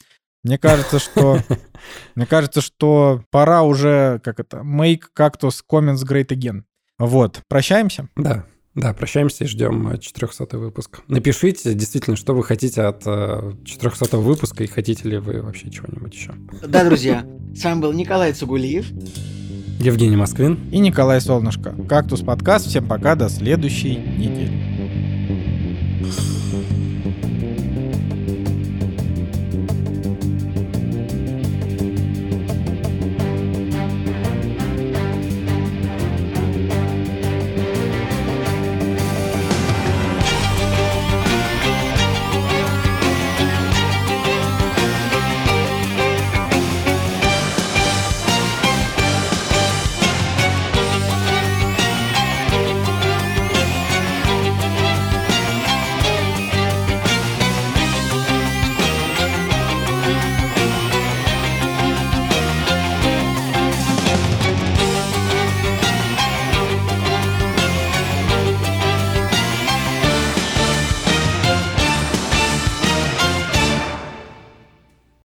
Мне 0.44 0.58
кажется, 0.58 1.00
что... 1.00 1.40
Мне 2.16 2.26
кажется, 2.26 2.62
что 2.62 3.24
пора 3.32 3.64
уже, 3.64 4.22
как 4.24 4.40
это, 4.40 4.58
make 4.58 5.02
cactus 5.18 5.62
comments 5.70 6.06
great 6.08 6.28
again. 6.28 6.64
Вот, 7.00 7.42
прощаемся? 7.48 8.10
Да. 8.16 8.46
Да, 8.76 8.94
прощаемся 8.94 9.44
и 9.44 9.48
ждем 9.48 9.98
400 10.00 10.58
выпуск. 10.58 11.02
Напишите 11.08 11.74
действительно, 11.74 12.16
что 12.16 12.34
вы 12.34 12.44
хотите 12.44 12.84
от 12.84 13.04
400 13.04 14.18
выпуска 14.18 14.64
и 14.64 14.68
хотите 14.68 15.10
ли 15.10 15.18
вы 15.18 15.42
вообще 15.42 15.70
чего-нибудь 15.70 16.14
еще. 16.14 16.34
Да, 16.66 16.86
друзья, 16.86 17.26
с 17.56 17.64
вами 17.64 17.82
был 17.82 17.94
Николай 17.94 18.32
Цугулиев. 18.32 18.86
Евгений 19.80 20.18
Москвин. 20.18 20.60
И 20.72 20.80
Николай 20.80 21.22
Солнышко. 21.22 21.74
Кактус 21.88 22.22
подкаст. 22.22 22.68
Всем 22.68 22.86
пока, 22.88 23.16
до 23.16 23.30
следующей 23.30 23.96
недели. 23.96 24.52